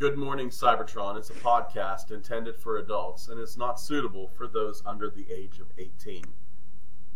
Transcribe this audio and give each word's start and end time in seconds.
Good 0.00 0.16
Morning 0.16 0.48
Cybertron 0.48 1.20
is 1.20 1.28
a 1.28 1.34
podcast 1.34 2.10
intended 2.10 2.56
for 2.56 2.78
adults 2.78 3.28
and 3.28 3.38
is 3.38 3.58
not 3.58 3.78
suitable 3.78 4.28
for 4.28 4.48
those 4.48 4.82
under 4.86 5.10
the 5.10 5.26
age 5.30 5.58
of 5.58 5.66
18. 5.76 6.24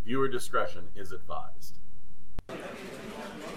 Viewer 0.04 0.28
discretion 0.28 0.84
is 0.94 1.10
advised. 1.10 1.78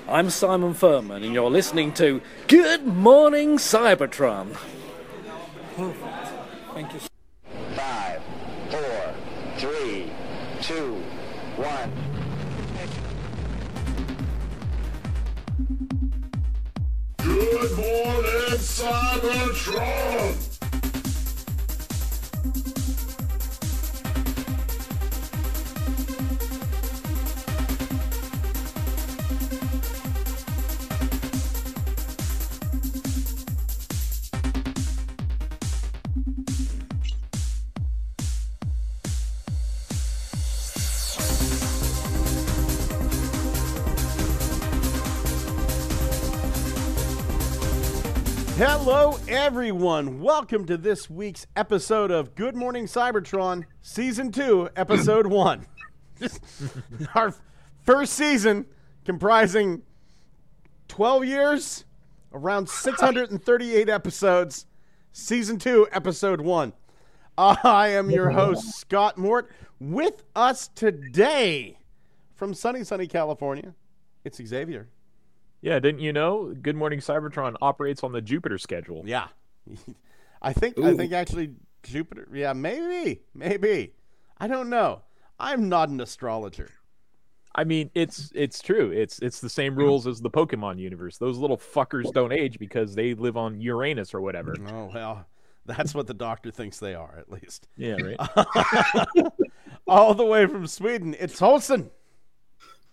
I'm 0.08 0.30
Simon 0.30 0.74
Furman, 0.74 1.24
and 1.24 1.34
you're 1.34 1.50
listening 1.50 1.92
to 1.96 2.22
Good 2.48 2.88
Morning 2.88 3.58
Cybertron. 3.58 4.56
Perfect. 5.76 6.30
Thank 6.74 6.94
you. 6.94 7.00
Five, 7.76 8.22
four, 8.70 9.14
three, 9.58 10.10
two, 10.62 11.04
one. 11.58 12.07
Good 17.60 17.76
morning, 17.76 18.60
Cybertron! 18.60 20.47
Everyone. 49.28 50.22
Welcome 50.22 50.66
to 50.68 50.78
this 50.78 51.10
week's 51.10 51.48
episode 51.58 52.12
of 52.12 52.34
Good 52.34 52.56
Morning 52.56 52.86
Cybertron, 52.86 53.66
Season 53.82 54.32
2, 54.32 54.70
Episode 54.78 55.28
1. 55.32 55.66
Our 57.16 57.34
first 57.84 58.14
season 58.14 58.66
comprising 59.04 59.82
12 60.88 61.26
years, 61.26 61.84
around 62.32 62.70
638 62.70 63.90
episodes, 63.90 64.66
Season 65.12 65.60
2, 65.60 65.90
Episode 65.92 66.40
1. 66.40 66.74
I 67.38 67.90
am 67.90 68.10
your 68.10 68.30
host, 68.30 68.80
Scott 68.80 69.18
Mort. 69.18 69.52
With 69.80 70.24
us 70.36 70.70
today 70.70 71.78
from 72.36 72.54
sunny, 72.54 72.84
sunny 72.86 73.08
California, 73.08 73.76
it's 74.24 74.42
Xavier. 74.44 74.88
Yeah, 75.68 75.80
didn't 75.80 76.00
you 76.00 76.14
know? 76.14 76.56
Good 76.62 76.78
Morning 76.78 77.00
Cybertron 77.00 77.58
operates 77.62 78.02
on 78.02 78.14
the 78.14 78.22
Jupiter 78.22 78.58
schedule. 78.58 79.04
Yeah. 79.06 79.28
I 80.42 80.54
think 80.54 80.80
I 80.80 80.96
think 80.96 81.12
actually 81.12 81.56
Jupiter 81.84 82.26
yeah, 82.34 82.54
maybe. 82.54 83.24
Maybe. 83.36 83.94
I 84.38 84.48
don't 84.48 84.70
know. 84.70 85.02
I'm 85.38 85.68
not 85.68 85.90
an 85.90 86.00
astrologer. 86.00 86.70
I 87.54 87.66
mean, 87.66 87.92
it's 87.96 88.32
it's 88.34 88.62
true. 88.62 88.92
It's 88.92 89.20
it's 89.20 89.42
the 89.42 89.50
same 89.50 89.76
rules 89.76 90.08
as 90.08 90.22
the 90.22 90.30
Pokemon 90.30 90.80
universe. 90.80 91.18
Those 91.18 91.38
little 91.38 91.58
fuckers 91.58 92.14
don't 92.14 92.32
age 92.32 92.60
because 92.60 92.96
they 92.96 93.14
live 93.14 93.36
on 93.36 93.60
Uranus 93.60 94.14
or 94.14 94.22
whatever. 94.22 94.56
Oh 94.70 94.90
well, 94.94 95.26
that's 95.66 95.94
what 95.94 96.08
the 96.08 96.14
doctor 96.14 96.50
thinks 96.50 96.80
they 96.80 96.96
are, 96.96 97.18
at 97.18 97.30
least. 97.30 97.68
Yeah, 97.76 97.98
right. 98.02 99.26
All 99.88 100.14
the 100.14 100.26
way 100.26 100.46
from 100.46 100.66
Sweden, 100.66 101.14
it's 101.20 101.40
Holson. 101.40 101.90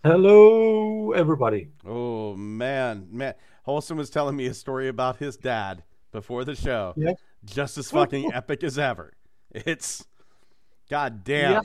Hello, 0.05 1.13
everybody. 1.13 1.71
Oh 1.87 2.37
man, 2.37 3.09
man. 3.11 3.33
Holson 3.63 3.97
was 3.97 4.11
telling 4.11 4.37
me 4.37 4.45
a 4.45 4.53
story 4.53 4.89
about 4.89 5.17
his 5.17 5.39
dad 5.39 5.83
before 6.13 6.45
the 6.45 6.55
show. 6.55 6.93
Yeah. 6.95 7.15
Just 7.47 7.79
as 7.79 7.91
fucking 7.91 8.31
epic 8.35 8.63
as 8.65 8.79
ever. 8.79 9.15
It's 9.53 10.05
god 10.91 11.25
damn. 11.25 11.53
Yeah. 11.53 11.61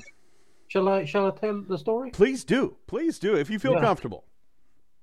Shall 0.70 0.88
I 0.88 1.04
shall 1.04 1.28
I 1.28 1.32
tell 1.32 1.62
the 1.68 1.78
story? 1.78 2.12
Please 2.12 2.46
do. 2.46 2.78
Please 2.88 3.20
do 3.20 3.36
if 3.36 3.50
you 3.50 3.60
feel 3.60 3.74
Yeah. 3.74 3.82
comfortable. 3.82 4.24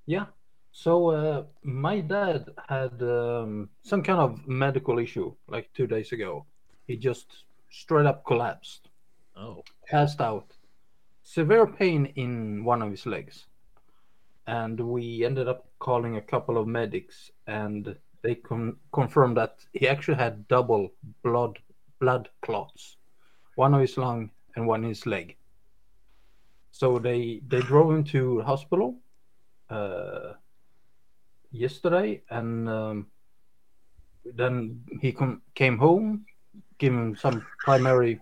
Yeah. 0.07 0.27
So 0.73 1.11
uh, 1.11 1.45
my 1.63 2.01
dad 2.01 2.47
had 2.71 3.03
um, 3.03 3.69
some 3.83 4.03
kind 4.03 4.19
of 4.19 4.49
medical 4.49 4.99
issue 4.99 5.35
like 5.47 5.69
two 5.75 5.87
days 5.87 6.13
ago. 6.13 6.47
He 6.87 6.97
just 6.97 7.45
straight 7.69 8.07
up 8.07 8.25
collapsed, 8.25 8.89
oh, 9.37 9.63
passed 9.91 10.23
out, 10.23 10.56
severe 11.27 11.67
pain 11.67 12.07
in 12.15 12.65
one 12.65 12.81
of 12.81 12.91
his 12.91 13.05
legs, 13.05 13.47
and 14.47 14.79
we 14.79 15.25
ended 15.25 15.49
up 15.49 15.67
calling 15.81 16.17
a 16.17 16.21
couple 16.21 16.57
of 16.57 16.69
medics, 16.69 17.33
and 17.49 17.97
they 18.23 18.37
con- 18.37 18.77
confirmed 18.93 19.37
that 19.37 19.59
he 19.73 19.89
actually 19.89 20.17
had 20.17 20.47
double 20.47 20.93
blood 21.25 21.59
blood 21.99 22.29
clots, 22.43 22.97
one 23.57 23.75
of 23.75 23.81
his 23.81 23.99
lung 23.99 24.31
and 24.55 24.69
one 24.69 24.85
in 24.85 24.91
his 24.91 25.05
leg. 25.05 25.37
So 26.71 26.99
they 26.99 27.43
they 27.49 27.61
drove 27.61 27.91
him 27.91 28.05
to 28.05 28.43
hospital 28.43 28.95
uh, 29.69 30.35
yesterday, 31.51 32.23
and 32.31 32.69
um, 32.69 33.07
then 34.25 34.81
he 35.01 35.11
com- 35.11 35.43
came 35.55 35.77
home, 35.77 36.25
give 36.79 36.93
him 36.93 37.17
some 37.17 37.45
primary 37.59 38.21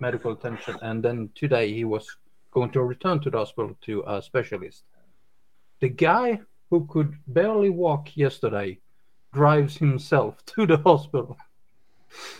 medical 0.00 0.32
attention, 0.32 0.78
and 0.80 1.02
then 1.04 1.28
today 1.34 1.70
he 1.70 1.84
was 1.84 2.16
going 2.52 2.70
to 2.70 2.82
return 2.82 3.18
to 3.20 3.30
the 3.30 3.38
hospital 3.38 3.76
to 3.82 4.04
a 4.06 4.22
specialist. 4.22 4.84
The 5.80 5.88
guy 5.88 6.40
who 6.70 6.86
could 6.86 7.14
barely 7.26 7.70
walk 7.70 8.16
yesterday 8.16 8.78
drives 9.32 9.76
himself 9.76 10.44
to 10.46 10.66
the 10.66 10.76
hospital. 10.78 11.36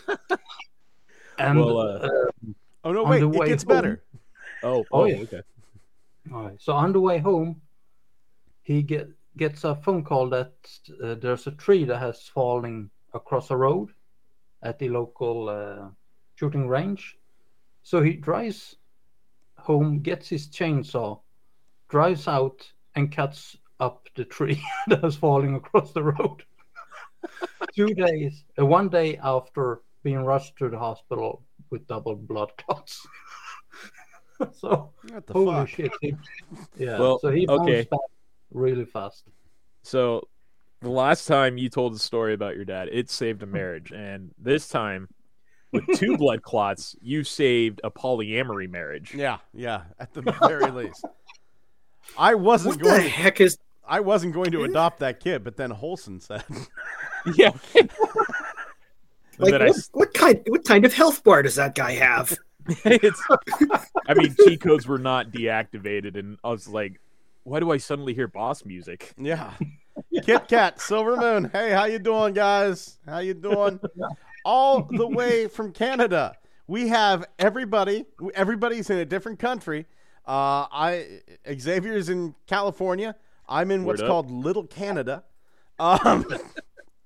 and 1.39 1.59
Well, 1.59 1.78
uh, 1.78 2.09
Oh 2.84 2.93
no, 2.93 3.05
wait, 3.05 3.23
it 3.23 3.47
gets 3.47 3.62
home- 3.62 3.69
better. 3.77 4.03
oh, 4.62 4.84
Oh, 4.91 5.03
oh, 5.03 5.05
yeah. 5.06 5.17
okay. 5.19 5.43
All 6.33 6.44
right. 6.44 6.61
So 6.61 6.73
on 6.73 6.93
the 6.93 7.00
way 7.00 7.19
home, 7.19 7.61
he 8.62 8.83
get 8.83 9.09
gets 9.37 9.65
a 9.65 9.75
phone 9.75 10.05
call 10.05 10.29
that 10.31 10.53
uh, 11.03 11.15
there's 11.15 11.47
a 11.47 11.53
tree 11.53 11.84
that 11.84 11.99
has 11.99 12.29
fallen 12.29 12.91
across 13.15 13.50
a 13.50 13.56
road 13.56 13.89
at 14.62 14.79
the 14.79 14.89
local 14.91 15.49
uh, 15.49 15.89
shooting 16.34 16.69
range. 16.69 17.17
So 17.83 18.03
he 18.03 18.12
drives 18.12 18.77
home, 19.62 20.00
gets 20.00 20.28
his 20.28 20.49
chainsaw, 20.49 21.21
drives 21.89 22.28
out, 22.28 22.67
and 22.95 23.15
cuts 23.15 23.56
up 23.81 24.09
the 24.15 24.25
tree 24.25 24.62
that 24.89 25.03
was 25.03 25.17
falling 25.17 25.55
across 25.55 25.93
the 25.93 26.03
road. 26.03 26.45
Two 27.75 27.95
days, 27.95 28.45
uh, 28.59 28.67
one 28.67 28.89
day 28.89 29.19
after 29.23 29.83
being 30.03 30.25
rushed 30.25 30.56
to 30.59 30.69
the 30.69 30.78
hospital 30.78 31.43
with 31.71 31.87
double 31.87 32.17
blood 32.17 32.53
clots. 32.59 33.06
so 34.53 34.91
the 35.27 35.33
Holy 35.33 35.53
fuck? 35.53 35.69
shit! 35.69 35.93
He, 36.00 36.15
yeah. 36.77 36.99
Well, 36.99 37.19
so 37.21 37.31
he 37.31 37.47
bounced 37.47 37.62
okay. 37.62 37.89
back 37.91 38.00
really 38.53 38.84
fast. 38.84 39.25
So 39.83 40.29
the 40.81 40.91
last 40.91 41.27
time 41.27 41.59
you 41.59 41.69
told 41.69 41.94
the 41.94 41.99
story 41.99 42.34
about 42.34 42.56
your 42.56 42.65
dad, 42.65 42.89
it 42.91 43.09
saved 43.09 43.43
a 43.43 43.47
marriage, 43.47 43.93
and 43.93 44.33
this 44.39 44.69
time 44.69 45.09
with 45.72 45.87
two 45.94 46.16
blood 46.16 46.43
clots, 46.43 46.97
you 47.00 47.25
saved 47.25 47.81
a 47.83 47.91
polyamory 47.91 48.71
marriage. 48.71 49.15
Yeah, 49.15 49.38
yeah, 49.55 49.83
at 49.99 50.12
the 50.12 50.22
very 50.47 50.71
least. 50.71 51.05
I 52.19 52.34
wasn't 52.34 52.77
What 52.77 52.84
the 52.84 52.91
going 52.91 53.09
heck 53.09 53.41
is? 53.41 53.59
I 53.87 54.00
wasn't 54.00 54.34
going 54.34 54.53
to 54.53 54.65
adopt 54.65 55.00
that 55.00 55.21
kid, 55.21 55.43
but 55.43 55.56
then 55.56 55.71
Holson 55.71 56.21
said 56.21 56.44
Yeah. 57.37 57.50
Like, 59.38 59.50
then 59.50 59.62
I 59.62 59.66
what, 59.66 59.88
what 59.93 60.15
kind? 60.15 60.41
What 60.47 60.65
kind 60.65 60.84
of 60.84 60.93
health 60.93 61.25
bar 61.25 61.43
does 61.43 61.56
that 61.56 61.75
guy 61.75 61.93
have? 61.93 62.37
it's, 62.84 63.21
I 64.06 64.15
mean, 64.15 64.37
cheat 64.44 64.61
codes 64.61 64.87
were 64.87 64.99
not 64.99 65.32
deactivated, 65.32 66.16
and 66.16 66.38
I 66.44 66.50
was 66.50 66.69
like, 66.69 67.00
why 67.44 67.59
do 67.59 67.72
I 67.72 67.78
suddenly 67.78 68.15
hear 68.15 68.28
boss 68.28 68.65
music? 68.65 69.12
Yeah. 69.16 69.53
Kit 70.25 70.47
Kat, 70.49 70.81
Silver 70.81 71.16
Moon. 71.16 71.50
Hey, 71.53 71.71
how 71.71 71.84
you 71.87 71.99
doing, 71.99 72.34
guys? 72.34 72.99
How 73.06 73.19
you 73.19 73.35
doing? 73.35 73.81
All 74.44 74.83
the 74.91 75.06
way 75.06 75.49
from 75.49 75.73
Canada. 75.73 76.37
We 76.67 76.89
have 76.89 77.27
everybody. 77.39 78.06
Everybody's 78.35 78.91
in 78.91 78.99
a 78.99 79.05
different 79.05 79.39
country. 79.39 79.87
Uh, 80.27 80.67
I 80.71 81.21
Xavier's 81.53 82.09
in 82.09 82.35
California. 82.47 83.17
I'm 83.49 83.71
in 83.71 83.85
what's 83.85 84.00
called 84.00 84.31
Little 84.31 84.65
Canada. 84.65 85.25
Um, 85.79 86.25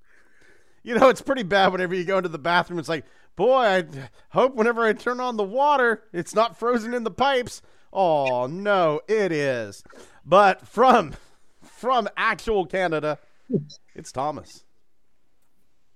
you 0.83 0.95
know, 0.95 1.09
it's 1.09 1.21
pretty 1.21 1.43
bad 1.43 1.71
whenever 1.71 1.95
you 1.95 2.05
go 2.05 2.17
into 2.17 2.29
the 2.29 2.37
bathroom. 2.37 2.79
It's 2.79 2.87
like, 2.87 3.05
boy, 3.35 3.63
I 3.63 3.85
hope 4.29 4.55
whenever 4.55 4.85
I 4.85 4.93
turn 4.93 5.19
on 5.19 5.35
the 5.35 5.43
water, 5.43 6.03
it's 6.13 6.35
not 6.35 6.57
frozen 6.57 6.93
in 6.93 7.03
the 7.03 7.11
pipes. 7.11 7.61
Oh 7.91 8.45
no, 8.45 9.01
it 9.07 9.31
is. 9.31 9.83
But 10.25 10.67
from 10.67 11.15
from 11.63 12.07
actual 12.15 12.65
Canada, 12.65 13.17
it's 13.95 14.11
Thomas. 14.11 14.63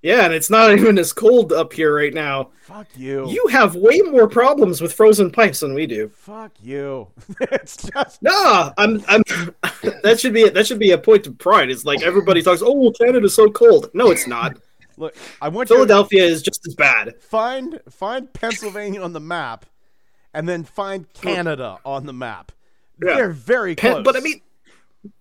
Yeah, 0.02 0.26
and 0.26 0.34
it's 0.34 0.50
not 0.50 0.72
even 0.78 0.98
as 0.98 1.14
cold 1.14 1.54
up 1.54 1.74
here 1.74 1.96
right 1.96 2.14
now. 2.14 2.50
Fuck 2.62 2.88
you. 2.96 3.30
You 3.30 3.48
have 3.48 3.76
way 3.76 4.00
more 4.02 4.28
problems 4.28 4.82
with 4.82 4.94
frozen 4.94 5.32
pipes 5.32 5.60
than 5.60 5.74
we 5.74 5.86
do. 5.86 6.10
Fuck 6.10 6.52
you. 6.62 7.08
it's 7.42 7.78
just 7.78 8.22
Nah, 8.24 8.74
I'm. 8.78 9.04
I'm. 9.08 9.24
that 10.04 10.20
should 10.20 10.34
be. 10.34 10.50
That 10.50 10.66
should 10.66 10.80
be 10.80 10.92
a 10.92 10.98
point 10.98 11.28
of 11.28 11.38
pride. 11.38 11.70
It's 11.70 11.86
like 11.86 12.02
everybody 12.02 12.42
talks. 12.42 12.62
Oh, 12.62 12.74
well, 12.74 12.92
Canada's 12.94 13.36
so 13.36 13.50
cold. 13.50 13.90
No, 13.94 14.10
it's 14.12 14.28
not. 14.28 14.58
Look, 14.98 15.16
I 15.42 15.50
want 15.50 15.68
to 15.70 15.76
Philadelphia 15.76 16.24
is 16.24 16.42
just 16.42 16.68
as 16.68 16.76
bad. 16.76 17.16
find 17.22 17.80
find 17.90 18.32
Pennsylvania 18.34 19.02
on 19.02 19.14
the 19.14 19.20
map, 19.20 19.66
and 20.34 20.48
then 20.48 20.64
find 20.64 21.12
Canada 21.14 21.78
on 21.86 22.06
the 22.06 22.14
map. 22.14 22.52
Yeah. 23.04 23.16
They're 23.16 23.32
very 23.32 23.76
Pen- 23.76 23.94
close. 23.94 24.04
but 24.04 24.16
I 24.16 24.20
mean, 24.20 24.42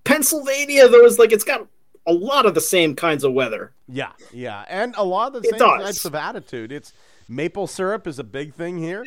Pennsylvania 0.05 0.89
though 0.89 1.05
is 1.07 1.19
like 1.19 1.33
it's 1.33 1.45
got 1.45 1.67
a 2.11 2.13
lot 2.13 2.47
of 2.47 2.55
the 2.55 2.61
same 2.61 2.95
kinds 2.97 3.25
of 3.25 3.33
weather. 3.33 3.73
Yeah, 3.89 4.13
yeah, 4.33 4.65
and 4.69 4.95
a 4.97 5.05
lot 5.05 5.35
of 5.35 5.43
the 5.43 5.49
It 5.49 5.53
same 5.53 5.59
does. 5.59 5.83
types 5.85 6.05
of 6.05 6.15
attitude. 6.15 6.73
It's 6.73 6.93
maple 7.29 7.67
syrup 7.67 8.07
is 8.07 8.19
a 8.19 8.25
big 8.25 8.55
thing 8.55 8.79
here. 8.79 9.07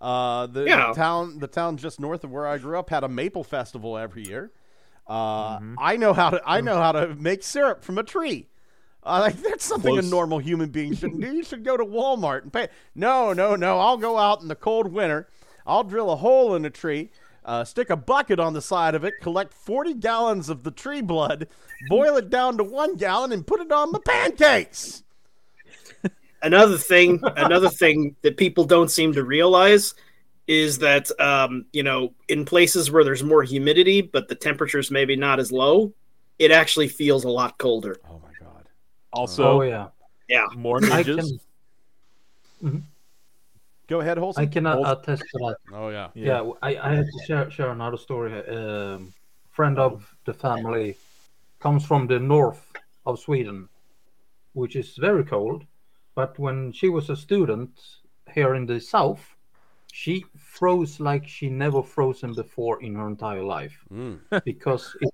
Uh, 0.00 0.46
the, 0.46 0.64
Yeah. 0.64 0.88
the 0.88 0.94
town, 0.94 1.38
the 1.38 1.46
town 1.46 1.76
just 1.76 2.00
north 2.00 2.24
of 2.24 2.30
where 2.30 2.46
I 2.46 2.58
grew 2.58 2.78
up, 2.78 2.90
had 2.90 3.04
a 3.04 3.08
maple 3.08 3.44
festival 3.44 3.96
every 3.96 4.26
year. 4.26 4.50
Uh, 5.06 5.58
Mm-hmm. 5.58 5.74
I 5.78 5.96
know 5.96 6.12
how 6.12 6.30
to, 6.30 6.42
I 6.46 6.60
know 6.60 6.76
how 6.76 6.92
to 6.92 7.14
make 7.14 7.42
syrup 7.42 7.84
from 7.84 7.98
a 7.98 8.02
tree. 8.02 8.48
Uh, 9.04 9.18
like 9.20 9.36
that's 9.42 9.64
something 9.64 9.98
a 9.98 10.02
normal 10.02 10.38
human 10.38 10.70
being 10.70 10.94
should 10.94 11.20
do. 11.20 11.26
You 11.34 11.42
should 11.42 11.64
go 11.64 11.76
to 11.76 11.84
Walmart 11.84 12.42
and 12.42 12.52
pay. 12.52 12.68
No, 12.94 13.32
no, 13.32 13.56
no. 13.56 13.78
I'll 13.80 13.96
go 13.96 14.16
out 14.16 14.42
in 14.42 14.48
the 14.48 14.54
cold 14.54 14.92
winter. 14.92 15.28
I'll 15.66 15.82
drill 15.84 16.10
a 16.10 16.16
hole 16.16 16.54
in 16.54 16.64
a 16.64 16.70
tree, 16.70 17.10
uh, 17.44 17.64
stick 17.64 17.90
a 17.90 17.96
bucket 17.96 18.38
on 18.38 18.52
the 18.52 18.62
side 18.62 18.94
of 18.94 19.04
it, 19.04 19.14
collect 19.20 19.52
forty 19.52 19.94
gallons 19.94 20.48
of 20.48 20.62
the 20.62 20.70
tree 20.70 21.02
blood, 21.02 21.48
boil 21.88 22.16
it 22.16 22.30
down 22.30 22.56
to 22.58 22.64
one 22.64 22.96
gallon, 22.96 23.32
and 23.32 23.46
put 23.46 23.60
it 23.60 23.72
on 23.72 23.92
my 23.92 23.98
pancakes. 24.04 25.02
Another 26.42 26.76
thing, 26.76 27.20
another 27.36 27.68
thing 27.68 28.16
that 28.22 28.36
people 28.36 28.64
don't 28.64 28.90
seem 28.90 29.12
to 29.12 29.22
realize 29.22 29.94
is 30.48 30.78
that 30.78 31.08
um, 31.20 31.66
you 31.72 31.82
know, 31.84 32.12
in 32.28 32.44
places 32.44 32.90
where 32.90 33.04
there's 33.04 33.22
more 33.22 33.44
humidity, 33.44 34.00
but 34.00 34.28
the 34.28 34.34
temperature's 34.34 34.90
maybe 34.90 35.14
not 35.14 35.38
as 35.38 35.52
low, 35.52 35.92
it 36.38 36.50
actually 36.50 36.88
feels 36.88 37.22
a 37.24 37.28
lot 37.28 37.58
colder. 37.58 37.96
Oh 38.10 38.20
my 38.20 38.30
god. 38.44 38.64
Also, 39.12 39.44
oh 39.44 39.62
yeah, 39.62 39.88
Yeah. 40.28 40.46
more 40.56 40.78
I 40.78 41.04
ninjas. 41.04 41.38
Can 43.88 43.96
Go 43.96 44.00
ahead, 44.00 44.18
Holson. 44.18 44.42
I 44.44 44.46
cannot 44.46 44.74
Hold- 44.84 44.98
attest 44.98 45.22
to 45.32 45.38
that. 45.38 45.56
oh 45.74 45.88
yeah. 45.90 46.08
Yeah, 46.14 46.42
I, 46.62 46.76
I 46.76 46.94
have 46.94 47.06
to 47.06 47.24
share, 47.26 47.50
share 47.50 47.70
another 47.70 47.96
story. 47.96 48.32
Um, 48.48 49.12
friend 49.50 49.78
of 49.78 50.14
the 50.24 50.34
family 50.34 50.96
comes 51.60 51.84
from 51.84 52.06
the 52.06 52.18
north 52.18 52.64
of 53.06 53.18
Sweden, 53.18 53.68
which 54.54 54.76
is 54.76 54.96
very 54.96 55.24
cold. 55.24 55.64
But 56.14 56.38
when 56.38 56.72
she 56.72 56.88
was 56.88 57.10
a 57.10 57.16
student 57.16 57.70
here 58.34 58.54
in 58.54 58.66
the 58.66 58.80
south, 58.80 59.36
she 59.92 60.24
froze 60.36 61.00
like 61.00 61.26
she 61.28 61.48
never 61.48 61.82
frozen 61.82 62.34
before 62.34 62.82
in 62.82 62.94
her 62.94 63.06
entire 63.08 63.42
life 63.44 63.84
Mm. 63.92 64.18
because 64.44 64.94
it, 65.00 65.10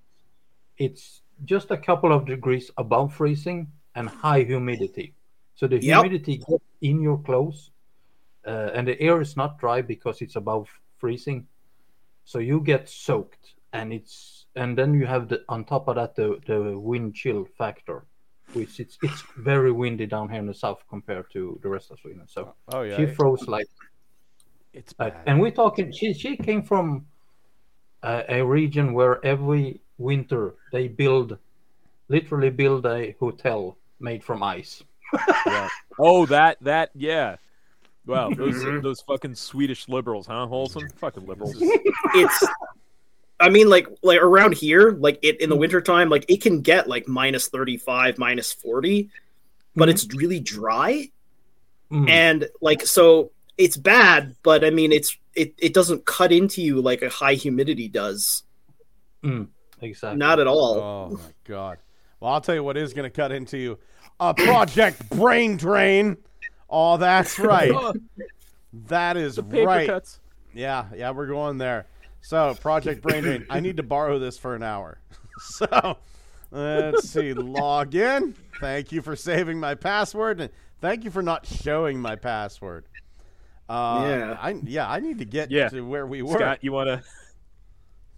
it's 0.77 1.21
just 1.45 1.71
a 1.71 1.77
couple 1.77 2.11
of 2.13 2.25
degrees 2.25 2.71
above 2.77 3.13
freezing 3.13 3.67
and 3.95 4.09
high 4.09 4.43
humidity. 4.43 5.13
So 5.55 5.67
the 5.67 5.75
Yep. 5.75 5.83
humidity 5.83 6.37
gets 6.37 6.63
in 6.81 7.01
your 7.01 7.17
clothes, 7.19 7.71
uh, 8.45 8.71
and 8.73 8.87
the 8.87 8.99
air 9.01 9.21
is 9.21 9.35
not 9.35 9.59
dry 9.59 9.81
because 9.81 10.21
it's 10.21 10.35
above 10.35 10.69
freezing. 10.97 11.47
So 12.23 12.39
you 12.39 12.61
get 12.61 12.89
soaked, 12.89 13.55
and 13.73 13.91
it's 13.93 14.45
and 14.55 14.77
then 14.77 14.93
you 14.93 15.05
have 15.05 15.29
the 15.29 15.43
on 15.49 15.65
top 15.65 15.87
of 15.87 15.95
that 15.95 16.15
the 16.15 16.39
the 16.45 16.77
wind 16.77 17.15
chill 17.15 17.45
factor, 17.57 18.05
which 18.53 18.79
it's 18.79 18.97
it's 19.01 19.23
very 19.37 19.71
windy 19.71 20.05
down 20.05 20.29
here 20.29 20.39
in 20.39 20.47
the 20.47 20.53
south 20.53 20.83
compared 20.89 21.29
to 21.31 21.59
the 21.63 21.69
rest 21.69 21.91
of 21.91 21.99
Sweden. 21.99 22.27
So 22.27 22.53
Oh 22.71 22.81
yeah. 22.81 22.97
she 22.97 23.05
froze 23.07 23.47
like 23.47 23.67
it's 24.73 24.93
like, 24.99 25.13
bad. 25.13 25.23
and 25.27 25.41
we're 25.41 25.51
talking. 25.51 25.91
She 25.91 26.13
she 26.13 26.37
came 26.37 26.61
from 26.61 27.07
a, 28.03 28.23
a 28.29 28.45
region 28.45 28.93
where 28.93 29.23
every 29.25 29.81
winter 29.97 30.55
they 30.71 30.87
build, 30.87 31.37
literally 32.07 32.49
build 32.49 32.85
a 32.85 33.15
hotel 33.19 33.77
made 33.99 34.23
from 34.23 34.43
ice. 34.43 34.83
Oh, 36.01 36.25
that 36.27 36.57
that 36.61 36.91
yeah. 36.95 37.35
Wow, 38.05 38.29
those 38.35 38.55
Mhm. 38.55 38.81
those 38.81 39.01
fucking 39.01 39.35
Swedish 39.35 39.87
liberals, 39.89 40.27
huh? 40.27 40.47
Wholesome, 40.47 40.89
fucking 40.97 41.25
liberals. 41.25 41.55
It's 42.15 42.47
I 43.39 43.49
mean 43.49 43.69
like 43.69 43.87
like 44.03 44.21
around 44.21 44.53
here, 44.55 44.91
like 44.99 45.19
it 45.21 45.39
in 45.41 45.49
the 45.49 45.55
wintertime, 45.55 46.09
like 46.09 46.25
it 46.27 46.41
can 46.41 46.61
get 46.61 46.87
like 46.87 47.07
minus 47.07 47.47
35, 47.47 48.17
minus 48.17 48.51
40, 48.53 49.09
but 49.75 49.89
it's 49.89 50.07
really 50.13 50.39
dry. 50.39 51.09
Mm, 51.91 52.09
and 52.09 52.47
like 52.61 52.85
so 52.85 53.31
it's 53.57 53.75
bad 53.75 54.35
but 54.43 54.63
i 54.63 54.69
mean 54.69 54.91
it's 54.91 55.17
it, 55.33 55.55
it 55.57 55.73
doesn't 55.73 56.05
cut 56.05 56.31
into 56.31 56.61
you 56.61 56.79
like 56.81 57.01
a 57.01 57.09
high 57.09 57.33
humidity 57.33 57.87
does 57.87 58.43
exactly. 59.81 60.17
not 60.17 60.39
at 60.39 60.45
all 60.45 60.79
Oh 60.79 61.09
my 61.09 61.33
god. 61.45 61.79
Well, 62.19 62.31
I'll 62.31 62.41
tell 62.41 62.53
you 62.55 62.63
what 62.63 62.77
is 62.77 62.93
going 62.93 63.09
to 63.09 63.15
cut 63.15 63.31
into 63.31 63.57
you. 63.57 63.79
A 64.19 64.33
project 64.33 65.09
brain 65.09 65.57
drain. 65.57 66.17
Oh, 66.69 66.97
that's 66.97 67.39
right. 67.39 67.73
that 68.87 69.17
is 69.17 69.35
the 69.35 69.43
paper 69.43 69.65
right. 69.67 69.87
cuts. 69.87 70.19
Yeah, 70.53 70.85
yeah, 70.95 71.11
we're 71.11 71.27
going 71.27 71.57
there. 71.57 71.85
So, 72.21 72.53
Project 72.55 73.01
Brain 73.01 73.23
Drain. 73.23 73.45
I 73.49 73.59
need 73.59 73.77
to 73.77 73.83
borrow 73.83 74.19
this 74.19 74.37
for 74.37 74.55
an 74.55 74.63
hour. 74.63 74.99
So, 75.41 75.97
let's 76.51 77.07
see. 77.09 77.33
Log 77.33 77.95
in. 77.95 78.35
Thank 78.59 78.91
you 78.91 79.01
for 79.01 79.15
saving 79.15 79.57
my 79.57 79.73
password, 79.73 80.41
and 80.41 80.49
thank 80.81 81.05
you 81.05 81.11
for 81.11 81.21
not 81.23 81.45
showing 81.45 81.97
my 82.01 82.17
password. 82.17 82.83
Uh, 83.69 84.05
Yeah. 84.05 84.37
I 84.41 84.49
yeah, 84.65 84.89
I 84.91 84.99
need 84.99 85.19
to 85.19 85.25
get 85.25 85.49
Yeah. 85.49 85.69
to 85.69 85.79
where 85.81 86.05
we 86.05 86.23
were. 86.23 86.33
Scott, 86.33 86.59
you 86.61 86.73
wanna 86.73 87.03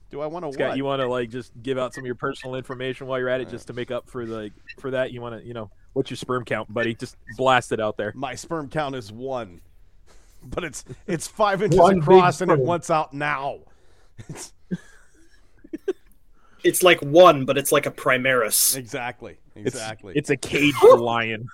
Do 0.09 0.19
I 0.21 0.25
want 0.25 0.45
to 0.45 0.51
Scott, 0.53 0.69
what? 0.69 0.77
you 0.77 0.83
wanna 0.83 1.07
like 1.07 1.29
just 1.29 1.51
give 1.61 1.77
out 1.77 1.93
some 1.93 2.01
of 2.01 2.07
your 2.07 2.15
personal 2.15 2.55
information 2.55 3.05
while 3.05 3.19
you're 3.19 3.29
at 3.29 3.39
it, 3.39 3.49
just 3.49 3.67
to 3.67 3.73
make 3.73 3.91
up 3.91 4.09
for 4.09 4.25
the 4.25 4.35
like 4.35 4.53
for 4.79 4.89
that. 4.89 5.11
You 5.11 5.21
wanna, 5.21 5.41
you 5.43 5.53
know, 5.53 5.69
what's 5.93 6.09
your 6.09 6.17
sperm 6.17 6.45
count, 6.45 6.73
buddy? 6.73 6.95
Just 6.95 7.15
blast 7.37 7.71
it 7.71 7.79
out 7.79 7.97
there. 7.97 8.11
my 8.15 8.35
sperm 8.35 8.69
count 8.69 8.95
is 8.95 9.11
one, 9.11 9.61
but 10.43 10.63
it's 10.63 10.83
it's 11.07 11.27
five 11.27 11.61
inches 11.61 11.79
One 11.79 11.99
across 11.99 12.41
and 12.41 12.51
it 12.51 12.59
wants 12.59 12.89
out 12.89 13.13
now. 13.13 13.59
It's, 14.29 14.53
it's 16.63 16.83
like 16.83 16.99
one 17.01 17.45
but 17.45 17.57
it's 17.57 17.71
like 17.71 17.85
a 17.85 17.91
primaris 17.91 18.77
exactly, 18.77 19.37
exactly. 19.55 20.13
it's 20.15 20.29
a 20.29 20.37
caged 20.37 20.77
lion. 20.97 21.47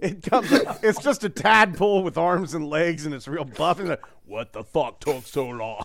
It 0.00 0.22
comes. 0.22 0.52
It's 0.82 1.02
just 1.02 1.24
a 1.24 1.28
tadpole 1.28 2.04
with 2.04 2.16
arms 2.16 2.54
and 2.54 2.70
legs, 2.70 3.06
and 3.06 3.14
it's 3.14 3.26
real 3.26 3.44
buff. 3.44 3.80
And 3.80 3.88
like, 3.88 4.04
what 4.24 4.52
the 4.52 4.62
fuck 4.62 5.00
took 5.00 5.26
so 5.26 5.48
long? 5.48 5.84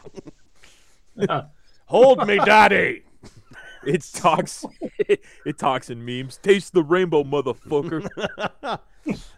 Hold 1.87 2.27
me, 2.27 2.37
daddy. 2.37 3.01
It 3.85 4.09
talks. 4.13 4.65
It, 5.45 5.59
talks 5.59 5.91
in 5.91 6.03
memes. 6.03 6.37
Taste 6.37 6.73
the 6.73 6.83
rainbow, 6.83 7.23
motherfucker. 7.23 8.07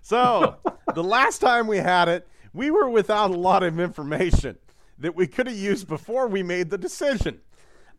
So 0.02 0.56
the 0.96 1.04
last 1.04 1.40
time 1.40 1.68
we 1.68 1.78
had 1.78 2.08
it, 2.08 2.28
we 2.54 2.72
were 2.72 2.90
without 2.90 3.32
a 3.32 3.38
lot 3.38 3.64
of 3.64 3.80
information 3.80 4.58
that 5.00 5.16
we 5.16 5.28
could 5.28 5.48
have 5.48 5.58
used 5.58 5.88
before 5.88 6.28
we 6.28 6.42
made 6.42 6.70
the 6.70 6.78
decision. 6.78 7.42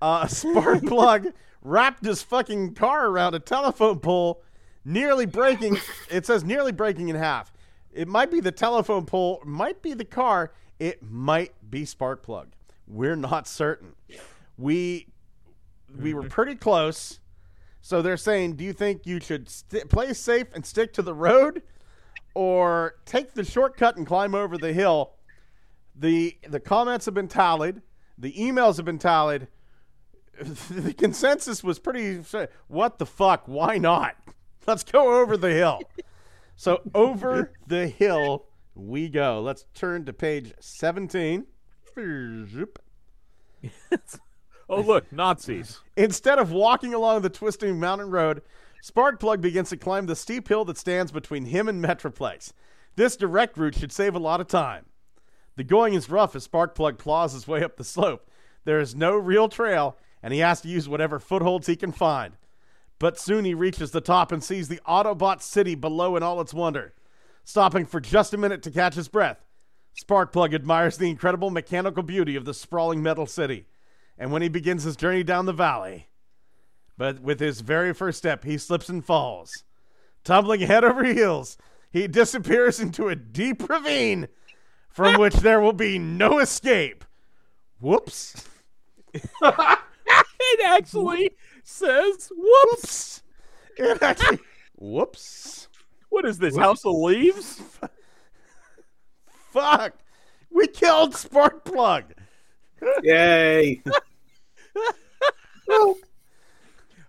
Uh, 0.00 0.24
Sparkplug 0.24 1.32
wrapped 1.62 2.04
his 2.04 2.22
fucking 2.22 2.74
car 2.74 3.08
around 3.08 3.34
a 3.34 3.38
telephone 3.38 3.98
pole, 3.98 4.42
nearly 4.84 5.26
breaking. 5.26 5.78
It 6.10 6.24
says 6.24 6.44
nearly 6.44 6.72
breaking 6.72 7.08
in 7.08 7.16
half. 7.16 7.52
It 7.92 8.08
might 8.08 8.30
be 8.30 8.40
the 8.40 8.52
telephone 8.52 9.04
pole, 9.06 9.42
might 9.44 9.82
be 9.82 9.94
the 9.94 10.04
car, 10.04 10.52
it 10.78 11.02
might 11.02 11.52
be 11.70 11.82
Sparkplug. 11.82 12.46
We're 12.86 13.16
not 13.16 13.46
certain. 13.46 13.92
We 14.56 15.08
we 15.96 16.14
were 16.14 16.22
mm-hmm. 16.22 16.30
pretty 16.30 16.54
close. 16.54 17.20
So 17.80 18.02
they're 18.02 18.16
saying, 18.16 18.56
do 18.56 18.64
you 18.64 18.72
think 18.72 19.06
you 19.06 19.20
should 19.20 19.48
st- 19.48 19.88
play 19.88 20.12
safe 20.12 20.48
and 20.54 20.66
stick 20.66 20.92
to 20.94 21.02
the 21.02 21.14
road, 21.14 21.62
or 22.34 22.96
take 23.04 23.34
the 23.34 23.44
shortcut 23.44 23.96
and 23.96 24.06
climb 24.06 24.34
over 24.34 24.58
the 24.58 24.72
hill? 24.72 25.12
the 25.94 26.36
The 26.48 26.60
comments 26.60 27.06
have 27.06 27.14
been 27.14 27.28
tallied. 27.28 27.82
The 28.16 28.32
emails 28.32 28.76
have 28.76 28.86
been 28.86 28.98
tallied. 28.98 29.48
The 30.70 30.94
consensus 30.94 31.64
was 31.64 31.80
pretty. 31.80 32.22
What 32.68 33.00
the 33.00 33.06
fuck? 33.06 33.48
Why 33.48 33.76
not? 33.78 34.14
Let's 34.68 34.84
go 34.84 35.20
over 35.20 35.36
the 35.36 35.50
hill. 35.50 35.80
So 36.54 36.80
over 36.94 37.52
the 37.66 37.88
hill 37.88 38.46
we 38.76 39.08
go. 39.08 39.40
Let's 39.40 39.64
turn 39.74 40.04
to 40.04 40.12
page 40.12 40.52
seventeen. 40.60 41.46
Oh 44.68 44.80
look, 44.80 45.10
Nazis. 45.12 45.80
Instead 45.96 46.38
of 46.38 46.52
walking 46.52 46.94
along 46.94 47.22
the 47.22 47.30
twisting 47.30 47.78
mountain 47.78 48.10
road, 48.10 48.42
Sparkplug 48.82 49.40
begins 49.40 49.70
to 49.70 49.76
climb 49.76 50.06
the 50.06 50.16
steep 50.16 50.48
hill 50.48 50.64
that 50.66 50.78
stands 50.78 51.12
between 51.12 51.46
him 51.46 51.68
and 51.68 51.82
Metroplex. 51.82 52.52
This 52.96 53.16
direct 53.16 53.56
route 53.56 53.74
should 53.74 53.92
save 53.92 54.14
a 54.14 54.20
lot 54.20 54.40
of 54.40 54.48
time. 54.48 54.86
The 55.56 55.64
going 55.64 55.94
is 55.94 56.10
rough 56.10 56.36
as 56.36 56.46
Sparkplug 56.46 56.98
claws 56.98 57.32
his 57.32 57.48
way 57.48 57.62
up 57.62 57.76
the 57.76 57.84
slope. 57.84 58.30
There 58.64 58.80
is 58.80 58.94
no 58.94 59.16
real 59.16 59.48
trail, 59.48 59.96
and 60.22 60.32
he 60.32 60.40
has 60.40 60.60
to 60.60 60.68
use 60.68 60.88
whatever 60.88 61.18
footholds 61.18 61.66
he 61.66 61.76
can 61.76 61.92
find. 61.92 62.36
But 62.98 63.18
soon 63.18 63.44
he 63.44 63.54
reaches 63.54 63.90
the 63.90 64.00
top 64.00 64.32
and 64.32 64.42
sees 64.42 64.68
the 64.68 64.80
Autobot 64.86 65.42
city 65.42 65.74
below 65.74 66.16
in 66.16 66.22
all 66.22 66.40
its 66.40 66.54
wonder. 66.54 66.94
Stopping 67.44 67.86
for 67.86 68.00
just 68.00 68.34
a 68.34 68.36
minute 68.36 68.62
to 68.64 68.70
catch 68.70 68.94
his 68.94 69.08
breath, 69.08 69.44
Sparkplug 70.04 70.54
admires 70.54 70.98
the 70.98 71.10
incredible 71.10 71.50
mechanical 71.50 72.02
beauty 72.02 72.36
of 72.36 72.44
the 72.44 72.54
sprawling 72.54 73.02
metal 73.02 73.26
city. 73.26 73.66
And 74.18 74.32
when 74.32 74.42
he 74.42 74.48
begins 74.48 74.82
his 74.82 74.96
journey 74.96 75.22
down 75.22 75.46
the 75.46 75.52
valley, 75.52 76.08
but 76.96 77.20
with 77.20 77.38
his 77.38 77.60
very 77.60 77.94
first 77.94 78.18
step, 78.18 78.44
he 78.44 78.58
slips 78.58 78.88
and 78.88 79.04
falls. 79.04 79.64
Tumbling 80.24 80.60
head 80.60 80.84
over 80.84 81.04
heels, 81.04 81.56
he 81.90 82.08
disappears 82.08 82.80
into 82.80 83.08
a 83.08 83.16
deep 83.16 83.68
ravine 83.68 84.28
from 84.90 85.14
which 85.20 85.36
there 85.36 85.60
will 85.60 85.72
be 85.72 85.98
no 85.98 86.40
escape. 86.40 87.04
Whoops. 87.80 88.48
It 90.40 90.66
actually 90.66 91.30
says 91.62 92.30
whoops. 92.34 93.22
It 93.76 94.02
actually. 94.02 94.38
Whoops. 94.76 95.68
What 96.08 96.24
is 96.24 96.38
this? 96.38 96.56
House 96.56 96.84
of 96.84 96.94
Leaves? 96.94 97.60
Fuck. 99.50 99.94
We 100.50 100.66
killed 100.68 101.12
Sparkplug. 101.12 102.04
Yay! 103.02 103.82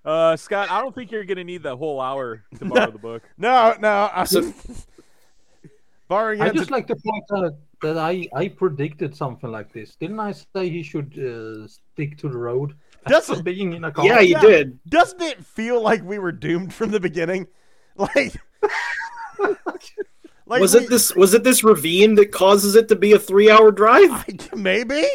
Uh, 0.05 0.35
Scott, 0.37 0.71
I 0.71 0.81
don't 0.81 0.95
think 0.95 1.11
you're 1.11 1.25
gonna 1.25 1.43
need 1.43 1.63
that 1.63 1.75
whole 1.75 1.99
hour 1.99 2.43
to 2.57 2.65
borrow 2.65 2.89
the 2.89 2.97
book. 2.97 3.23
No, 3.37 3.75
no. 3.79 4.09
I, 4.13 4.23
So- 4.23 4.53
borrowing 6.07 6.41
I 6.41 6.49
just 6.49 6.67
to- 6.67 6.73
like 6.73 6.87
to 6.87 6.95
point 6.95 7.23
out 7.35 7.53
that 7.81 7.97
I, 7.97 8.27
I 8.33 8.47
predicted 8.47 9.15
something 9.15 9.51
like 9.51 9.71
this. 9.73 9.95
Didn't 9.95 10.19
I 10.19 10.31
say 10.31 10.69
he 10.69 10.83
should 10.83 11.13
uh, 11.19 11.67
stick 11.67 12.17
to 12.19 12.29
the 12.29 12.37
road? 12.37 12.75
Does- 13.07 13.29
After 13.29 13.43
being 13.43 13.73
in 13.73 13.83
a 13.83 13.91
car. 13.91 14.05
Yeah, 14.05 14.19
you 14.21 14.35
Yeah. 14.35 14.41
did. 14.41 14.79
Doesn't 14.89 15.21
it 15.21 15.43
feel 15.45 15.81
like 15.81 16.03
we 16.03 16.17
were 16.17 16.31
doomed 16.31 16.73
from 16.73 16.91
the 16.91 16.99
beginning? 16.99 17.47
Like, 17.97 18.33
like 20.47 20.61
was 20.61 20.73
we- 20.73 20.81
it 20.85 20.89
this? 20.89 21.13
Was 21.15 21.33
it 21.33 21.43
this 21.43 21.65
ravine 21.65 22.15
that 22.15 22.31
causes 22.31 22.75
it 22.75 22.87
to 22.87 22.95
be 22.95 23.11
a 23.11 23.19
three-hour 23.19 23.71
drive? 23.73 24.09
Like, 24.09 24.55
maybe. 24.55 25.05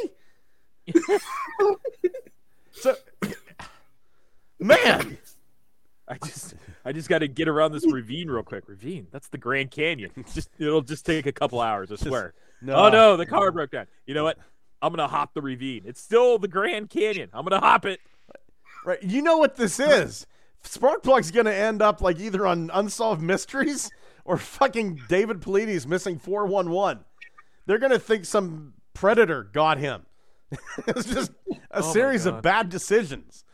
Man, 4.64 5.18
I 6.08 6.16
just, 6.24 6.54
I 6.86 6.92
just 6.92 7.08
got 7.08 7.18
to 7.18 7.28
get 7.28 7.48
around 7.48 7.72
this 7.72 7.84
ravine 7.90 8.28
real 8.28 8.42
quick. 8.42 8.64
Ravine? 8.66 9.06
That's 9.10 9.28
the 9.28 9.36
Grand 9.38 9.70
Canyon. 9.70 10.10
Just, 10.32 10.48
it'll 10.58 10.80
just 10.80 11.04
take 11.04 11.26
a 11.26 11.32
couple 11.32 11.60
hours. 11.60 11.92
I 11.92 11.96
swear. 11.96 12.32
no, 12.62 12.74
Oh 12.74 12.88
no, 12.88 13.16
the 13.16 13.26
car 13.26 13.52
broke 13.52 13.72
down. 13.72 13.86
You 14.06 14.14
know 14.14 14.24
what? 14.24 14.38
I'm 14.80 14.90
gonna 14.92 15.08
hop 15.08 15.34
the 15.34 15.42
ravine. 15.42 15.82
It's 15.84 16.00
still 16.00 16.38
the 16.38 16.48
Grand 16.48 16.88
Canyon. 16.90 17.28
I'm 17.32 17.44
gonna 17.44 17.60
hop 17.60 17.84
it. 17.84 18.00
right? 18.86 19.02
You 19.02 19.20
know 19.22 19.36
what 19.38 19.56
this 19.56 19.78
is? 19.78 20.26
Sparkplug's 20.62 21.30
gonna 21.30 21.50
end 21.52 21.82
up 21.82 22.00
like 22.00 22.18
either 22.18 22.46
on 22.46 22.70
Unsolved 22.72 23.22
Mysteries 23.22 23.90
or 24.24 24.38
fucking 24.38 25.02
David 25.08 25.40
Paulides 25.40 25.86
missing 25.86 26.18
four 26.18 26.46
one 26.46 26.70
one. 26.70 27.04
They're 27.66 27.78
gonna 27.78 27.98
think 27.98 28.24
some 28.24 28.74
predator 28.94 29.44
got 29.44 29.78
him. 29.78 30.06
it's 30.86 31.06
just 31.06 31.32
a 31.70 31.80
oh 31.80 31.80
my 31.80 31.92
series 31.92 32.24
of 32.26 32.40
bad 32.42 32.68
decisions. 32.68 33.44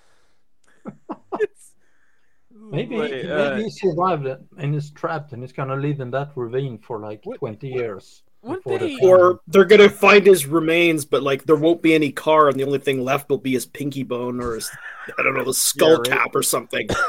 Maybe, 2.52 2.96
Wait, 2.96 3.10
maybe 3.10 3.28
uh, 3.28 3.56
he 3.56 3.70
survived 3.70 4.26
it 4.26 4.38
and 4.58 4.74
is 4.74 4.90
trapped 4.90 5.32
and 5.32 5.42
he's 5.42 5.52
gonna 5.52 5.74
live 5.76 5.98
in 6.00 6.10
that 6.12 6.30
ravine 6.36 6.78
for 6.78 6.98
like 7.00 7.22
20 7.38 7.66
years. 7.68 8.22
Wouldn't 8.42 8.64
they- 8.64 8.96
the- 8.96 9.06
Or 9.06 9.40
they're 9.48 9.64
gonna 9.64 9.88
find 9.88 10.24
his 10.26 10.46
remains, 10.46 11.04
but 11.04 11.22
like 11.22 11.44
there 11.44 11.56
won't 11.56 11.82
be 11.82 11.94
any 11.94 12.12
car, 12.12 12.48
and 12.48 12.58
the 12.58 12.64
only 12.64 12.78
thing 12.78 13.02
left 13.02 13.28
will 13.28 13.38
be 13.38 13.52
his 13.52 13.66
pinky 13.66 14.02
bone 14.02 14.40
or 14.40 14.54
his, 14.54 14.70
I 15.18 15.22
don't 15.22 15.34
know, 15.34 15.44
the 15.44 15.52
skull 15.54 15.90
Yeah, 15.90 15.96
right. 15.96 16.20
cap 16.22 16.34
or 16.34 16.42
something. 16.42 16.88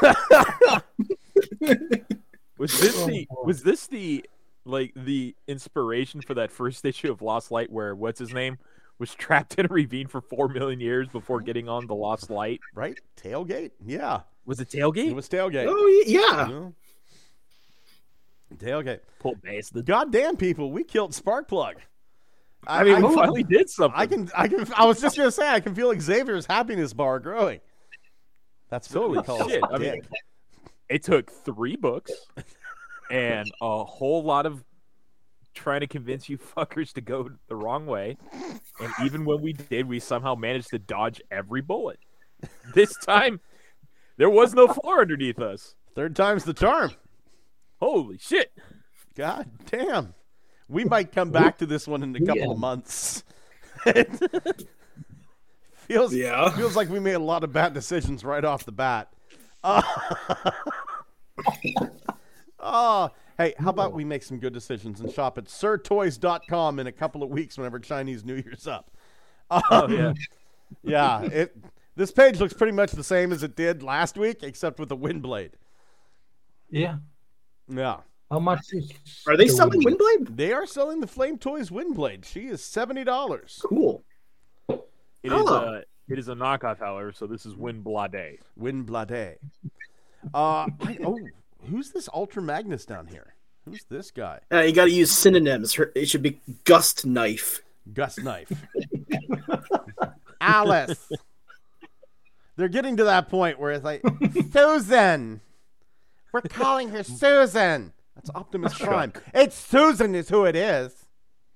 Was 2.58 2.78
this 2.80 3.04
the 3.06 3.26
was 3.44 3.62
this 3.62 3.86
the 3.88 4.24
like 4.64 4.92
the 4.94 5.34
inspiration 5.48 6.20
for 6.22 6.34
that 6.34 6.52
first 6.52 6.84
issue 6.84 7.10
of 7.10 7.20
Lost 7.22 7.50
Light 7.50 7.70
where 7.72 7.94
what's 7.96 8.20
his 8.20 8.32
name 8.32 8.58
was 8.98 9.14
trapped 9.14 9.58
in 9.58 9.66
a 9.66 9.68
ravine 9.68 10.06
for 10.06 10.20
four 10.20 10.48
million 10.48 10.80
years 10.80 11.08
before 11.08 11.40
oh, 11.40 11.44
getting 11.44 11.68
on 11.68 11.86
the 11.86 11.94
Lost 11.94 12.30
Light? 12.30 12.60
Right? 12.74 12.98
Tailgate? 13.16 13.72
Yeah. 13.84 14.20
Was 14.44 14.60
it 14.60 14.68
tailgate? 14.68 15.10
It 15.10 15.14
was 15.14 15.28
tailgate. 15.28 15.66
Oh 15.68 16.04
yeah, 16.06 16.20
Yeah. 16.20 16.68
Tailgate. 18.56 19.00
Poor 19.18 19.34
bastard. 19.36 19.86
Goddamn 19.86 20.36
people, 20.36 20.70
we 20.70 20.84
killed 20.84 21.12
Sparkplug. 21.12 21.74
I 22.66 22.84
mean, 22.84 23.02
we 23.02 23.08
I, 23.08 23.14
finally 23.14 23.42
did 23.42 23.68
something. 23.68 23.98
I 23.98 24.06
can, 24.06 24.30
I 24.36 24.46
can. 24.46 24.66
I 24.76 24.84
was 24.84 25.00
just 25.00 25.16
gonna 25.16 25.32
say, 25.32 25.48
I 25.48 25.60
can 25.60 25.74
feel 25.74 25.92
Xavier's 25.98 26.46
happiness 26.46 26.92
bar 26.92 27.18
growing. 27.18 27.60
That's 28.68 28.88
totally 28.88 29.18
we 29.18 29.24
Holy 29.24 29.50
shit! 29.50 29.64
I 29.70 29.78
mean, 29.78 30.02
it 30.88 31.02
took 31.02 31.30
three 31.30 31.76
books 31.76 32.12
and 33.10 33.50
a 33.60 33.84
whole 33.84 34.22
lot 34.22 34.46
of 34.46 34.64
trying 35.54 35.80
to 35.80 35.86
convince 35.86 36.28
you 36.28 36.38
fuckers 36.56 36.92
to 36.94 37.00
go 37.00 37.30
the 37.48 37.56
wrong 37.56 37.86
way. 37.86 38.16
And 38.80 38.92
even 39.04 39.24
when 39.24 39.40
we 39.42 39.52
did, 39.52 39.86
we 39.88 40.00
somehow 40.00 40.34
managed 40.34 40.70
to 40.70 40.78
dodge 40.78 41.20
every 41.30 41.60
bullet. 41.60 41.98
This 42.74 42.94
time, 42.96 43.40
there 44.16 44.30
was 44.30 44.54
no 44.54 44.66
floor 44.68 45.00
underneath 45.00 45.38
us. 45.38 45.74
Third 45.94 46.16
time's 46.16 46.44
the 46.44 46.54
charm. 46.54 46.92
Holy 47.80 48.18
shit! 48.18 48.52
God 49.14 49.48
damn. 49.66 50.14
We 50.68 50.84
might 50.84 51.12
come 51.12 51.30
back 51.30 51.58
to 51.58 51.66
this 51.66 51.86
one 51.86 52.02
in 52.02 52.16
a 52.16 52.24
couple 52.24 52.50
of 52.52 52.58
months. 52.58 53.24
feels 55.74 56.14
Yeah. 56.14 56.48
feels 56.56 56.76
like 56.76 56.88
we 56.88 56.98
made 57.00 57.12
a 57.14 57.18
lot 57.18 57.44
of 57.44 57.52
bad 57.52 57.74
decisions 57.74 58.24
right 58.24 58.44
off 58.44 58.64
the 58.64 58.72
bat. 58.72 59.12
Uh, 59.62 59.82
oh, 62.60 63.10
hey, 63.38 63.54
how 63.58 63.70
about 63.70 63.92
we 63.92 64.04
make 64.04 64.22
some 64.22 64.38
good 64.38 64.52
decisions 64.52 65.00
and 65.00 65.12
shop 65.12 65.38
at 65.38 65.44
sirtoys.com 65.44 66.78
in 66.78 66.86
a 66.86 66.92
couple 66.92 67.22
of 67.22 67.30
weeks 67.30 67.56
whenever 67.56 67.78
Chinese 67.78 68.24
New 68.24 68.34
Year's 68.34 68.66
up. 68.66 68.90
Oh 69.50 69.88
yeah. 69.88 70.12
Yeah, 70.82 71.22
it 71.22 71.56
this 71.96 72.10
page 72.10 72.40
looks 72.40 72.54
pretty 72.54 72.72
much 72.72 72.92
the 72.92 73.04
same 73.04 73.32
as 73.32 73.42
it 73.42 73.54
did 73.54 73.82
last 73.82 74.16
week, 74.16 74.42
except 74.42 74.78
with 74.80 74.88
the 74.88 74.96
Windblade. 74.96 75.52
Yeah. 76.70 76.96
Yeah. 77.68 77.98
How 78.30 78.38
much 78.38 78.60
is 78.72 78.90
are 79.26 79.36
they 79.36 79.48
the 79.48 79.52
selling 79.52 79.84
wind- 79.84 79.98
blade? 79.98 80.36
They 80.38 80.52
are 80.54 80.66
selling 80.66 81.00
the 81.00 81.06
Flame 81.06 81.36
Toys 81.36 81.68
Windblade. 81.68 82.24
She 82.24 82.46
is 82.46 82.62
seventy 82.64 83.04
dollars. 83.04 83.60
Cool. 83.62 84.02
It 84.70 85.32
is 85.32 85.50
a 85.50 85.84
it 86.08 86.18
is 86.18 86.28
a 86.28 86.34
knockoff, 86.34 86.78
however. 86.78 87.12
So 87.12 87.26
this 87.26 87.44
is 87.44 87.54
Windblade. 87.54 88.38
Wind 88.56 88.86
blade. 88.86 89.36
Uh 90.32 90.66
I, 90.80 90.98
oh, 91.04 91.18
who's 91.68 91.90
this 91.90 92.08
Ultra 92.12 92.42
Magnus 92.42 92.84
down 92.84 93.06
here? 93.06 93.34
Who's 93.64 93.84
this 93.88 94.10
guy? 94.10 94.40
Uh, 94.52 94.60
you 94.60 94.72
got 94.72 94.86
to 94.86 94.90
use 94.90 95.10
synonyms. 95.10 95.78
It 95.94 96.08
should 96.08 96.22
be 96.22 96.40
Gust 96.64 97.06
Knife. 97.06 97.62
Gust 97.92 98.22
Knife. 98.22 98.50
Alice. 100.40 101.10
They're 102.56 102.68
getting 102.68 102.96
to 102.96 103.04
that 103.04 103.28
point 103.28 103.58
where 103.58 103.72
it's 103.72 103.84
like 103.84 104.02
Susan. 104.52 105.40
We're 106.32 106.40
calling 106.42 106.88
her 106.90 107.02
Susan. 107.02 107.92
That's 108.14 108.30
Optimus 108.34 108.76
Prime. 108.78 109.12
It's 109.32 109.56
Susan 109.56 110.14
is 110.14 110.28
who 110.28 110.44
it 110.44 110.56
is. 110.56 111.06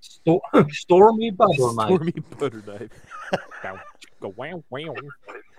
Sto- 0.00 0.40
Stormy 0.70 1.30
Battle 1.30 1.74
Knife. 1.74 1.88
Stormy 1.88 2.12
Butter 2.38 2.62
Knife. 2.66 2.90
Go, 3.62 3.78
go, 4.20 4.34
wow, 4.36 4.62
wow. 4.70 4.94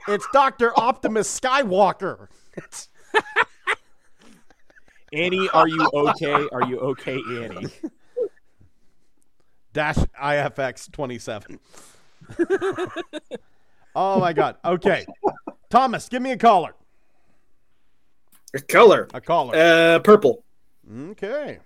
It's 0.07 0.25
Dr. 0.31 0.71
Optimus 0.79 1.39
Skywalker. 1.39 2.29
It's 2.55 2.87
Annie, 5.13 5.47
are 5.49 5.67
you 5.67 5.89
okay? 5.93 6.47
Are 6.51 6.67
you 6.67 6.79
okay, 6.79 7.19
Annie? 7.29 7.67
dash 9.73 9.97
IFX 10.21 10.91
27. 10.91 11.59
oh 13.95 14.19
my 14.19 14.33
god. 14.33 14.57
Okay. 14.65 15.05
Thomas, 15.69 16.09
give 16.09 16.21
me 16.21 16.31
a 16.31 16.37
caller. 16.37 16.73
A 18.53 18.59
color. 18.59 19.07
A 19.13 19.21
caller. 19.21 19.55
Uh, 19.55 19.99
purple. 19.99 20.43
Okay. 21.11 21.59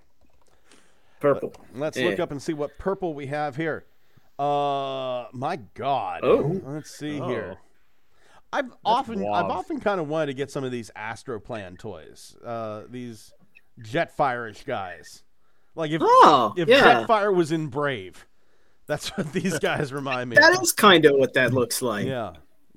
Purple. 1.19 1.53
Let's 1.75 1.97
look 1.97 2.19
up 2.19 2.31
and 2.31 2.41
see 2.41 2.53
what 2.53 2.77
purple 2.79 3.13
we 3.13 3.27
have 3.27 3.55
here. 3.55 3.85
Uh 4.39 5.25
my 5.33 5.59
god. 5.75 6.21
Oh. 6.23 6.59
Let's 6.65 6.89
see 6.89 7.19
Oh. 7.21 7.27
here. 7.27 7.57
I've 8.53 8.71
often 8.83 9.19
I've 9.25 9.45
often 9.49 9.79
kind 9.79 9.99
of 10.01 10.07
wanted 10.07 10.27
to 10.27 10.33
get 10.33 10.51
some 10.51 10.63
of 10.63 10.71
these 10.71 10.91
Astroplan 10.95 11.77
toys. 11.79 12.35
Uh 12.45 12.83
these 12.89 13.31
Jetfire-ish 13.81 14.63
guys. 14.63 15.23
Like 15.75 15.91
if 15.91 16.01
Oh, 16.03 16.53
if 16.57 16.67
yeah. 16.67 17.05
Jetfire 17.05 17.33
was 17.33 17.51
in 17.51 17.67
Brave. 17.67 18.25
That's 18.87 19.09
what 19.17 19.31
these 19.31 19.57
guys 19.69 19.93
remind 19.93 20.29
me 20.29 20.35
That 20.35 20.55
of. 20.55 20.61
is 20.63 20.71
kind 20.73 21.05
of 21.05 21.15
what 21.15 21.33
that 21.35 21.53
looks 21.53 21.81
like. 21.81 22.05
Yeah. 22.05 22.33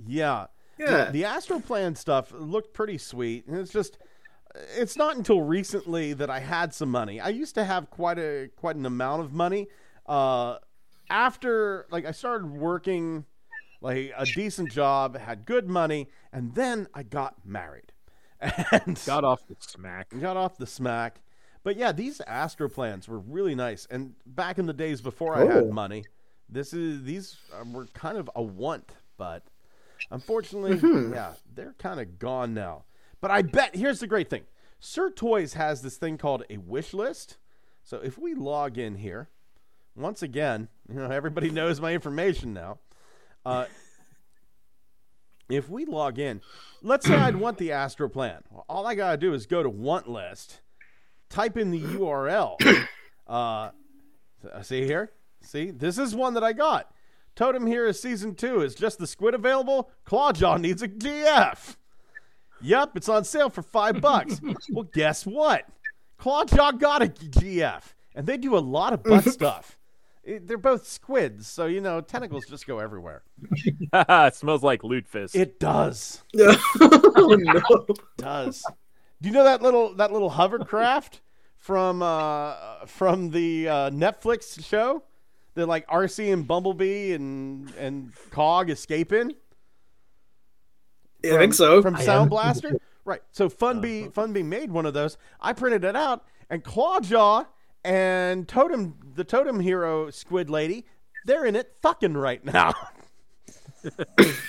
Yeah. 0.06 0.46
Yeah. 0.78 1.10
The 1.10 1.22
Astroplan 1.22 1.96
stuff 1.96 2.32
looked 2.32 2.72
pretty 2.74 2.98
sweet. 2.98 3.46
And 3.46 3.56
it's 3.58 3.72
just 3.72 3.98
it's 4.76 4.96
not 4.96 5.16
until 5.16 5.40
recently 5.42 6.12
that 6.12 6.30
I 6.30 6.38
had 6.38 6.72
some 6.72 6.88
money. 6.90 7.20
I 7.20 7.30
used 7.30 7.56
to 7.56 7.64
have 7.64 7.90
quite 7.90 8.18
a 8.18 8.48
quite 8.56 8.76
an 8.76 8.86
amount 8.86 9.22
of 9.22 9.32
money. 9.32 9.66
Uh 10.06 10.58
after 11.10 11.86
like 11.90 12.04
I 12.06 12.12
started 12.12 12.50
working 12.50 13.24
like 13.84 14.12
a 14.16 14.24
decent 14.24 14.72
job, 14.72 15.16
had 15.18 15.44
good 15.44 15.68
money, 15.68 16.08
and 16.32 16.54
then 16.54 16.88
I 16.94 17.02
got 17.02 17.44
married. 17.44 17.92
And 18.72 19.00
Got 19.06 19.24
off 19.24 19.46
the 19.46 19.56
smack. 19.60 20.08
got 20.20 20.36
off 20.36 20.56
the 20.58 20.66
smack. 20.66 21.20
But 21.62 21.76
yeah, 21.76 21.92
these 21.92 22.20
Astroplans 22.28 23.08
were 23.08 23.18
really 23.20 23.54
nice. 23.54 23.86
And 23.90 24.14
back 24.26 24.58
in 24.58 24.66
the 24.66 24.72
days 24.74 25.00
before 25.00 25.34
I 25.34 25.46
had 25.46 25.70
money, 25.70 26.04
this 26.48 26.74
is 26.74 27.04
these 27.04 27.36
uh, 27.58 27.64
were 27.72 27.86
kind 27.94 28.18
of 28.18 28.28
a 28.36 28.42
want, 28.42 28.92
but 29.16 29.44
unfortunately, 30.10 30.76
Mm-hmm. 30.76 31.14
yeah, 31.14 31.32
they're 31.54 31.74
kind 31.78 32.00
of 32.00 32.18
gone 32.18 32.52
now. 32.54 32.84
But 33.20 33.30
I 33.30 33.40
bet 33.42 33.74
here's 33.76 34.00
the 34.00 34.06
great 34.06 34.28
thing: 34.28 34.42
Sir 34.78 35.10
Toys 35.10 35.54
has 35.54 35.80
this 35.80 35.96
thing 35.96 36.18
called 36.18 36.44
a 36.50 36.58
wish 36.58 36.92
list. 36.92 37.38
So 37.82 37.98
if 37.98 38.18
we 38.18 38.34
log 38.34 38.76
in 38.76 38.96
here, 38.96 39.28
once 39.96 40.22
again, 40.22 40.68
you 40.88 40.96
know 40.96 41.10
everybody 41.10 41.50
knows 41.50 41.80
my 41.80 41.92
information 41.94 42.52
now. 42.52 42.78
Uh, 43.44 43.66
if 45.48 45.68
we 45.68 45.84
log 45.84 46.18
in, 46.18 46.40
let's 46.82 47.06
say 47.06 47.14
I'd 47.14 47.36
want 47.36 47.58
the 47.58 47.72
Astro 47.72 48.08
Plan. 48.08 48.42
Well, 48.50 48.64
all 48.68 48.86
I 48.86 48.94
gotta 48.94 49.16
do 49.16 49.34
is 49.34 49.46
go 49.46 49.62
to 49.62 49.68
want 49.68 50.08
list, 50.08 50.60
type 51.28 51.56
in 51.56 51.70
the 51.70 51.80
URL. 51.80 52.56
Uh, 53.26 53.70
see 54.62 54.84
here, 54.84 55.10
see 55.42 55.70
this 55.70 55.98
is 55.98 56.14
one 56.14 56.34
that 56.34 56.44
I 56.44 56.52
got. 56.52 56.90
Totem 57.34 57.66
here 57.66 57.86
is 57.86 58.00
season 58.00 58.34
two. 58.34 58.60
Is 58.62 58.74
just 58.74 58.98
the 58.98 59.06
squid 59.06 59.34
available? 59.34 59.90
Clawjaw 60.04 60.56
needs 60.58 60.82
a 60.82 60.88
GF. 60.88 61.76
Yep, 62.62 62.90
it's 62.96 63.08
on 63.08 63.24
sale 63.24 63.50
for 63.50 63.62
five 63.62 64.00
bucks. 64.00 64.40
well, 64.70 64.88
guess 64.92 65.26
what? 65.26 65.66
Clawjaw 66.16 66.72
got 66.72 67.02
a 67.02 67.06
GF, 67.06 67.82
and 68.14 68.26
they 68.26 68.36
do 68.38 68.56
a 68.56 68.60
lot 68.60 68.92
of 68.92 69.02
butt 69.02 69.24
stuff. 69.32 69.76
It- 70.24 70.46
they're 70.46 70.58
both 70.58 70.86
squids, 70.86 71.46
so 71.46 71.66
you 71.66 71.80
know 71.80 72.00
tentacles 72.00 72.46
just 72.46 72.66
go 72.66 72.78
everywhere. 72.78 73.22
it 73.92 74.34
smells 74.34 74.62
like 74.62 74.82
loot 74.82 75.06
fist. 75.06 75.36
It 75.36 75.60
does. 75.60 76.22
oh 76.40 77.36
no! 77.38 77.86
does. 78.16 78.64
Do 79.20 79.28
you 79.28 79.34
know 79.34 79.44
that 79.44 79.62
little 79.62 79.94
that 79.96 80.12
little 80.12 80.30
hovercraft 80.30 81.20
from 81.56 82.02
uh, 82.02 82.86
from 82.86 83.30
the 83.30 83.68
uh, 83.68 83.90
Netflix 83.90 84.62
show 84.64 85.02
that 85.54 85.66
like 85.66 85.86
Arcee 85.88 86.32
and 86.32 86.46
Bumblebee 86.46 87.12
and 87.12 87.72
and 87.78 88.12
Cog 88.30 88.70
escape 88.70 89.12
in? 89.12 89.34
I 91.24 91.38
think 91.38 91.54
so. 91.54 91.80
From 91.80 91.96
Sound 91.96 92.30
Blaster? 92.30 92.78
Right. 93.04 93.22
So 93.32 93.48
Funbee 93.48 94.12
Funbee 94.12 94.44
made 94.44 94.70
one 94.70 94.86
of 94.86 94.94
those. 94.94 95.16
I 95.40 95.52
printed 95.52 95.84
it 95.84 95.96
out, 95.96 96.24
and 96.50 96.62
Clawjaw 96.64 97.44
and 97.84 98.48
Totem 98.48 98.96
the 99.14 99.24
Totem 99.24 99.60
Hero 99.60 100.10
Squid 100.10 100.50
Lady, 100.50 100.84
they're 101.24 101.44
in 101.46 101.56
it 101.56 101.74
fucking 101.82 102.16
right 102.16 102.44
now. 102.44 102.72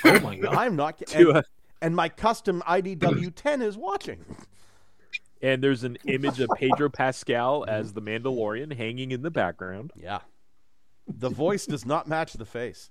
Oh 0.05 0.19
my 0.21 0.37
god. 0.37 0.55
I'm 0.55 0.77
not 0.77 0.97
To, 1.07 1.31
and, 1.31 1.45
and 1.81 1.93
my 1.93 2.07
custom 2.07 2.63
IDW10 2.65 3.61
is 3.61 3.75
watching. 3.77 4.23
and 5.41 5.61
there's 5.61 5.83
an 5.83 5.97
image 6.05 6.39
of 6.39 6.49
Pedro 6.55 6.87
Pascal 6.89 7.65
as 7.67 7.91
the 7.91 8.01
Mandalorian 8.01 8.71
hanging 8.73 9.11
in 9.11 9.23
the 9.23 9.31
background. 9.31 9.91
Yeah. 10.01 10.19
The 11.05 11.29
voice 11.29 11.65
does 11.65 11.85
not 11.85 12.07
match 12.07 12.31
the 12.33 12.45
face. 12.45 12.89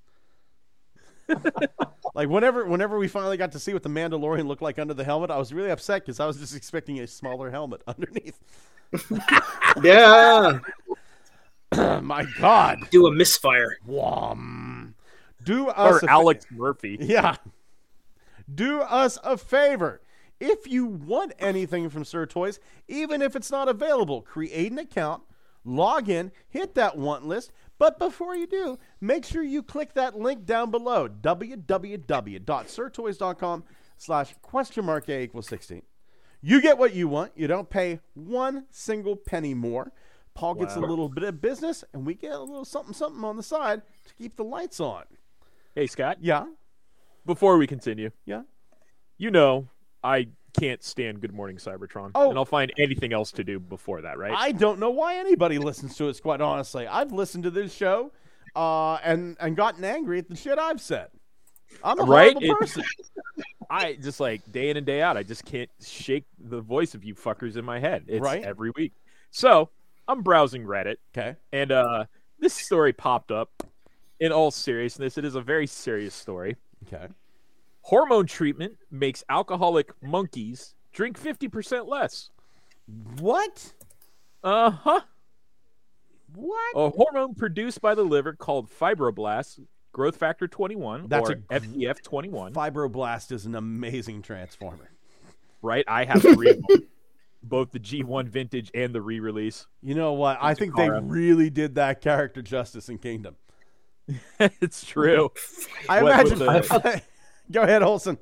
like 2.15 2.29
whenever 2.29 2.67
whenever 2.67 2.99
we 2.99 3.09
finally 3.09 3.39
got 3.39 3.53
to 3.53 3.59
see 3.59 3.73
what 3.73 3.83
the 3.83 3.89
Mandalorian 3.89 4.47
looked 4.47 4.61
like 4.61 4.79
under 4.79 4.93
the 4.93 5.05
helmet, 5.05 5.31
I 5.31 5.39
was 5.39 5.55
really 5.55 5.71
upset 5.71 6.03
because 6.05 6.21
I 6.21 6.27
was 6.27 6.37
just 6.37 6.55
expecting 6.55 7.01
a 7.01 7.07
smaller 7.07 7.51
helmet 7.51 7.81
underneath. 7.89 8.39
Yeah, 9.83 10.59
My 12.03 12.27
God. 12.39 12.81
do 12.91 13.07
a 13.07 13.13
misfire. 13.13 13.79
Wham. 13.87 14.95
Do 15.45 15.69
us 15.69 15.95
Or 15.95 15.99
a 15.99 16.01
fa- 16.01 16.11
Alex 16.11 16.47
Murphy. 16.51 16.97
Yeah. 17.01 17.37
Do 18.53 18.81
us 18.81 19.19
a 19.25 19.37
favor. 19.39 20.01
If 20.41 20.67
you 20.67 20.87
want 20.87 21.33
anything 21.39 21.89
from 21.91 22.05
Sir 22.05 22.27
Toys, 22.27 22.59
even 22.89 23.23
if 23.23 23.37
it's 23.37 23.51
not 23.51 23.69
available, 23.69 24.21
create 24.23 24.73
an 24.73 24.79
account, 24.79 25.23
log 25.65 26.09
in, 26.09 26.33
hit 26.49 26.75
that 26.75 26.97
want 26.99 27.27
list. 27.27 27.53
But 27.79 27.99
before 27.99 28.35
you 28.37 28.47
do, 28.47 28.79
make 29.01 29.25
sure 29.25 29.43
you 29.43 29.63
click 29.63 29.95
that 29.95 30.19
link 30.19 30.45
down 30.45 30.71
below, 30.71 31.09
www.sirtoys.com 31.09 33.65
slash 33.97 34.35
question 34.43 34.85
mark 34.85 35.09
A 35.09 35.23
equals 35.23 35.47
16. 35.49 35.83
You 36.43 36.61
get 36.61 36.77
what 36.79 36.95
you 36.95 37.09
want. 37.09 37.33
You 37.37 37.47
don't 37.47 37.71
pay 37.71 38.01
one 38.13 38.67
single 38.71 39.17
penny 39.17 39.55
more. 39.55 39.93
Paul 40.35 40.55
gets 40.55 40.75
a 40.77 40.81
little 40.81 41.09
bit 41.09 41.25
of 41.25 41.41
business, 41.41 41.85
and 41.93 42.05
we 42.05 42.15
get 42.15 42.33
a 42.33 42.41
little 42.41 42.65
something 42.65 42.93
something 42.95 43.23
on 43.25 43.37
the 43.37 43.43
side 43.43 43.83
to 44.07 44.15
keep 44.15 44.37
the 44.37 44.45
lights 44.45 44.81
on. 44.81 45.05
Hey, 45.75 45.87
Scott, 45.87 46.19
Yeah, 46.21 46.47
before 47.27 47.57
we 47.57 47.67
continue, 47.67 48.11
yeah. 48.27 48.43
you 49.17 49.31
know 49.31 49.69
I 50.03 50.29
can't 50.59 50.83
stand 50.85 51.21
Good 51.21 51.33
Morning 51.33 51.57
Cybertron. 51.57 52.13
Oh. 52.15 52.31
And 52.31 52.39
I'll 52.39 52.45
find 52.45 52.73
anything 52.79 53.13
else 53.13 53.33
to 53.33 53.43
do 53.45 53.59
before 53.59 54.03
that, 54.03 54.19
right? 54.19 54.33
I 54.37 54.53
don't 54.53 54.79
know 54.79 54.91
why 54.91 55.17
anybody 55.17 55.59
listens 55.59 55.97
to 55.97 56.09
us. 56.09 56.21
Quite 56.21 56.41
honestly, 56.41 56.87
I've 56.87 57.13
listened 57.13 57.45
to 57.45 57.51
this 57.51 57.73
show, 57.75 58.13
uh, 58.57 58.95
and 59.05 59.37
and 59.41 59.57
gotten 59.57 59.85
angry 59.85 60.19
at 60.19 60.29
the 60.29 60.37
shit 60.37 60.59
I've 60.59 60.81
said. 60.81 61.09
I'm 61.83 61.99
a 61.99 62.05
Right? 62.05 62.33
horrible 62.35 62.51
It- 62.55 62.59
person. 62.59 62.85
I 63.71 63.95
just 63.95 64.21
like 64.21 64.43
day 64.53 64.69
in 64.71 64.77
and 64.77 64.85
day 64.87 65.01
out, 65.01 65.17
I 65.17 65.23
just 65.23 65.45
can't 65.45 65.71
shake 65.85 66.27
the 66.39 66.61
voice 66.61 66.95
of 66.95 67.03
you 67.03 67.15
fuckers 67.15 67.57
in 67.57 67.65
my 67.65 67.79
head. 67.81 68.05
It's 68.09 68.21
Right. 68.23 68.45
every 68.45 68.71
week. 68.77 68.93
So 69.31 69.71
I'm 70.09 70.23
browsing 70.23 70.65
Reddit, 70.65 70.97
Okay. 71.17 71.37
and 71.53 71.73
uh, 71.73 72.05
this 72.39 72.55
story 72.55 72.93
popped 72.93 73.31
up. 73.31 73.51
In 74.21 74.31
all 74.33 74.51
seriousness, 74.51 75.19
it 75.19 75.25
is 75.25 75.35
a 75.35 75.41
very 75.41 75.67
serious 75.67 76.15
story. 76.15 76.57
Okay. 76.87 77.09
Hormone 77.83 78.27
treatment 78.27 78.77
makes 78.91 79.25
alcoholic 79.29 79.91
monkeys 80.03 80.75
drink 80.93 81.21
50% 81.21 81.89
less. 81.89 82.31
What? 83.19 83.73
Uh 84.43 84.71
huh. 84.71 85.01
What? 86.35 86.73
A 86.77 86.91
hormone 86.91 87.35
produced 87.35 87.81
by 87.81 87.95
the 87.95 88.03
liver 88.05 88.33
called 88.35 88.71
fibroblast 88.71 89.61
growth 89.93 90.17
factor 90.17 90.47
21, 90.49 91.09
That's 91.09 91.31
or 91.31 91.33
a 91.51 91.61
FGF 91.61 92.03
21. 92.03 92.53
Fibroblast 92.55 93.33
is 93.33 93.47
an 93.47 93.55
amazing 93.55 94.23
transformer. 94.23 94.91
Right? 95.63 95.85
I 95.89 96.05
have 96.05 96.23
three 96.23 96.51
of 96.51 96.63
them. 96.67 96.83
Both 97.45 97.71
the 97.73 97.81
G1 97.81 98.29
vintage 98.29 98.71
and 98.75 98.95
the 98.95 99.03
re 99.03 99.21
release. 99.21 99.67
You 99.83 99.95
know 99.95 100.13
what? 100.15 100.39
I 100.41 100.55
think 100.55 100.75
they 100.77 100.89
really 100.91 101.51
did 101.51 101.75
that 101.77 102.01
character 102.01 102.43
justice 102.43 102.89
in 102.89 102.99
Kingdom. 102.99 103.37
it's 104.41 104.85
true. 104.85 105.31
I 105.89 106.03
What- 106.03 106.27
imagine. 106.27 106.47
what 106.47 107.05
Go 107.53 107.63
ahead, 107.63 107.83
Olson. 107.83 108.19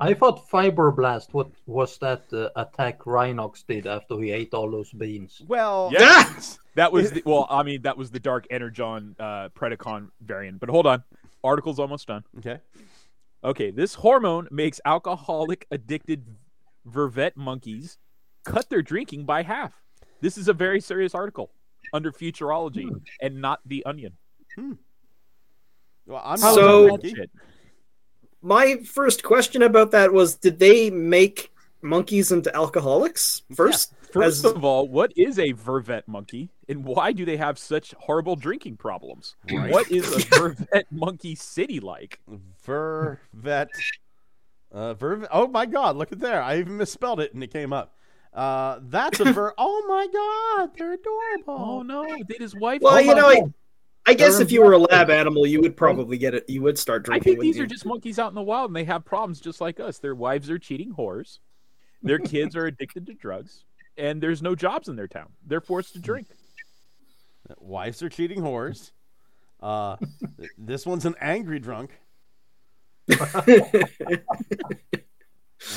I 0.00 0.14
thought 0.14 0.48
Fiberblast 0.48 1.32
what 1.32 1.50
was 1.66 1.98
that 1.98 2.22
uh, 2.32 2.48
attack 2.54 3.00
Rhinox 3.00 3.64
did 3.66 3.86
after 3.88 4.18
he 4.20 4.30
ate 4.30 4.54
all 4.54 4.70
those 4.70 4.92
beans. 4.92 5.42
Well, 5.48 5.90
Yes. 5.92 6.58
That 6.76 6.92
was 6.92 7.10
the, 7.12 7.22
well, 7.26 7.46
I 7.50 7.64
mean, 7.64 7.82
that 7.82 7.96
was 7.96 8.10
the 8.12 8.20
Dark 8.20 8.46
Energon 8.50 9.16
uh, 9.18 9.48
Predacon 9.48 10.10
variant. 10.20 10.60
But 10.60 10.70
hold 10.70 10.86
on, 10.86 11.02
article's 11.42 11.80
almost 11.80 12.06
done. 12.06 12.22
Okay. 12.38 12.58
Okay, 13.42 13.70
this 13.70 13.94
hormone 13.94 14.46
makes 14.50 14.80
alcoholic 14.84 15.66
addicted 15.70 16.24
vervet 16.86 17.36
monkeys 17.36 17.98
cut 18.44 18.68
their 18.70 18.82
drinking 18.82 19.24
by 19.24 19.42
half. 19.42 19.72
This 20.20 20.36
is 20.38 20.48
a 20.48 20.52
very 20.52 20.80
serious 20.80 21.14
article 21.14 21.50
under 21.92 22.12
Futurology 22.12 22.88
and 23.20 23.40
not 23.40 23.60
the 23.66 23.84
Onion. 23.86 24.16
Hmm. 24.56 24.72
Well, 26.06 26.22
I'm 26.24 26.38
So- 26.38 26.46
not 26.46 26.58
a 26.58 26.82
That 26.82 26.88
monkey. 26.90 27.14
shit. 27.14 27.30
My 28.42 28.76
first 28.84 29.22
question 29.22 29.62
about 29.62 29.90
that 29.90 30.12
was: 30.12 30.34
Did 30.36 30.58
they 30.58 30.90
make 30.90 31.52
monkeys 31.82 32.32
into 32.32 32.54
alcoholics 32.56 33.42
first? 33.54 33.94
First 34.12 34.44
As- 34.44 34.52
of 34.56 34.64
all, 34.64 34.88
what 34.88 35.12
is 35.16 35.38
a 35.38 35.52
vervet 35.52 36.08
monkey, 36.08 36.50
and 36.68 36.84
why 36.84 37.12
do 37.12 37.24
they 37.24 37.36
have 37.36 37.58
such 37.58 37.92
horrible 37.98 38.34
drinking 38.34 38.76
problems? 38.78 39.36
What 39.50 39.90
is 39.90 40.04
a 40.12 40.18
vervet 40.34 40.84
monkey 40.90 41.34
city 41.36 41.78
like? 41.80 42.18
Vervet. 42.66 43.68
Uh, 44.72 44.94
Vervet. 44.94 45.28
Oh 45.32 45.48
my 45.48 45.66
God! 45.66 45.96
Look 45.96 46.12
at 46.12 46.20
there. 46.20 46.42
I 46.42 46.58
even 46.58 46.76
misspelled 46.76 47.20
it, 47.20 47.34
and 47.34 47.42
it 47.42 47.52
came 47.52 47.72
up. 47.72 47.96
Uh, 48.32 48.78
that's 48.82 49.18
a 49.18 49.32
ver. 49.32 49.52
oh 49.58 49.84
my 49.88 50.06
God! 50.12 50.70
They're 50.76 50.92
adorable. 50.92 51.64
Oh 51.64 51.82
no, 51.82 52.04
did 52.28 52.40
his 52.40 52.54
wife? 52.54 52.80
well, 52.82 52.94
Oh, 52.94 52.98
you 52.98 53.14
know, 53.14 53.28
I, 53.28 53.42
I 54.06 54.14
guess 54.14 54.38
if 54.38 54.52
you 54.52 54.62
were 54.62 54.72
a 54.72 54.78
lab 54.78 55.10
animal, 55.10 55.46
you 55.46 55.60
would 55.60 55.76
probably 55.76 56.18
get 56.18 56.34
it. 56.34 56.48
You 56.48 56.62
would 56.62 56.78
start 56.78 57.04
drinking. 57.04 57.20
I 57.20 57.24
think 57.24 57.38
wouldn't 57.38 57.54
these 57.54 57.60
are 57.60 57.66
just 57.66 57.84
monkeys 57.84 58.18
out 58.20 58.28
in 58.28 58.34
the 58.36 58.42
wild, 58.42 58.70
and 58.70 58.76
they 58.76 58.84
have 58.84 59.04
problems 59.04 59.40
just 59.40 59.60
like 59.60 59.80
us. 59.80 59.98
Their 59.98 60.14
wives 60.14 60.48
are 60.50 60.58
cheating 60.58 60.94
whores, 60.94 61.40
their 62.02 62.18
kids 62.20 62.54
are 62.54 62.66
addicted 62.66 63.06
to 63.06 63.14
drugs, 63.14 63.64
and 63.96 64.22
there's 64.22 64.42
no 64.42 64.54
jobs 64.54 64.88
in 64.88 64.94
their 64.94 65.08
town. 65.08 65.30
They're 65.44 65.60
forced 65.60 65.94
to 65.94 65.98
drink. 65.98 66.28
Wives 67.58 68.02
are 68.04 68.08
cheating 68.08 68.40
whores. 68.40 68.92
Uh, 69.60 69.96
this 70.58 70.86
one's 70.86 71.04
an 71.06 71.16
angry 71.20 71.58
drunk. 71.58 71.90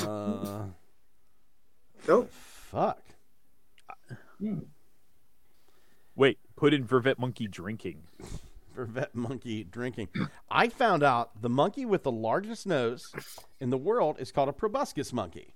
Uh, 0.08 0.68
Oh, 2.08 2.28
fuck. 2.32 3.02
Wait, 6.16 6.38
put 6.56 6.74
in 6.74 6.86
vervet 6.86 7.18
monkey 7.18 7.48
drinking. 7.48 8.04
Vervet 8.76 9.14
monkey 9.14 9.64
drinking. 9.64 10.08
I 10.50 10.68
found 10.68 11.04
out 11.04 11.40
the 11.44 11.50
monkey 11.50 11.86
with 11.86 12.02
the 12.02 12.12
largest 12.12 12.66
nose 12.66 13.14
in 13.60 13.70
the 13.70 13.78
world 13.78 14.16
is 14.18 14.32
called 14.32 14.50
a 14.50 14.54
proboscis 14.54 15.14
monkey. 15.14 15.54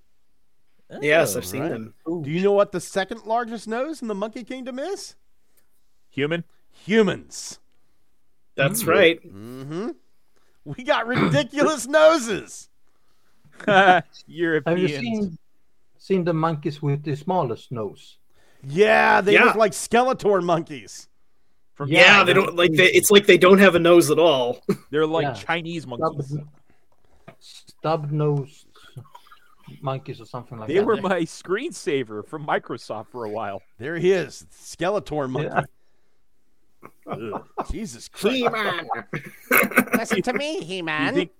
yes, 1.00 1.34
I've 1.34 1.44
seen 1.44 1.62
right. 1.62 1.70
them. 1.72 1.94
Do 2.06 2.30
you 2.30 2.40
know 2.40 2.52
what 2.52 2.70
the 2.70 2.80
second 2.80 3.26
largest 3.26 3.66
nose 3.66 4.02
in 4.02 4.06
the 4.06 4.14
monkey 4.14 4.44
kingdom 4.44 4.78
is? 4.78 5.16
Human? 6.10 6.44
Humans. 6.86 7.58
That's 8.54 8.84
right. 8.84 9.20
Mm-hmm. 9.26 9.90
We 10.76 10.84
got 10.84 11.06
ridiculous 11.06 11.86
noses. 11.86 12.68
Have 13.66 14.04
you 14.36 14.88
seen 14.88 15.38
seen 15.96 16.24
the 16.24 16.32
monkeys 16.32 16.80
with 16.82 17.02
the 17.02 17.16
smallest 17.16 17.72
nose. 17.72 18.18
Yeah, 18.62 19.20
they 19.20 19.34
Yeah. 19.34 19.44
look 19.44 19.56
like 19.56 19.72
Skeletor 19.72 20.42
monkeys. 20.42 21.08
From 21.74 21.88
Yeah, 21.90 22.24
they 22.24 22.32
don't 22.32 22.56
like. 22.56 22.72
They, 22.72 22.86
it's 22.86 23.10
like 23.10 23.26
they 23.26 23.38
don't 23.38 23.58
have 23.58 23.74
a 23.74 23.78
nose 23.78 24.10
at 24.10 24.18
all. 24.18 24.62
They're 24.90 25.06
like 25.06 25.24
Yeah. 25.24 25.32
Chinese 25.34 25.86
monkeys. 25.86 26.36
Stub 27.40 28.10
nosed 28.10 28.66
monkeys 29.80 30.20
or 30.20 30.24
something 30.24 30.58
like 30.58 30.68
They 30.68 30.74
that. 30.74 30.80
They 30.80 30.86
were 30.86 30.96
my 30.96 31.20
screensaver 31.22 32.26
from 32.26 32.46
Microsoft 32.46 33.08
for 33.08 33.24
a 33.24 33.30
while. 33.30 33.62
There 33.78 33.96
he 33.96 34.12
is, 34.12 34.46
Skeletor 34.52 35.30
monkey. 35.30 35.48
Yeah. 35.54 35.62
Ugh. 37.06 37.46
Jesus 37.70 38.08
Christ! 38.08 38.36
He-Man. 38.36 38.88
Listen 39.94 40.22
to 40.22 40.32
me, 40.34 40.54
Do 40.60 40.60
you 40.60 40.66
He-Man. 40.66 41.14
think? 41.14 41.30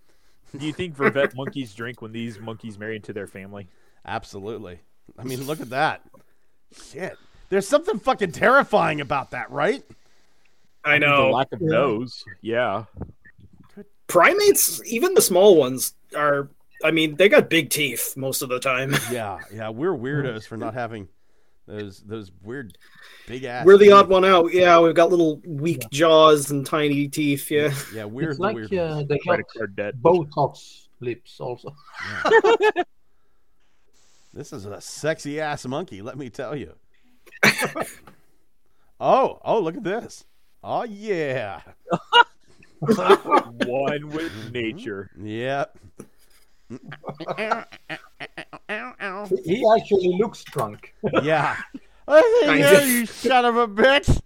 Do 0.57 0.66
you 0.66 0.72
think 0.72 0.96
Vervet 0.96 1.35
monkeys 1.35 1.74
drink 1.74 2.01
when 2.01 2.12
these 2.12 2.38
monkeys 2.38 2.79
marry 2.79 2.96
into 2.96 3.12
their 3.12 3.27
family? 3.27 3.68
Absolutely. 4.07 4.81
I 5.18 5.24
mean, 5.24 5.44
look 5.44 5.61
at 5.61 5.70
that. 5.70 6.03
Shit. 6.90 7.16
There's 7.51 7.68
something 7.68 7.98
fucking 7.98 8.33
terrifying 8.33 9.01
about 9.01 9.31
that, 9.33 9.51
right? 9.51 9.83
I 10.85 10.98
know. 10.98 11.16
The 11.16 11.22
know. 11.24 11.31
lack 11.31 11.53
of 11.53 11.61
nose. 11.61 12.24
Yeah. 12.40 12.85
Primates, 14.07 14.81
even 14.87 15.14
the 15.14 15.20
small 15.22 15.57
ones, 15.57 15.94
are. 16.16 16.48
I 16.83 16.92
mean, 16.92 17.16
they 17.16 17.29
got 17.29 17.51
big 17.51 17.70
teeth 17.70 18.16
most 18.16 18.40
of 18.40 18.48
the 18.48 18.61
time. 18.61 18.94
Yeah, 19.11 19.40
yeah. 19.53 19.68
We're 19.68 19.92
weirdos 19.92 20.46
for 20.46 20.57
not 20.57 20.74
having 20.74 21.09
those 21.68 22.00
those 22.00 22.33
weird 22.42 22.76
big 23.26 23.44
ass. 23.44 23.64
We're 23.66 23.76
the 23.78 23.85
teeth. 23.87 23.94
odd 23.94 24.09
one 24.09 24.24
out. 24.24 24.52
Yeah, 24.52 24.81
we've 24.81 24.94
got 24.94 25.11
little 25.11 25.40
weak 25.46 25.83
jaws 25.92 26.50
and 26.50 26.64
tiny 26.66 27.07
teeth. 27.09 27.48
Yeah. 27.50 27.72
Yeah, 27.94 28.04
we're 28.07 28.31
It's 28.31 28.38
the 28.38 28.42
like 28.42 28.54
weird. 28.57 28.72
uh, 28.74 28.94
ones. 28.96 29.09
they 29.09 29.16
got 29.18 29.24
Credit 29.26 29.46
card 29.57 29.76
debt. 29.76 29.94
Botox 30.02 30.88
lips 31.00 31.38
also. 31.38 31.74
This 34.35 34.52
is 34.52 34.66
a 34.66 34.81
sexy 34.81 35.40
ass 35.40 35.66
monkey, 35.66 36.00
let 36.02 36.16
me 36.16 36.28
tell 36.31 36.54
you. 36.54 36.74
oh, 39.00 39.40
oh, 39.44 39.59
look 39.61 39.76
at 39.76 39.83
this. 39.83 40.24
Oh 40.62 40.85
yeah, 40.85 41.61
One 42.81 44.09
with 44.11 44.52
nature. 44.52 45.11
yep. 45.20 45.76
He 49.44 49.64
actually 49.76 50.18
looks 50.18 50.44
drunk. 50.44 50.94
Yeah. 51.22 51.57
Listen 52.07 52.48
Kind 52.48 52.59
here, 52.61 52.74
of. 52.74 52.88
you 52.88 53.07
son 53.07 53.44
of 53.44 53.57
a 53.57 53.68
bitch. 53.68 54.20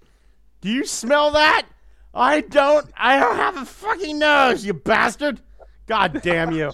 Do 0.60 0.68
you 0.68 0.86
smell 0.86 1.32
that? 1.32 1.66
I 2.14 2.42
don't. 2.42 2.86
I 2.96 3.18
don't 3.18 3.36
have 3.36 3.56
a 3.56 3.64
fucking 3.64 4.18
nose, 4.18 4.64
you 4.64 4.74
bastard. 4.74 5.40
God 5.86 6.20
damn 6.22 6.52
you. 6.52 6.70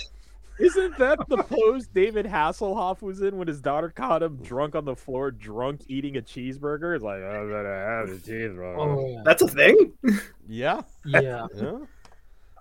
Isn't 0.58 0.98
that 0.98 1.18
the 1.28 1.38
pose 1.44 1.86
David 1.86 2.26
Hasselhoff 2.26 3.00
was 3.00 3.22
in 3.22 3.38
when 3.38 3.46
his 3.46 3.60
daughter 3.60 3.90
caught 3.90 4.22
him 4.24 4.36
drunk 4.42 4.74
on 4.74 4.84
the 4.84 4.96
floor, 4.96 5.30
drunk 5.30 5.82
eating 5.86 6.16
a 6.16 6.20
cheeseburger? 6.20 6.96
It's 6.96 7.04
like, 7.04 7.22
I'm 7.22 7.48
gonna 7.48 7.68
have 7.68 8.08
a 8.08 8.18
cheeseburger. 8.18 8.76
Oh 8.76 9.08
yeah. 9.08 9.22
That's 9.24 9.42
a 9.42 9.48
thing. 9.48 9.92
Yeah. 10.48 10.82
Yeah. 11.04 11.46
Yeah. 11.54 11.78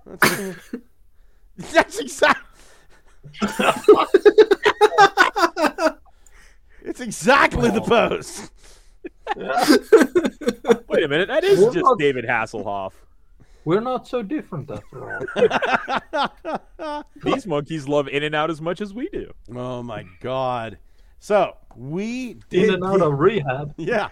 That's, 0.06 0.70
that's 1.74 2.00
exactly. 2.00 2.47
it's 6.84 7.00
exactly 7.00 7.70
the 7.70 7.82
pose. 7.82 8.50
Wait 10.90 11.04
a 11.04 11.08
minute, 11.08 11.28
that 11.28 11.44
is 11.44 11.60
We're 11.60 11.74
just 11.74 11.84
not- 11.86 12.00
David 12.00 12.26
Hasselhoff. 12.26 12.94
We're 13.66 13.82
not 13.82 14.08
so 14.08 14.24
different 14.24 14.72
after 14.72 15.26
all. 16.80 17.04
These 17.24 17.46
monkeys 17.46 17.86
love 17.88 18.08
In 18.08 18.24
and 18.24 18.34
Out 18.34 18.50
as 18.50 18.62
much 18.62 18.80
as 18.80 18.94
we 18.94 19.10
do. 19.10 19.30
Oh 19.54 19.84
my 19.84 20.06
god. 20.22 20.78
So 21.20 21.58
we 21.76 22.36
did 22.50 22.70
In 22.70 22.76
and 22.76 22.84
out 22.86 23.00
get- 23.00 23.08
of 23.08 23.20
rehab. 23.20 23.74
yeah. 23.78 24.08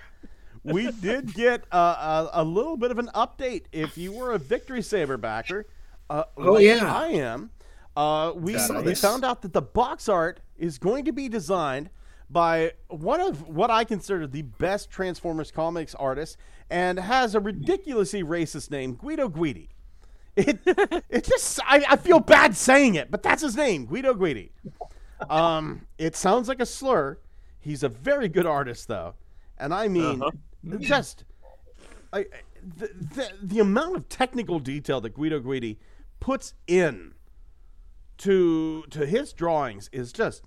We 0.65 0.91
did 0.91 1.34
get 1.34 1.63
a, 1.71 1.78
a, 1.78 2.30
a 2.34 2.43
little 2.43 2.75
bit 2.75 2.89
of 2.91 2.97
an 2.99 3.10
update. 3.15 3.65
If 3.71 3.97
you 3.97 4.12
were 4.12 4.34
a 4.34 4.39
Victory 4.39 4.82
Saber 4.82 5.15
backer, 5.15 5.67
uh, 6.10 6.23
Oh, 6.38 6.54
like 6.54 6.65
yeah. 6.65 6.93
I 6.93 7.08
am. 7.10 7.51
Uh, 7.95 8.34
we 8.36 8.53
we 8.84 8.91
found 9.01 9.23
out 9.23 9.41
that 9.41 9.53
the 9.53 9.62
box 9.62 10.10
art 10.10 10.41
is 10.58 10.77
going 10.77 11.05
to 11.05 11.12
be 11.13 11.29
designed 11.29 11.89
by 12.29 12.73
one 12.89 13.21
of 13.21 13.47
what 13.47 13.69
I 13.69 13.84
consider 13.84 14.27
the 14.27 14.41
best 14.41 14.89
Transformers 14.89 15.51
comics 15.51 15.93
artists, 15.95 16.38
and 16.69 16.99
has 16.99 17.36
a 17.36 17.39
ridiculously 17.39 18.23
racist 18.23 18.71
name, 18.71 18.95
Guido 18.95 19.29
Guidi. 19.29 19.69
It 20.36 20.60
it 21.10 21.23
just 21.23 21.60
I, 21.65 21.86
I 21.89 21.95
feel 21.95 22.19
bad 22.19 22.55
saying 22.55 22.95
it, 22.95 23.10
but 23.12 23.23
that's 23.23 23.41
his 23.41 23.55
name, 23.55 23.86
Guido 23.86 24.13
Guidi. 24.13 24.49
Um, 25.29 25.88
it 25.97 26.15
sounds 26.15 26.47
like 26.49 26.60
a 26.60 26.65
slur. 26.65 27.17
He's 27.60 27.81
a 27.84 27.89
very 27.89 28.27
good 28.27 28.45
artist, 28.45 28.88
though, 28.89 29.13
and 29.58 29.73
I 29.73 29.88
mean, 29.88 30.21
just 30.79 31.23
I, 32.12 32.19
I- 32.19 32.25
the, 32.77 32.88
the 32.88 33.29
the 33.43 33.60
amount 33.60 33.95
of 33.95 34.10
technical 34.10 34.60
detail 34.60 34.99
that 35.01 35.13
Guido 35.13 35.39
Guidi 35.39 35.77
puts 36.19 36.53
in 36.67 37.13
to 38.19 38.84
to 38.89 39.06
his 39.06 39.34
drawings 39.34 39.89
is 39.91 40.12
just 40.13 40.43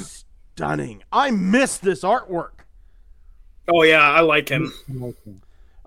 stunning. 0.00 1.02
I 1.12 1.30
miss 1.30 1.78
this 1.78 2.02
artwork. 2.02 2.50
Oh 3.68 3.82
yeah, 3.82 4.02
I 4.10 4.20
like 4.20 4.48
him. 4.48 4.72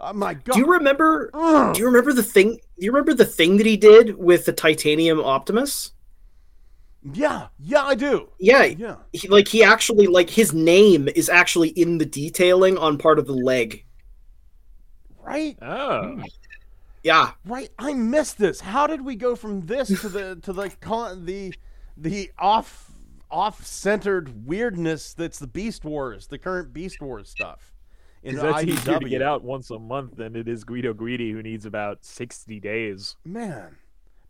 Oh 0.02 0.14
my 0.14 0.34
god! 0.34 0.54
Do 0.54 0.60
you 0.60 0.68
remember? 0.72 1.30
Ugh. 1.34 1.74
Do 1.76 1.80
you 1.82 1.88
remember 1.88 2.14
the 2.14 2.24
thing? 2.24 2.52
Do 2.78 2.86
you 2.86 2.92
remember 2.92 3.14
the 3.14 3.26
thing 3.26 3.58
that 3.58 3.66
he 3.66 3.78
did 3.78 4.18
with 4.18 4.46
the 4.46 4.54
titanium 4.54 5.20
Optimus? 5.20 5.92
yeah, 7.14 7.48
yeah, 7.60 7.84
I 7.84 7.96
do. 7.96 8.28
Yeah, 8.40 8.64
Yeah. 8.66 8.98
he, 9.14 9.30
like 9.30 9.48
he 9.48 9.64
actually 9.64 10.08
like 10.08 10.30
his 10.30 10.54
name 10.54 11.08
is 11.16 11.30
actually 11.30 11.70
in 11.70 11.98
the 11.98 12.06
detailing 12.06 12.78
on 12.78 12.98
part 12.98 13.20
of 13.20 13.26
the 13.26 13.34
leg. 13.34 13.86
Right, 15.22 15.58
Oh. 15.62 16.02
Hmm. 16.16 16.24
Yeah, 17.04 17.32
right. 17.46 17.70
I 17.80 17.94
missed 17.94 18.38
this. 18.38 18.60
How 18.62 18.88
did 18.88 19.02
we 19.02 19.16
go 19.16 19.36
from 19.36 19.66
this 19.66 19.88
to 20.02 20.10
the 20.10 20.36
to 20.38 20.54
the 20.54 20.70
con 20.82 21.26
the 21.26 21.54
the 21.96 22.32
off 22.38 22.92
off 23.32 23.66
centered 23.66 24.46
weirdness 24.48 25.14
that's 25.14 25.40
the 25.40 25.48
Beast 25.48 25.86
Wars, 25.86 26.28
the 26.28 26.38
current 26.38 26.74
Beast 26.74 27.00
Wars 27.02 27.30
stuff. 27.30 27.74
In 28.24 28.34
'Cause 28.36 28.42
that's 28.42 28.64
easier 28.66 29.00
to 29.00 29.06
IDW. 29.06 29.10
get 29.10 29.22
out 29.22 29.44
once 29.44 29.70
a 29.72 29.80
month 29.80 30.18
than 30.18 30.36
it 30.36 30.48
is 30.50 30.64
Guido 30.66 30.94
Guidi, 30.94 31.32
who 31.32 31.42
needs 31.42 31.66
about 31.66 32.04
60 32.04 32.60
days. 32.60 33.16
man. 33.24 33.78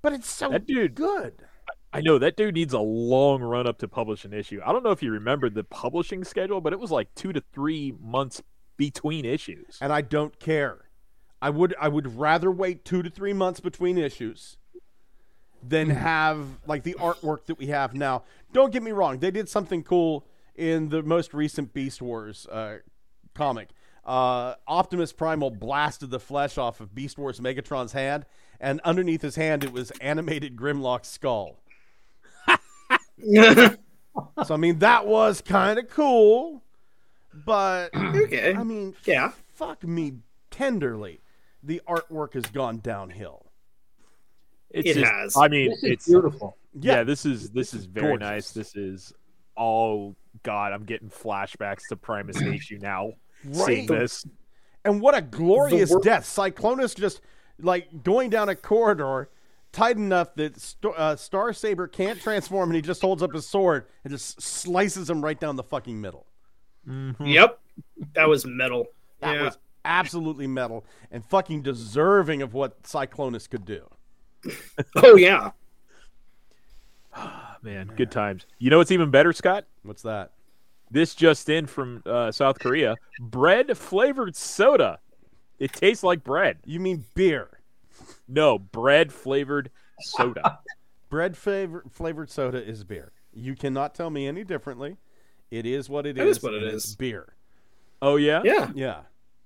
But 0.02 0.14
it's 0.14 0.30
so 0.30 0.50
That 0.50 0.66
dude- 0.68 0.96
good. 0.96 1.46
I 1.92 2.02
know 2.02 2.20
that 2.20 2.38
dude 2.38 2.54
needs 2.56 2.74
a 2.74 2.80
long 2.80 3.42
run 3.42 3.66
up 3.68 3.80
to 3.80 3.88
publish 3.88 4.24
an 4.26 4.32
issue. 4.34 4.62
I 4.64 4.72
don't 4.72 4.84
know 4.84 4.92
if 4.92 5.02
you 5.02 5.12
remember 5.12 5.50
the 5.50 5.64
publishing 5.64 6.24
schedule, 6.24 6.62
but 6.62 6.72
it 6.72 6.80
was 6.80 6.92
like 6.92 7.14
two 7.16 7.34
to 7.34 7.42
three 7.52 7.94
months 8.00 8.42
between 8.78 9.26
issues. 9.26 9.78
and 9.82 9.92
I 9.92 10.02
don't 10.02 10.38
care. 10.40 10.88
I 11.41 11.49
would 11.49 11.75
I 11.80 11.88
would 11.88 12.17
rather 12.17 12.52
wait 12.52 12.86
two 12.86 13.02
to 13.02 13.10
three 13.10 13.34
months 13.34 13.60
between 13.60 13.97
issues 13.97 14.58
than 15.62 15.89
have 15.89 16.45
like 16.67 16.84
the 16.84 16.95
artwork 16.99 17.45
that 17.45 17.58
we 17.58 17.67
have 17.67 17.93
now. 17.93 18.23
Don't 18.52 18.71
get 18.71 18.84
me 18.84 18.91
wrong; 18.91 19.19
they 19.19 19.32
did 19.32 19.47
something 19.49 19.84
cool 19.84 20.25
in 20.56 20.89
the 20.89 21.02
most 21.02 21.34
recent 21.34 21.73
Beast 21.73 22.02
Wars 22.02 22.45
uh, 22.47 22.80
comic. 23.34 23.69
Uh, 24.06 24.56
Optimus 24.67 25.13
Primal 25.13 25.52
blasted 25.52 26.10
the 26.10 26.19
flesh 26.19 26.58
off 26.58 26.82
of 26.82 26.95
Beast 26.95 27.17
Wars 27.17 27.39
Megatron's 27.39 27.93
hand, 27.93 28.25
and 28.60 28.82
underneath 28.84 29.21
his 29.21 29.36
hand 29.36 29.63
it 29.63 29.71
was 29.71 29.91
animated 30.02 30.56
Grimlock's 30.56 31.10
skull. 31.10 31.60
So 34.43 34.54
I 34.54 34.58
mean 34.58 34.80
that 34.80 35.06
was 35.06 35.39
kind 35.39 35.80
of 35.80 35.89
cool, 35.89 36.63
but 37.34 37.93
okay, 37.95 38.54
I 38.54 38.63
mean, 38.63 38.95
yeah. 39.06 39.32
fuck 39.54 39.84
me 39.84 40.13
tenderly. 40.52 41.21
The 41.63 41.82
artwork 41.88 42.34
has 42.34 42.45
gone 42.45 42.80
downhill. 42.80 43.45
It's 44.72 44.89
It 44.89 44.93
just- 45.02 45.12
has. 45.12 45.38
I 45.38 45.48
mean, 45.48 45.76
it's 45.82 46.08
beautiful. 46.08 46.58
yeah. 46.74 46.98
Yeah. 46.98 47.04
This 47.04 47.26
is 47.26 47.50
this 47.52 47.74
is 47.74 47.86
very 47.86 48.17
gorgeous. 48.17 48.28
nice. 48.30 48.52
This 48.52 48.76
is 48.76 49.13
oh 49.58 50.15
god, 50.43 50.72
I'm 50.74 50.86
getting 50.86 51.10
flashbacks 51.10 51.82
to 51.89 51.95
Primus 51.95 52.41
issue 52.41 52.78
now. 52.82 53.13
Seeing 53.52 53.88
this, 53.88 54.26
And 54.86 55.02
what 55.02 55.15
a 55.17 55.22
glorious 55.22 55.89
wor- 55.89 56.02
death! 56.02 56.24
Cyclonus 56.26 56.95
just 56.95 57.22
like 57.60 58.04
going 58.04 58.30
down 58.30 58.48
a 58.50 58.56
corridor 58.56 59.30
tight 59.72 59.98
enough 59.98 60.34
that 60.36 60.60
St- 60.60 60.93
uh, 60.98 61.15
Star 61.15 61.52
Saber 61.54 61.88
can't 61.88 62.19
transform, 62.22 62.69
and 62.69 62.76
he 62.76 62.82
just 62.82 63.02
holds 63.02 63.22
up 63.24 63.34
his 63.34 63.48
sword 63.48 63.86
and 64.04 64.12
just 64.12 64.41
slices 64.41 65.10
him 65.10 65.24
right 65.24 65.39
down 65.39 65.56
the 65.56 65.63
fucking 65.63 66.00
middle. 66.00 66.26
Yep, 67.19 67.60
that 68.13 68.28
was 68.28 68.45
metal. 68.45 68.88
That 69.22 69.36
yeah. 69.36 69.43
was 69.43 69.58
absolutely 69.86 70.48
metal 70.48 70.86
and 71.12 71.24
fucking 71.26 71.62
deserving 71.62 72.42
of 72.42 72.54
what 72.54 72.84
Cyclonus 72.84 73.50
could 73.50 73.65
do. 73.65 73.88
Oh 74.96 75.15
yeah. 75.15 75.52
man, 77.62 77.92
good 77.96 78.12
times. 78.12 78.46
You 78.60 78.70
know 78.70 78.78
what's 78.78 78.92
even 78.92 79.12
better, 79.12 79.34
Scott? 79.34 79.65
What's 79.84 80.04
that? 80.04 80.32
This 80.92 81.13
just 81.15 81.50
in 81.50 81.68
from 81.68 82.02
uh, 82.06 82.32
South 82.32 82.60
Korea: 82.60 82.96
bread 83.20 83.78
flavored 83.78 84.36
soda. 84.36 85.00
It 85.60 85.74
tastes 85.74 86.04
like 86.04 86.24
bread. 86.24 86.58
You 86.65 86.80
mean 86.80 87.04
beer? 87.15 87.60
No, 88.28 88.58
bread 88.58 89.12
flavored 89.12 89.70
soda. 90.02 90.60
Bread 91.10 91.36
flavor- 91.36 91.84
flavored 91.89 92.30
soda 92.30 92.63
is 92.63 92.84
beer. 92.84 93.12
You 93.34 93.56
cannot 93.56 93.96
tell 93.96 94.12
me 94.12 94.28
any 94.28 94.44
differently. 94.44 94.98
It 95.50 95.65
is 95.65 95.89
what 95.89 96.06
it 96.06 96.15
That 96.15 96.28
is. 96.28 96.38
is 96.38 96.44
what 96.44 96.54
it 96.54 96.62
and 96.62 96.72
it's 96.72 96.86
is. 96.86 96.96
Beer. 96.96 97.34
Oh 98.00 98.15
yeah. 98.15 98.42
Yeah. 98.46 98.70
Yeah. 98.76 99.00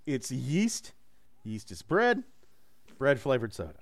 It's 0.06 0.32
yeast. 0.32 0.94
Yeast 1.44 1.72
is 1.72 1.82
bread. 1.82 2.24
Bread 2.98 3.20
flavored 3.20 3.54
soda. 3.54 3.80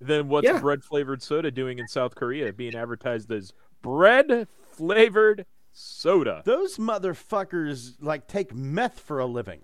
Then 0.00 0.28
what's 0.28 0.46
Yeah. 0.46 0.58
bread 0.60 0.82
flavored 0.84 1.22
soda 1.22 1.50
doing 1.50 1.78
in 1.78 1.86
South 1.88 2.14
Korea? 2.14 2.52
Being 2.52 2.74
advertised 2.74 3.30
as 3.30 3.52
bread 3.82 4.48
flavored 4.70 5.46
soda. 5.72 6.42
Those 6.44 6.76
motherfuckers 6.76 7.94
like 8.00 8.26
take 8.26 8.54
meth 8.54 8.98
for 9.00 9.18
a 9.20 9.26
living 9.26 9.60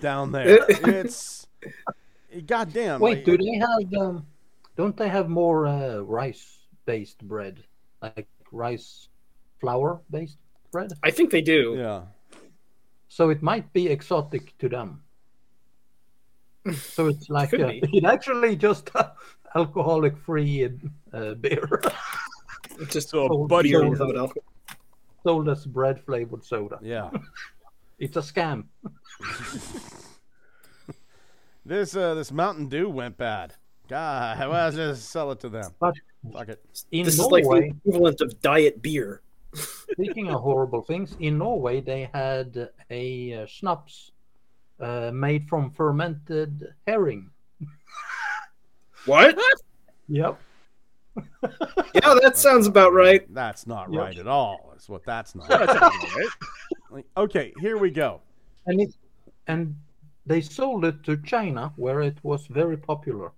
down 0.00 0.32
there. 0.32 0.64
it's 0.68 1.46
goddamn. 2.46 3.00
Wait, 3.00 3.16
like- 3.18 3.24
do 3.24 3.36
they 3.38 3.58
have? 3.58 3.94
Um, 4.00 4.26
don't 4.76 4.96
they 4.96 5.08
have 5.08 5.28
more 5.28 5.66
uh, 5.66 5.98
rice-based 5.98 7.26
bread, 7.26 7.64
like 8.00 8.28
rice 8.52 9.08
flour-based 9.60 10.38
bread? 10.70 10.92
I 11.02 11.10
think 11.10 11.30
they 11.30 11.42
do. 11.42 11.74
Yeah. 11.76 12.02
So 13.08 13.30
it 13.30 13.42
might 13.42 13.72
be 13.72 13.88
exotic 13.88 14.56
to 14.58 14.68
them. 14.68 15.02
So 16.74 17.06
it's 17.08 17.28
like 17.30 17.50
Could 17.50 17.62
uh, 17.62 17.68
be. 17.68 17.80
it 17.98 18.04
actually 18.04 18.56
just 18.56 18.90
alcoholic-free 19.54 20.68
uh, 21.12 21.34
beer 21.40 21.80
It's 22.78 22.92
just 22.92 23.12
a 23.14 23.18
Oh, 23.18 23.46
buddy 23.46 23.70
beer 23.70 23.80
beer. 23.80 23.90
without 23.90 24.16
alcohol. 24.16 24.42
sold 25.24 25.48
as 25.48 25.64
bread-flavored 25.66 26.44
soda. 26.44 26.78
Yeah. 26.82 27.10
It's 27.98 28.16
a 28.16 28.20
scam. 28.20 28.64
This 31.64 31.94
uh 31.96 32.14
this 32.14 32.32
Mountain 32.32 32.68
Dew 32.68 32.88
went 32.88 33.16
bad. 33.18 33.54
God, 33.88 34.38
well, 34.38 34.50
let's 34.50 34.76
just 34.76 35.10
sell 35.10 35.32
it 35.32 35.40
to 35.40 35.48
them. 35.48 35.70
But 35.80 35.94
Fuck 36.32 36.48
it. 36.48 36.62
in 36.92 37.04
This 37.04 37.18
is 37.18 37.26
like 37.26 37.44
the 37.44 37.72
equivalent 37.86 38.20
of 38.20 38.40
diet 38.40 38.80
beer. 38.82 39.22
Speaking 39.58 40.28
of 40.30 40.40
horrible 40.40 40.82
things, 40.82 41.16
in 41.20 41.38
Norway 41.38 41.80
they 41.80 42.10
had 42.14 42.70
a 42.90 43.34
uh, 43.42 43.46
schnapps 43.46 44.12
uh, 44.80 45.10
made 45.12 45.48
from 45.48 45.70
fermented 45.70 46.74
herring. 46.86 47.30
What? 49.06 49.38
Yep. 50.08 50.38
Yeah, 51.94 52.14
that 52.22 52.36
sounds 52.36 52.66
about 52.68 52.92
right. 52.92 53.22
That's 53.34 53.66
not 53.66 53.90
Yep. 53.92 54.00
right 54.00 54.18
at 54.18 54.28
all. 54.28 54.72
Is 54.76 54.88
what 54.88 55.04
that's 55.04 55.34
not. 55.34 55.48
That 55.48 56.28
right. 56.90 57.04
Okay, 57.16 57.52
here 57.60 57.76
we 57.76 57.90
go. 57.90 58.20
and 58.66 58.80
it 58.80 58.94
and 59.48 59.74
they 60.26 60.40
sold 60.40 60.84
it 60.84 61.02
to 61.04 61.16
China 61.22 61.72
where 61.76 62.02
it 62.02 62.18
was 62.22 62.46
very 62.46 62.76
popular. 62.76 63.32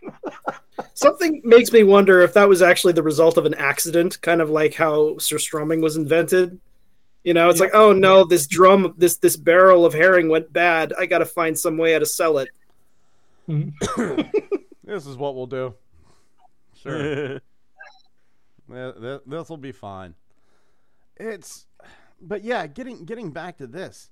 Something 0.94 1.40
makes 1.44 1.72
me 1.72 1.82
wonder 1.82 2.20
if 2.20 2.34
that 2.34 2.48
was 2.48 2.62
actually 2.62 2.92
the 2.92 3.02
result 3.02 3.36
of 3.36 3.46
an 3.46 3.54
accident, 3.54 4.20
kind 4.20 4.40
of 4.40 4.50
like 4.50 4.74
how 4.74 5.14
surströmming 5.14 5.80
was 5.80 5.96
invented. 5.96 6.60
You 7.24 7.34
know, 7.34 7.48
it's 7.48 7.60
like, 7.60 7.74
oh 7.74 7.92
no, 7.92 8.24
this 8.24 8.46
drum, 8.46 8.94
this 8.98 9.16
this 9.16 9.36
barrel 9.36 9.86
of 9.86 9.94
herring 9.94 10.28
went 10.28 10.52
bad. 10.52 10.92
I 10.98 11.06
got 11.06 11.18
to 11.18 11.26
find 11.26 11.58
some 11.58 11.78
way 11.78 11.92
how 11.92 12.00
to 12.00 12.06
sell 12.06 12.38
it. 12.38 12.48
Mm-hmm. 13.48 14.20
This 14.84 15.06
is 15.06 15.16
what 15.16 15.34
we'll 15.34 15.46
do. 15.46 15.74
Sure. 16.82 17.40
this 18.68 19.48
will 19.48 19.56
be 19.56 19.72
fine. 19.72 20.14
It's, 21.16 21.66
but 22.20 22.44
yeah, 22.44 22.66
getting 22.66 23.04
getting 23.04 23.30
back 23.30 23.58
to 23.58 23.66
this. 23.66 24.10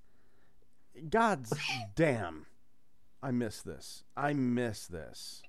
God's 1.09 1.53
damn, 1.97 2.47
I 3.23 3.31
miss 3.31 3.63
this. 3.63 4.05
I 4.17 4.33
miss 4.33 4.87
this. 4.87 5.43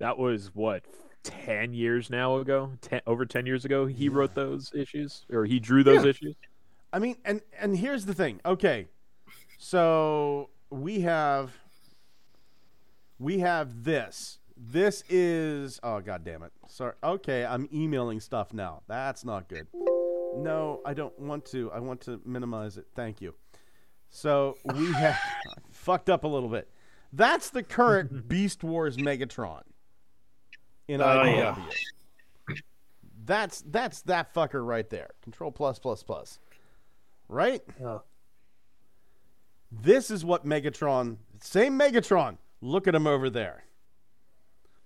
That 0.00 0.18
was 0.18 0.50
what 0.54 0.84
ten 1.22 1.72
years 1.72 2.10
now 2.10 2.36
ago, 2.38 2.72
ten, 2.80 3.00
over 3.06 3.24
ten 3.24 3.46
years 3.46 3.64
ago. 3.64 3.86
He 3.86 4.08
wrote 4.08 4.34
those 4.34 4.72
issues, 4.74 5.24
or 5.30 5.44
he 5.44 5.60
drew 5.60 5.84
those 5.84 6.02
Yeah. 6.04 6.10
issues. 6.10 6.34
I 6.92 6.98
mean, 6.98 7.16
and 7.24 7.40
and 7.58 7.76
here's 7.78 8.04
the 8.06 8.14
thing. 8.14 8.40
Okay, 8.44 8.88
so 9.58 10.50
we 10.70 11.00
have 11.00 11.52
we 13.18 13.38
have 13.40 13.84
this. 13.84 14.38
This 14.56 15.04
is 15.08 15.78
oh 15.82 16.00
god 16.00 16.24
damn 16.24 16.42
it. 16.42 16.52
Sorry. 16.68 16.94
Okay, 17.04 17.44
I'm 17.44 17.68
emailing 17.72 18.20
stuff 18.20 18.52
now. 18.52 18.82
That's 18.88 19.24
not 19.24 19.48
good. 19.48 19.66
No, 20.36 20.80
I 20.84 20.94
don't 20.94 21.18
want 21.18 21.44
to. 21.46 21.70
I 21.72 21.80
want 21.80 22.00
to 22.02 22.20
minimize 22.24 22.76
it. 22.76 22.86
Thank 22.94 23.20
you. 23.20 23.34
So 24.08 24.56
we 24.74 24.92
have 24.92 25.18
fucked 25.70 26.08
up 26.10 26.24
a 26.24 26.28
little 26.28 26.48
bit. 26.48 26.68
That's 27.12 27.50
the 27.50 27.62
current 27.62 28.28
Beast 28.28 28.62
Wars 28.64 28.96
Megatron 28.96 29.62
in 30.94 31.00
Oh, 31.00 31.04
IDW. 31.04 31.36
yeah. 31.36 31.56
That's 33.26 33.62
that's 33.68 34.02
that 34.02 34.34
fucker 34.34 34.66
right 34.66 34.88
there. 34.90 35.10
Control 35.22 35.52
plus 35.52 35.78
plus 35.78 36.02
plus. 36.02 36.38
Right? 37.28 37.62
Yeah. 37.80 37.98
This 39.70 40.10
is 40.10 40.24
what 40.24 40.44
Megatron, 40.44 41.18
same 41.40 41.78
Megatron. 41.78 42.38
Look 42.60 42.88
at 42.88 42.94
him 42.94 43.06
over 43.06 43.30
there. 43.30 43.62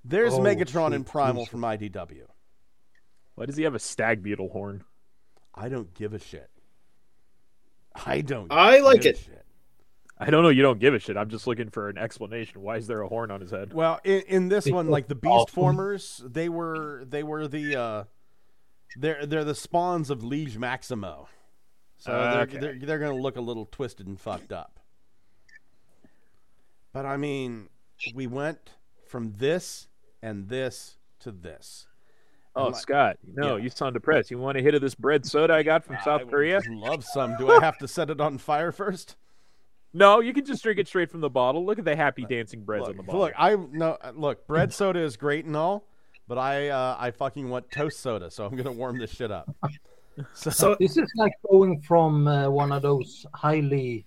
There's 0.05 0.35
Oh, 0.35 0.41
Megatron 0.41 0.93
in 0.93 1.05
Primal 1.05 1.45
Jesus. 1.45 1.51
from 1.53 1.61
IDW. 1.63 2.27
Why 3.37 3.47
does 3.47 3.57
he 3.57 3.63
have 3.65 3.75
a 3.75 3.79
stag 3.79 4.23
beetle 4.23 4.51
horn? 4.51 4.85
I 5.55 5.71
don't 5.71 5.93
give 5.95 6.13
a 6.13 6.19
shit. 6.19 6.51
I 8.05 8.21
don't. 8.21 8.53
I 8.53 8.81
like 8.81 9.07
a 9.07 9.11
it. 9.11 9.19
shit. 9.19 9.44
I 10.19 10.31
don't 10.31 10.43
know. 10.45 10.49
You 10.49 10.63
don't 10.63 10.79
give 10.79 10.95
a 10.95 10.99
shit. 10.99 11.17
I'm 11.17 11.29
just 11.29 11.47
looking 11.47 11.71
for 11.71 11.89
an 11.89 11.99
explanation. 11.99 12.61
Why 12.63 12.77
is 12.77 12.87
there 12.87 13.03
a 13.03 13.09
horn 13.09 13.31
on 13.31 13.41
his 13.41 13.51
head? 13.51 13.73
Well, 13.73 14.01
in, 14.05 14.23
in 14.29 14.49
this 14.49 14.67
one, 14.67 14.89
like 14.89 15.09
the 15.09 15.15
Beast. 15.17 15.51
Formers, 15.51 16.23
they 16.25 16.49
were 16.49 17.05
they 17.05 17.23
were 17.25 17.49
the 17.49 17.77
uh, 17.77 18.05
they're 18.97 19.27
they're 19.27 19.45
the 19.45 19.55
spawns 19.57 20.11
of 20.11 20.23
Liege 20.23 20.57
Maximo, 20.57 21.29
so 21.99 22.13
Okay. 22.13 22.59
they're, 22.59 22.61
they're 22.75 22.87
they're 22.87 22.99
gonna 23.01 23.21
look 23.21 23.37
a 23.37 23.41
little 23.41 23.67
twisted 23.67 24.07
and 24.07 24.21
fucked 24.21 24.53
up. 24.53 24.79
But 26.93 27.07
I 27.07 27.17
mean, 27.17 27.69
we 28.15 28.27
went 28.27 28.71
from 29.09 29.35
this 29.39 29.89
and 30.23 30.49
this 30.49 30.97
to 31.21 31.33
this. 31.33 31.87
Oh, 32.57 32.67
like- 32.67 32.77
Scott, 32.77 33.17
no, 33.27 33.57
Yeah. 33.57 33.65
you 33.65 33.71
sound 33.71 33.95
depressed. 33.95 34.31
You 34.31 34.39
want 34.39 34.57
a 34.57 34.63
hit 34.63 34.75
of 34.77 34.81
this 34.81 34.95
bread 34.95 35.27
soda 35.27 35.55
I 35.55 35.65
got 35.65 35.85
from 35.85 35.97
I 35.97 36.05
South 36.05 36.21
would 36.23 36.31
Korea? 36.31 36.59
just 36.61 36.71
Love 36.71 37.05
some. 37.05 37.37
Do 37.37 37.51
I 37.51 37.59
have 37.65 37.79
to 37.79 37.89
set 37.89 38.11
it 38.11 38.21
on 38.21 38.39
fire 38.39 38.71
first? 38.71 39.17
No, 39.97 40.19
you 40.19 40.35
can 40.35 40.45
just 40.45 40.63
drink 40.65 40.81
it 40.81 40.89
straight 40.89 41.09
from 41.09 41.21
the 41.21 41.31
bottle. 41.31 41.65
Look 41.65 41.79
at 41.79 41.85
the 41.85 41.95
happy 41.95 42.27
dancing 42.29 42.65
breads 42.65 42.89
on 42.89 42.97
the 42.97 43.03
bottle. 43.05 43.21
look, 43.21 43.33
I 43.39 43.55
no 43.55 43.97
look. 44.15 44.47
Bread 44.49 44.73
soda 44.73 44.99
is 44.99 45.17
great 45.17 45.45
and 45.45 45.57
all, 45.57 45.85
but 46.27 46.37
I 46.37 46.69
uh, 46.69 46.97
I 46.99 47.13
fucking 47.13 47.49
want 47.49 47.71
toast 47.71 48.01
soda, 48.01 48.29
so 48.29 48.45
I'm 48.45 48.57
gonna 48.57 48.73
warm 48.73 48.99
this 48.99 49.11
shit 49.11 49.31
up. 49.31 49.55
So, 50.33 50.51
So 50.51 50.77
This 50.79 50.97
is 50.97 51.11
like 51.17 51.33
going 51.51 51.81
from 51.81 52.29
uh, 52.29 52.49
one 52.49 52.71
of 52.71 52.83
those 52.83 53.27
highly 53.35 54.07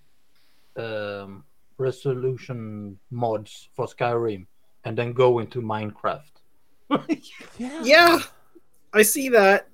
um, 0.74 1.44
resolution 1.76 2.98
mods 3.10 3.68
for 3.74 3.86
Skyrim 3.86 4.46
and 4.84 4.96
then 4.96 5.12
go 5.12 5.38
into 5.38 5.60
Minecraft. 5.60 6.32
yeah. 7.58 7.80
yeah, 7.82 8.18
I 8.94 9.02
see 9.02 9.28
that. 9.28 9.68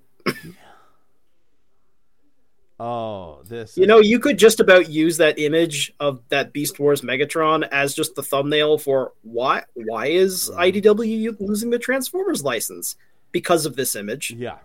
Oh, 2.81 3.43
this. 3.45 3.77
You 3.77 3.85
is- 3.85 3.89
know, 3.89 3.99
you 4.01 4.19
could 4.19 4.39
just 4.39 4.59
about 4.61 4.89
use 4.89 5.17
that 5.19 5.39
image 5.39 5.93
of 6.01 6.21
that 6.29 6.53
Beast 6.53 6.79
Wars 6.81 7.03
Megatron 7.03 7.69
as 7.71 7.95
just 7.95 8.15
the 8.15 8.23
thumbnail 8.23 8.79
for 8.79 9.13
why 9.23 9.63
why 9.75 10.07
is 10.07 10.51
IDW 10.51 11.37
losing 11.41 11.71
the 11.71 11.79
Transformers 11.79 12.43
license 12.43 12.97
because 13.33 13.65
of 13.67 13.77
this 13.77 13.95
image. 13.97 14.33
Yeah. 14.33 14.59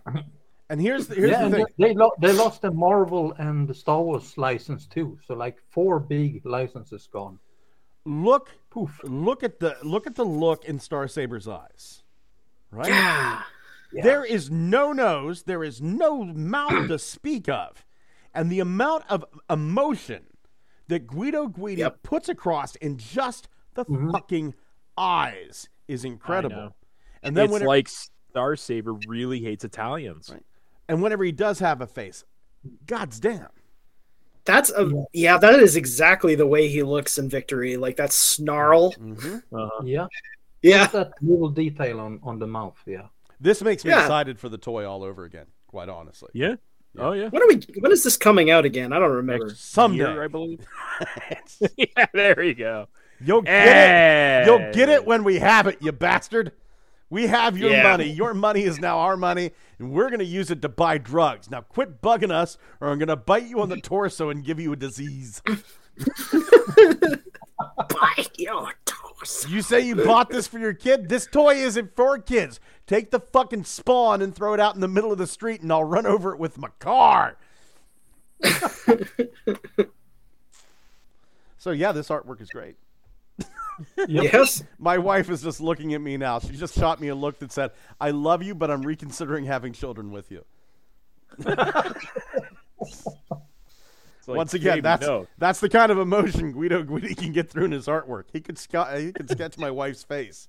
And 0.71 0.79
here's 0.79 1.07
the, 1.07 1.15
here's 1.15 1.31
yeah, 1.31 1.47
the 1.47 1.55
thing. 1.57 1.65
they 1.77 1.87
they, 1.89 1.93
lo- 1.95 2.11
they 2.19 2.31
lost 2.31 2.61
the 2.61 2.71
Marvel 2.71 3.33
and 3.39 3.67
the 3.67 3.73
Star 3.73 4.01
Wars 4.01 4.37
license 4.37 4.85
too. 4.85 5.17
So 5.25 5.33
like 5.33 5.57
four 5.69 5.99
big 5.99 6.45
licenses 6.45 7.07
gone. 7.11 7.39
Look, 8.05 8.49
Poof. 8.69 8.99
look 9.03 9.43
at 9.43 9.59
the 9.59 9.75
look 9.83 10.07
at 10.07 10.15
the 10.15 10.23
look 10.25 10.65
in 10.65 10.79
Star 10.79 11.07
Saber's 11.07 11.47
eyes. 11.47 12.03
Right. 12.71 12.89
Yeah. 13.91 14.03
There 14.03 14.23
is 14.23 14.51
no 14.51 14.93
nose. 14.93 15.43
There 15.43 15.63
is 15.63 15.81
no 15.81 16.23
mouth 16.23 16.87
to 16.89 16.99
speak 16.99 17.49
of, 17.49 17.83
and 18.33 18.51
the 18.51 18.59
amount 18.59 19.03
of 19.09 19.23
emotion 19.49 20.23
that 20.87 21.07
Guido 21.07 21.47
Guidi 21.47 21.77
Yep. 21.77 22.03
puts 22.03 22.29
across 22.29 22.75
in 22.77 22.97
just 22.97 23.47
the 23.75 23.85
Mm-hmm. 23.85 24.11
fucking 24.11 24.53
eyes 24.97 25.69
is 25.87 26.03
incredible. 26.05 26.75
And 27.23 27.35
then 27.35 27.45
it's 27.45 27.53
whenever, 27.53 27.67
like 27.69 27.87
Star 27.87 28.55
Saber 28.55 28.93
really 29.07 29.39
hates 29.41 29.63
Italians. 29.63 30.29
Right. 30.31 30.43
and 30.87 31.01
whenever 31.01 31.23
he 31.23 31.31
does 31.31 31.59
have 31.59 31.81
a 31.81 31.87
face, 31.87 32.23
God's 32.85 33.19
damn. 33.19 33.47
That's 34.45 34.71
a 34.71 34.89
yeah, 35.13 35.37
that 35.37 35.59
is 35.59 35.75
exactly 35.75 36.33
the 36.35 36.47
way 36.47 36.67
he 36.67 36.81
looks 36.81 37.17
in 37.19 37.29
Victory. 37.29 37.77
Like 37.77 37.97
that 37.97 38.11
snarl. 38.11 38.95
Uh-huh. 38.99 39.81
Yeah, 39.83 40.07
Yeah. 40.63 40.87
that 40.87 41.11
little 41.21 41.49
detail 41.49 41.99
on 41.99 42.19
on 42.23 42.39
the 42.39 42.47
mouth. 42.47 42.77
Yeah. 42.85 43.07
This 43.39 43.61
makes 43.61 43.85
me 43.85 43.91
Yeah. 43.91 44.01
excited 44.01 44.39
for 44.39 44.49
the 44.49 44.57
toy 44.57 44.85
all 44.89 45.03
over 45.03 45.23
again. 45.23 45.45
Quite 45.67 45.87
honestly, 45.89 46.29
Yeah. 46.33 46.55
Oh 46.97 47.11
yeah. 47.13 47.29
When 47.29 47.41
are 47.41 47.47
we 47.47 47.61
when 47.79 47.91
is 47.91 48.03
this 48.03 48.17
coming 48.17 48.49
out 48.49 48.65
again? 48.65 48.91
I 48.93 48.99
don't 48.99 49.11
remember. 49.11 49.51
someday 49.55 49.97
Year, 49.99 50.23
I 50.23 50.27
believe. 50.27 50.65
yeah, 51.77 52.05
there 52.13 52.41
you 52.43 52.55
go. 52.55 52.87
you'll 53.23 53.41
get 53.43 54.41
it. 54.41 54.45
You'll 54.47 54.71
get 54.73 54.89
it 54.89 55.05
when 55.05 55.23
we 55.23 55.39
have 55.39 55.67
it, 55.67 55.77
you 55.81 55.91
bastard. 55.91 56.51
We 57.11 57.27
have 57.27 57.57
your 57.57 57.71
Yeah. 57.71 57.83
money. 57.83 58.09
Your 58.09 58.33
money 58.33 58.63
is 58.63 58.79
now 58.79 58.99
our 58.99 59.17
money, 59.17 59.51
and 59.79 59.91
we're 59.91 60.09
going 60.09 60.19
to 60.19 60.25
use 60.25 60.51
it 60.51 60.61
to 60.61 60.69
buy 60.69 60.97
drugs. 60.99 61.49
Now 61.49 61.61
quit 61.61 62.01
bugging 62.01 62.31
us, 62.31 62.57
or 62.81 62.89
I'm 62.89 62.99
going 62.99 63.07
to 63.07 63.15
bite 63.15 63.47
you 63.47 63.61
on 63.61 63.69
the 63.69 63.77
torso 63.81 64.29
and 64.29 64.43
give 64.43 64.59
you 64.59 64.73
a 64.73 64.75
disease. 64.75 65.41
Bite 67.89 68.37
your 68.37 68.73
toes. 68.85 69.45
You 69.49 69.61
say 69.61 69.81
you 69.81 69.95
bought 69.95 70.29
this 70.29 70.47
for 70.47 70.59
your 70.59 70.73
kid? 70.73 71.09
This 71.09 71.27
toy 71.27 71.55
isn't 71.55 71.95
for 71.95 72.17
kids. 72.19 72.59
Take 72.87 73.11
the 73.11 73.19
fucking 73.19 73.65
spawn 73.65 74.21
and 74.21 74.33
throw 74.33 74.53
it 74.53 74.59
out 74.59 74.75
in 74.75 74.81
the 74.81 74.87
middle 74.87 75.11
of 75.11 75.17
the 75.17 75.27
street, 75.27 75.61
and 75.61 75.71
I'll 75.71 75.83
run 75.83 76.05
over 76.05 76.33
it 76.33 76.39
with 76.39 76.57
my 76.57 76.69
car. 76.79 77.37
so, 81.57 81.71
yeah, 81.71 81.91
this 81.91 82.09
artwork 82.09 82.41
is 82.41 82.49
great. 82.49 82.75
Yes. 84.07 84.63
My 84.77 84.97
wife 84.97 85.29
is 85.29 85.41
just 85.41 85.61
looking 85.61 85.93
at 85.93 86.01
me 86.01 86.17
now. 86.17 86.39
She 86.39 86.55
just 86.55 86.75
shot 86.75 86.99
me 86.99 87.09
a 87.09 87.15
look 87.15 87.39
that 87.39 87.51
said, 87.51 87.71
I 87.99 88.11
love 88.11 88.43
you, 88.43 88.55
but 88.55 88.69
I'm 88.71 88.81
reconsidering 88.81 89.45
having 89.45 89.73
children 89.73 90.11
with 90.11 90.31
you. 90.31 90.45
Like, 94.29 94.37
Once 94.37 94.53
again, 94.53 94.81
that's 94.81 95.05
no. 95.05 95.27
that's 95.37 95.59
the 95.59 95.69
kind 95.69 95.91
of 95.91 95.97
emotion 95.99 96.51
Guido 96.53 96.83
Guidi 96.85 97.17
can 97.17 97.31
get 97.33 97.49
through 97.49 97.65
in 97.65 97.71
his 97.71 97.87
artwork. 97.87 98.25
He 98.31 98.39
could 98.41 98.57
sc- 98.57 98.71
he 98.97 99.11
could 99.11 99.29
sketch 99.29 99.57
my 99.57 99.71
wife's 99.71 100.03
face. 100.03 100.47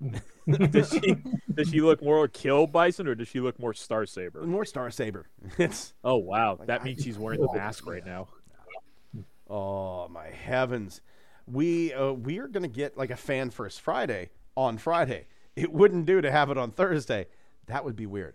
does 0.48 0.90
she 0.90 1.16
does 1.54 1.68
she 1.68 1.80
look 1.82 2.02
more 2.02 2.26
kill 2.26 2.66
bison 2.66 3.06
or 3.06 3.14
does 3.14 3.28
she 3.28 3.38
look 3.40 3.58
more 3.58 3.74
star 3.74 4.06
saber? 4.06 4.42
More 4.42 4.64
Star 4.64 4.90
Saber. 4.90 5.26
It's 5.58 5.92
Oh 6.02 6.16
wow, 6.16 6.58
that 6.66 6.80
I- 6.80 6.84
means 6.84 7.02
she's 7.04 7.18
wearing 7.18 7.40
the 7.40 7.52
mask 7.52 7.86
right 7.86 8.04
now. 8.04 8.28
oh 9.48 10.08
my 10.08 10.28
heavens. 10.28 11.00
We 11.46 11.92
uh, 11.92 12.12
we 12.12 12.38
are 12.38 12.48
gonna 12.48 12.68
get 12.68 12.96
like 12.96 13.10
a 13.10 13.16
fan 13.16 13.50
first 13.50 13.80
Friday 13.80 14.30
on 14.56 14.78
Friday. 14.78 15.26
It 15.56 15.72
wouldn't 15.72 16.06
do 16.06 16.20
to 16.20 16.30
have 16.30 16.50
it 16.50 16.56
on 16.58 16.70
Thursday. 16.70 17.26
That 17.66 17.84
would 17.84 17.96
be 17.96 18.06
weird. 18.06 18.34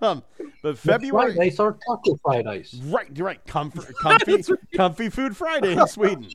Um, 0.00 0.22
but 0.62 0.78
February, 0.78 1.34
Fridays 1.34 1.60
are 1.60 1.76
taco 1.86 2.16
Fridays. 2.22 2.80
right? 2.84 3.06
You're 3.14 3.26
right. 3.26 3.44
Comfort, 3.46 3.94
comfy, 4.00 4.42
comfy 4.74 5.10
food 5.10 5.36
Friday 5.36 5.72
in 5.72 5.86
Sweden. 5.86 6.30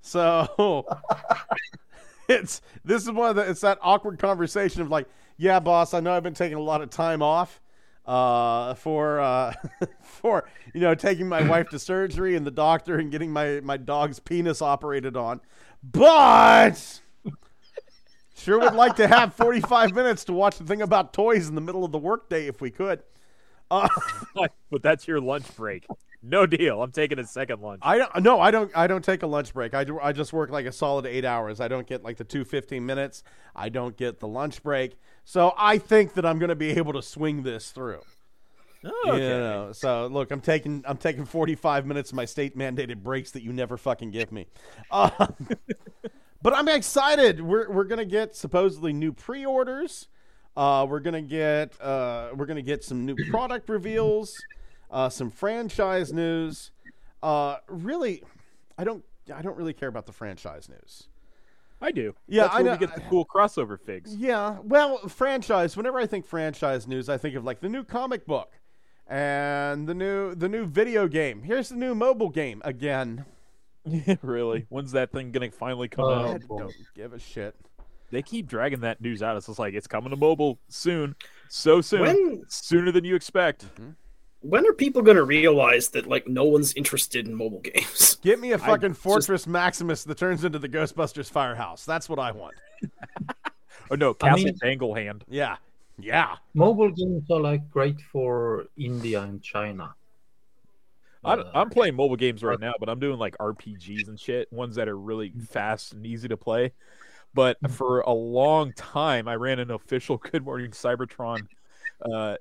So 0.00 0.86
it's 2.28 2.60
this 2.84 3.02
is 3.02 3.10
one 3.10 3.30
of 3.30 3.36
the 3.36 3.48
it's 3.48 3.60
that 3.60 3.78
awkward 3.82 4.18
conversation 4.18 4.82
of 4.82 4.90
like, 4.90 5.06
yeah, 5.36 5.60
boss, 5.60 5.94
I 5.94 6.00
know 6.00 6.12
I've 6.12 6.22
been 6.22 6.34
taking 6.34 6.58
a 6.58 6.62
lot 6.62 6.82
of 6.82 6.90
time 6.90 7.22
off 7.22 7.60
uh, 8.06 8.74
for 8.74 9.20
uh, 9.20 9.54
for 10.02 10.48
you 10.74 10.80
know 10.80 10.94
taking 10.94 11.28
my 11.28 11.42
wife 11.42 11.68
to 11.70 11.78
surgery 11.78 12.34
and 12.36 12.46
the 12.46 12.50
doctor 12.50 12.98
and 12.98 13.10
getting 13.10 13.30
my 13.30 13.60
my 13.60 13.76
dog's 13.76 14.18
penis 14.18 14.62
operated 14.62 15.16
on, 15.16 15.40
but 15.82 17.01
sure 18.42 18.58
would 18.58 18.74
like 18.74 18.96
to 18.96 19.08
have 19.08 19.34
45 19.34 19.94
minutes 19.94 20.24
to 20.24 20.32
watch 20.32 20.58
the 20.58 20.64
thing 20.64 20.82
about 20.82 21.12
toys 21.12 21.48
in 21.48 21.54
the 21.54 21.60
middle 21.60 21.84
of 21.84 21.92
the 21.92 21.98
workday 21.98 22.46
if 22.46 22.60
we 22.60 22.70
could. 22.70 23.02
Uh, 23.70 23.88
but 24.70 24.82
that's 24.82 25.08
your 25.08 25.20
lunch 25.20 25.54
break. 25.56 25.86
No 26.22 26.46
deal. 26.46 26.82
I'm 26.82 26.92
taking 26.92 27.18
a 27.18 27.26
second 27.26 27.60
lunch. 27.62 27.80
I 27.82 27.98
don't 27.98 28.22
no, 28.22 28.40
I 28.40 28.50
don't 28.52 28.70
I 28.76 28.86
don't 28.86 29.04
take 29.04 29.22
a 29.22 29.26
lunch 29.26 29.52
break. 29.52 29.74
I, 29.74 29.82
do, 29.82 29.98
I 29.98 30.12
just 30.12 30.32
work 30.32 30.50
like 30.50 30.66
a 30.66 30.72
solid 30.72 31.04
8 31.06 31.24
hours. 31.24 31.60
I 31.60 31.66
don't 31.68 31.86
get 31.86 32.04
like 32.04 32.16
the 32.16 32.24
two 32.24 32.44
15 32.44 32.84
minutes. 32.86 33.24
I 33.56 33.68
don't 33.68 33.96
get 33.96 34.20
the 34.20 34.28
lunch 34.28 34.62
break. 34.62 34.96
So 35.24 35.52
I 35.56 35.78
think 35.78 36.14
that 36.14 36.24
I'm 36.24 36.38
going 36.38 36.50
to 36.50 36.54
be 36.56 36.70
able 36.70 36.92
to 36.92 37.02
swing 37.02 37.42
this 37.42 37.70
through. 37.72 38.02
Oh, 38.84 38.92
You 39.04 39.12
okay. 39.12 39.28
know, 39.28 39.72
so 39.72 40.06
look, 40.06 40.30
I'm 40.30 40.40
taking 40.40 40.84
I'm 40.86 40.96
taking 40.96 41.24
45 41.24 41.86
minutes 41.86 42.10
of 42.10 42.16
my 42.16 42.24
state 42.24 42.56
mandated 42.56 43.02
breaks 43.02 43.32
that 43.32 43.42
you 43.42 43.52
never 43.52 43.76
fucking 43.76 44.10
give 44.12 44.30
me. 44.32 44.46
Uh, 44.90 45.10
but 46.42 46.52
I'm 46.54 46.68
excited. 46.68 47.40
We're 47.40 47.70
we're 47.70 47.84
gonna 47.84 48.04
get 48.04 48.34
supposedly 48.36 48.92
new 48.92 49.12
pre-orders. 49.12 50.08
Uh, 50.56 50.86
we're 50.88 51.00
gonna 51.00 51.22
get 51.22 51.80
uh, 51.80 52.30
we're 52.34 52.46
gonna 52.46 52.62
get 52.62 52.84
some 52.84 53.06
new 53.06 53.14
product 53.30 53.68
reveals, 53.68 54.36
uh, 54.90 55.08
some 55.08 55.30
franchise 55.30 56.12
news. 56.12 56.70
Uh, 57.22 57.56
really, 57.68 58.22
I 58.76 58.84
don't 58.84 59.04
I 59.34 59.42
don't 59.42 59.56
really 59.56 59.72
care 59.72 59.88
about 59.88 60.06
the 60.06 60.12
franchise 60.12 60.68
news. 60.68 61.08
I 61.80 61.90
do. 61.90 62.14
Yeah, 62.28 62.42
That's 62.44 62.54
I 62.56 62.62
know- 62.62 62.76
get 62.76 62.94
the 62.94 63.00
cool 63.02 63.24
crossover 63.26 63.78
figs. 63.80 64.14
Yeah, 64.14 64.58
well, 64.62 64.98
franchise. 65.08 65.76
Whenever 65.76 65.98
I 65.98 66.06
think 66.06 66.26
franchise 66.26 66.86
news, 66.86 67.08
I 67.08 67.18
think 67.18 67.34
of 67.34 67.44
like 67.44 67.60
the 67.60 67.68
new 67.68 67.82
comic 67.82 68.24
book 68.26 68.52
and 69.08 69.88
the 69.88 69.94
new 69.94 70.34
the 70.34 70.48
new 70.48 70.64
video 70.66 71.08
game. 71.08 71.42
Here's 71.42 71.68
the 71.70 71.76
new 71.76 71.94
mobile 71.94 72.28
game 72.30 72.62
again. 72.64 73.24
really? 74.22 74.66
When's 74.68 74.92
that 74.92 75.12
thing 75.12 75.32
gonna 75.32 75.50
finally 75.50 75.88
come 75.88 76.04
Oh, 76.04 76.12
out? 76.34 76.40
boy. 76.46 76.58
don't 76.58 76.74
give 76.94 77.12
a 77.12 77.18
shit. 77.18 77.54
They 78.10 78.22
keep 78.22 78.46
dragging 78.46 78.80
that 78.80 79.00
news 79.00 79.22
out. 79.22 79.36
It's 79.36 79.46
just 79.46 79.58
like 79.58 79.74
it's 79.74 79.86
coming 79.86 80.10
to 80.10 80.16
mobile 80.16 80.58
soon, 80.68 81.16
so 81.48 81.80
soon, 81.80 82.00
When 82.02 82.42
sooner 82.48 82.92
than 82.92 83.04
you 83.04 83.14
expect. 83.14 83.64
Mm-hmm. 83.74 83.90
when 84.42 84.66
are 84.66 84.72
people 84.74 85.00
going 85.02 85.16
to 85.16 85.24
realize 85.24 85.88
that 85.90 86.06
like 86.06 86.28
no 86.28 86.44
one's 86.44 86.74
interested 86.74 87.26
in 87.26 87.34
mobile 87.34 87.60
games? 87.60 88.16
Get 88.22 88.38
me 88.38 88.52
a 88.52 88.58
fucking 88.58 88.90
just- 88.90 89.00
Fortress 89.00 89.46
Maximus 89.46 90.04
that 90.04 90.18
turns 90.18 90.44
into 90.44 90.58
the 90.58 90.68
Ghostbusters 90.68 91.30
firehouse. 91.30 91.84
That's 91.86 92.08
what 92.08 92.18
I 92.18 92.32
want. 92.32 92.54
Oh 93.90 93.94
no, 93.94 94.10
I 94.22 94.28
Castle 94.30 94.44
mean- 94.46 94.58
Danglehand. 94.62 95.22
Yeah, 95.28 95.56
yeah. 95.98 96.36
Mobile 96.54 96.90
games 96.90 97.24
are 97.30 97.40
like 97.40 97.68
great 97.70 98.00
for 98.00 98.66
India 98.78 99.20
and 99.22 99.42
China. 99.42 99.94
I, 101.24 101.34
Uh, 101.34 101.50
I'm 101.54 101.70
playing 101.70 101.94
mobile 101.94 102.16
games 102.16 102.42
right 102.42 102.58
now, 102.58 102.72
but 102.80 102.88
I'm 102.88 102.98
doing 102.98 103.18
like 103.18 103.36
RPGs 103.38 104.08
and 104.08 104.18
shit, 104.18 104.52
ones 104.52 104.74
that 104.76 104.88
are 104.88 104.98
really 104.98 105.30
fast 105.48 105.92
and 105.92 106.04
easy 106.06 106.28
to 106.28 106.36
play. 106.36 106.72
But 107.34 107.56
for 107.70 108.00
a 108.00 108.12
long 108.12 108.72
time, 108.74 109.26
I 109.28 109.36
ran 109.36 109.58
an 109.58 109.70
official 109.70 110.16
Good 110.30 110.44
Morning 110.44 110.70
Cybertron 110.72 111.46
uh, 112.02 112.36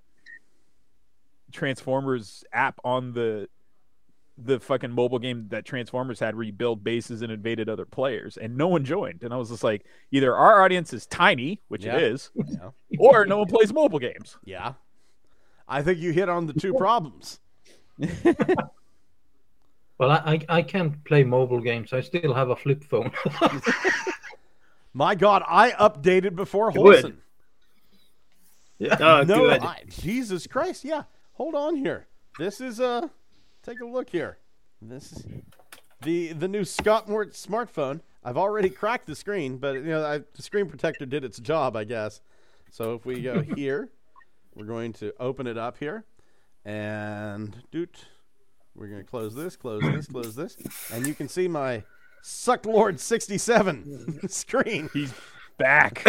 Transformers 1.52 2.44
app 2.54 2.80
on 2.84 3.14
the 3.14 3.48
the 4.38 4.60
fucking 4.60 4.90
mobile 4.90 5.20
game 5.20 5.46
that 5.50 5.66
Transformers 5.66 6.20
had, 6.20 6.36
where 6.36 6.44
you 6.46 6.54
build 6.54 6.84
bases 6.84 7.22
and 7.22 7.32
invaded 7.32 7.70
other 7.70 7.86
players, 7.86 8.38
and 8.38 8.58
no 8.58 8.68
one 8.68 8.84
joined. 8.84 9.22
And 9.22 9.32
I 9.32 9.38
was 9.38 9.50
just 9.50 9.64
like, 9.64 9.86
either 10.12 10.36
our 10.36 10.64
audience 10.64 10.94
is 10.94 11.06
tiny, 11.06 11.60
which 11.68 11.86
Yeah. 11.86 11.98
it 11.98 12.04
is, 12.04 12.32
Yeah. 12.34 12.72
or 12.98 13.26
no 13.26 13.38
one 13.38 13.48
plays 13.48 13.72
mobile 13.72 14.00
games. 14.00 14.38
Yeah. 14.44 14.74
I 15.68 15.84
think 15.84 16.00
you 16.00 16.12
hit 16.12 16.28
on 16.28 16.48
the 16.48 16.54
two 16.54 16.74
problems. 16.78 17.40
Well, 20.02 20.10
I, 20.10 20.34
I 20.50 20.58
I 20.58 20.62
can't 20.64 21.04
play 21.04 21.24
mobile 21.24 21.60
games. 21.62 21.94
I 21.94 22.02
still 22.02 22.34
have 22.34 22.50
a 22.50 22.56
flip 22.56 22.84
phone. 22.84 23.12
My 24.96 25.14
God, 25.14 25.44
I 25.48 25.74
updated 25.74 26.36
before 26.36 26.72
Good. 26.72 27.04
Holson. 27.04 27.18
Oh, 29.00 29.22
no, 29.22 29.48
good. 29.48 29.62
I- 29.62 29.84
Jesus 29.88 30.48
Christ. 30.48 30.84
Yeah. 30.84 31.04
Hold 31.34 31.54
on 31.54 31.76
here. 31.76 32.08
This 32.40 32.60
is 32.62 32.80
uh 32.80 33.10
take 33.62 33.80
a 33.80 33.86
look 33.86 34.10
here. 34.10 34.40
This 34.82 35.12
is 35.12 35.24
the 36.02 36.34
the 36.34 36.48
new 36.48 36.66
Scott 36.66 37.08
Mort 37.08 37.34
smartphone. 37.34 38.02
I've 38.24 38.38
already 38.38 38.72
cracked 38.72 39.06
the 39.06 39.16
screen, 39.16 39.58
but 39.58 39.76
you 39.76 39.84
know, 39.84 40.04
I, 40.04 40.18
the 40.18 40.42
screen 40.42 40.66
protector 40.66 41.06
did 41.06 41.24
its 41.24 41.38
job, 41.38 41.76
I 41.76 41.84
guess. 41.84 42.22
So 42.72 42.96
if 42.96 43.06
we 43.06 43.22
go 43.22 43.42
here, 43.56 43.90
we're 44.56 44.66
going 44.66 44.94
to 44.94 45.14
open 45.20 45.46
it 45.46 45.60
up 45.60 45.78
here 45.78 46.06
and 46.66 47.56
doot. 47.72 48.06
We're 48.76 48.88
going 48.88 49.04
to 49.04 49.10
close 49.10 49.36
this, 49.36 49.56
close 49.56 49.82
this, 49.82 50.08
close 50.08 50.36
this, 50.36 50.56
and 50.94 51.06
you 51.06 51.14
can 51.14 51.28
see 51.28 51.48
my 51.48 51.84
Sucklord 52.24 53.00
67 53.00 54.20
screen. 54.30 54.90
He's 54.94 55.14
back. 55.58 56.04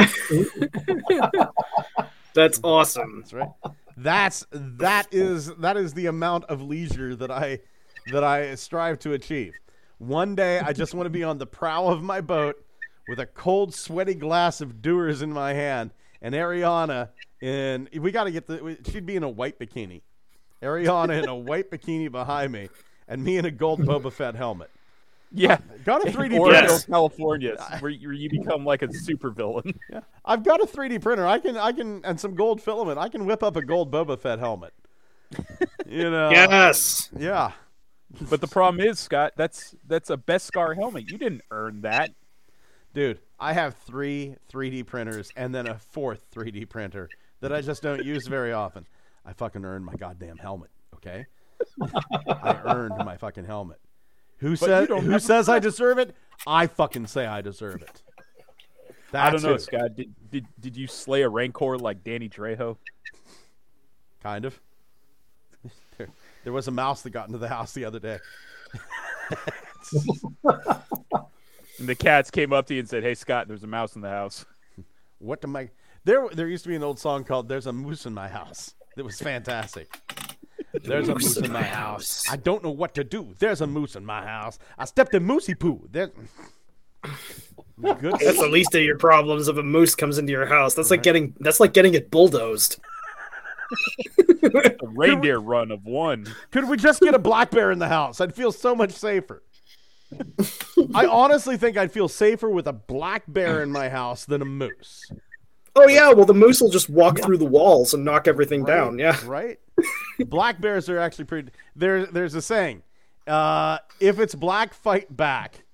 That's 2.34 2.60
awesome. 2.62 3.20
That's 3.20 3.32
right. 3.32 3.50
That's 3.96 4.46
that 4.52 5.08
is 5.12 5.54
that 5.56 5.76
is 5.76 5.94
the 5.94 6.06
amount 6.06 6.44
of 6.44 6.62
leisure 6.62 7.14
that 7.16 7.30
I 7.30 7.60
that 8.10 8.24
I 8.24 8.54
strive 8.54 8.98
to 9.00 9.12
achieve. 9.12 9.52
One 9.98 10.34
day 10.34 10.58
I 10.58 10.72
just 10.72 10.94
want 10.94 11.06
to 11.06 11.10
be 11.10 11.24
on 11.24 11.38
the 11.38 11.46
prow 11.46 11.86
of 11.86 12.02
my 12.02 12.20
boat 12.20 12.56
with 13.08 13.20
a 13.20 13.26
cold, 13.26 13.74
sweaty 13.74 14.14
glass 14.14 14.60
of 14.60 14.80
Dewar's 14.80 15.22
in 15.22 15.32
my 15.32 15.52
hand, 15.52 15.90
and 16.20 16.34
Ariana 16.34 17.10
in 17.40 17.88
we 18.00 18.12
got 18.12 18.24
to 18.24 18.30
get 18.30 18.46
the 18.46 18.78
she'd 18.90 19.06
be 19.06 19.16
in 19.16 19.22
a 19.22 19.28
white 19.28 19.58
bikini. 19.58 20.02
Ariana 20.62 21.22
in 21.22 21.28
a 21.28 21.36
white 21.36 21.70
bikini 21.70 22.10
behind 22.10 22.52
me, 22.52 22.68
and 23.08 23.22
me 23.22 23.36
in 23.36 23.44
a 23.44 23.50
gold 23.50 23.80
Boba 23.80 24.12
Fett 24.12 24.34
helmet. 24.34 24.70
yeah. 25.32 25.58
Got 25.84 26.06
a 26.06 26.10
3D 26.10 26.38
Or 26.38 26.50
printer. 26.50 26.68
Yes. 26.68 26.84
California, 26.86 27.56
where 27.80 27.90
you, 27.90 28.08
where 28.08 28.14
you 28.14 28.30
become 28.30 28.64
like 28.64 28.82
a 28.82 28.88
supervillain. 28.88 29.74
Yeah. 29.90 30.00
I've 30.24 30.44
got 30.44 30.60
a 30.62 30.66
3D 30.66 31.00
printer. 31.02 31.26
I 31.26 31.38
can 31.38 31.56
I 31.56 31.72
can 31.72 32.04
and 32.04 32.18
some 32.20 32.34
gold 32.34 32.60
filament. 32.62 32.98
I 32.98 33.08
can 33.08 33.26
whip 33.26 33.42
up 33.42 33.56
a 33.56 33.62
gold 33.62 33.90
Boba 33.90 34.18
Fett 34.18 34.38
helmet. 34.38 34.72
You 35.86 36.10
know. 36.10 36.30
Yes. 36.30 37.08
Yeah. 37.18 37.52
But 38.30 38.40
the 38.42 38.46
problem 38.46 38.86
is, 38.86 38.98
Scott, 38.98 39.32
that's 39.36 39.74
that's 39.86 40.10
a 40.10 40.16
Beskar 40.16 40.76
helmet. 40.76 41.10
You 41.10 41.18
didn't 41.18 41.42
earn 41.50 41.80
that. 41.80 42.10
Dude, 42.94 43.20
I 43.40 43.54
have 43.54 43.74
three 43.74 44.36
3D 44.52 44.86
printers 44.86 45.30
and 45.34 45.54
then 45.54 45.66
a 45.66 45.78
fourth 45.78 46.30
3D 46.30 46.68
printer 46.68 47.08
that 47.40 47.52
I 47.52 47.62
just 47.62 47.82
don't 47.82 48.04
use 48.04 48.26
very 48.26 48.52
often. 48.52 48.86
I 49.24 49.32
fucking 49.32 49.64
earned 49.64 49.84
my 49.84 49.94
goddamn 49.94 50.38
helmet, 50.38 50.70
okay? 50.96 51.26
I 52.28 52.60
earned 52.64 52.96
my 53.04 53.16
fucking 53.16 53.44
helmet. 53.44 53.78
Who 54.38 54.50
you 54.50 54.56
says 54.56 54.88
who 54.88 55.18
says 55.20 55.48
I 55.48 55.58
deserve 55.60 55.98
it? 55.98 56.16
I 56.46 56.66
fucking 56.66 57.06
say 57.06 57.26
I 57.26 57.40
deserve 57.40 57.82
it. 57.82 58.02
I 59.14 59.30
don't 59.30 59.42
know, 59.42 59.52
who. 59.52 59.58
Scott. 59.58 59.94
Did, 59.94 60.14
did 60.30 60.46
did 60.58 60.76
you 60.76 60.86
slay 60.86 61.22
a 61.22 61.28
rancor 61.28 61.78
like 61.78 62.02
Danny 62.02 62.28
Trejo? 62.28 62.76
Kind 64.22 64.44
of. 64.44 64.60
There, 65.98 66.08
there 66.44 66.52
was 66.52 66.66
a 66.66 66.72
mouse 66.72 67.02
that 67.02 67.10
got 67.10 67.28
into 67.28 67.38
the 67.38 67.48
house 67.48 67.72
the 67.72 67.84
other 67.84 68.00
day. 68.00 68.18
And 71.78 71.88
the 71.88 71.94
cats 71.94 72.30
came 72.30 72.52
up 72.52 72.66
to 72.66 72.74
you 72.74 72.80
and 72.80 72.88
said, 72.88 73.02
"Hey, 73.02 73.14
Scott, 73.14 73.48
there's 73.48 73.64
a 73.64 73.66
mouse 73.66 73.96
in 73.96 74.02
the 74.02 74.08
house." 74.08 74.44
What 75.18 75.42
am 75.44 75.56
I? 75.56 75.70
There, 76.04 76.28
there 76.32 76.48
used 76.48 76.64
to 76.64 76.68
be 76.68 76.76
an 76.76 76.82
old 76.82 76.98
song 76.98 77.24
called 77.24 77.48
"There's 77.48 77.66
a 77.66 77.72
Moose 77.72 78.06
in 78.06 78.14
My 78.14 78.28
House." 78.28 78.74
That 78.96 79.04
was 79.04 79.18
fantastic. 79.18 79.88
There's 80.82 81.08
a 81.08 81.14
moose 81.14 81.36
in 81.36 81.52
my 81.52 81.62
house. 81.62 82.24
I 82.30 82.36
don't 82.36 82.62
know 82.62 82.70
what 82.70 82.94
to 82.94 83.04
do. 83.04 83.34
There's 83.38 83.60
a 83.60 83.66
moose 83.66 83.94
in 83.94 84.04
my 84.04 84.24
house. 84.24 84.58
I 84.78 84.84
stepped 84.86 85.14
in 85.14 85.26
moosey 85.26 85.58
poo. 85.58 85.86
There. 85.90 86.10
Good. 87.80 88.14
That's 88.20 88.38
the 88.38 88.48
least 88.50 88.74
of 88.74 88.82
your 88.82 88.98
problems 88.98 89.48
if 89.48 89.56
a 89.56 89.62
moose 89.62 89.94
comes 89.94 90.18
into 90.18 90.32
your 90.32 90.46
house. 90.46 90.74
That's 90.74 90.90
like 90.90 91.02
getting 91.02 91.34
that's 91.40 91.60
like 91.60 91.72
getting 91.72 91.94
it 91.94 92.10
bulldozed. 92.10 92.78
A 94.44 94.86
reindeer 94.86 95.38
run 95.38 95.70
of 95.70 95.84
one. 95.84 96.26
Could 96.50 96.68
we 96.68 96.76
just 96.76 97.00
get 97.00 97.14
a 97.14 97.18
black 97.18 97.50
bear 97.50 97.70
in 97.70 97.78
the 97.78 97.88
house? 97.88 98.20
I'd 98.20 98.34
feel 98.34 98.52
so 98.52 98.74
much 98.74 98.92
safer. 98.92 99.42
I 100.94 101.06
honestly 101.06 101.56
think 101.56 101.76
I'd 101.76 101.92
feel 101.92 102.08
safer 102.08 102.50
with 102.50 102.66
a 102.66 102.72
black 102.72 103.22
bear 103.26 103.62
in 103.62 103.70
my 103.70 103.88
house 103.88 104.26
than 104.26 104.42
a 104.42 104.44
moose. 104.44 105.10
Oh 105.74 105.88
yeah, 105.88 106.12
well 106.12 106.26
the 106.26 106.34
moose 106.34 106.60
will 106.60 106.70
just 106.70 106.90
walk 106.90 107.18
through 107.20 107.38
the 107.38 107.44
walls 107.46 107.94
and 107.94 108.04
knock 108.04 108.28
everything 108.28 108.64
down. 108.64 108.98
Yeah. 108.98 109.18
Right? 109.24 109.58
black 110.26 110.60
bears 110.60 110.88
are 110.88 110.98
actually 110.98 111.24
pretty. 111.24 111.50
There, 111.74 112.04
there's 112.06 112.34
a 112.34 112.42
saying: 112.42 112.82
uh, 113.26 113.78
if 114.00 114.18
it's 114.18 114.34
black, 114.34 114.74
fight 114.74 115.14
back. 115.16 115.64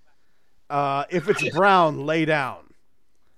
Uh, 0.71 1.05
if 1.11 1.29
it's 1.29 1.49
brown, 1.51 2.05
lay 2.07 2.25
down. 2.25 2.59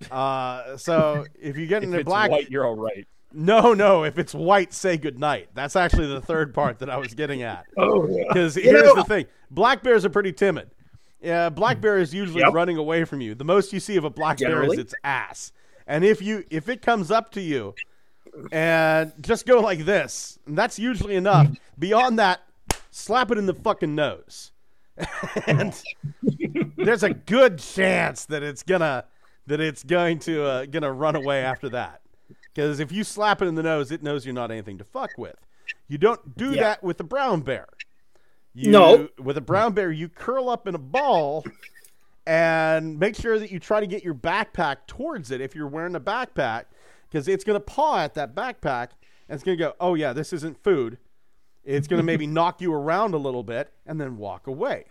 Uh, 0.09 0.77
so 0.77 1.25
if 1.39 1.57
you 1.57 1.65
get 1.67 1.77
If 1.83 1.87
into 1.87 1.99
it's 1.99 2.05
black, 2.05 2.29
white, 2.31 2.49
you're 2.51 2.65
all 2.65 2.75
right. 2.75 3.07
no, 3.33 3.73
no. 3.73 4.03
If 4.03 4.17
it's 4.19 4.33
white, 4.33 4.73
say 4.73 4.97
goodnight. 4.97 5.49
That's 5.53 5.75
actually 5.75 6.07
the 6.07 6.21
third 6.21 6.53
part 6.53 6.79
that 6.79 6.89
I 6.89 6.97
was 6.97 7.13
getting 7.13 7.41
at. 7.43 7.65
Oh 7.77 8.07
yeah. 8.07 8.23
Because 8.27 8.55
here's 8.55 8.83
know- 8.83 8.95
the 8.95 9.03
thing: 9.03 9.25
black 9.49 9.81
bears 9.83 10.05
are 10.05 10.09
pretty 10.09 10.33
timid. 10.33 10.69
Yeah, 11.21 11.49
black 11.49 11.79
bear 11.81 11.99
is 11.99 12.13
usually 12.15 12.41
Yep. 12.41 12.53
running 12.53 12.77
away 12.77 13.03
from 13.05 13.21
you. 13.21 13.35
The 13.35 13.43
most 13.43 13.71
you 13.73 13.79
see 13.79 13.95
of 13.95 14.03
a 14.05 14.09
black 14.09 14.39
bear 14.39 14.63
is 14.63 14.77
its 14.79 14.93
ass. 15.03 15.51
And 15.91 16.05
if 16.05 16.21
you 16.21 16.45
if 16.49 16.69
it 16.69 16.81
comes 16.81 17.11
up 17.11 17.31
to 17.33 17.41
you 17.41 17.75
and 18.53 19.11
just 19.19 19.45
go 19.45 19.59
like 19.59 19.79
this, 19.83 20.39
and 20.47 20.57
that's 20.57 20.79
usually 20.79 21.15
enough. 21.15 21.49
Beyond 21.77 22.17
that, 22.17 22.39
slap 22.91 23.29
it 23.29 23.37
in 23.37 23.45
the 23.45 23.53
fucking 23.53 23.93
nose. 23.93 24.53
and 25.47 25.73
there's 26.77 27.03
a 27.03 27.09
good 27.13 27.59
chance 27.59 28.23
that 28.25 28.41
it's 28.41 28.63
gonna 28.63 29.03
that 29.47 29.59
it's 29.59 29.83
going 29.83 30.19
to 30.19 30.45
uh, 30.45 30.65
gonna 30.65 30.93
run 30.93 31.17
away 31.17 31.43
after 31.43 31.67
that. 31.69 31.99
Because 32.53 32.79
if 32.79 32.89
you 32.93 33.03
slap 33.03 33.41
it 33.41 33.45
in 33.47 33.55
the 33.55 33.63
nose, 33.63 33.91
it 33.91 34.01
knows 34.01 34.25
you're 34.25 34.33
not 34.33 34.49
anything 34.49 34.77
to 34.77 34.85
fuck 34.85 35.17
with. 35.17 35.35
You 35.89 35.97
don't 35.97 36.37
do 36.37 36.51
Yeah. 36.51 36.61
that 36.61 36.83
with 36.83 37.01
a 37.01 37.03
brown 37.03 37.41
bear. 37.41 37.67
You, 38.53 38.71
No. 38.71 39.09
With 39.19 39.35
a 39.37 39.41
brown 39.41 39.73
bear, 39.73 39.91
you 39.91 40.07
curl 40.07 40.47
up 40.49 40.67
in 40.69 40.75
a 40.75 40.79
ball 40.79 41.43
and 42.31 42.97
make 42.97 43.17
sure 43.17 43.37
that 43.37 43.51
you 43.51 43.59
try 43.59 43.81
to 43.81 43.85
get 43.85 44.05
your 44.05 44.15
backpack 44.15 44.87
towards 44.87 45.31
it 45.31 45.41
if 45.41 45.53
you're 45.53 45.67
wearing 45.67 45.95
a 45.95 45.99
backpack, 45.99 46.63
because 47.09 47.27
it's 47.27 47.43
going 47.43 47.57
to 47.57 47.65
paw 47.65 47.99
at 47.99 48.13
that 48.13 48.33
backpack 48.33 48.91
and 49.27 49.35
it's 49.35 49.43
going 49.43 49.57
to 49.57 49.61
go, 49.61 49.73
oh, 49.81 49.95
yeah, 49.95 50.13
this 50.13 50.31
isn't 50.31 50.63
food. 50.63 50.97
It's 51.65 51.89
going 51.89 51.97
to 51.97 52.05
maybe 52.05 52.25
knock 52.37 52.61
you 52.61 52.73
around 52.73 53.13
a 53.13 53.17
little 53.17 53.43
bit 53.43 53.73
and 53.85 53.99
then 53.99 54.15
walk 54.15 54.47
away. 54.47 54.85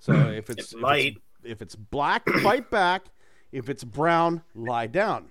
So 0.00 0.12
mm. 0.12 0.36
if 0.36 0.50
it's, 0.50 0.74
It 0.74 0.78
if 0.78 1.06
it's 1.06 1.18
if 1.44 1.62
it's 1.62 1.74
black, 1.76 2.28
fight 2.42 2.70
back. 2.70 3.06
If 3.52 3.70
it's 3.70 3.84
brown, 3.84 4.42
lie 4.54 4.86
down. 4.86 5.30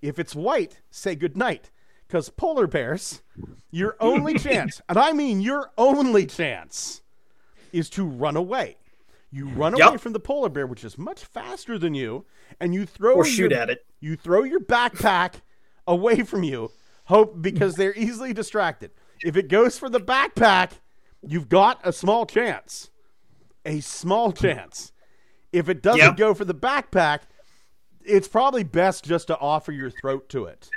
If 0.00 0.18
it's 0.18 0.34
white, 0.34 0.80
say 0.90 1.14
goodnight. 1.14 1.70
Because 2.08 2.30
polar 2.30 2.66
bears, 2.66 3.20
your 3.70 3.96
only 4.00 4.38
chance, 4.38 4.80
and 4.88 4.96
I 4.96 5.12
mean 5.12 5.42
your 5.42 5.72
only 5.76 6.24
chance, 6.24 7.02
is 7.70 7.90
to 7.90 8.04
run 8.06 8.36
away. 8.36 8.76
You 9.34 9.48
run 9.48 9.74
Yep. 9.76 9.88
away 9.88 9.96
from 9.96 10.12
the 10.12 10.20
polar 10.20 10.50
bear, 10.50 10.66
which 10.66 10.84
is 10.84 10.98
much 10.98 11.24
faster 11.24 11.78
than 11.78 11.94
you, 11.94 12.26
and 12.60 12.74
you 12.74 12.84
throw 12.84 13.14
Or 13.14 13.24
shoot 13.24 13.50
your- 13.50 13.60
at 13.60 13.70
it. 13.70 13.86
You 13.98 14.14
throw 14.14 14.42
your 14.44 14.60
backpack 14.60 15.36
away 15.86 16.22
from 16.22 16.42
you, 16.42 16.70
hope 17.04 17.40
because 17.40 17.76
they're 17.76 17.94
easily 17.96 18.32
distracted. 18.34 18.90
If 19.24 19.36
it 19.36 19.48
goes 19.48 19.78
for 19.78 19.88
the 19.88 20.00
backpack, 20.00 20.72
you've 21.26 21.48
got 21.48 21.80
a 21.82 21.92
small 21.92 22.26
chance. 22.26 22.90
A 23.64 23.80
small 23.80 24.32
chance. 24.32 24.92
If 25.52 25.68
it 25.68 25.82
doesn't 25.82 25.98
Yep. 26.00 26.16
go 26.16 26.34
for 26.34 26.44
the 26.44 26.54
backpack, 26.54 27.20
it's 28.04 28.28
probably 28.28 28.64
best 28.64 29.04
just 29.04 29.28
to 29.28 29.38
offer 29.38 29.72
your 29.72 29.90
throat 29.90 30.28
to 30.30 30.44
it. 30.44 30.68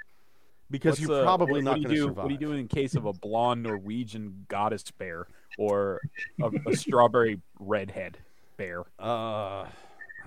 Because 0.71 0.99
What's, 0.99 1.09
you're 1.09 1.19
uh, 1.21 1.23
probably 1.23 1.53
what, 1.55 1.63
not 1.63 1.71
what 1.71 1.83
going 1.83 1.83
you 1.83 1.89
to 1.89 1.95
do? 1.95 2.01
survive. 2.09 2.23
What 2.23 2.27
do 2.29 2.33
you 2.33 2.39
do 2.39 2.51
in 2.53 2.67
case 2.67 2.95
of 2.95 3.05
a 3.05 3.13
blonde 3.13 3.63
Norwegian 3.63 4.45
goddess 4.47 4.89
bear 4.91 5.27
or 5.57 5.99
a, 6.41 6.51
a 6.67 6.75
strawberry 6.75 7.41
redhead 7.59 8.17
bear? 8.57 8.81
Uh, 8.99 9.65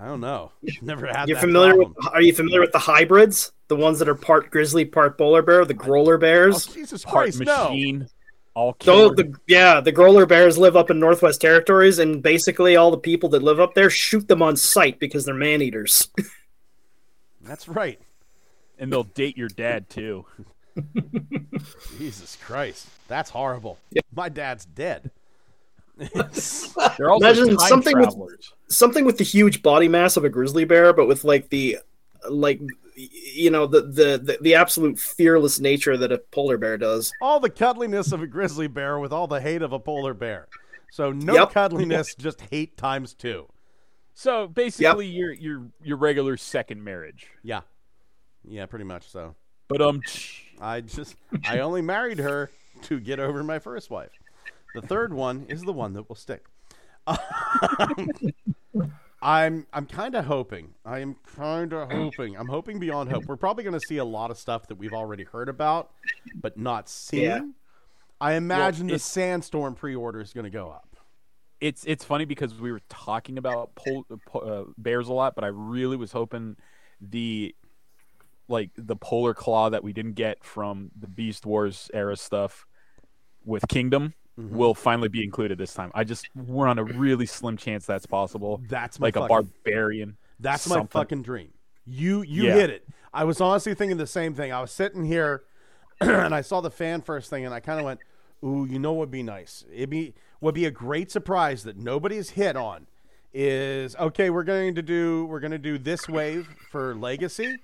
I 0.00 0.06
don't 0.06 0.20
know. 0.20 0.52
Never 0.82 1.06
had 1.06 1.28
You're 1.28 1.36
that 1.36 1.40
familiar 1.40 1.74
problem. 1.74 1.94
with 1.96 2.06
are 2.14 2.22
you 2.22 2.32
familiar 2.34 2.60
with 2.60 2.72
the 2.72 2.78
hybrids? 2.78 3.52
The 3.68 3.76
ones 3.76 3.98
that 3.98 4.08
are 4.08 4.14
part 4.14 4.50
grizzly, 4.50 4.84
part 4.84 5.18
polar 5.18 5.42
bear, 5.42 5.64
the 5.64 5.74
growler 5.74 6.14
Oh, 6.14 6.18
bears? 6.18 6.66
Jesus 6.66 7.04
Part 7.04 7.34
Christ, 7.34 7.40
no. 7.40 8.06
all 8.54 8.74
So 8.80 9.10
the 9.10 9.34
yeah, 9.46 9.80
the 9.80 9.92
growler 9.92 10.24
bears 10.24 10.56
live 10.56 10.76
up 10.76 10.90
in 10.90 10.98
Northwest 10.98 11.40
Territories, 11.40 11.98
and 11.98 12.22
basically 12.22 12.76
all 12.76 12.90
the 12.90 12.96
people 12.98 13.28
that 13.30 13.42
live 13.42 13.60
up 13.60 13.74
there 13.74 13.90
shoot 13.90 14.26
them 14.28 14.40
on 14.42 14.56
sight 14.56 14.98
because 14.98 15.24
they're 15.26 15.34
man 15.34 15.60
eaters. 15.62 16.08
That's 17.42 17.68
right. 17.68 18.00
and 18.78 18.92
they'll 18.92 19.04
date 19.04 19.36
your 19.36 19.48
dad 19.48 19.88
too. 19.90 20.24
Jesus 21.98 22.36
Christ. 22.40 22.86
That's 23.08 23.30
horrible. 23.30 23.78
My 24.14 24.28
dad's 24.28 24.64
dead. 24.64 25.10
They're 25.98 27.10
also 27.10 27.26
Imagine 27.26 27.56
time 27.56 27.68
something 27.68 27.98
with- 27.98 28.16
Something 28.70 29.04
with 29.04 29.18
the 29.18 29.24
huge 29.24 29.62
body 29.62 29.88
mass 29.88 30.16
of 30.16 30.24
a 30.24 30.28
grizzly 30.28 30.64
bear, 30.64 30.92
but 30.92 31.06
with 31.06 31.24
like 31.24 31.48
the 31.48 31.78
like 32.28 32.60
you 32.94 33.50
know 33.50 33.66
the 33.66 33.80
the 33.82 34.18
the, 34.22 34.38
the 34.42 34.54
absolute 34.54 34.98
fearless 34.98 35.58
nature 35.60 35.96
that 35.96 36.12
a 36.12 36.18
polar 36.18 36.58
bear 36.58 36.76
does. 36.76 37.10
all 37.22 37.40
the 37.40 37.48
cuddliness 37.48 38.12
of 38.12 38.20
a 38.22 38.26
grizzly 38.26 38.66
bear 38.66 38.98
with 38.98 39.12
all 39.12 39.26
the 39.26 39.40
hate 39.40 39.62
of 39.62 39.72
a 39.72 39.78
polar 39.78 40.12
bear. 40.14 40.48
So 40.90 41.12
no 41.12 41.34
Yep. 41.34 41.52
cuddliness, 41.52 42.14
just 42.18 42.40
hate 42.50 42.76
times 42.76 43.14
two. 43.14 43.46
So 44.14 44.46
basically, 44.48 45.06
your 45.06 45.32
your 45.32 45.66
your 45.82 45.96
regular 45.96 46.36
second 46.36 46.82
marriage. 46.84 47.28
Yeah. 47.42 47.60
Yeah, 48.44 48.66
pretty 48.66 48.84
much 48.84 49.08
so. 49.08 49.34
But 49.68 49.80
um, 49.80 50.00
I 50.60 50.80
just 50.82 51.16
I 51.48 51.60
only 51.60 51.82
married 51.82 52.18
her 52.18 52.50
to 52.82 53.00
get 53.00 53.18
over 53.20 53.42
my 53.44 53.58
first 53.58 53.90
wife. 53.90 54.10
The 54.74 54.82
third 54.82 55.12
one 55.12 55.46
is 55.48 55.62
the 55.62 55.72
one 55.72 55.92
that 55.94 56.08
will 56.08 56.16
stick. 56.16 56.44
I'm 59.20 59.66
I'm 59.72 59.86
kind 59.86 60.14
of 60.14 60.26
hoping. 60.26 60.74
I 60.84 61.00
am 61.00 61.16
kind 61.36 61.72
of 61.72 61.90
hoping. 61.90 62.36
I'm 62.36 62.46
hoping 62.46 62.78
beyond 62.78 63.10
hope. 63.10 63.24
We're 63.26 63.36
probably 63.36 63.64
going 63.64 63.78
to 63.78 63.86
see 63.86 63.96
a 63.96 64.04
lot 64.04 64.30
of 64.30 64.38
stuff 64.38 64.68
that 64.68 64.76
we've 64.76 64.92
already 64.92 65.24
heard 65.24 65.48
about, 65.48 65.90
but 66.40 66.56
not 66.56 66.88
seen. 66.88 67.22
Yeah. 67.22 67.40
I 68.20 68.34
imagine 68.34 68.86
the 68.88 68.98
sandstorm 68.98 69.74
pre-order 69.74 70.20
is 70.20 70.32
going 70.32 70.44
to 70.44 70.50
go 70.50 70.70
up. 70.70 70.96
it's 71.60 71.84
it's 71.84 72.04
funny 72.04 72.24
because 72.26 72.54
we 72.54 72.70
were 72.70 72.82
talking 72.88 73.38
about 73.38 73.74
pol- 73.74 74.06
po- 74.26 74.38
uh, 74.40 74.64
bears 74.76 75.08
a 75.08 75.12
lot, 75.12 75.34
but 75.34 75.44
I 75.44 75.48
really 75.48 75.96
was 75.96 76.12
hoping 76.12 76.56
the 77.00 77.54
like 78.48 78.70
the 78.76 78.96
polar 78.96 79.34
claw 79.34 79.70
that 79.70 79.82
we 79.82 79.92
didn't 79.92 80.14
get 80.14 80.44
from 80.44 80.90
the 80.98 81.06
Beast 81.08 81.44
Wars 81.44 81.90
era 81.92 82.16
stuff 82.16 82.66
with 83.44 83.66
Kingdom 83.68 84.14
Mm-hmm. 84.38 84.56
will 84.56 84.74
finally 84.74 85.08
be 85.08 85.24
included 85.24 85.58
this 85.58 85.74
time. 85.74 85.90
I 85.94 86.04
just 86.04 86.28
we're 86.36 86.68
on 86.68 86.78
a 86.78 86.84
really 86.84 87.26
slim 87.26 87.56
chance 87.56 87.86
that's 87.86 88.06
possible. 88.06 88.60
That's 88.68 89.00
my 89.00 89.08
like 89.08 89.16
a 89.16 89.20
fucking- 89.26 89.28
barbarian. 89.64 90.16
That's 90.38 90.68
my 90.68 90.84
fucking 90.84 91.22
dream. 91.22 91.52
You 91.84 92.22
you 92.22 92.44
Yeah. 92.44 92.54
hit 92.54 92.70
it. 92.70 92.88
I 93.12 93.24
was 93.24 93.40
honestly 93.40 93.74
thinking 93.74 93.96
the 93.96 94.06
same 94.06 94.34
thing. 94.34 94.52
I 94.52 94.60
was 94.60 94.70
sitting 94.70 95.04
here 95.04 95.42
and 96.00 96.32
I 96.34 96.42
saw 96.42 96.60
the 96.60 96.70
fan 96.70 97.00
first 97.02 97.30
thing 97.30 97.44
and 97.44 97.52
I 97.52 97.58
kind 97.58 97.80
of 97.80 97.84
went, 97.84 97.98
"Ooh, 98.44 98.64
you 98.64 98.78
know 98.78 98.92
what 98.92 99.00
would 99.00 99.10
be 99.10 99.24
nice? 99.24 99.64
It'd 99.72 99.90
be 99.90 100.14
would 100.40 100.54
be 100.54 100.66
a 100.66 100.70
great 100.70 101.10
surprise 101.10 101.64
that 101.64 101.76
nobody's 101.76 102.30
hit 102.30 102.54
on 102.54 102.86
is 103.34 103.96
okay, 103.96 104.30
we're 104.30 104.44
going 104.44 104.76
to 104.76 104.82
do 104.82 105.24
we're 105.26 105.40
going 105.40 105.50
to 105.50 105.58
do 105.58 105.78
this 105.78 106.08
wave 106.08 106.48
for 106.70 106.94
legacy 106.94 107.56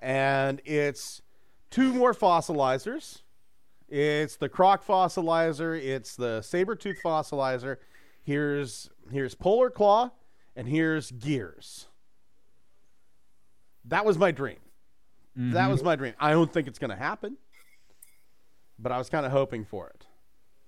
and 0.00 0.60
it's 0.64 1.22
two 1.70 1.92
more 1.92 2.14
fossilizers. 2.14 3.22
It's 3.88 4.36
the 4.36 4.48
Croc 4.48 4.86
fossilizer, 4.86 5.80
it's 5.80 6.16
the 6.16 6.42
Saber-tooth 6.42 6.98
fossilizer. 7.04 7.76
Here's 8.22 8.90
here's 9.10 9.34
Polar 9.34 9.70
Claw 9.70 10.10
and 10.56 10.68
here's 10.68 11.10
Gears. 11.10 11.88
That 13.84 14.04
was 14.04 14.16
my 14.16 14.30
dream. 14.30 14.56
That 15.36 15.68
was 15.68 15.80
mm-hmm. 15.80 15.86
my 15.86 15.96
dream. 15.96 16.14
I 16.20 16.30
don't 16.30 16.52
think 16.52 16.68
it's 16.68 16.78
going 16.78 16.90
to 16.90 16.96
happen, 16.96 17.36
but 18.78 18.92
I 18.92 18.98
was 18.98 19.10
kind 19.10 19.26
of 19.26 19.32
hoping 19.32 19.64
for 19.64 19.88
it. 19.88 20.06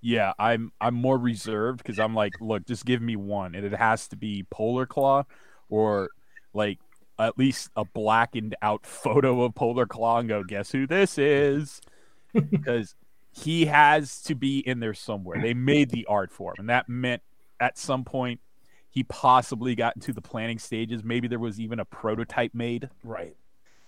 Yeah, 0.01 0.33
I'm 0.39 0.73
I'm 0.81 0.95
more 0.95 1.19
reserved 1.19 1.79
because 1.79 1.99
I'm 1.99 2.15
like, 2.15 2.33
look, 2.41 2.67
just 2.67 2.85
give 2.85 3.01
me 3.01 3.17
one, 3.17 3.55
and 3.55 3.65
it 3.65 3.73
has 3.73 4.09
to 4.09 4.17
be 4.17 4.45
Polar 4.51 4.87
Claw, 4.87 5.25
or 5.69 6.11
like 6.53 6.79
at 7.19 7.39
least 7.39 7.71
a 7.77 7.85
blackened 7.85 8.55
out 8.61 8.85
photo 8.87 9.43
of 9.43 9.55
Polar 9.55 9.87
Claw 9.87 10.19
and 10.19 10.29
go, 10.29 10.43
guess 10.43 10.73
who 10.73 10.87
this 10.87 11.19
is? 11.19 11.81
Because 12.51 12.95
he 13.37 13.67
has 13.67 14.23
to 14.23 14.35
be 14.35 14.59
in 14.61 14.81
there 14.81 14.95
somewhere. 14.95 15.41
They 15.41 15.55
made 15.55 15.91
the 15.91 16.07
art 16.07 16.33
for 16.33 16.53
him, 16.53 16.57
and 16.61 16.69
that 16.71 16.89
meant 16.89 17.23
at 17.61 17.77
some 17.79 18.05
point 18.05 18.41
he 18.91 19.03
possibly 19.05 19.75
got 19.75 19.95
into 19.97 20.13
the 20.13 20.23
planning 20.23 20.59
stages. 20.59 21.05
Maybe 21.05 21.29
there 21.29 21.39
was 21.39 21.61
even 21.61 21.79
a 21.79 21.85
prototype 21.85 22.55
made. 22.55 22.89
Right. 23.05 23.37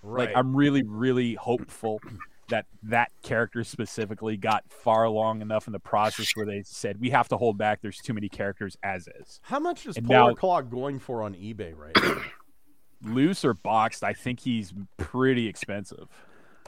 Like 0.02 0.30
I'm 0.36 0.54
really, 0.54 0.82
really 0.82 1.34
hopeful 1.34 2.00
that 2.48 2.66
that 2.84 3.10
character 3.22 3.64
specifically 3.64 4.36
got 4.36 4.64
far 4.70 5.04
along 5.04 5.42
enough 5.42 5.66
in 5.66 5.72
the 5.72 5.78
process 5.80 6.30
where 6.34 6.46
they 6.46 6.62
said 6.62 7.00
we 7.00 7.10
have 7.10 7.28
to 7.28 7.36
hold 7.36 7.58
back. 7.58 7.80
There's 7.82 7.98
too 7.98 8.14
many 8.14 8.28
characters 8.28 8.76
as 8.82 9.08
is. 9.20 9.40
How 9.42 9.58
much 9.58 9.86
is 9.86 9.96
And 9.96 10.06
Polar 10.06 10.34
now- 10.34 10.60
going 10.62 10.98
for 10.98 11.22
on 11.22 11.34
eBay 11.34 11.74
right 11.76 11.96
now? 12.02 12.22
Loose 13.02 13.44
or 13.44 13.54
boxed, 13.54 14.02
I 14.02 14.12
think 14.12 14.40
he's 14.40 14.72
pretty 14.96 15.46
expensive. 15.46 16.08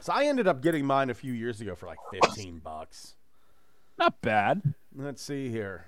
So 0.01 0.11
I 0.13 0.25
ended 0.25 0.47
up 0.47 0.61
getting 0.61 0.85
mine 0.85 1.09
a 1.09 1.13
few 1.13 1.33
years 1.33 1.61
ago 1.61 1.75
for 1.75 1.85
like 1.85 1.97
15 2.11 2.59
bucks. 2.59 3.15
Not 3.97 4.19
bad. 4.21 4.61
Let's 4.95 5.21
see 5.21 5.49
here. 5.49 5.85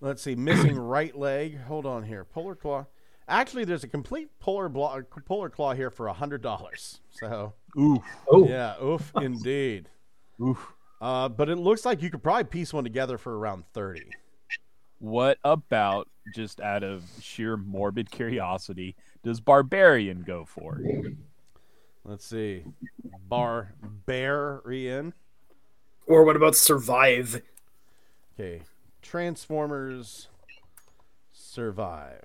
Let's 0.00 0.22
see, 0.22 0.34
missing 0.34 0.76
right 0.78 1.16
leg. 1.16 1.58
Hold 1.62 1.86
on 1.86 2.02
here. 2.04 2.24
Polar 2.24 2.54
Claw. 2.54 2.86
Actually, 3.26 3.64
there's 3.64 3.84
a 3.84 3.88
complete 3.88 4.28
polar 4.38 4.68
blo- 4.68 5.02
polar 5.24 5.48
claw 5.48 5.72
here 5.72 5.88
for 5.90 6.06
hundred 6.08 6.42
dollars. 6.42 7.00
So 7.12 7.54
oof, 7.78 8.02
Oh, 8.30 8.46
yeah, 8.46 8.74
oof, 8.82 9.10
indeed. 9.20 9.88
oof. 10.42 10.72
Uh, 11.00 11.28
but 11.30 11.48
it 11.48 11.56
looks 11.56 11.86
like 11.86 12.02
you 12.02 12.10
could 12.10 12.22
probably 12.22 12.44
piece 12.44 12.72
one 12.74 12.84
together 12.84 13.16
for 13.16 13.38
around 13.38 13.64
thirty. 13.72 14.04
What 14.98 15.38
about 15.42 16.08
just 16.34 16.60
out 16.60 16.82
of 16.82 17.02
sheer 17.20 17.56
morbid 17.56 18.10
curiosity 18.10 18.94
does 19.22 19.40
Barbarian 19.40 20.22
go 20.22 20.44
for? 20.44 20.80
Let's 22.04 22.26
see, 22.26 22.64
Barbarian. 23.28 25.14
Or 26.06 26.24
what 26.24 26.36
about 26.36 26.54
Survive? 26.54 27.40
Okay, 28.34 28.62
Transformers 29.00 30.28
Survive. 31.32 32.24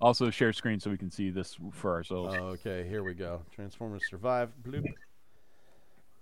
Also, 0.00 0.30
share 0.30 0.52
screen 0.52 0.78
so 0.78 0.90
we 0.90 0.98
can 0.98 1.10
see 1.10 1.30
this 1.30 1.56
for 1.72 1.94
ourselves. 1.94 2.36
Okay, 2.36 2.86
here 2.88 3.02
we 3.02 3.14
go. 3.14 3.42
Transformers 3.54 4.02
Survive. 4.08 4.50
Bloop. 4.62 4.84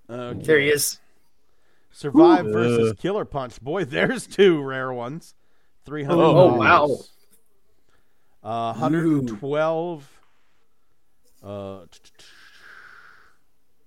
Okay. 0.08 0.42
There 0.42 0.58
he 0.60 0.68
is. 0.68 1.00
Survive 1.90 2.46
versus 2.46 2.92
Killer 2.98 3.24
Punch. 3.24 3.60
Boy, 3.60 3.84
there's 3.86 4.26
two 4.26 4.62
rare 4.62 4.92
ones. 4.92 5.34
Three 5.84 6.04
hundred. 6.04 6.22
Oh, 6.22 6.54
wow. 6.54 6.98
Uh, 8.42 8.74
112. 8.74 10.10
Uh, 11.42 11.80
t- 11.90 11.98
t- 12.02 12.10
t- 12.18 12.24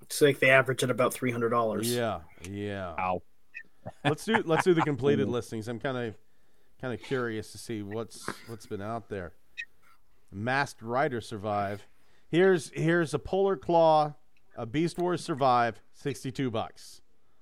It's 0.08 0.22
like 0.22 0.39
they 0.39 0.49
average 0.49 0.84
at 0.84 0.89
about 0.89 1.14
three 1.14 1.32
hundred 1.32 1.49
dollars. 1.49 1.93
yeah, 1.93 2.20
yeah. 2.49 2.95
Ow. 2.99 3.22
Let's 4.03 4.26
do 4.26 4.41
let's 4.45 4.64
do 4.64 4.74
the 4.74 4.82
completed 4.82 5.28
listings. 5.30 5.68
I'm 5.68 5.80
kind 5.80 5.97
of 5.97 6.16
kind 6.82 6.93
of 6.93 7.01
curious 7.01 7.51
to 7.51 7.58
see 7.58 7.82
what's 7.84 8.26
what's 8.47 8.66
been 8.66 8.82
out 8.82 9.10
there. 9.10 9.34
Masked 10.32 10.82
Rider 10.82 11.22
Survive. 11.22 11.86
Here's 12.30 12.70
here's 12.74 13.14
a 13.14 13.20
Polar 13.20 13.55
Claw, 13.55 14.14
a 14.55 14.66
Beast 14.66 14.97
Wars 14.97 15.24
Survive, 15.24 15.80
62 15.93 16.51
bucks. 16.51 17.01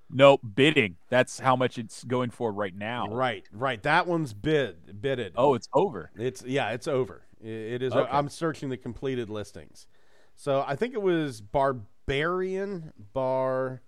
No 0.10 0.38
bidding. 0.38 0.98
That's 1.10 1.40
how 1.40 1.56
much 1.56 1.80
it's 1.80 2.04
going 2.04 2.30
for 2.30 2.52
right 2.52 2.76
now. 2.76 3.08
Right, 3.08 3.44
right. 3.52 3.82
That 3.82 4.06
one's 4.06 4.34
bid 4.34 5.02
bidded. 5.02 5.34
Oh, 5.36 5.56
it's 5.56 5.68
over. 5.74 6.12
It's 6.16 6.44
yeah, 6.44 6.72
it's 6.72 6.88
over. 6.88 7.24
I- 7.44 7.48
It 7.48 7.82
is. 7.82 7.94
Okay. 7.94 8.10
I'm 8.12 8.30
searching 8.30 8.70
the 8.70 8.78
completed 8.78 9.30
listings. 9.32 9.88
So 10.36 10.64
I 10.68 10.76
think 10.76 10.94
it 10.94 11.02
was 11.02 11.42
Barbarian 12.08 12.94
Bar 13.14 13.82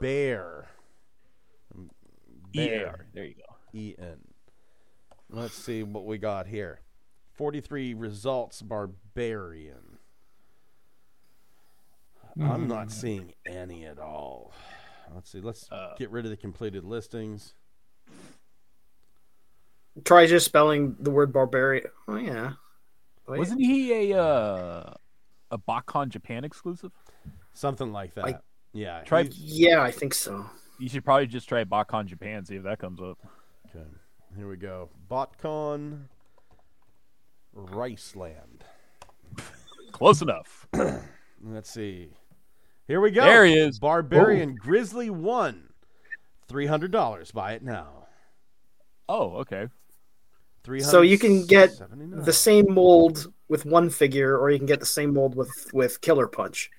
Bear 0.00 0.68
EAR. 2.54 3.06
There 3.12 3.24
you 3.24 3.34
go. 3.34 3.54
E 3.72 3.94
N. 3.98 4.18
Let's 5.28 5.54
see 5.54 5.82
what 5.82 6.06
we 6.06 6.16
got 6.18 6.46
here. 6.46 6.80
43 7.34 7.94
results 7.94 8.62
Barbarian. 8.62 9.98
I'm 12.40 12.66
not 12.66 12.90
seeing 12.90 13.32
any 13.46 13.84
at 13.84 13.98
all. 13.98 14.52
Let's 15.14 15.30
see. 15.30 15.40
Let's 15.40 15.70
Uh. 15.70 15.94
get 15.98 16.10
rid 16.10 16.24
of 16.24 16.30
the 16.30 16.36
completed 16.36 16.84
listings. 16.84 17.54
Try 20.04 20.26
just 20.26 20.46
spelling 20.46 20.96
the 20.98 21.10
word 21.10 21.32
barbarian. 21.32 21.86
Oh 22.08 22.16
yeah. 22.16 22.54
Wait. 23.28 23.38
Wasn't 23.38 23.60
he 23.60 24.10
a 24.10 24.20
uh, 24.22 24.94
a 25.54 25.58
BotCon 25.58 26.08
Japan 26.08 26.44
exclusive? 26.44 26.92
Something 27.54 27.92
like 27.92 28.14
that. 28.14 28.24
I- 28.26 28.38
yeah. 28.72 29.02
Try- 29.04 29.28
Yeah, 29.30 29.80
I 29.82 29.92
think 29.92 30.12
so. 30.12 30.44
You 30.78 30.88
should 30.88 31.04
probably 31.04 31.28
just 31.28 31.48
try 31.48 31.64
BotCon 31.64 32.06
Japan, 32.06 32.44
see 32.44 32.56
if 32.56 32.64
that 32.64 32.80
comes 32.80 33.00
up. 33.00 33.18
Okay, 33.68 33.86
here 34.36 34.48
we 34.48 34.56
go. 34.56 34.90
BotCon 35.08 36.06
Riceland. 37.56 38.62
Close 39.92 40.20
enough. 40.20 40.66
Let's 41.42 41.70
see. 41.70 42.10
Here 42.88 43.00
we 43.00 43.12
go. 43.12 43.22
There 43.22 43.44
he 43.44 43.54
is. 43.54 43.78
Barbarian 43.78 44.56
oh. 44.58 44.64
Grizzly 44.64 45.08
One. 45.08 45.68
Three 46.48 46.66
hundred 46.66 46.90
dollars. 46.90 47.30
Buy 47.30 47.52
it 47.52 47.62
now. 47.62 48.08
Oh, 49.08 49.36
okay. 49.36 49.68
Three 50.64 50.80
So 50.80 51.02
you 51.02 51.18
can 51.18 51.46
get 51.46 51.70
the 51.98 52.32
same 52.32 52.72
mold 52.72 53.32
with 53.48 53.66
one 53.66 53.90
figure, 53.90 54.36
or 54.38 54.50
you 54.50 54.56
can 54.58 54.66
get 54.66 54.80
the 54.80 54.86
same 54.86 55.12
mold 55.12 55.34
with 55.36 55.70
with 55.74 56.00
Killer 56.00 56.26
Punch. 56.26 56.70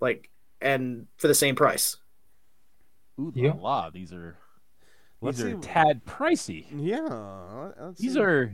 Like, 0.00 0.28
and 0.60 1.06
for 1.16 1.28
the 1.28 1.34
same 1.34 1.54
price. 1.54 1.96
Ooh, 3.20 3.32
Yeah. 3.34 3.52
la 3.52 3.60
la. 3.84 3.90
These 3.90 4.12
are 4.12 4.36
Let's 5.20 5.38
these 5.38 5.46
are 5.46 5.50
see. 5.62 5.68
tad 5.68 6.04
pricey. 6.04 6.66
Yeah. 6.76 7.70
let's 7.80 8.00
These 8.00 8.14
see. 8.14 8.20
are 8.20 8.52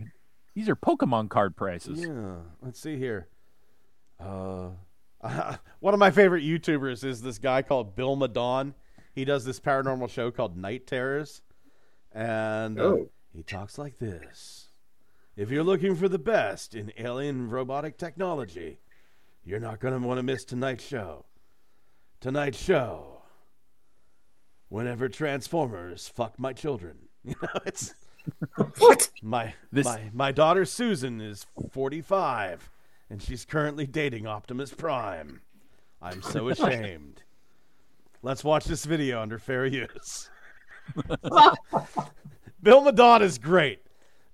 these 0.55 0.68
are 0.68 0.76
Pokemon 0.76 1.30
card 1.30 1.57
prices. 1.57 2.00
Yeah. 2.00 2.36
Let's 2.62 2.80
see 2.80 2.96
here. 2.96 3.28
Uh, 4.20 4.68
one 5.80 5.94
of 5.94 5.98
my 6.00 6.11
favorite 6.11 6.44
YouTubers 6.44 7.05
is 7.05 7.22
this 7.22 7.38
guy 7.38 7.62
called 7.62 7.96
Bill 7.96 8.16
Madon. 8.16 8.74
He 9.14 9.24
does 9.24 9.44
this 9.44 9.61
paranormal 9.61 10.11
show 10.11 10.30
called 10.30 10.57
Night 10.57 10.86
Terrors, 10.86 11.42
and 12.12 12.78
uh, 12.78 12.82
Oh. 12.82 13.11
He 13.35 13.43
talks 13.43 13.78
like 13.78 13.99
this: 13.99 14.68
If 15.37 15.51
you're 15.51 15.64
looking 15.64 15.95
for 15.95 16.09
the 16.09 16.18
best 16.18 16.74
in 16.74 16.93
alien 16.97 17.51
robotic 17.51 17.99
technology, 17.99 18.80
you're 19.45 19.61
not 19.61 19.80
going 19.80 20.01
to 20.01 20.07
want 20.07 20.18
to 20.18 20.22
miss 20.22 20.45
tonight's 20.45 20.87
show. 20.87 21.24
Tonight's 22.20 22.59
show. 22.62 23.22
Whenever 24.68 25.09
Transformers 25.09 26.09
fuck 26.09 26.39
my 26.39 26.53
children, 26.53 26.97
you 27.24 27.35
know 27.43 27.49
it's. 27.66 27.95
What? 28.78 29.11
My 29.22 29.55
This- 29.70 29.85
my 29.85 30.11
my 30.14 30.32
daughter 30.32 30.64
Susan 30.64 31.20
is 31.20 31.45
45 31.70 32.70
and 33.11 33.22
she's 33.22 33.45
currently 33.45 33.87
dating 33.87 34.26
Optimus 34.26 34.72
Prime. 34.72 35.43
I'm 36.01 36.22
so 36.22 36.49
ashamed. 36.51 37.22
Let's 38.22 38.43
watch 38.43 38.64
this 38.64 38.87
video 38.87 39.20
under 39.20 39.39
fair 39.39 39.66
use. 39.66 40.30
Bill 42.64 42.82
Madon 42.82 43.20
is 43.20 43.36
great. 43.36 43.80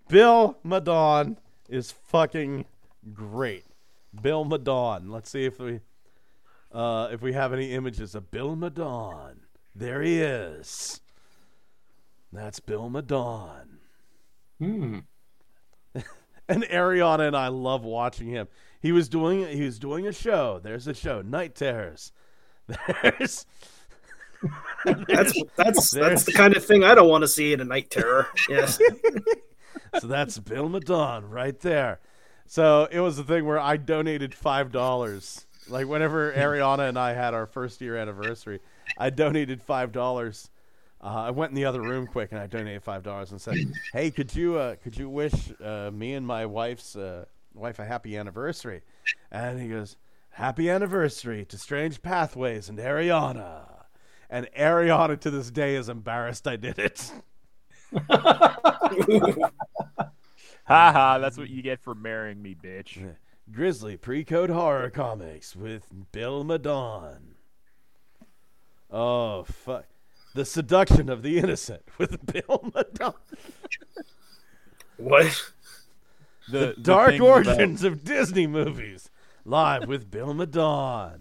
Bill 0.09 0.57
Madon 0.65 1.37
is 1.69 1.91
fucking 1.91 2.65
great. 3.13 3.65
Bill 4.23 4.45
Madon. 4.45 5.11
Let's 5.11 5.31
see 5.31 5.45
if 5.45 5.59
we 5.59 5.81
uh, 6.73 7.09
if 7.11 7.23
we 7.23 7.33
have 7.33 7.53
any 7.53 7.73
images 7.73 8.15
of 8.15 8.31
Bill 8.31 8.57
Madon. 8.57 9.39
There 9.75 10.01
he 10.01 10.21
is. 10.21 11.01
That's 12.33 12.61
Bill 12.61 12.89
Madon. 12.89 13.79
Hmm. 14.59 14.99
And 16.49 16.65
Ariana 16.65 17.29
and 17.29 17.37
I 17.37 17.47
love 17.47 17.85
watching 17.85 18.27
him. 18.27 18.49
He 18.81 18.91
was 18.91 19.09
doing 19.09 19.47
he 19.47 19.63
was 19.63 19.79
doing 19.79 20.09
a 20.09 20.13
show. 20.13 20.59
There's 20.61 20.89
a 20.89 20.95
show, 20.95 21.23
Night 21.23 21.55
Terrors. 21.55 22.11
There's 23.03 23.47
That's 24.85 25.35
that's 25.57 25.91
that's 25.91 26.25
the 26.25 26.33
kind 26.33 26.57
of 26.57 26.65
thing 26.65 26.85
I 26.85 26.95
don't 26.95 27.09
want 27.09 27.23
to 27.23 27.29
see 27.29 27.53
in 27.53 27.61
a 27.61 27.65
night 27.65 27.91
terror. 27.91 28.27
Yes. 28.49 28.79
so 30.01 30.07
that's 30.07 30.39
Bill 30.39 30.69
Madon 30.69 31.25
right 31.31 31.59
there. 31.61 32.01
So 32.47 32.89
it 32.91 33.01
was 33.01 33.17
the 33.17 33.25
thing 33.25 33.45
where 33.45 33.59
I 33.59 33.77
donated 33.77 34.35
five 34.35 34.73
dollars. 34.73 35.47
Like 35.69 35.87
whenever 35.87 36.33
Ariana 36.33 36.89
and 36.89 36.99
I 36.99 37.13
had 37.13 37.35
our 37.35 37.47
first 37.47 37.81
year 37.81 37.97
anniversary, 37.97 38.61
I 38.99 39.11
donated 39.11 39.63
five 39.63 39.93
dollars. 39.93 40.51
Uh, 41.03 41.07
I 41.07 41.31
went 41.31 41.51
in 41.51 41.57
the 41.57 41.65
other 41.65 41.81
room 41.81 42.07
quick 42.07 42.33
and 42.33 42.41
I 42.41 42.47
donated 42.47 42.83
five 42.83 43.03
dollars 43.03 43.31
and 43.31 43.41
said, 43.41 43.57
"Hey, 43.93 44.11
could 44.11 44.35
you 44.35 44.57
uh, 44.57 44.77
could 44.83 44.97
you 44.97 45.09
wish 45.09 45.33
uh, 45.63 45.91
me 45.93 46.15
and 46.15 46.27
my 46.27 46.47
wife's 46.47 46.97
uh, 46.97 47.27
wife 47.55 47.79
a 47.79 47.85
happy 47.85 48.17
anniversary?" 48.17 48.83
And 49.31 49.61
he 49.61 49.69
goes, 49.69 49.97
"Happy 50.31 50.69
anniversary 50.69 51.45
to 51.47 51.59
Strange 51.59 52.03
Pathways 52.03 52.69
and 52.69 52.79
Ariana." 52.79 53.70
And 54.31 54.49
Ariana 54.57 55.19
to 55.21 55.31
this 55.31 55.51
day 55.51 55.75
is 55.75 55.89
embarrassed 55.89 56.47
I 56.47 56.57
did 56.57 56.79
it. 56.79 57.13
Ha 60.67 60.93
ha, 60.93 61.19
that's 61.19 61.37
what 61.37 61.51
you 61.51 61.63
get 61.63 61.81
for 61.81 61.97
marrying 61.97 62.41
me, 62.41 62.55
bitch. 62.55 63.17
Grizzly 63.53 63.97
pre-code 63.97 64.51
horror 64.51 64.89
comics 64.89 65.57
with 65.57 65.87
Bill 66.13 66.45
Madon. 66.45 67.19
Oh 68.89 69.43
fuck. 69.43 69.87
The 70.35 70.45
seduction 70.45 71.09
of 71.09 71.23
the 71.25 71.39
innocent 71.39 71.83
with 71.99 72.25
Bill 72.33 72.71
Madon. 72.73 73.15
What? 74.97 75.51
The, 76.49 76.75
the 76.77 76.83
Dark 76.83 77.11
thing 77.13 77.21
about- 77.21 77.47
origins 77.47 77.83
of 77.83 78.05
Disney 78.05 78.47
movies. 78.47 79.11
Live 79.45 79.89
with 79.89 80.09
Bill 80.09 80.35
Madon. 80.35 81.19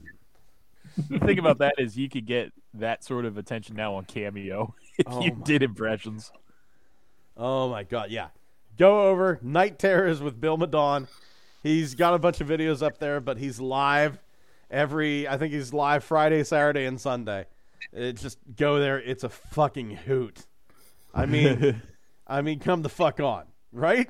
the 1.10 1.18
thing 1.20 1.39
about 1.39 1.57
that 1.57 1.76
is 1.80 1.97
you 1.97 2.07
could 2.10 2.28
get 2.28 2.51
that 2.74 3.03
sort 3.03 3.26
of 3.26 3.38
attention 3.38 3.76
now 3.76 3.95
on 3.95 4.05
Cameo 4.05 4.74
if 4.97 5.05
Oh 5.07 5.22
you 5.24 5.32
did 5.32 5.63
impressions. 5.63 6.32
Oh 7.36 7.70
my 7.70 7.84
god, 7.84 8.11
yeah. 8.11 8.28
Go 8.78 9.09
over 9.09 9.39
Night 9.41 9.80
Terrors 9.80 10.22
with 10.22 10.39
Bill 10.39 10.57
Madon. 10.57 11.07
He's 11.63 11.95
got 11.95 12.13
a 12.13 12.20
bunch 12.20 12.39
of 12.41 12.47
videos 12.47 12.82
up 12.82 12.99
there, 12.99 13.20
but 13.20 13.38
he's 13.38 13.59
live 13.59 14.20
every 14.72 15.28
I 15.28 15.38
think 15.38 15.53
he's 15.53 15.74
live 15.74 16.03
Friday, 16.03 16.43
Saturday, 16.43 16.86
and 16.86 16.99
Sunday. 16.99 17.45
It 17.91 18.13
just 18.13 18.38
go 18.55 18.80
there, 18.80 18.99
it's 18.99 19.24
a 19.24 19.30
fucking 19.30 19.91
hoot. 19.91 20.45
I 21.13 21.26
mean 21.26 21.82
I 22.28 22.41
mean 22.41 22.59
come 22.59 22.82
the 22.82 22.89
fuck 22.89 23.20
on, 23.20 23.45
right? 23.72 24.09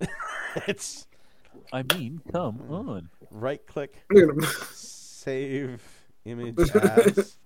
it's 0.66 1.06
I 1.72 1.84
mean, 1.94 2.20
come 2.32 2.60
on. 2.68 3.08
right 3.30 3.64
click 3.66 3.94
save 4.72 5.82
image 6.24 6.58
as 6.58 7.36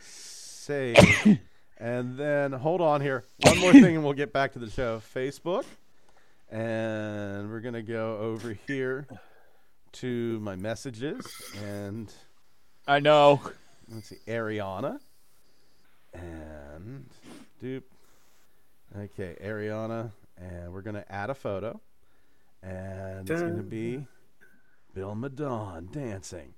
save. 0.00 1.38
And 1.78 2.16
then 2.16 2.52
hold 2.52 2.80
on 2.80 3.00
here. 3.00 3.24
One 3.42 3.58
more 3.58 3.72
thing 3.72 3.96
and 3.96 4.04
we'll 4.04 4.12
get 4.14 4.32
back 4.32 4.52
to 4.52 4.58
the 4.58 4.70
show. 4.70 5.02
Facebook. 5.14 5.64
And 6.50 7.50
we're 7.50 7.60
gonna 7.60 7.82
go 7.82 8.18
over 8.18 8.56
here 8.66 9.06
to 9.92 10.40
my 10.40 10.56
messages 10.56 11.26
and 11.62 12.12
I 12.86 13.00
know. 13.00 13.40
let's 13.92 14.08
see 14.08 14.16
ariana. 14.26 14.98
And 16.12 17.06
dupe 17.60 17.90
okay 18.96 19.36
ariana. 19.44 20.12
And 20.38 20.72
we're 20.72 20.82
gonna 20.82 21.04
add 21.10 21.30
a 21.30 21.34
photo. 21.34 21.80
And 22.62 23.28
it's 23.28 23.42
gonna 23.42 23.62
be 23.62 24.06
bill 24.94 25.14
madon 25.14 25.92
dancing 25.92 26.54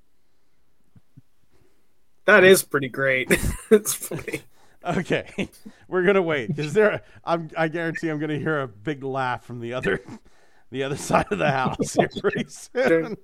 That 2.26 2.44
is 2.44 2.62
pretty 2.62 2.88
great. 2.88 3.28
it's 3.70 3.94
funny. 3.94 4.42
Okay, 4.84 5.48
we're 5.88 6.02
gonna 6.04 6.22
wait. 6.22 6.58
Is 6.58 6.72
there? 6.72 7.02
I'm. 7.24 7.50
I 7.56 7.68
guarantee 7.68 8.08
I'm 8.08 8.18
gonna 8.20 8.38
hear 8.38 8.60
a 8.60 8.68
big 8.68 9.02
laugh 9.02 9.44
from 9.44 9.60
the 9.60 9.72
other, 9.72 10.00
the 10.70 10.82
other 10.84 10.96
side 10.96 11.26
of 11.30 11.38
the 11.38 11.50
house 11.50 11.94
here 11.94 12.08
pretty 12.20 12.46
soon. 12.48 13.16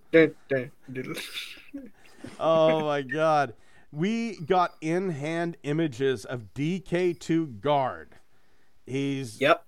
Oh 2.41 2.81
my 2.87 3.03
god, 3.03 3.55
we 3.93 4.37
got 4.41 4.75
in-hand 4.81 5.57
images 5.63 6.25
of 6.25 6.53
DK2 6.55 7.61
guard. 7.61 8.11
He's 8.87 9.41
Yep. 9.41 9.65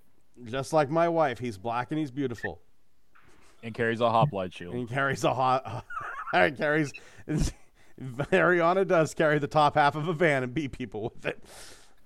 just 0.47 0.73
like 0.73 0.91
my 0.91 1.09
wife. 1.09 1.39
He's 1.39 1.59
black 1.59 1.91
and 1.91 1.99
he's 1.99 2.11
beautiful. 2.11 2.61
And 3.63 3.75
carries 3.75 4.01
a 4.01 4.11
hoplite 4.11 4.47
And 4.47 4.55
shield. 4.55 4.75
he 4.75 4.87
carries 4.87 5.25
a 5.25 5.33
hot. 5.33 5.85
carries. 6.33 6.93
Ariana 8.01 8.87
does 8.87 9.15
carry 9.15 9.39
the 9.39 9.47
top 9.47 9.75
half 9.75 9.95
of 9.95 10.09
a 10.09 10.13
van 10.13 10.43
and 10.43 10.55
beat 10.55 10.73
people 10.73 11.13
with 11.15 11.27
it. 11.27 11.45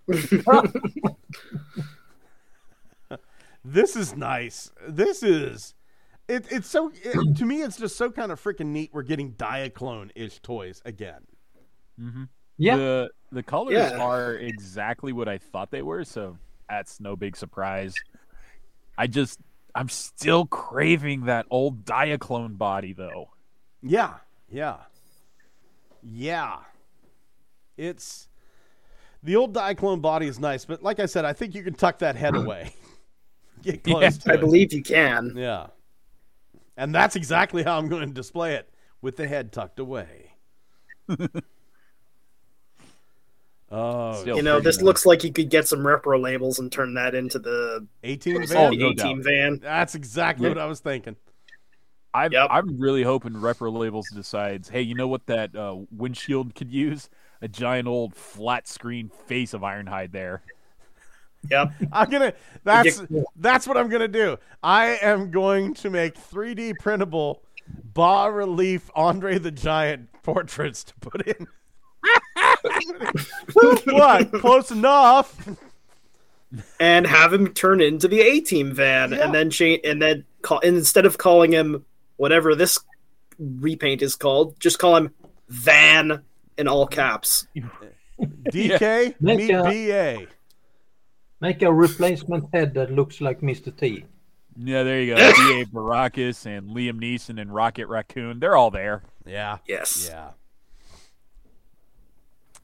this 3.65 3.97
is 3.97 4.17
nice. 4.17 4.71
This 4.87 5.23
is. 5.23 5.75
It, 6.29 6.47
it's 6.51 6.69
so 6.69 6.93
it, 6.95 7.37
to 7.39 7.47
me. 7.47 7.63
It's 7.63 7.79
just 7.79 7.97
so 7.97 8.11
kind 8.11 8.31
of 8.31 8.43
freaking 8.43 8.67
neat. 8.67 8.91
We're 8.93 9.03
getting 9.03 9.33
Diaclone 9.33 10.11
ish 10.15 10.41
toys 10.41 10.83
again. 10.85 11.21
Mm-hmm. 12.01 12.25
Yeah. 12.59 12.77
The 12.77 13.11
the 13.33 13.43
colors 13.43 13.75
Yeah. 13.75 13.99
are 13.99 14.35
exactly 14.35 15.13
what 15.13 15.29
I 15.29 15.39
thought 15.39 15.71
they 15.71 15.83
were, 15.83 16.05
so 16.05 16.37
that's 16.69 17.01
no 17.01 17.17
big 17.17 17.37
surprise. 17.37 17.95
I 18.99 19.07
just 19.07 19.41
I'm 19.75 19.89
still 19.89 20.45
craving 20.47 21.25
that 21.27 21.47
old 21.51 21.85
Diaclone 21.85 22.59
body 22.59 22.93
though. 22.93 23.31
Yeah, 23.83 24.15
yeah, 24.51 24.79
yeah. 26.11 26.57
It's 27.77 28.29
the 29.23 29.37
old 29.37 29.55
Diaclone 29.55 30.01
body 30.01 30.27
is 30.27 30.39
nice, 30.39 30.65
but 30.65 30.83
like 30.83 30.99
I 31.01 31.07
said, 31.07 31.25
I 31.25 31.33
think 31.33 31.55
you 31.55 31.63
can 31.63 31.75
tuck 31.75 31.99
that 31.99 32.17
head 32.17 32.35
away. 32.37 32.73
Get 33.63 33.85
close 33.85 34.03
Yeah, 34.03 34.11
to 34.11 34.31
I 34.33 34.35
it. 34.35 34.41
believe 34.41 34.73
you 34.73 34.83
can. 34.83 35.33
Yeah. 35.37 35.69
And 36.77 36.95
that's 36.95 37.17
exactly 37.17 37.63
how 37.65 37.77
I'm 37.79 37.89
going 37.89 38.07
to 38.09 38.15
display 38.15 38.55
it 38.55 38.69
with 39.03 39.17
the 39.17 39.27
head 39.27 39.53
tucked 39.53 39.81
away. 39.81 40.33
oh, 43.71 44.21
Still 44.21 44.37
You 44.37 44.43
know, 44.43 44.61
this 44.61 44.77
nice. 44.79 44.85
looks 44.85 45.07
like 45.07 45.25
you 45.25 45.33
could 45.33 45.51
get 45.51 45.67
some 45.69 45.81
repro 45.81 46.21
labels 46.21 46.59
and 46.59 46.71
turn 46.71 46.95
that 46.95 47.15
into 47.15 47.39
the 47.39 47.87
18 48.05 48.47
Oh, 48.55 48.71
no 48.71 48.91
A 48.91 48.95
team 48.95 49.23
doubt. 49.23 49.25
van. 49.25 49.59
That's 49.61 49.95
exactly 49.95 50.49
what 50.49 50.59
I 50.59 50.67
was 50.67 50.81
thinking. 50.81 51.17
I'm 52.25 52.33
Yep. 52.33 52.49
I'm 52.51 52.79
really 52.81 53.03
hoping 53.03 53.33
Repro 53.33 53.73
Labels 53.73 54.09
decides, 54.11 54.69
hey, 54.69 54.83
you 54.83 54.95
know 54.95 55.09
what 55.09 55.27
that 55.27 55.55
uh, 55.55 55.77
windshield 55.91 56.55
could 56.55 56.71
use? 56.71 57.09
A 57.43 57.49
giant 57.49 57.87
old 57.87 58.15
flat 58.15 58.67
screen 58.67 59.11
face 59.27 59.55
of 59.55 59.61
Ironhide 59.63 60.11
there. 60.13 60.43
Yep. 61.51 61.73
I'm 61.93 62.11
gonna. 62.11 62.33
That's 62.65 63.03
that's 63.37 63.67
what 63.69 63.77
I'm 63.77 63.89
gonna 63.89 64.09
do. 64.09 64.37
I 64.63 64.99
am 65.03 65.31
going 65.31 65.75
to 65.75 65.91
make 65.91 66.15
3D 66.17 66.75
printable 66.81 67.43
bas 67.95 68.33
relief 68.33 68.91
Andre 68.97 69.39
the 69.39 69.51
Giant 69.53 70.09
portraits 70.25 70.83
to 70.85 70.95
put 71.01 71.27
in. 71.29 71.47
what? 73.87 74.33
Close 74.33 74.71
enough. 74.71 75.49
and 76.81 77.07
have 77.07 77.33
him 77.33 77.53
turn 77.53 77.81
into 77.81 78.09
the 78.09 78.21
A 78.21 78.41
team 78.41 78.73
van, 78.75 79.13
Yeah. 79.13 79.19
and 79.25 79.35
then 79.35 79.51
change, 79.51 79.81
and 79.85 80.01
then 80.01 80.25
call 80.43 80.61
and 80.65 80.77
instead 80.77 81.05
of 81.07 81.19
calling 81.19 81.53
him 81.53 81.85
whatever 82.19 82.55
this 82.55 82.79
repaint 83.39 84.03
is 84.03 84.15
called, 84.15 84.61
just 84.61 84.79
call 84.79 84.95
him 84.97 85.11
Van 85.49 86.23
in 86.59 86.69
all 86.69 86.87
caps. 86.87 87.47
DK 88.21 89.15
Make 89.21 89.39
meet 89.39 89.51
a- 89.51 89.63
BA. 90.27 90.27
Make 91.41 91.63
a 91.63 91.73
replacement 91.73 92.47
head 92.53 92.75
that 92.75 92.91
looks 92.93 93.21
like 93.21 93.41
Mr. 93.41 93.75
T. 93.75 94.05
Yeah, 94.57 94.83
there 94.83 95.01
you 95.01 95.15
go. 95.15 95.17
B.A. 95.33 95.65
Baracus 95.67 96.45
and 96.47 96.71
Liam 96.71 97.01
Neeson 97.01 97.41
and 97.41 97.55
Rocket 97.55 97.87
Raccoon. 97.87 98.41
They're 98.41 98.57
all 98.57 98.73
there. 98.73 99.05
Yeah. 99.25 99.59
Yes. 99.69 100.09
Yeah. 100.11 100.31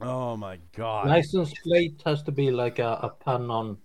Oh 0.01 0.35
my 0.35 0.59
god. 0.75 1.07
License 1.07 1.53
plate 1.63 2.01
has 2.05 2.21
to 2.23 2.31
be 2.33 2.51
like 2.51 2.79
a, 2.79 2.99
a 3.03 3.09
pun 3.09 3.49
on 3.49 3.77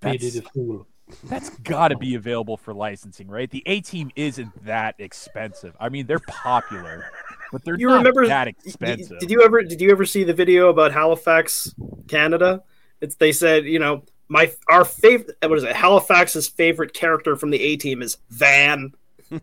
Speedy 0.00 0.30
That's- 0.30 0.34
the 0.34 0.42
Fool. 0.54 0.86
That's 1.24 1.50
got 1.60 1.88
to 1.88 1.96
be 1.96 2.14
available 2.14 2.56
for 2.56 2.72
licensing, 2.74 3.28
right? 3.28 3.50
The 3.50 3.62
A 3.66 3.80
team 3.80 4.10
isn't 4.16 4.64
that 4.64 4.94
expensive. 4.98 5.74
I 5.80 5.88
mean, 5.88 6.06
they're 6.06 6.18
popular, 6.20 7.04
but 7.52 7.64
they're 7.64 7.78
You 7.78 7.88
not 7.88 7.98
remember 7.98 8.26
that 8.28 8.46
y- 8.46 8.52
y- 8.56 8.62
expensive. 8.66 9.18
Did 9.20 9.30
you 9.30 9.42
ever 9.42 9.62
did 9.62 9.80
you 9.80 9.90
ever 9.90 10.04
see 10.04 10.24
the 10.24 10.34
video 10.34 10.68
about 10.68 10.92
Halifax, 10.92 11.74
Canada? 12.08 12.62
It's 13.00 13.14
they 13.16 13.32
said, 13.32 13.64
you 13.64 13.78
know, 13.78 14.02
my 14.28 14.52
our 14.68 14.84
favorite 14.84 15.36
what 15.42 15.58
is 15.58 15.64
it? 15.64 15.74
Halifax's 15.74 16.48
favorite 16.48 16.92
character 16.94 17.36
from 17.36 17.50
the 17.50 17.60
A 17.60 17.76
team 17.76 18.02
is 18.02 18.18
Van. 18.30 18.92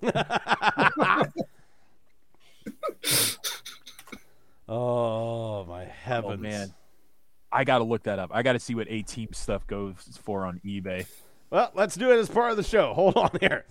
oh 4.67 5.65
my 5.65 5.85
heavens. 5.85 6.33
Oh 6.33 6.37
man, 6.37 6.73
I 7.51 7.63
got 7.63 7.79
to 7.79 7.83
look 7.83 8.03
that 8.03 8.19
up. 8.19 8.31
I 8.33 8.43
got 8.43 8.53
to 8.53 8.59
see 8.59 8.75
what 8.75 8.87
A 8.89 9.01
team 9.01 9.29
stuff 9.33 9.65
goes 9.67 9.95
for 10.23 10.45
on 10.45 10.59
eBay. 10.65 11.05
Well, 11.49 11.71
let's 11.75 11.95
do 11.95 12.11
it 12.11 12.17
as 12.17 12.29
part 12.29 12.51
of 12.51 12.57
the 12.57 12.63
show. 12.63 12.93
Hold 12.95 13.15
on 13.17 13.31
here. 13.39 13.65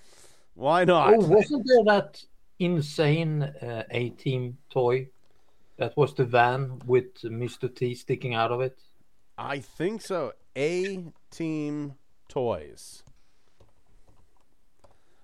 Why 0.54 0.84
not? 0.84 1.14
Oh, 1.14 1.18
wasn't 1.18 1.66
there 1.66 1.84
that 1.84 2.22
insane 2.58 3.42
uh, 3.42 3.82
A 3.90 4.10
team 4.10 4.58
toy? 4.70 5.08
That 5.76 5.96
was 5.96 6.14
the 6.14 6.24
van 6.24 6.80
with 6.86 7.14
Mr. 7.22 7.74
T 7.74 7.94
sticking 7.96 8.34
out 8.34 8.52
of 8.52 8.60
it. 8.60 8.78
I 9.36 9.58
think 9.58 10.00
so. 10.02 10.32
A 10.56 11.04
Team 11.32 11.94
Toys. 12.28 13.02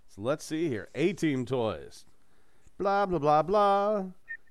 So 0.09 0.23
let's 0.23 0.45
see 0.45 0.69
here. 0.69 0.89
A 0.97 1.13
Team 1.13 1.47
Toys. 1.47 2.05
Blah 2.79 3.07
blah 3.07 3.21
blah 3.21 3.43
blah. 3.43 4.05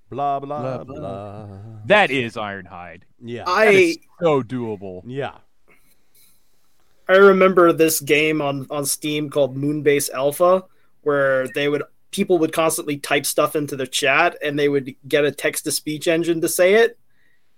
Blah 0.10 0.40
blah 0.40 0.84
blah. 0.86 1.48
That 1.86 2.12
is 2.12 2.36
Ironhide. 2.36 3.02
Yeah. 3.22 3.44
I 3.46 3.66
is 3.68 3.98
so 4.22 4.42
doable. 4.42 5.02
yeah. 5.06 5.34
I 7.10 7.16
remember 7.16 7.74
this 7.74 8.00
game 8.00 8.40
on 8.42 8.68
on 8.70 8.86
Steam 8.86 9.32
called 9.32 9.58
Moonbase 9.58 10.12
Alpha, 10.12 10.64
where 11.02 11.48
they 11.56 11.68
would 11.68 11.84
people 12.12 12.38
would 12.38 12.54
constantly 12.54 12.98
type 12.98 13.26
stuff 13.26 13.56
into 13.56 13.76
the 13.76 13.88
chat, 13.88 14.38
and 14.44 14.58
they 14.58 14.70
would 14.70 14.96
get 15.08 15.26
a 15.26 15.32
text 15.32 15.64
to 15.64 15.72
speech 15.72 16.08
engine 16.08 16.40
to 16.42 16.48
say 16.48 16.76
it. 16.76 17.00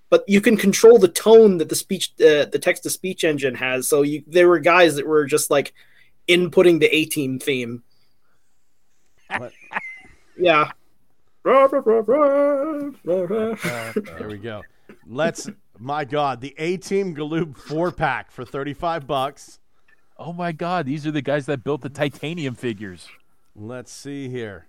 But 0.09 0.23
you 0.27 0.39
can 0.39 0.55
control 0.55 0.97
the 0.97 1.09
tone 1.09 1.57
that 1.57 1.67
the 1.67 1.75
speech 1.75 2.13
uh, 2.21 2.45
the 2.45 2.59
text 2.61 2.83
to 2.83 2.89
speech 2.89 3.25
engine 3.25 3.55
has. 3.55 3.89
So 3.89 4.03
you 4.03 4.23
there 4.25 4.47
were 4.47 4.59
guys 4.59 4.95
that 4.95 5.05
were 5.05 5.25
just 5.25 5.51
like 5.51 5.73
inputting 6.29 6.79
the 6.79 6.93
A 6.95 7.05
Team 7.05 7.37
theme. 7.37 7.83
What? 9.35 9.51
Yeah. 10.37 10.71
Uh, 13.65 13.91
there 14.17 14.29
we 14.29 14.37
go. 14.37 14.61
Let's. 15.07 15.49
My 15.83 16.05
God, 16.05 16.41
the 16.41 16.53
A 16.59 16.77
Team 16.77 17.15
Galoob 17.15 17.57
four 17.57 17.91
pack 17.91 18.29
for 18.29 18.45
thirty 18.45 18.73
five 18.75 19.07
bucks. 19.07 19.59
Oh 20.15 20.31
my 20.31 20.51
god, 20.51 20.85
these 20.85 21.07
are 21.07 21.11
the 21.11 21.23
guys 21.23 21.47
that 21.47 21.63
built 21.63 21.81
the 21.81 21.89
titanium 21.89 22.53
figures. 22.53 23.09
Let's 23.55 23.91
see 23.91 24.29
here. 24.29 24.67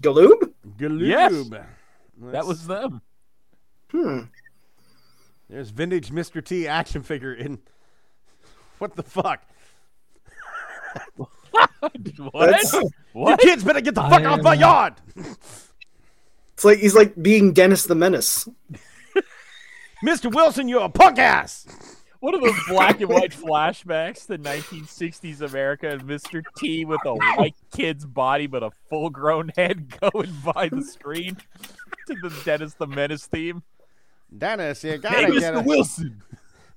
Galoob? 0.00 0.52
Galoob. 0.76 1.08
Yes. 1.08 1.32
Let's- 1.32 2.32
That 2.32 2.46
was 2.46 2.68
them. 2.68 3.02
Hmm. 3.90 4.20
There's 5.50 5.70
vintage 5.70 6.10
Mr. 6.10 6.44
T 6.44 6.68
action 6.68 7.02
figure 7.02 7.34
in. 7.34 7.58
What 8.78 8.94
the 8.94 9.02
fuck? 9.02 9.42
What? 11.80 12.16
You 12.16 12.90
what? 13.12 13.40
kids 13.40 13.64
better 13.64 13.80
get 13.80 13.96
the 13.96 14.02
fuck 14.02 14.22
I 14.22 14.26
off 14.26 14.42
my 14.42 14.54
yard! 14.54 14.94
It's 15.16 16.64
like 16.64 16.78
he's 16.78 16.94
like 16.94 17.20
being 17.20 17.52
Dennis 17.52 17.84
the 17.84 17.94
Menace. 17.96 18.48
Mr. 20.04 20.32
Wilson, 20.32 20.68
you're 20.68 20.84
a 20.84 20.88
punk 20.88 21.18
ass! 21.18 21.66
What 22.20 22.34
are 22.34 22.40
those 22.40 22.58
black 22.68 23.00
and 23.00 23.10
white 23.10 23.32
flashbacks 23.32 24.26
to 24.26 24.38
1960s 24.38 25.40
America 25.40 25.88
and 25.88 26.02
Mr. 26.02 26.42
T 26.56 26.84
with 26.84 27.00
a 27.04 27.14
white 27.14 27.54
kid's 27.72 28.04
body 28.04 28.46
but 28.48 28.62
a 28.62 28.70
full 28.88 29.10
grown 29.10 29.50
head 29.56 29.94
going 30.00 30.32
by 30.44 30.68
the 30.68 30.82
screen 30.82 31.36
to 32.06 32.14
the 32.22 32.42
Dennis 32.44 32.74
the 32.74 32.86
Menace 32.86 33.26
theme? 33.26 33.62
Dennis, 34.36 34.82
you 34.82 34.92
Hey, 34.92 34.98
gotta 34.98 35.40
get 35.40 35.54
Mr. 35.54 35.64
Wilson! 35.64 36.22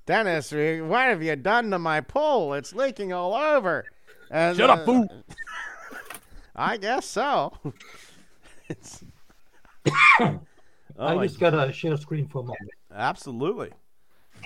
Dennis, 0.05 0.51
what 0.51 1.01
have 1.01 1.23
you 1.23 1.35
done 1.35 1.71
to 1.71 1.79
my 1.79 2.01
pool? 2.01 2.53
It's 2.53 2.73
leaking 2.73 3.13
all 3.13 3.33
over. 3.33 3.85
And, 4.29 4.57
Shut 4.57 4.69
uh, 4.69 4.73
up, 4.73 4.85
fool! 4.85 5.07
I 6.55 6.77
guess 6.77 7.05
so. 7.05 7.53
it's... 8.69 9.03
I 9.87 10.39
oh, 10.97 11.15
my- 11.15 11.27
just 11.27 11.39
gotta 11.39 11.71
share 11.71 11.97
screen 11.97 12.27
for 12.27 12.39
a 12.39 12.43
moment. 12.43 12.71
Absolutely. 12.93 13.71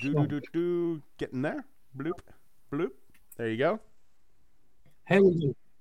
Do 0.01 0.13
do 0.13 0.27
do 0.27 0.41
do. 0.53 1.01
Getting 1.17 1.41
there. 1.41 1.65
Bloop, 1.97 2.19
bloop. 2.71 2.91
There 3.37 3.49
you 3.49 3.57
go. 3.57 3.79
Hey, 5.05 5.21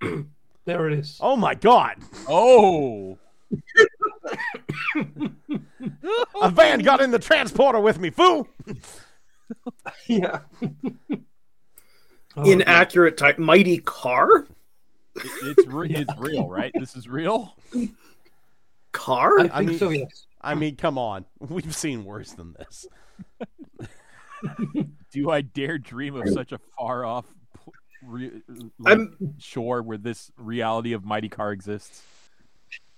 there 0.65 0.89
it 0.89 0.99
is. 0.99 1.19
Oh 1.21 1.37
my 1.37 1.55
God! 1.55 1.97
Oh! 2.29 3.19
A 6.43 6.51
van 6.51 6.81
got 6.81 7.01
in 7.01 7.11
the 7.11 7.19
transporter 7.19 7.81
with 7.81 7.99
me, 7.99 8.11
fool. 8.11 8.49
Yeah. 10.07 10.41
Oh, 12.37 12.51
Inaccurate 12.51 13.17
type. 13.19 13.39
Mighty 13.39 13.79
Car? 13.79 14.47
It- 15.17 15.59
It's, 15.59 15.67
re- 15.69 15.91
it's 15.91 16.13
real, 16.19 16.49
right? 16.49 16.73
This 16.75 16.97
is 16.97 17.07
real? 17.09 17.55
Car? 18.93 19.39
I 19.41 19.49
think 19.49 19.69
mean- 19.71 19.79
so. 19.79 19.91
Yes. 19.91 20.27
I 20.45 20.55
mean, 20.55 20.77
come 20.77 20.99
on. 20.99 21.25
We've 21.39 21.75
seen 21.75 22.05
worse 22.05 22.33
than 22.33 22.55
this. 22.59 22.87
Do 25.13 25.31
I 25.31 25.41
dare 25.41 25.79
dream 25.79 26.17
of 26.17 26.29
such 26.29 26.53
a 26.53 26.59
far 26.77 27.05
off 27.05 27.25
re- 28.03 28.43
uh, 28.49 28.65
like, 28.79 28.93
I'm 28.93 29.35
shore 29.39 29.83
where 29.83 29.99
this 29.99 30.31
reality 30.37 30.93
of 30.93 31.05
Mighty 31.05 31.29
Car 31.29 31.53
exists? 31.53 32.03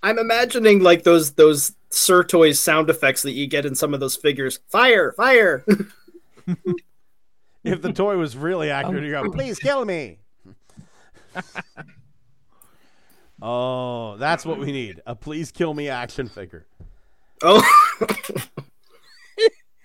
I'm 0.03 0.19
imagining 0.19 0.81
like 0.81 1.03
those 1.03 1.33
those 1.33 1.75
Sirtoys 1.89 2.57
sound 2.57 2.89
effects 2.89 3.21
that 3.23 3.31
you 3.31 3.47
get 3.47 3.65
in 3.65 3.75
some 3.75 3.93
of 3.93 3.99
those 3.99 4.15
figures. 4.15 4.59
Fire, 4.67 5.13
fire. 5.13 5.65
If 7.63 7.81
the 7.81 7.91
toy 7.91 8.15
was 8.15 8.37
really 8.37 8.69
accurate, 8.69 9.03
you 9.03 9.11
go, 9.11 9.21
um, 9.21 9.31
please 9.31 9.59
kill 9.59 9.83
me. 9.83 10.19
oh, 13.41 14.15
that's 14.15 14.45
what 14.45 14.57
we 14.57 14.71
need. 14.71 15.01
A 15.05 15.15
please 15.15 15.51
kill 15.51 15.73
me 15.73 15.89
action 15.89 16.29
figure. 16.29 16.65
Oh, 17.43 17.61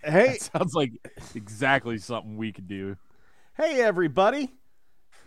Hey, 0.04 0.36
Sounds 0.38 0.74
like 0.74 0.92
exactly 1.34 1.96
something 1.98 2.36
we 2.36 2.50
could 2.52 2.66
do. 2.66 2.96
hey, 3.56 3.80
everybody. 3.80 4.52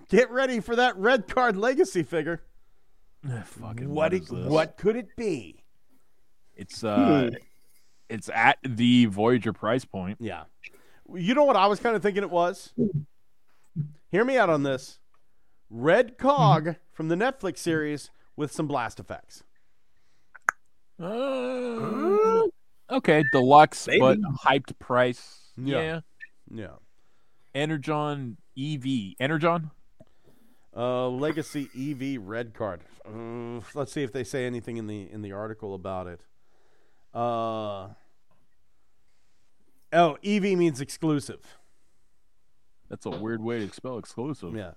Get 0.09 0.29
ready 0.29 0.59
for 0.59 0.75
that 0.75 0.97
red 0.97 1.27
card 1.27 1.55
legacy 1.55 2.03
figure. 2.03 2.41
Fucking 3.45 3.87
What, 3.89 3.95
what 3.95 4.13
it, 4.13 4.23
is 4.23 4.27
this? 4.29 4.45
what 4.47 4.77
could 4.77 4.95
it 4.97 5.15
be? 5.15 5.63
It's 6.55 6.83
uh, 6.83 7.31
it's 8.09 8.29
at 8.29 8.57
the 8.63 9.05
Voyager 9.05 9.51
price 9.53 9.85
point. 9.85 10.17
Yeah. 10.19 10.43
You 11.13 11.33
know 11.33 11.45
what 11.45 11.55
I 11.55 11.67
was 11.67 11.79
kind 11.79 11.95
of 11.95 12.01
thinking 12.03 12.23
it 12.23 12.29
was? 12.29 12.73
Hear 14.11 14.25
me 14.25 14.37
out 14.37 14.49
on 14.49 14.63
this. 14.63 14.99
Red 15.69 16.17
Cog 16.17 16.75
from 16.91 17.07
the 17.07 17.15
Netflix 17.15 17.59
series 17.59 18.09
with 18.35 18.51
some 18.51 18.67
blast 18.67 18.99
effects. 18.99 19.43
Uh, 20.99 22.47
okay, 22.89 23.23
deluxe 23.31 23.87
Maybe. 23.87 23.99
but 23.99 24.19
hyped 24.19 24.77
price. 24.79 25.51
Yeah. 25.57 25.81
Yeah. 25.81 25.99
Yeah. 26.53 26.75
Energon 27.53 28.37
EV. 28.57 29.15
Energon. 29.19 29.71
Uh, 30.75 31.07
Legacy 31.07 31.69
EV 31.77 32.21
red 32.21 32.53
card. 32.53 32.81
Uh, 33.07 33.61
let's 33.73 33.93
see 33.93 34.03
if 34.03 34.11
they 34.11 34.23
say 34.25 34.45
anything 34.45 34.75
in 34.77 34.87
the 34.87 35.09
in 35.09 35.21
the 35.21 35.31
article 35.31 35.73
about 35.73 36.07
it. 36.07 36.21
Uh, 37.13 37.89
oh, 39.93 40.17
EV 40.23 40.43
means 40.57 40.81
exclusive. 40.81 41.57
That's 42.89 43.05
a 43.05 43.09
weird 43.09 43.41
way 43.41 43.65
to 43.65 43.73
spell 43.73 43.97
exclusive. 43.97 44.53
Yeah, 44.53 44.71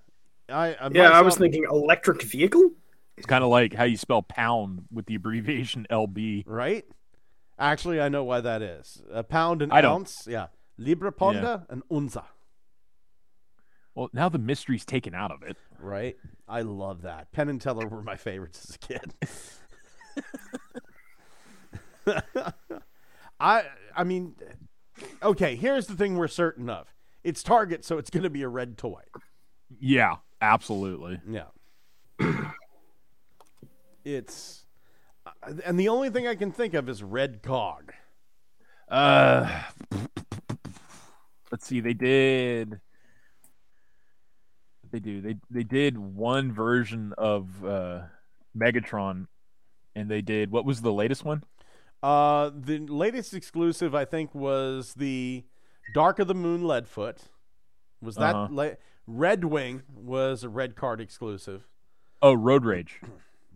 I, 0.49 0.75
I 0.75 0.89
yeah. 0.93 1.11
I 1.11 1.23
was 1.23 1.37
thinking 1.37 1.65
electric 1.69 2.23
vehicle. 2.23 2.71
It's 3.19 3.27
kind 3.27 3.45
of 3.45 3.51
like 3.51 3.75
how 3.75 3.85
you 3.85 3.97
spell 3.97 4.23
pound 4.23 4.85
with 4.93 5.07
the 5.07 5.15
abbreviation 5.17 5.87
LB. 5.91 6.45
right. 6.47 6.85
Actually, 7.61 8.01
I 8.01 8.09
know 8.09 8.23
why 8.23 8.41
that 8.41 8.63
is. 8.63 9.03
A 9.13 9.25
pound 9.25 9.63
and 9.63 9.73
I 9.73 9.81
don't. 9.81 10.03
ounce. 10.03 10.27
Yeah, 10.29 10.47
Libra 10.77 11.11
Ponda 11.13 11.67
and 11.69 11.83
Unza. 11.91 12.23
Well, 13.97 14.11
now 14.13 14.29
the 14.29 14.39
mystery's 14.39 14.85
taken 14.85 15.13
out 15.13 15.33
of 15.33 15.43
it. 15.43 15.57
Right. 15.81 16.17
I 16.47 16.63
love 16.63 17.03
that. 17.03 17.33
Penn 17.33 17.49
and 17.49 17.61
Teller 17.61 17.89
were 17.89 18.01
my 18.03 18.15
favorites 18.15 18.65
as 18.69 18.77
a 18.77 18.79
kid. 18.79 19.13
I 23.41 23.65
I 23.97 24.05
mean 24.05 24.37
okay, 25.23 25.57
here's 25.57 25.87
the 25.89 25.95
thing 25.95 26.17
we're 26.17 26.29
certain 26.29 26.71
of. 26.71 26.95
It's 27.25 27.43
Target, 27.43 27.85
so 27.85 27.99
it's 27.99 28.11
going 28.11 28.23
to 28.23 28.31
be 28.31 28.43
a 28.43 28.49
red 28.49 28.79
toy. 28.79 29.03
Yeah, 29.81 30.17
absolutely. 30.41 31.21
Yeah. 31.29 31.47
it's 34.17 34.65
uh, 35.27 35.53
and 35.65 35.79
the 35.79 35.89
only 35.89 36.11
thing 36.11 36.27
I 36.27 36.35
can 36.35 36.51
think 36.53 36.75
of 36.75 36.89
is 36.89 37.03
red 37.03 37.43
cog. 37.43 37.93
Uh, 38.89 39.63
let's 41.51 41.67
see. 41.67 41.81
They 41.81 41.93
did. 41.93 42.81
They 44.91 44.99
do. 45.01 45.21
They 45.21 45.37
they 45.51 45.65
did 45.65 45.99
one 45.99 46.51
version 46.53 47.13
of 47.19 47.65
uh, 47.65 48.01
Megatron, 48.57 49.27
and 49.95 50.11
they 50.11 50.23
did 50.23 50.51
what 50.51 50.65
was 50.65 50.81
the 50.81 50.93
latest 50.93 51.25
one? 51.25 51.45
Uh 52.03 52.51
the 52.55 52.79
latest 52.79 53.35
exclusive 53.35 53.93
I 53.95 54.05
think 54.05 54.33
was 54.35 54.95
the 54.95 55.43
Dark 55.95 56.21
of 56.21 56.29
the 56.29 56.35
Moon 56.35 56.63
Leadfoot. 56.63 57.17
Was 58.01 58.15
that 58.15 58.35
Uh-huh. 58.37 58.49
la- 58.53 58.71
Red 59.09 59.45
Wing 59.45 59.83
was 59.93 60.45
a 60.45 60.49
red 60.49 60.77
card 60.77 61.01
exclusive. 61.01 61.67
Oh, 62.23 62.35
Road 62.35 62.65
Rage. 62.65 63.01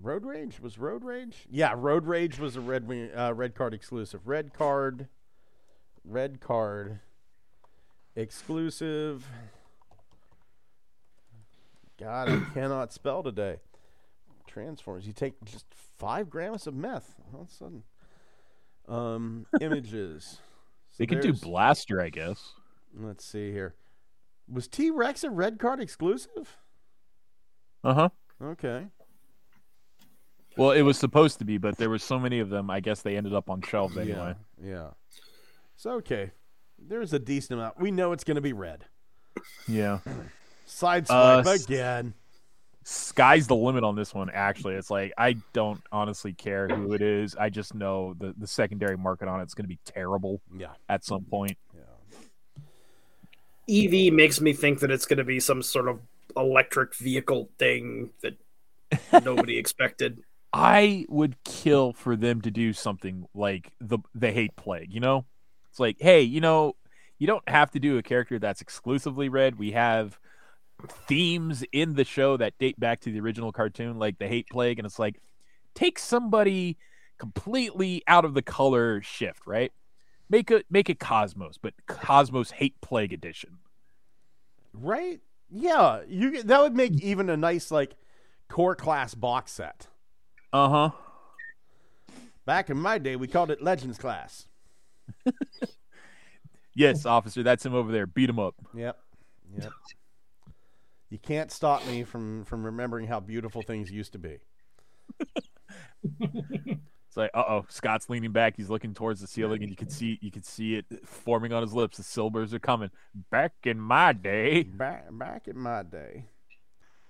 Road 0.02 0.24
Rage 0.24 0.60
was 0.60 0.78
Road 0.78 1.04
Rage. 1.04 1.46
Yeah, 1.48 1.74
Road 1.76 2.06
Rage 2.06 2.38
was 2.38 2.56
a 2.56 2.60
red 2.60 2.88
wing, 2.88 3.10
uh, 3.16 3.32
red 3.34 3.54
card 3.54 3.72
exclusive. 3.72 4.26
Red 4.26 4.52
card, 4.52 5.08
red 6.04 6.40
card, 6.40 6.98
exclusive. 8.16 9.26
God, 12.00 12.28
I 12.30 12.40
cannot 12.52 12.92
spell 12.92 13.22
today. 13.22 13.60
Transformers. 14.48 15.06
You 15.06 15.12
take 15.12 15.34
just 15.44 15.66
five 15.98 16.28
grams 16.28 16.66
of 16.66 16.74
meth. 16.74 17.14
All 17.32 17.42
of 17.42 17.48
a 17.48 17.50
sudden, 17.52 17.82
um, 18.88 19.46
images. 19.60 20.40
So 20.90 20.96
They 20.98 21.06
could 21.06 21.20
do 21.20 21.32
Blaster, 21.32 22.00
I 22.00 22.10
guess. 22.10 22.54
Let's 22.94 23.24
see 23.24 23.52
here. 23.52 23.76
Was 24.52 24.66
T 24.66 24.90
Rex 24.90 25.22
a 25.22 25.30
red 25.30 25.60
card 25.60 25.80
exclusive? 25.80 26.58
Uh 27.84 27.94
huh. 27.94 28.08
Okay. 28.42 28.86
Well, 30.56 30.72
it 30.72 30.82
was 30.82 30.98
supposed 30.98 31.38
to 31.38 31.44
be, 31.44 31.58
but 31.58 31.76
there 31.78 31.88
were 31.90 31.98
so 31.98 32.18
many 32.18 32.38
of 32.40 32.50
them. 32.50 32.70
I 32.70 32.80
guess 32.80 33.02
they 33.02 33.16
ended 33.16 33.32
up 33.34 33.48
on 33.48 33.62
shelves 33.62 33.96
anyway. 33.96 34.34
Yeah. 34.62 34.68
Yeah. 34.70 34.88
So 35.76 35.92
okay. 35.92 36.30
There's 36.78 37.12
a 37.12 37.18
decent 37.18 37.58
amount. 37.60 37.78
We 37.80 37.90
know 37.90 38.12
it's 38.12 38.24
going 38.24 38.34
to 38.34 38.40
be 38.40 38.52
red. 38.52 38.84
Yeah. 39.68 40.00
Side 40.66 41.06
Uh, 41.10 41.42
swipe 41.42 41.54
s- 41.54 41.64
again. 41.64 42.14
Sky's 42.84 43.46
the 43.46 43.54
limit 43.54 43.84
on 43.84 43.94
this 43.94 44.12
one. 44.12 44.28
Actually, 44.30 44.74
it's 44.74 44.90
like 44.90 45.12
I 45.16 45.36
don't 45.52 45.80
honestly 45.92 46.32
care 46.32 46.66
who 46.68 46.92
it 46.94 47.00
is. 47.02 47.36
I 47.36 47.48
just 47.48 47.74
know 47.74 48.14
the 48.18 48.34
the 48.36 48.46
secondary 48.48 48.96
market 48.96 49.28
on 49.28 49.40
it's 49.40 49.54
going 49.54 49.64
to 49.64 49.68
be 49.68 49.78
terrible 49.84 50.40
Yeah. 50.56 50.72
at 50.88 51.04
some 51.04 51.22
point. 51.24 51.56
Yeah. 51.74 51.82
EV 54.08 54.12
makes 54.12 54.40
me 54.40 54.52
think 54.52 54.80
that 54.80 54.90
it's 54.90 55.06
going 55.06 55.18
to 55.18 55.24
be 55.24 55.38
some 55.40 55.62
sort 55.62 55.88
of 55.88 56.00
electric 56.36 56.96
vehicle 56.96 57.48
thing 57.58 58.10
that 58.22 58.36
nobody 59.24 59.56
expected. 59.58 60.18
I 60.52 61.06
would 61.08 61.42
kill 61.44 61.92
for 61.92 62.14
them 62.14 62.40
to 62.42 62.50
do 62.50 62.72
something 62.72 63.26
like 63.34 63.72
the 63.80 63.98
the 64.14 64.30
hate 64.30 64.56
plague, 64.56 64.92
you 64.92 65.00
know? 65.00 65.24
It's 65.70 65.80
like, 65.80 65.96
hey, 66.00 66.20
you 66.22 66.40
know, 66.40 66.76
you 67.18 67.26
don't 67.26 67.48
have 67.48 67.70
to 67.70 67.80
do 67.80 67.96
a 67.96 68.02
character 68.02 68.38
that's 68.38 68.60
exclusively 68.60 69.28
red. 69.28 69.58
We 69.58 69.72
have 69.72 70.18
themes 71.06 71.64
in 71.72 71.94
the 71.94 72.04
show 72.04 72.36
that 72.36 72.58
date 72.58 72.78
back 72.78 73.00
to 73.02 73.12
the 73.12 73.20
original 73.20 73.52
cartoon, 73.52 73.98
like 73.98 74.18
the 74.18 74.28
hate 74.28 74.48
plague, 74.50 74.78
and 74.78 74.86
it's 74.86 74.98
like 74.98 75.20
take 75.74 75.98
somebody 75.98 76.76
completely 77.18 78.02
out 78.06 78.24
of 78.24 78.34
the 78.34 78.42
color 78.42 79.00
shift, 79.00 79.46
right? 79.46 79.72
Make 80.28 80.50
it 80.50 80.66
make 80.70 80.90
it 80.90 80.98
Cosmos, 80.98 81.58
but 81.58 81.74
Cosmos 81.86 82.52
Hate 82.52 82.80
Plague 82.80 83.12
edition. 83.12 83.58
Right? 84.72 85.20
Yeah, 85.50 86.00
you 86.08 86.42
that 86.42 86.60
would 86.60 86.74
make 86.74 87.00
even 87.02 87.30
a 87.30 87.36
nice 87.36 87.70
like 87.70 87.94
core 88.48 88.74
class 88.74 89.14
box 89.14 89.52
set. 89.52 89.86
Uh 90.52 90.68
huh. 90.68 90.90
Back 92.44 92.70
in 92.70 92.76
my 92.76 92.98
day, 92.98 93.16
we 93.16 93.28
called 93.28 93.50
it 93.50 93.62
Legends 93.62 93.98
class. 93.98 94.46
Yes, 96.74 97.04
officer, 97.04 97.42
that's 97.42 97.66
him 97.66 97.74
over 97.74 97.92
there. 97.92 98.06
Beat 98.06 98.30
him 98.30 98.38
up. 98.38 98.54
Yep. 98.74 98.98
Yep. 99.58 99.72
you 101.10 101.18
can't 101.18 101.50
stop 101.50 101.86
me 101.86 102.02
from 102.02 102.44
from 102.46 102.64
remembering 102.64 103.06
how 103.06 103.20
beautiful 103.20 103.60
things 103.60 103.90
used 103.90 104.12
to 104.12 104.18
be. 104.18 104.38
It's 107.12 107.16
like, 107.18 107.30
uh 107.34 107.44
oh, 107.46 107.66
Scott's 107.68 108.08
leaning 108.08 108.32
back. 108.32 108.56
He's 108.56 108.70
looking 108.70 108.94
towards 108.94 109.20
the 109.20 109.26
ceiling, 109.26 109.60
and 109.62 109.68
you 109.68 109.76
can 109.76 109.90
see 109.90 110.18
you 110.22 110.30
can 110.30 110.42
see 110.42 110.76
it 110.76 110.86
forming 111.04 111.52
on 111.52 111.60
his 111.60 111.74
lips. 111.74 111.98
The 111.98 112.02
silvers 112.02 112.54
are 112.54 112.58
coming. 112.58 112.88
Back 113.30 113.52
in 113.64 113.78
my 113.78 114.14
day, 114.14 114.62
Back 114.62 115.04
back 115.10 115.46
in 115.46 115.58
my 115.58 115.82
day, 115.82 116.24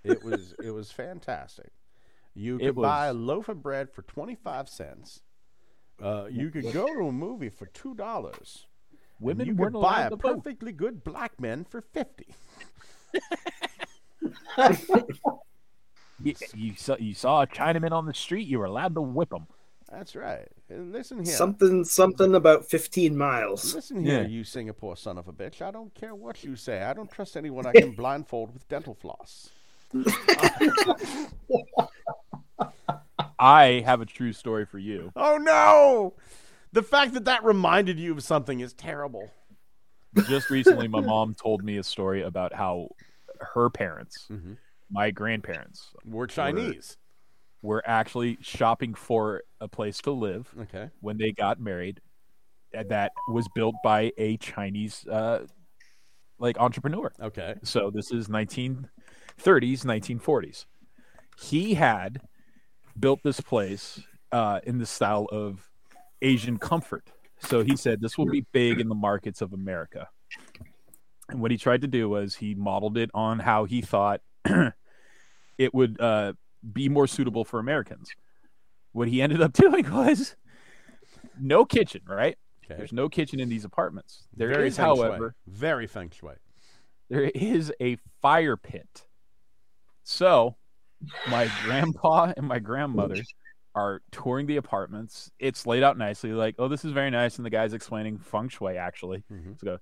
it 0.02 0.24
was 0.24 0.56
it 0.60 0.72
was 0.72 0.90
fantastic. 0.90 1.70
You 2.34 2.56
It 2.58 2.66
could 2.68 2.76
buy 2.76 3.06
a 3.08 3.12
loaf 3.12 3.48
of 3.48 3.62
bread 3.62 3.90
for 3.92 4.02
twenty 4.02 4.34
five 4.34 4.68
cents. 4.68 5.20
Uh, 6.02 6.26
you 6.30 6.50
could 6.50 6.72
go 6.72 6.86
to 6.86 7.06
a 7.08 7.12
movie 7.12 7.50
for 7.50 7.66
two 7.66 7.94
dollars. 7.94 8.66
women 9.20 9.46
you 9.46 9.54
weren't 9.54 9.74
could 9.74 9.82
buy 9.82 10.02
a 10.06 10.10
to 10.10 10.16
vote. 10.16 10.36
perfectly 10.42 10.72
good 10.72 11.04
black 11.04 11.38
man 11.40 11.64
for 11.64 11.80
fifty. 11.80 12.34
You, 16.22 16.34
you 16.54 16.74
saw 16.76 16.96
you 16.98 17.14
saw 17.14 17.42
a 17.42 17.46
Chinaman 17.46 17.90
on 17.92 18.06
the 18.06 18.14
street. 18.14 18.46
You 18.46 18.60
were 18.60 18.64
allowed 18.66 18.94
to 18.94 19.02
whip 19.02 19.32
him. 19.32 19.46
That's 19.90 20.14
right. 20.16 20.48
Listen 20.70 21.24
here. 21.24 21.34
Something 21.34 21.84
something 21.84 22.34
about 22.34 22.64
15 22.70 23.14
miles. 23.16 23.74
Listen 23.74 24.02
here, 24.04 24.22
Yeah. 24.22 24.26
you 24.28 24.42
Singapore 24.44 24.96
son 24.96 25.18
of 25.18 25.28
a 25.28 25.32
bitch. 25.32 25.60
I 25.60 25.70
don't 25.70 25.92
care 25.94 26.14
what 26.14 26.42
you 26.44 26.56
say. 26.56 26.80
I 26.82 26.94
don't 26.94 27.10
trust 27.10 27.36
anyone 27.36 27.66
I 27.66 27.72
can 27.72 27.90
blindfold 27.96 28.54
with 28.54 28.66
dental 28.68 28.94
floss. 28.94 29.50
I 33.42 33.82
have 33.84 34.00
a 34.00 34.06
true 34.06 34.32
story 34.32 34.64
for 34.64 34.78
you. 34.78 35.12
Oh 35.16 35.36
no! 35.36 36.14
The 36.72 36.82
fact 36.82 37.14
that 37.14 37.24
that 37.24 37.42
reminded 37.44 37.98
you 37.98 38.12
of 38.12 38.22
something 38.22 38.60
is 38.60 38.72
terrible. 38.72 39.30
Just 40.28 40.48
recently, 40.48 40.86
my 40.88 41.00
mom 41.00 41.34
told 41.34 41.64
me 41.64 41.78
a 41.78 41.82
story 41.82 42.22
about 42.22 42.52
how 42.54 42.90
her 43.40 43.68
parents, 43.70 44.28
Mhm. 44.30 44.56
my 44.90 45.10
grandparents, 45.10 45.92
We're 46.04 46.26
Chinese. 46.28 46.96
were 47.62 47.82
actually 47.84 48.38
shopping 48.40 48.94
for 48.94 49.42
a 49.60 49.66
place 49.68 49.98
to 50.02 50.12
live 50.12 50.54
Okay. 50.60 50.90
when 51.00 51.16
they 51.18 51.32
got 51.32 51.58
married 51.58 52.00
uh, 52.76 52.84
that 52.84 53.12
was 53.28 53.48
built 53.54 53.74
by 53.82 54.12
a 54.18 54.36
Chinese 54.36 55.06
uh, 55.08 55.46
like 56.38 56.58
entrepreneur. 56.60 57.12
Okay. 57.20 57.54
So 57.64 57.90
this 57.90 58.12
is 58.12 58.28
1930s, 58.28 59.84
1940s. 59.84 60.66
He 61.40 61.74
had 61.74 62.20
built 62.98 63.22
this 63.22 63.40
place 63.40 64.00
uh, 64.30 64.60
in 64.64 64.78
the 64.78 64.86
style 64.86 65.26
of 65.30 65.70
Asian 66.20 66.58
comfort. 66.58 67.10
So 67.40 67.62
he 67.62 67.76
said 67.76 68.00
this 68.00 68.16
will 68.16 68.26
be 68.30 68.46
big 68.52 68.80
in 68.80 68.88
the 68.88 68.94
markets 68.94 69.40
of 69.40 69.52
America. 69.52 70.08
And 71.28 71.40
what 71.40 71.50
he 71.50 71.56
tried 71.56 71.80
to 71.82 71.88
do 71.88 72.08
was 72.08 72.36
he 72.36 72.54
modeled 72.54 72.96
it 72.96 73.10
on 73.14 73.40
how 73.40 73.64
he 73.64 73.80
thought 73.80 74.20
it 75.58 75.74
would 75.74 76.00
uh, 76.00 76.34
be 76.72 76.88
more 76.88 77.06
suitable 77.06 77.44
for 77.44 77.58
Americans. 77.58 78.10
What 78.92 79.08
he 79.08 79.20
ended 79.22 79.40
up 79.40 79.52
doing 79.64 79.90
was 79.90 80.36
no 81.40 81.64
kitchen, 81.64 82.02
right? 82.06 82.36
Okay. 82.64 82.76
There's 82.76 82.92
no 82.92 83.08
kitchen 83.08 83.40
in 83.40 83.48
these 83.48 83.64
apartments. 83.64 84.28
There 84.36 84.50
is, 84.50 84.56
Very 84.56 84.70
shui. 84.70 84.84
however, 84.84 85.34
very 85.46 85.86
feng 85.86 86.10
shui. 86.10 86.34
there 87.08 87.24
is 87.34 87.72
a 87.80 87.96
fire 88.20 88.56
pit. 88.56 89.06
So, 90.04 90.56
my 91.28 91.50
grandpa 91.64 92.32
and 92.36 92.46
my 92.46 92.58
grandmother 92.58 93.22
are 93.74 94.02
touring 94.10 94.46
the 94.46 94.56
apartments. 94.56 95.30
It's 95.38 95.66
laid 95.66 95.82
out 95.82 95.96
nicely, 95.96 96.32
like, 96.32 96.56
oh, 96.58 96.68
this 96.68 96.84
is 96.84 96.92
very 96.92 97.10
nice. 97.10 97.36
And 97.36 97.46
the 97.46 97.50
guy's 97.50 97.72
explaining 97.72 98.18
feng 98.18 98.48
shui, 98.48 98.76
actually. 98.76 99.24
Mhm. 99.32 99.58
So, 99.58 99.64
go, 99.66 99.78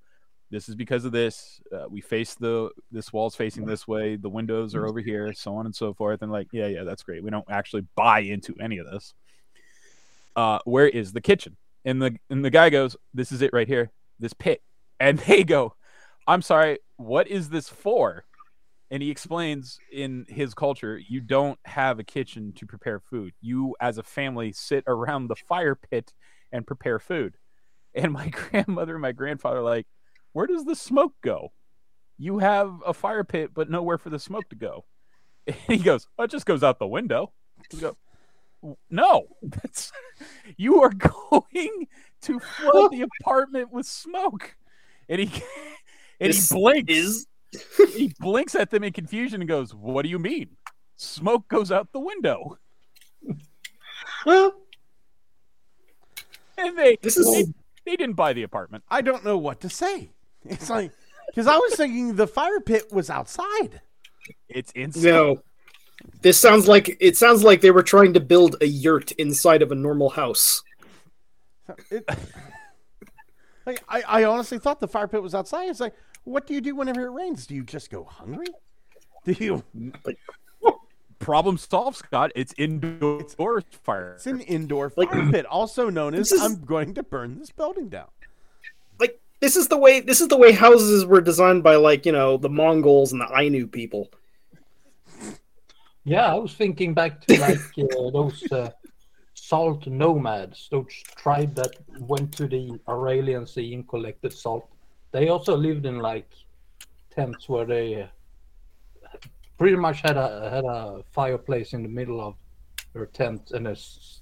this 0.50 0.68
is 0.68 0.74
because 0.74 1.04
of 1.04 1.12
this. 1.12 1.60
Uh, 1.72 1.86
we 1.88 2.00
face 2.00 2.34
the, 2.34 2.70
this 2.90 3.12
wall's 3.12 3.36
facing 3.36 3.66
this 3.66 3.86
way. 3.88 4.16
The 4.16 4.28
windows 4.28 4.74
are 4.74 4.86
over 4.86 5.00
here, 5.00 5.32
so 5.32 5.54
on 5.56 5.66
and 5.66 5.74
so 5.74 5.92
forth. 5.94 6.22
And, 6.22 6.30
like, 6.30 6.48
yeah, 6.52 6.66
yeah, 6.66 6.84
that's 6.84 7.02
great. 7.02 7.22
We 7.22 7.30
don't 7.30 7.50
actually 7.50 7.86
buy 7.96 8.20
into 8.20 8.54
any 8.60 8.78
of 8.78 8.86
this. 8.90 9.14
Uh, 10.36 10.58
where 10.64 10.88
is 10.88 11.12
the 11.12 11.20
kitchen? 11.20 11.56
And 11.84 12.00
the, 12.00 12.16
and 12.28 12.44
the 12.44 12.50
guy 12.50 12.70
goes, 12.70 12.96
this 13.14 13.32
is 13.32 13.42
it 13.42 13.52
right 13.52 13.66
here, 13.68 13.90
this 14.18 14.32
pit. 14.32 14.62
And 14.98 15.18
they 15.18 15.44
go, 15.44 15.74
I'm 16.26 16.42
sorry, 16.42 16.78
what 16.96 17.26
is 17.26 17.48
this 17.48 17.68
for? 17.68 18.24
And 18.90 19.02
he 19.02 19.10
explains 19.10 19.78
in 19.92 20.26
his 20.28 20.52
culture, 20.52 20.98
you 20.98 21.20
don't 21.20 21.58
have 21.64 21.98
a 22.00 22.04
kitchen 22.04 22.52
to 22.54 22.66
prepare 22.66 22.98
food. 22.98 23.32
You, 23.40 23.76
as 23.80 23.98
a 23.98 24.02
family, 24.02 24.52
sit 24.52 24.82
around 24.86 25.28
the 25.28 25.36
fire 25.36 25.76
pit 25.76 26.12
and 26.52 26.66
prepare 26.66 26.98
food. 26.98 27.36
And 27.94 28.12
my 28.12 28.28
grandmother 28.50 28.94
and 28.94 29.02
my 29.02 29.12
grandfather 29.12 29.58
are 29.58 29.62
like, 29.62 29.86
where 30.32 30.46
does 30.46 30.64
the 30.64 30.74
smoke 30.74 31.14
go? 31.22 31.52
You 32.18 32.38
have 32.38 32.72
a 32.84 32.92
fire 32.92 33.24
pit, 33.24 33.50
but 33.54 33.70
nowhere 33.70 33.98
for 33.98 34.10
the 34.10 34.18
smoke 34.18 34.48
to 34.50 34.56
go. 34.56 34.84
And 35.46 35.56
he 35.66 35.78
goes, 35.78 36.06
oh, 36.18 36.24
it 36.24 36.30
just 36.30 36.46
goes 36.46 36.62
out 36.62 36.78
the 36.78 36.86
window. 36.86 37.32
Go, 37.80 37.96
no, 38.90 39.26
that's 39.42 39.92
you 40.56 40.82
are 40.82 40.92
going 40.92 41.86
to 42.22 42.40
flood 42.40 42.92
the 42.92 43.06
apartment 43.20 43.72
with 43.72 43.86
smoke. 43.86 44.56
And 45.08 45.20
he 45.20 45.42
and 46.20 46.30
This 46.30 46.48
he 46.48 46.54
blinks. 46.54 46.92
Is 46.92 47.26
He 47.94 48.14
blinks 48.20 48.54
at 48.54 48.70
them 48.70 48.84
in 48.84 48.92
confusion 48.92 49.40
and 49.40 49.48
goes, 49.48 49.74
"What 49.74 50.02
do 50.02 50.08
you 50.08 50.18
mean? 50.18 50.56
Smoke 50.96 51.48
goes 51.48 51.72
out 51.72 51.92
the 51.92 52.00
window." 52.00 52.58
well, 54.26 54.54
And 56.56 56.76
they 56.78 56.96
This 57.02 57.16
is- 57.16 57.26
they, 57.32 57.44
they 57.84 57.96
didn't 57.96 58.16
buy 58.16 58.32
the 58.32 58.42
apartment. 58.42 58.84
I 58.90 59.00
don't 59.00 59.24
know 59.24 59.36
what 59.38 59.60
to 59.62 59.68
say. 59.68 60.10
It's 60.44 60.70
like 60.70 60.92
because 61.26 61.46
I 61.46 61.56
was 61.56 61.74
thinking 61.74 62.16
the 62.16 62.26
fire 62.26 62.60
pit 62.60 62.84
was 62.92 63.10
outside. 63.10 63.80
It's 64.48 64.70
inside. 64.72 65.04
no. 65.04 65.42
This 66.22 66.38
sounds 66.38 66.66
like 66.68 66.96
it 67.00 67.16
sounds 67.16 67.42
like 67.44 67.60
they 67.60 67.70
were 67.70 67.82
trying 67.82 68.14
to 68.14 68.20
build 68.20 68.56
a 68.60 68.66
yurt 68.66 69.12
inside 69.12 69.60
of 69.62 69.70
a 69.70 69.74
normal 69.74 70.08
house. 70.10 70.62
It, 71.90 72.08
like, 73.66 73.82
I, 73.88 74.02
I 74.06 74.24
honestly 74.24 74.58
thought 74.58 74.80
the 74.80 74.88
fire 74.88 75.08
pit 75.08 75.22
was 75.22 75.34
outside. 75.34 75.68
It's 75.68 75.78
like, 75.80 75.94
what 76.24 76.46
do 76.46 76.54
you 76.54 76.60
do 76.60 76.74
whenever 76.76 77.06
it 77.06 77.10
rains? 77.10 77.46
Do 77.46 77.54
you 77.54 77.62
just 77.64 77.90
go 77.90 78.04
hungry? 78.04 78.46
Do 79.24 79.32
you? 79.38 79.62
Problem 81.18 81.58
solved, 81.58 81.98
Scott. 81.98 82.32
It's 82.34 82.54
indoor 82.56 83.62
fire. 83.82 84.14
It's 84.14 84.26
an 84.26 84.40
indoor 84.40 84.90
Like- 84.96 85.10
fire 85.10 85.30
pit, 85.30 85.44
also 85.44 85.90
known 85.90 86.14
as 86.14 86.32
is- 86.32 86.40
"I'm 86.40 86.64
going 86.64 86.94
to 86.94 87.02
burn 87.02 87.38
this 87.38 87.50
building 87.50 87.90
down." 87.90 88.08
Like 88.98 89.20
this 89.40 89.54
is 89.56 89.68
the 89.68 89.76
way 89.76 90.00
this 90.00 90.22
is 90.22 90.28
the 90.28 90.38
way 90.38 90.52
houses 90.52 91.04
were 91.04 91.20
designed 91.20 91.62
by 91.62 91.76
like 91.76 92.06
you 92.06 92.12
know 92.12 92.38
the 92.38 92.48
Mongols 92.48 93.12
and 93.12 93.20
the 93.20 93.28
Ainu 93.38 93.66
people. 93.66 94.08
Yeah, 96.04 96.32
I 96.32 96.36
was 96.36 96.54
thinking 96.54 96.94
back 96.94 97.20
to 97.26 97.38
like 97.38 97.58
uh, 97.78 98.10
those 98.10 98.42
uh, 98.50 98.70
salt 99.34 99.86
nomads, 99.86 100.68
those 100.70 100.90
tribe 101.16 101.54
that 101.56 101.76
went 101.98 102.32
to 102.38 102.46
the 102.46 102.80
Aralian 102.88 103.46
Sea 103.46 103.74
and 103.74 103.86
collected 103.86 104.32
salt. 104.32 104.69
They 105.12 105.28
also 105.28 105.56
lived 105.56 105.86
in 105.86 105.98
like 105.98 106.30
tents 107.10 107.48
where 107.48 107.64
they 107.66 108.02
uh, 108.02 108.06
pretty 109.58 109.76
much 109.76 110.00
had 110.02 110.16
a 110.16 110.50
had 110.50 110.64
a 110.64 111.02
fireplace 111.10 111.72
in 111.72 111.82
the 111.82 111.88
middle 111.88 112.20
of 112.20 112.34
their 112.92 113.06
tent 113.06 113.50
and 113.52 113.66
it's 113.66 114.20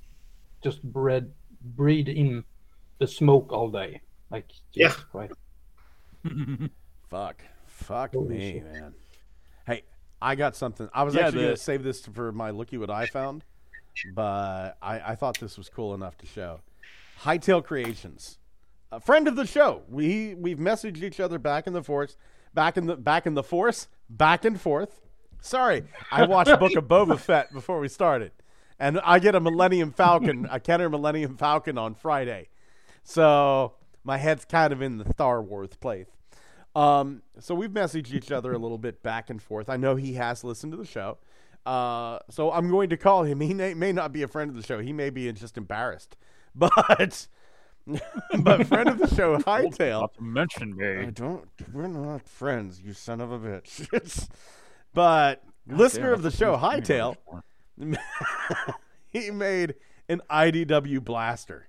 just 0.62 0.82
bread 0.82 1.30
breathe 1.76 2.08
in 2.08 2.44
the 2.98 3.06
smoke 3.06 3.52
all 3.52 3.68
day. 3.70 4.00
Like 4.30 4.46
Yeah. 4.72 4.94
right. 5.12 5.30
Fuck, 7.10 7.42
fuck 7.66 8.12
Holy 8.12 8.28
me, 8.36 8.52
shit. 8.52 8.64
man. 8.72 8.94
Hey, 9.66 9.82
I 10.20 10.34
got 10.34 10.56
something. 10.56 10.88
I 10.92 11.02
was 11.04 11.14
Yeah, 11.14 11.26
actually 11.26 11.40
the- 11.42 11.46
gonna 11.48 11.56
save 11.56 11.82
this 11.82 12.04
for 12.04 12.32
my 12.32 12.50
looky 12.50 12.76
what 12.76 12.90
I 12.90 13.06
found, 13.06 13.44
but 14.14 14.76
I, 14.82 15.00
I 15.00 15.14
thought 15.14 15.38
this 15.40 15.56
was 15.56 15.68
cool 15.70 15.94
enough 15.94 16.18
to 16.18 16.26
show. 16.26 16.60
Hightail 17.22 17.64
Creations, 17.64 18.38
a 18.90 19.00
friend 19.00 19.28
of 19.28 19.36
the 19.36 19.46
show. 19.46 19.82
We 19.88 20.34
we've 20.34 20.58
messaged 20.58 21.02
each 21.02 21.20
other 21.20 21.38
back 21.38 21.66
in 21.66 21.72
the 21.72 21.82
force, 21.82 22.16
back 22.54 22.76
in 22.76 22.86
the 22.86 22.96
back 22.96 23.26
in 23.26 23.34
the 23.34 23.42
force, 23.42 23.88
back 24.08 24.44
and 24.44 24.60
forth. 24.60 25.00
Sorry, 25.40 25.84
I 26.10 26.26
watched 26.26 26.58
Book 26.58 26.74
of 26.74 26.84
Boba 26.88 27.18
Fett 27.18 27.52
before 27.52 27.78
we 27.78 27.88
started, 27.88 28.32
and 28.78 28.98
I 29.04 29.18
get 29.18 29.34
a 29.34 29.40
Millennium 29.40 29.92
Falcon, 29.92 30.48
a 30.50 30.58
Kenner 30.58 30.88
Millennium 30.88 31.36
Falcon 31.36 31.78
on 31.78 31.94
Friday, 31.94 32.48
so 33.04 33.74
my 34.02 34.18
head's 34.18 34.44
kind 34.44 34.72
of 34.72 34.82
in 34.82 34.98
the 34.98 35.08
Star 35.12 35.40
Wars 35.42 35.76
place. 35.80 36.08
Um, 36.74 37.22
so 37.38 37.54
we've 37.54 37.70
messaged 37.70 38.12
each 38.12 38.30
other 38.30 38.52
a 38.52 38.58
little 38.58 38.78
bit 38.78 39.02
back 39.02 39.30
and 39.30 39.42
forth. 39.42 39.68
I 39.68 39.76
know 39.76 39.96
he 39.96 40.14
has 40.14 40.44
listened 40.44 40.72
to 40.72 40.78
the 40.78 40.84
show, 40.84 41.18
uh, 41.66 42.18
so 42.30 42.50
I'm 42.52 42.70
going 42.70 42.90
to 42.90 42.96
call 42.96 43.24
him. 43.24 43.40
He 43.40 43.54
may, 43.54 43.74
may 43.74 43.92
not 43.92 44.12
be 44.12 44.22
a 44.22 44.28
friend 44.28 44.50
of 44.50 44.56
the 44.56 44.62
show. 44.62 44.80
He 44.80 44.92
may 44.92 45.10
be 45.10 45.30
just 45.32 45.56
embarrassed, 45.56 46.16
but 46.54 47.26
but 48.40 48.66
friend 48.66 48.88
of 48.88 48.98
the 48.98 49.08
show, 49.14 49.36
Hightail. 49.38 50.00
Not 50.02 50.14
to 50.14 50.22
mention 50.22 50.72
I 50.80 51.06
me. 51.06 51.10
don't. 51.12 51.48
We're 51.72 51.86
not 51.86 52.28
friends, 52.28 52.80
you 52.84 52.92
son 52.92 53.20
of 53.20 53.32
a 53.32 53.38
bitch. 53.38 53.80
It's- 53.92 54.28
but 54.94 55.42
listener 55.66 56.12
of 56.12 56.22
the 56.22 56.30
show, 56.30 56.56
Hightail, 56.56 57.16
he 59.08 59.30
made 59.30 59.74
an 60.08 60.22
IDW 60.30 61.04
blaster. 61.04 61.68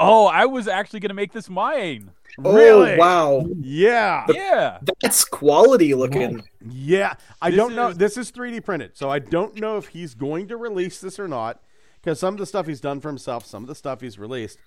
Oh, 0.00 0.26
I 0.26 0.44
was 0.46 0.68
actually 0.68 1.00
gonna 1.00 1.14
make 1.14 1.32
this 1.32 1.48
mine. 1.50 2.12
Oh, 2.44 2.54
really? 2.54 2.92
Oh 2.94 2.98
wow, 2.98 3.46
Yeah, 3.60 4.26
Yeah. 4.28 4.78
that's 5.02 5.24
quality 5.24 5.94
looking. 5.94 6.44
yeah. 6.70 7.14
I 7.42 7.50
This 7.50 7.56
don't 7.56 7.74
know. 7.74 7.92
This 7.92 8.16
is 8.16 8.30
3D 8.30 8.64
printed, 8.64 8.96
so 8.96 9.10
I 9.10 9.18
don't 9.18 9.56
know 9.56 9.76
if 9.76 9.88
he's 9.88 10.14
going 10.14 10.46
to 10.48 10.56
release 10.56 11.00
this 11.00 11.18
or 11.18 11.26
not. 11.26 11.60
Because 12.00 12.20
some 12.20 12.34
of 12.34 12.38
the 12.38 12.46
stuff 12.46 12.68
he's 12.68 12.80
done 12.80 13.00
for 13.00 13.08
himself, 13.08 13.44
some 13.44 13.64
of 13.64 13.68
the 13.68 13.74
stuff 13.74 14.02
he's 14.02 14.20
released. 14.20 14.58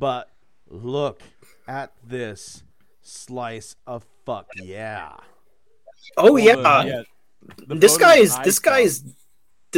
But 0.00 0.30
look 0.68 1.22
at 1.66 1.92
this 2.04 2.62
slice 3.02 3.76
of 3.86 4.04
fuck 4.26 4.48
yeah. 4.56 5.14
Oh 6.16 6.36
yeah, 6.36 6.56
the- 6.56 6.62
yeah. 6.86 7.02
This 7.68 7.92
photos 7.92 7.98
guy's 7.98 8.34
I 8.34 8.44
this 8.44 8.56
saw- 8.56 8.62
guy's 8.70 9.04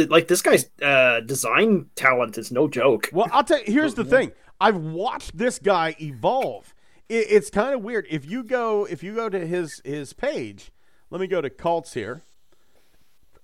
like 0.09 0.27
this 0.27 0.41
guy's 0.41 0.69
uh, 0.81 1.19
design 1.21 1.89
talent 1.95 2.37
is 2.37 2.51
no 2.51 2.67
joke. 2.67 3.09
Well, 3.13 3.27
I'll 3.31 3.43
tell 3.43 3.59
you. 3.59 3.65
Here's 3.73 3.93
the 3.93 4.05
thing. 4.05 4.31
I've 4.59 4.77
watched 4.77 5.37
this 5.37 5.59
guy 5.59 5.95
evolve. 6.01 6.73
It, 7.09 7.27
it's 7.29 7.49
kind 7.49 7.73
of 7.73 7.81
weird. 7.81 8.07
If 8.09 8.29
you 8.29 8.43
go, 8.43 8.85
if 8.85 9.03
you 9.03 9.13
go 9.15 9.29
to 9.29 9.45
his 9.45 9.81
his 9.85 10.13
page, 10.13 10.71
let 11.09 11.19
me 11.21 11.27
go 11.27 11.41
to 11.41 11.49
cults 11.49 11.93
here, 11.93 12.21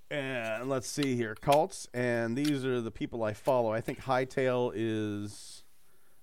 and 0.09 0.69
let's 0.69 0.87
see 0.87 1.15
here, 1.15 1.35
cults, 1.35 1.87
and 1.93 2.37
these 2.37 2.63
are 2.65 2.81
the 2.81 2.91
people 2.91 3.23
I 3.23 3.33
follow. 3.33 3.71
I 3.71 3.81
think 3.81 4.01
Hightail 4.01 4.71
is 4.75 5.56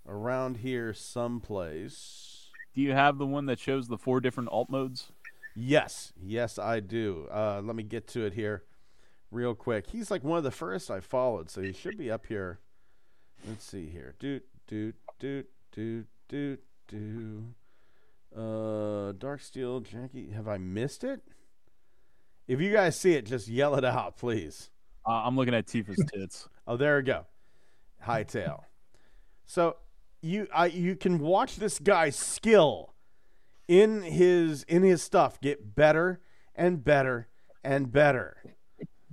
around 0.07 0.59
here 0.59 0.93
someplace. 0.93 2.51
Do 2.75 2.81
you 2.81 2.93
have 2.93 3.19
the 3.19 3.27
one 3.27 3.47
that 3.47 3.59
shows 3.59 3.89
the 3.89 3.99
four 3.99 4.21
different 4.21 4.51
alt 4.51 4.71
modes? 4.71 5.13
Yes, 5.55 6.13
yes, 6.21 6.59
I 6.59 6.81
do. 6.81 7.29
Uh, 7.31 7.61
let 7.63 7.77
me 7.77 7.85
get 7.85 8.09
to 8.09 8.25
it 8.25 8.35
here, 8.35 8.65
real 9.31 9.55
quick. 9.55 9.87
He's 9.89 10.11
like 10.11 10.25
one 10.25 10.39
of 10.39 10.45
the 10.45 10.51
first 10.51 10.91
I 10.91 11.01
followed, 11.01 11.49
so 11.49 11.63
he 11.63 11.73
should 11.73 11.97
be 11.97 12.11
up 12.11 12.27
here. 12.27 12.59
Let's 13.47 13.65
see 13.65 13.87
here. 13.87 14.15
Doot 14.19 14.45
doot 14.67 14.97
doot 15.21 15.47
doot 15.73 16.07
doot 16.29 16.61
doot. 16.89 17.55
Uh, 18.37 19.13
Dark 19.13 19.41
Steel, 19.41 19.81
Jackie. 19.81 20.31
Have 20.33 20.49
I 20.49 20.59
missed 20.59 21.05
it? 21.05 21.21
If 22.49 22.61
you 22.61 22.73
guys 22.73 22.99
see 22.99 23.15
it, 23.15 23.27
just 23.27 23.47
yell 23.47 23.77
it 23.77 23.85
out, 23.85 24.17
please. 24.17 24.71
Uh, 25.07 25.23
I'm 25.25 25.37
looking 25.37 25.55
at 25.55 25.67
Tifa's 25.67 26.05
tits. 26.13 26.49
Oh, 26.67 26.79
there 26.79 26.97
we 26.97 27.03
go. 27.03 27.27
Hightail. 28.07 28.63
So 29.45 29.77
you 30.25 30.49
I 30.55 30.67
you 30.67 30.97
can 30.97 31.19
watch 31.19 31.57
this 31.57 31.79
guy's 31.79 32.17
skill 32.17 32.95
in 33.69 34.03
his 34.03 34.65
in 34.65 34.83
his 34.83 35.03
stuff 35.03 35.41
get 35.41 35.75
better 35.75 36.21
and 36.55 36.83
better 36.83 37.29
and 37.63 37.93
better. 37.93 38.57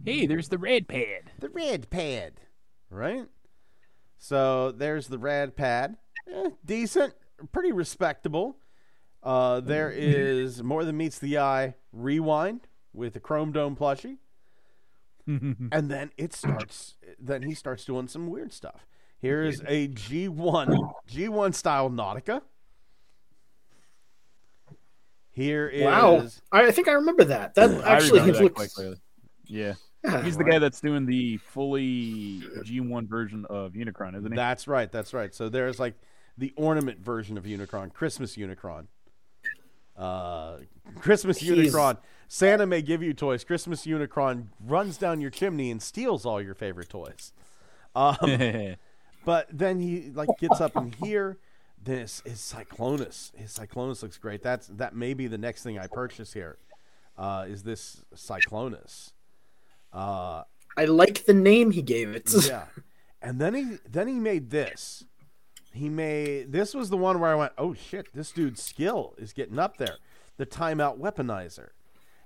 hey, 0.03 0.25
there's 0.25 0.49
the 0.49 0.57
red 0.57 0.87
pad. 0.87 1.31
The 1.39 1.49
red 1.49 1.89
pad, 1.89 2.33
right? 2.89 3.27
So 4.17 4.71
there's 4.71 5.07
the 5.07 5.19
red 5.19 5.55
pad. 5.55 5.97
Eh, 6.31 6.51
decent, 6.63 7.13
pretty 7.51 7.71
respectable. 7.71 8.57
Uh, 9.23 9.59
there 9.59 9.91
is 9.91 10.63
more 10.63 10.83
than 10.85 10.97
meets 10.97 11.19
the 11.19 11.37
eye. 11.37 11.75
Rewind 11.91 12.67
with 12.93 13.13
the 13.13 13.19
Chrome 13.19 13.51
Dome 13.51 13.75
plushie, 13.75 14.17
and 15.27 15.91
then 15.91 16.11
it 16.17 16.33
starts. 16.33 16.95
Then 17.19 17.43
he 17.43 17.53
starts 17.53 17.83
doing 17.83 18.07
some 18.07 18.27
weird 18.27 18.53
stuff. 18.53 18.85
Here 19.21 19.43
is 19.43 19.61
a 19.67 19.87
G1 19.89 20.93
G1 21.09 21.53
style 21.53 21.89
Nautica. 21.89 22.41
Here 25.31 25.67
is 25.67 25.83
Wow, 25.83 26.27
I, 26.51 26.67
I 26.67 26.71
think 26.71 26.87
I 26.87 26.93
remember 26.93 27.23
that. 27.25 27.55
That 27.55 27.69
I 27.85 27.95
actually 27.95 28.19
that 28.19 28.41
looks. 28.41 28.55
quite 28.55 28.71
clearly. 28.73 28.97
Yeah. 29.45 29.73
Yeah. 30.03 30.23
He's 30.23 30.35
the 30.35 30.43
guy 30.43 30.57
that's 30.59 30.81
doing 30.81 31.05
the 31.05 31.37
fully 31.37 32.41
G1 32.65 33.07
version 33.07 33.45
of 33.49 33.73
Unicron, 33.73 34.17
isn't 34.17 34.31
he? 34.31 34.35
That's 34.35 34.67
right. 34.67 34.91
That's 34.91 35.13
right. 35.13 35.33
So 35.33 35.47
there's 35.47 35.79
like 35.79 35.93
the 36.37 36.51
ornament 36.55 36.99
version 36.99 37.37
of 37.37 37.43
Unicron, 37.43 37.93
Christmas 37.93 38.35
Unicron. 38.35 38.87
Uh, 39.95 40.57
Christmas 40.99 41.37
He's- 41.37 41.55
Unicron. 41.71 41.97
Santa 42.27 42.65
may 42.65 42.81
give 42.81 43.03
you 43.03 43.13
toys. 43.13 43.43
Christmas 43.43 43.85
Unicron 43.85 44.47
runs 44.65 44.97
down 44.97 45.19
your 45.21 45.29
chimney 45.29 45.69
and 45.69 45.81
steals 45.81 46.25
all 46.25 46.41
your 46.41 46.55
favorite 46.55 46.87
toys. 46.89 47.33
Um, 47.93 48.15
but 49.25 49.47
then 49.51 49.79
he 49.79 50.11
like 50.13 50.29
gets 50.39 50.61
up 50.61 50.75
in 50.75 50.93
here. 51.03 51.37
This 51.83 52.21
is 52.25 52.37
Cyclonus. 52.37 53.35
His 53.35 53.57
Cyclonus 53.57 54.03
looks 54.03 54.17
great. 54.17 54.43
That's 54.43 54.67
that 54.67 54.95
may 54.95 55.13
be 55.13 55.27
the 55.27 55.37
next 55.37 55.63
thing 55.63 55.79
I 55.79 55.87
purchase 55.87 56.33
here. 56.33 56.57
Uh, 57.17 57.45
is 57.47 57.63
this 57.63 58.03
Cyclonus? 58.15 59.11
Uh, 59.91 60.43
I 60.77 60.85
like 60.85 61.25
the 61.25 61.33
name 61.33 61.71
he 61.71 61.81
gave 61.81 62.09
it. 62.09 62.31
yeah. 62.47 62.65
And 63.21 63.39
then 63.39 63.53
he 63.53 63.77
then 63.89 64.07
he 64.07 64.15
made 64.15 64.49
this. 64.49 65.05
He 65.73 65.89
made 65.89 66.51
this 66.51 66.73
was 66.73 66.89
the 66.89 66.97
one 66.97 67.19
where 67.19 67.31
I 67.31 67.35
went, 67.35 67.53
oh 67.57 67.73
shit, 67.73 68.13
this 68.13 68.31
dude's 68.31 68.61
skill 68.61 69.15
is 69.17 69.33
getting 69.33 69.59
up 69.59 69.77
there. 69.77 69.97
The 70.37 70.45
timeout 70.45 70.99
weaponizer. 70.99 71.69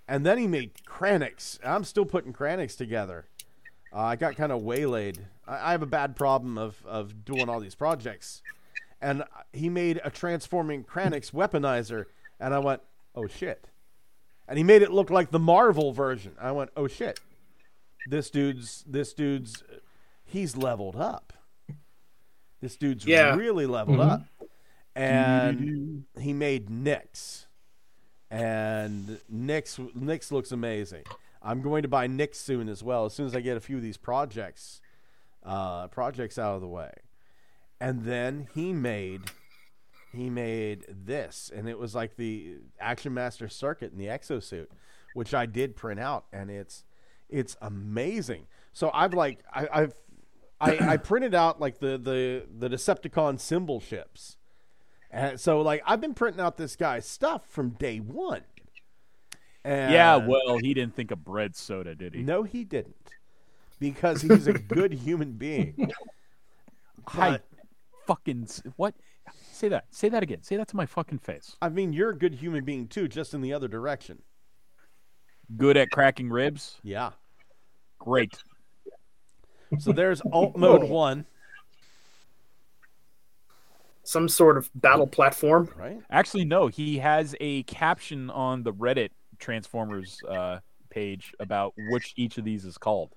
And 0.07 0.25
then 0.25 0.37
he 0.37 0.47
made 0.47 0.73
Kranix. 0.87 1.59
I'm 1.65 1.83
still 1.83 2.05
putting 2.05 2.31
Kranix 2.31 2.77
together. 2.77 3.25
Uh, 3.95 3.99
I 3.99 4.15
got 4.17 4.35
kind 4.35 4.51
of 4.51 4.61
waylaid. 4.61 5.19
I, 5.47 5.69
I 5.69 5.71
have 5.71 5.81
a 5.81 5.85
bad 5.87 6.15
problem 6.15 6.57
of, 6.57 6.75
of 6.85 7.23
doing 7.23 7.47
all 7.49 7.59
these 7.61 7.75
projects. 7.75 8.41
And 9.01 9.23
he 9.53 9.69
made 9.69 10.01
a 10.03 10.09
transforming 10.09 10.83
Kranix 10.83 11.31
weaponizer. 11.31 12.05
And 12.39 12.53
I 12.53 12.59
went, 12.59 12.81
oh 13.15 13.27
shit. 13.27 13.69
And 14.47 14.57
he 14.57 14.63
made 14.63 14.81
it 14.81 14.91
look 14.91 15.09
like 15.09 15.31
the 15.31 15.39
Marvel 15.39 15.93
version. 15.93 16.33
I 16.39 16.51
went, 16.51 16.71
oh 16.75 16.87
shit 16.87 17.19
this 18.07 18.29
dude's 18.29 18.83
this 18.87 19.13
dude's 19.13 19.63
he's 20.23 20.55
leveled 20.55 20.95
up. 20.95 21.33
This 22.61 22.75
dude's 22.77 23.05
Yeah. 23.05 23.35
really 23.35 23.65
leveled 23.65 23.99
up. 23.99 24.23
And 24.95 26.05
he 26.19 26.31
made 26.33 26.69
Nyx. 26.69 27.45
And 28.31 29.19
Nyx 29.33 29.91
Nyx 29.97 30.31
looks 30.31 30.51
amazing. 30.51 31.03
I'm 31.45 31.61
going 31.61 31.83
to 31.83 31.87
buy 31.87 32.07
Nick 32.07 32.33
soon 32.33 32.67
as 32.67 32.83
well, 32.83 33.05
as 33.05 33.13
soon 33.13 33.27
as 33.27 33.35
I 33.35 33.39
get 33.39 33.55
a 33.55 33.61
few 33.61 33.77
of 33.77 33.83
these 33.83 33.97
projects 33.97 34.81
uh, 35.45 35.87
projects 35.87 36.39
out 36.39 36.55
of 36.55 36.61
the 36.61 36.67
way. 36.67 36.91
And 37.79 38.03
then 38.03 38.47
he 38.53 38.73
made 38.73 39.21
he 40.11 40.29
made 40.29 40.85
this, 40.87 41.51
and 41.53 41.67
it 41.69 41.77
was 41.77 41.93
like 41.93 42.15
the 42.15 42.55
Action 42.79 43.13
Master 43.13 43.49
Circuit 43.49 43.91
in 43.91 43.97
the 43.97 44.05
exosuit, 44.05 44.67
which 45.13 45.33
I 45.33 45.45
did 45.45 45.75
print 45.75 45.99
out, 45.99 46.25
and 46.33 46.49
it's 46.49 46.83
it's 47.29 47.57
amazing. 47.61 48.47
So 48.73 48.89
I've 48.93 49.13
like 49.13 49.39
I, 49.53 49.67
I've 49.71 49.93
I, 50.59 50.93
I 50.93 50.97
printed 51.03 51.35
out 51.35 51.59
like 51.59 51.79
the 51.79 51.97
the 51.97 52.47
the 52.57 52.69
Decepticon 52.69 53.39
symbol 53.39 53.79
ships, 53.79 54.37
and 55.11 55.39
so 55.39 55.61
like 55.61 55.83
I've 55.85 56.01
been 56.01 56.13
printing 56.13 56.41
out 56.41 56.57
this 56.57 56.75
guy's 56.75 57.05
stuff 57.05 57.45
from 57.47 57.71
day 57.71 57.97
one. 57.99 58.43
And 59.65 59.91
yeah, 59.91 60.15
well, 60.17 60.59
he 60.61 60.75
didn't 60.75 60.95
think 60.95 61.09
of 61.09 61.23
bread 61.25 61.55
soda, 61.55 61.95
did 61.95 62.13
he? 62.13 62.21
no, 62.21 62.43
he 62.43 62.63
didn't, 62.63 62.95
because 63.79 64.21
he's 64.21 64.45
a 64.45 64.53
good 64.53 64.93
human 64.93 65.31
being. 65.31 65.91
I 67.07 67.31
But, 67.31 67.43
fucking 68.05 68.47
what? 68.75 68.93
Say 69.51 69.69
that. 69.69 69.85
Say 69.89 70.07
that 70.09 70.21
again. 70.21 70.43
Say 70.43 70.55
that 70.57 70.67
to 70.67 70.75
my 70.75 70.85
fucking 70.85 71.17
face. 71.17 71.55
I 71.63 71.69
mean, 71.69 71.93
you're 71.93 72.11
a 72.11 72.15
good 72.17 72.35
human 72.35 72.63
being 72.63 72.87
too, 72.87 73.07
just 73.07 73.33
in 73.33 73.41
the 73.41 73.53
other 73.53 73.67
direction. 73.67 74.21
Good 75.57 75.77
at 75.77 75.89
cracking 75.89 76.29
ribs. 76.29 76.77
Yeah. 76.83 77.11
Great. 77.97 78.37
So 79.79 79.91
there's 79.91 80.21
alt 80.31 80.55
mode 80.57 80.83
one, 80.89 81.25
Some 84.03 84.29
sort 84.29 84.57
of 84.57 84.69
battle 84.75 85.07
platform. 85.07 85.69
right? 85.75 85.99
Actually, 86.11 86.45
no. 86.45 86.67
He 86.67 86.99
has 86.99 87.35
a 87.39 87.63
caption 87.63 88.29
on 88.29 88.61
the 88.61 88.71
Reddit 88.73 89.09
Transformers 89.39 90.19
uh, 90.27 90.59
page 90.89 91.33
about 91.39 91.73
which 91.89 92.13
each 92.15 92.37
of 92.37 92.43
these 92.45 92.65
is 92.65 92.77
called. 92.77 93.09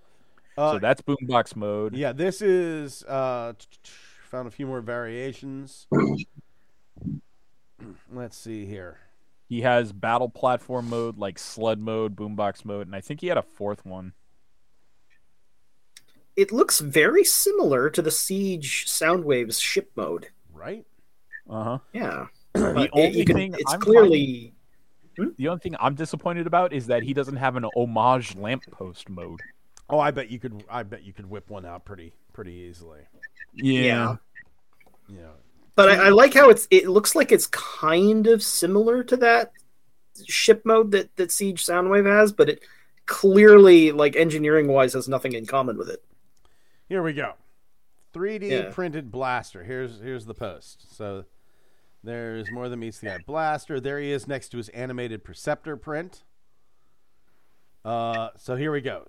Uh, 0.57 0.73
so 0.73 0.79
that's 0.81 1.01
boombox 1.03 1.55
mode. 1.57 1.95
Yeah, 1.95 2.13
this 2.13 2.43
is 2.43 3.05
uh 3.05 3.53
t- 3.59 3.67
t- 3.85 3.91
found 4.29 4.49
a 4.49 4.51
few 4.51 4.67
more 4.67 4.81
variations. 4.81 5.87
Let's 8.13 8.37
see 8.37 8.67
here. 8.67 8.99
He 9.49 9.63
has 9.63 9.93
battle 9.93 10.29
platform 10.29 10.91
mode, 10.91 11.17
like 11.19 11.39
sled 11.39 11.79
mode, 11.79 12.17
boombox 12.17 12.65
mode, 12.65 12.87
and 12.87 12.95
I 12.97 13.01
think 13.01 13.21
he 13.21 13.29
had 13.29 13.39
a 13.39 13.43
fourth 13.43 13.87
one. 13.87 14.13
It 16.37 16.53
looks 16.53 16.81
very 16.81 17.25
similar 17.25 17.89
to 17.91 18.03
the 18.03 18.11
Siege 18.11 18.87
Soundwaves 18.87 19.61
ship 19.61 19.91
mode. 19.97 20.29
Right? 20.53 20.85
Uh 21.49 21.65
huh. 21.65 21.79
Yeah. 21.93 22.27
The 22.55 22.73
But 22.75 22.85
it- 22.85 22.91
only 22.93 23.19
you 23.19 23.25
can- 23.25 23.37
thing 23.37 23.55
it's 23.59 23.73
I'm 23.73 23.81
clearly 23.81 24.55
Hmm? 25.19 25.29
The 25.37 25.49
only 25.49 25.61
thing 25.61 25.77
I'm 25.81 25.95
disappointed 25.95 26.47
about 26.47 26.73
is 26.73 26.87
that 26.87 27.03
he 27.03 27.13
doesn't 27.13 27.37
have 27.37 27.57
an 27.57 27.65
homage 27.77 28.37
lamppost 28.37 29.09
mode. 29.09 29.41
Oh, 29.91 29.99
I 29.99 30.11
bet 30.11 30.31
you 30.31 30.39
could. 30.39 30.65
I 30.71 30.83
bet 30.83 31.03
you 31.03 31.13
could 31.13 31.29
whip 31.29 31.51
one 31.51 31.65
out 31.67 31.85
pretty 31.85 32.13
pretty 32.33 32.53
easily. 32.53 33.01
Yeah. 33.55 34.17
Yeah. 35.09 35.33
But 35.75 35.89
I, 35.91 36.07
I 36.07 36.09
like 36.11 36.35
how 36.35 36.51
it's. 36.51 36.69
It 36.71 36.89
looks 36.89 37.15
like 37.15 37.33
it's 37.33 37.47
kind 37.49 38.27
of 38.27 38.43
similar 38.43 39.03
to 39.05 39.17
that 39.19 39.53
ship 40.27 40.63
mode 40.65 40.91
that 40.93 41.15
that 41.17 41.33
Siege 41.33 41.65
Soundwave 41.65 42.07
has, 42.07 42.33
but 42.33 42.49
it 42.49 42.63
clearly, 43.07 43.93
like 43.93 44.15
engineering 44.15 44.69
wise, 44.69 44.93
has 44.93 45.09
nothing 45.09 45.33
in 45.33 45.47
common 45.47 45.79
with 45.79 45.89
it. 45.89 46.05
Here 46.89 47.03
we 47.03 47.13
go. 47.13 47.33
3D 48.15 48.51
Yeah. 48.51 48.71
printed 48.73 49.11
blaster. 49.11 49.65
Here's 49.65 50.01
here's 50.01 50.27
the 50.27 50.35
post. 50.35 50.97
So 50.97 51.25
there's 52.09 52.51
more 52.51 52.69
than 52.69 52.81
meets 52.81 52.99
the 52.99 53.13
eye 53.13 53.19
blaster. 53.27 53.81
There 53.81 53.99
he 53.99 54.11
is 54.11 54.27
next 54.27 54.49
to 54.51 54.57
his 54.57 54.69
animated 54.71 55.25
Perceptor 55.25 55.77
print. 55.77 56.25
Uh, 57.85 58.31
so 58.37 58.57
here 58.57 58.73
we 58.73 58.81
go. 58.81 59.07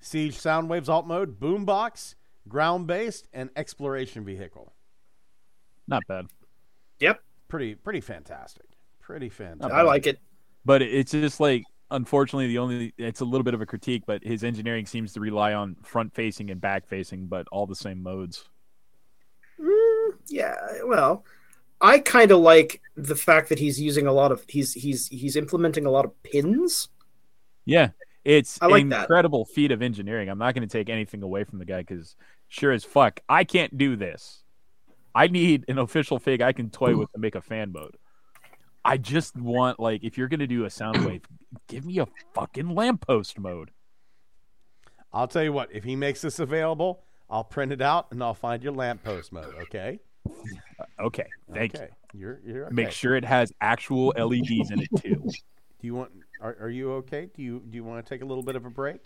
Siege 0.00 0.36
Soundwaves 0.36 0.88
alt 0.88 1.06
mode, 1.06 1.38
boombox, 1.38 2.14
ground 2.48 2.86
based, 2.86 3.28
and 3.32 3.50
exploration 3.56 4.24
vehicle. 4.24 4.72
Not 5.86 6.02
bad. 6.08 6.26
Yep, 7.00 7.20
Pretty 7.50 7.74
pretty 7.74 8.00
fantastic. 8.00 8.66
Pretty 9.00 9.28
fantastic. 9.28 9.74
I 9.74 9.82
like 9.82 10.06
it. 10.06 10.18
But 10.64 10.82
it's 10.82 11.10
just 11.10 11.40
like 11.40 11.64
unfortunately 11.90 12.46
the 12.46 12.58
only 12.58 12.94
it's 12.96 13.20
a 13.20 13.24
little 13.24 13.42
bit 13.42 13.54
of 13.54 13.60
a 13.60 13.66
critique, 13.66 14.04
but 14.06 14.22
his 14.22 14.44
engineering 14.44 14.86
seems 14.86 15.12
to 15.14 15.20
rely 15.20 15.52
on 15.52 15.76
front 15.82 16.14
facing 16.14 16.50
and 16.50 16.60
back 16.60 16.86
facing, 16.86 17.26
but 17.26 17.46
all 17.50 17.66
the 17.66 17.74
same 17.74 18.02
modes. 18.02 18.48
Mm, 19.60 20.12
yeah, 20.28 20.54
well, 20.84 21.24
I 21.80 21.98
kind 21.98 22.30
of 22.30 22.40
like 22.40 22.80
the 22.96 23.16
fact 23.16 23.48
that 23.48 23.58
he's 23.58 23.80
using 23.80 24.06
a 24.06 24.12
lot 24.12 24.32
of 24.32 24.44
he's 24.48 24.74
he's 24.74 25.08
he's 25.08 25.36
implementing 25.36 25.86
a 25.86 25.90
lot 25.90 26.04
of 26.04 26.22
pins. 26.22 26.88
Yeah, 27.64 27.90
it's 28.24 28.58
I 28.60 28.66
like 28.66 28.82
an 28.82 28.90
that. 28.90 29.02
incredible 29.02 29.44
feat 29.44 29.70
of 29.72 29.82
engineering. 29.82 30.28
I'm 30.28 30.38
not 30.38 30.54
going 30.54 30.66
to 30.66 30.72
take 30.72 30.90
anything 30.90 31.22
away 31.22 31.44
from 31.44 31.58
the 31.58 31.64
guy 31.64 31.80
because 31.80 32.16
sure 32.48 32.72
as 32.72 32.84
fuck, 32.84 33.20
I 33.28 33.44
can't 33.44 33.76
do 33.78 33.96
this. 33.96 34.42
I 35.14 35.26
need 35.26 35.64
an 35.68 35.78
official 35.78 36.18
fig 36.18 36.40
I 36.40 36.52
can 36.52 36.70
toy 36.70 36.96
with 36.96 37.10
to 37.12 37.18
make 37.18 37.34
a 37.34 37.40
fan 37.40 37.72
mode. 37.72 37.96
I 38.84 38.96
just 38.96 39.36
want 39.36 39.80
like 39.80 40.04
if 40.04 40.18
you're 40.18 40.28
going 40.28 40.40
to 40.40 40.46
do 40.46 40.64
a 40.64 40.70
sound 40.70 41.04
wave, 41.04 41.22
give 41.66 41.84
me 41.84 41.98
a 41.98 42.06
fucking 42.34 42.74
lamppost 42.74 43.38
mode. 43.38 43.70
I'll 45.12 45.28
tell 45.28 45.42
you 45.42 45.52
what, 45.52 45.70
if 45.72 45.84
he 45.84 45.96
makes 45.96 46.20
this 46.20 46.38
available, 46.38 47.02
I'll 47.28 47.44
print 47.44 47.72
it 47.72 47.82
out 47.82 48.08
and 48.10 48.22
I'll 48.22 48.34
find 48.34 48.62
your 48.62 48.72
lamppost 48.72 49.32
mode, 49.32 49.54
okay? 49.62 50.00
Uh, 50.28 50.84
okay, 51.00 51.26
thank 51.52 51.74
okay. 51.74 51.88
You're 52.12 52.40
you're 52.44 52.66
okay. 52.66 52.74
Make 52.74 52.90
sure 52.90 53.16
it 53.16 53.24
has 53.24 53.52
actual 53.60 54.14
LEDs 54.16 54.70
in 54.70 54.80
it 54.80 54.88
too. 55.00 55.22
Do 55.80 55.86
you 55.86 55.94
want 55.94 56.10
are, 56.40 56.56
are 56.60 56.68
you 56.70 56.92
okay? 56.94 57.28
Do 57.34 57.42
you 57.42 57.62
do 57.68 57.76
you 57.76 57.84
want 57.84 58.04
to 58.04 58.08
take 58.08 58.22
a 58.22 58.24
little 58.24 58.42
bit 58.42 58.56
of 58.56 58.64
a 58.64 58.70
break? 58.70 59.00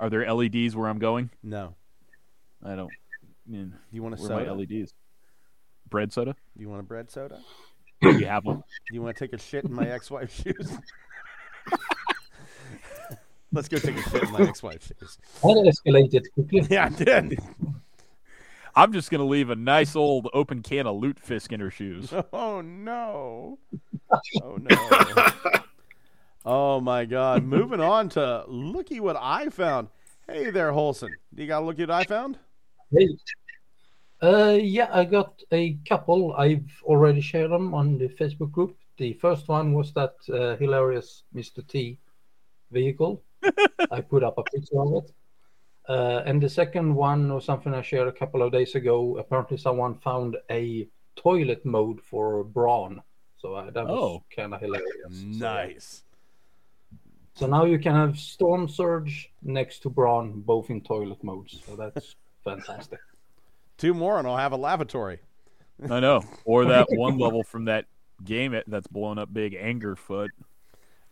Are 0.00 0.10
there 0.10 0.32
LEDs 0.32 0.74
where 0.76 0.88
I'm 0.88 0.98
going? 0.98 1.30
No. 1.42 1.74
I 2.62 2.74
don't. 2.74 2.90
Man, 3.46 3.70
Do 3.70 3.76
you 3.96 4.02
want 4.02 4.18
a 4.18 4.22
where 4.22 4.32
are 4.32 4.40
my 4.40 4.46
soda? 4.46 4.54
LEDs? 4.54 4.92
Bread 5.88 6.12
soda? 6.12 6.34
Do 6.56 6.62
you 6.62 6.68
want 6.68 6.80
a 6.80 6.84
bread 6.84 7.10
soda? 7.10 7.40
You 8.00 8.26
have 8.26 8.44
one? 8.44 8.56
Do 8.56 8.94
you 8.94 9.02
want 9.02 9.16
to 9.16 9.24
take 9.24 9.32
a 9.32 9.38
shit 9.38 9.64
in 9.64 9.72
my 9.72 9.88
ex-wife's 9.88 10.42
shoes? 10.42 10.78
Let's 13.52 13.68
go 13.68 13.78
take 13.78 13.96
a 13.96 14.10
shit 14.10 14.24
in 14.24 14.32
my 14.32 14.40
ex-wife's 14.40 14.88
shoes. 14.88 15.18
That 15.42 15.72
escalated 15.86 16.24
quickly. 16.34 16.66
Yeah, 16.68 16.86
I 16.86 16.88
did. 16.88 17.38
I'm 18.76 18.92
just 18.92 19.10
gonna 19.10 19.24
leave 19.24 19.50
a 19.50 19.56
nice 19.56 19.94
old 19.94 20.28
open 20.34 20.60
can 20.62 20.86
of 20.86 20.96
lutefisk 20.96 21.52
in 21.52 21.60
her 21.60 21.70
shoes. 21.70 22.12
Oh 22.32 22.60
no. 22.60 23.58
Oh 24.42 24.56
no. 24.56 25.28
oh 26.44 26.80
my 26.80 27.04
god. 27.04 27.44
Moving 27.44 27.80
on 27.80 28.08
to 28.10 28.44
looky 28.48 28.98
what 29.00 29.16
I 29.18 29.48
found. 29.50 29.88
Hey 30.26 30.50
there, 30.50 30.72
Holson. 30.72 31.10
Do 31.34 31.42
you 31.42 31.48
got 31.48 31.62
a 31.62 31.66
looky 31.66 31.82
what 31.82 31.90
I 31.90 32.04
found? 32.04 32.38
Hey. 32.90 33.08
Uh, 34.22 34.58
yeah, 34.60 34.88
I 34.92 35.04
got 35.04 35.42
a 35.52 35.74
couple. 35.88 36.34
I've 36.34 36.70
already 36.82 37.20
shared 37.20 37.50
them 37.50 37.74
on 37.74 37.98
the 37.98 38.08
Facebook 38.08 38.50
group. 38.50 38.76
The 38.96 39.12
first 39.14 39.48
one 39.48 39.74
was 39.74 39.92
that 39.92 40.14
uh, 40.32 40.56
hilarious 40.56 41.24
Mr. 41.34 41.66
T 41.66 41.98
vehicle. 42.70 43.22
I 43.90 44.00
put 44.00 44.24
up 44.24 44.38
a 44.38 44.42
picture 44.44 44.80
of 44.80 45.04
it. 45.04 45.12
Uh, 45.88 46.22
and 46.24 46.42
the 46.42 46.48
second 46.48 46.94
one 46.94 47.32
was 47.32 47.44
something 47.44 47.74
I 47.74 47.82
shared 47.82 48.08
a 48.08 48.12
couple 48.12 48.42
of 48.42 48.52
days 48.52 48.74
ago. 48.74 49.18
Apparently, 49.18 49.56
someone 49.58 49.96
found 49.96 50.36
a 50.50 50.88
toilet 51.16 51.64
mode 51.66 52.00
for 52.00 52.42
Brawn. 52.44 53.02
So 53.36 53.54
uh, 53.54 53.70
that 53.70 53.86
was 53.86 53.98
Oh. 53.98 54.24
kind 54.34 54.54
of 54.54 54.60
hilarious. 54.60 54.88
So, 55.10 55.14
yeah. 55.26 55.38
Nice. 55.38 56.02
So 57.34 57.46
now 57.46 57.64
you 57.64 57.78
can 57.78 57.94
have 57.94 58.18
Storm 58.18 58.68
Surge 58.68 59.30
next 59.42 59.80
to 59.80 59.90
Brawn, 59.90 60.40
both 60.40 60.70
in 60.70 60.80
toilet 60.80 61.22
modes. 61.22 61.60
So 61.66 61.76
that's 61.76 62.14
fantastic. 62.44 63.00
Two 63.76 63.92
more 63.92 64.18
and 64.18 64.26
I'll 64.26 64.36
have 64.36 64.52
a 64.52 64.56
lavatory. 64.56 65.18
I 65.90 66.00
know. 66.00 66.22
Or 66.44 66.64
that 66.66 66.86
one 66.92 67.18
level 67.18 67.42
from 67.42 67.64
that 67.66 67.86
game 68.24 68.58
that's 68.68 68.86
blown 68.86 69.18
up 69.18 69.34
big, 69.34 69.52
Angerfoot. 69.54 70.28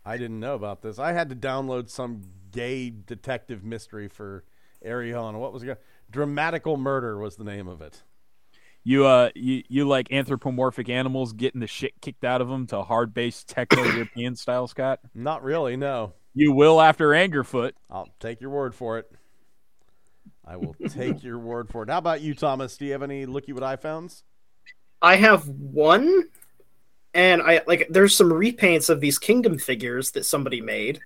I 0.05 0.17
didn't 0.17 0.39
know 0.39 0.55
about 0.55 0.81
this. 0.81 0.97
I 0.97 1.11
had 1.11 1.29
to 1.29 1.35
download 1.35 1.89
some 1.89 2.23
gay 2.51 2.89
detective 2.89 3.63
mystery 3.63 4.07
for 4.07 4.43
Arion. 4.83 5.37
What 5.37 5.53
was 5.53 5.63
it? 5.63 5.81
Dramatical 6.09 6.77
Murder 6.77 7.17
was 7.17 7.35
the 7.35 7.43
name 7.43 7.67
of 7.67 7.81
it. 7.81 8.03
You 8.83 9.05
uh, 9.05 9.29
you 9.33 9.63
you 9.69 9.87
like 9.87 10.11
anthropomorphic 10.11 10.89
animals 10.89 11.31
getting 11.31 11.61
the 11.61 11.67
shit 11.67 11.99
kicked 12.01 12.25
out 12.25 12.41
of 12.41 12.49
them 12.49 12.67
to 12.67 12.81
hard 12.83 13.13
based 13.13 13.47
techno 13.47 13.83
European 13.83 14.35
style, 14.35 14.67
Scott? 14.67 14.99
Not 15.15 15.43
really, 15.43 15.77
no. 15.77 16.13
You 16.33 16.51
will 16.51 16.81
after 16.81 17.09
Angerfoot. 17.09 17.73
I'll 17.89 18.09
take 18.19 18.41
your 18.41 18.49
word 18.49 18.75
for 18.75 18.99
it. 18.99 19.09
I 20.45 20.57
will 20.57 20.75
take 20.89 21.23
your 21.23 21.39
word 21.39 21.69
for 21.69 21.83
it. 21.83 21.89
How 21.89 21.97
about 21.97 22.21
you, 22.21 22.33
Thomas? 22.35 22.75
Do 22.75 22.85
you 22.85 22.91
have 22.91 23.03
any 23.03 23.25
looky 23.25 23.53
what 23.53 23.63
I 23.63 23.77
founds? 23.77 24.23
I 25.01 25.15
have 25.15 25.47
one, 25.47 26.25
and 27.13 27.41
I 27.41 27.61
like. 27.67 27.87
There's 27.89 28.15
some 28.15 28.31
repaints 28.31 28.89
of 28.89 28.99
these 28.99 29.17
kingdom 29.17 29.57
figures 29.57 30.11
that 30.11 30.25
somebody 30.25 30.59
made. 30.59 30.99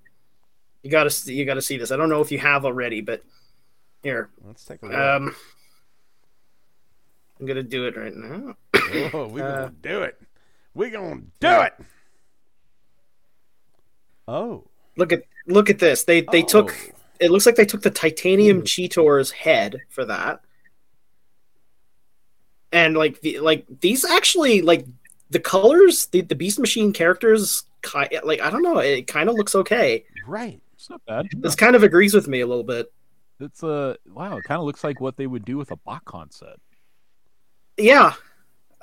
You 0.82 0.90
gotta, 0.90 1.10
see- 1.12 1.36
you 1.36 1.46
gotta 1.46 1.62
see 1.62 1.78
this. 1.78 1.92
I 1.92 1.98
don't 1.98 2.10
know 2.10 2.22
if 2.22 2.32
you 2.32 2.40
have 2.40 2.66
already, 2.66 3.02
but 3.02 3.22
here, 4.04 4.30
Let's 4.46 4.64
take 4.66 4.82
a 4.84 4.86
look. 4.86 4.96
um, 4.96 5.36
I'm 7.40 7.46
gonna 7.46 7.64
do 7.64 7.86
it 7.88 7.96
right 7.98 8.16
now. 8.16 8.56
oh, 9.14 9.28
we 9.28 9.42
uh, 9.42 9.56
gonna 9.66 9.74
do 9.82 10.02
it. 10.04 10.20
We 10.74 10.90
gonna 10.90 11.22
do 11.40 11.62
it. 11.62 11.74
Oh, 14.28 14.66
Look 14.98 15.14
at, 15.14 15.24
look 15.46 15.70
at 15.70 15.78
this. 15.80 16.04
They 16.06 16.22
they 16.22 16.42
took. 16.42 16.72
Oh. 16.72 16.94
It 17.20 17.30
looks 17.32 17.46
like 17.46 17.56
they 17.56 17.66
took 17.66 17.82
the 17.84 17.92
titanium 17.92 18.64
Cheetor's 18.64 19.32
head 19.32 19.82
for 19.90 20.06
that, 20.06 20.42
and 22.72 22.96
like 22.98 23.22
the 23.22 23.40
like 23.40 23.66
these 23.82 24.04
actually 24.06 24.62
like 24.64 24.86
the 25.30 25.40
colors, 25.40 26.08
the 26.08 26.22
the 26.22 26.36
Beast 26.36 26.60
Machine 26.60 26.94
characters. 26.94 27.64
ki- 27.84 28.20
Like 28.24 28.42
I 28.42 28.50
don't 28.50 28.64
know, 28.64 28.80
it 28.80 29.06
kind 29.08 29.30
of 29.30 29.36
looks 29.36 29.54
okay. 29.56 30.04
right. 30.28 30.60
It's 30.74 30.90
not 30.90 31.04
bad. 31.06 31.28
This 31.38 31.56
kind 31.56 31.76
of 31.76 31.84
agrees 31.84 32.14
with 32.14 32.28
me 32.28 32.42
a 32.42 32.48
little 32.48 32.64
bit. 32.64 32.92
It's 33.40 33.64
uh 33.64 33.96
wow. 34.08 34.38
It 34.38 34.44
kind 34.44 34.60
of 34.60 34.66
looks 34.66 34.84
like 34.84 35.00
what 35.00 35.18
they 35.18 35.28
would 35.28 35.46
do 35.46 35.58
with 35.58 35.72
a 35.72 35.78
BotCon 35.78 36.34
set. 36.34 36.58
Yeah. 37.78 38.14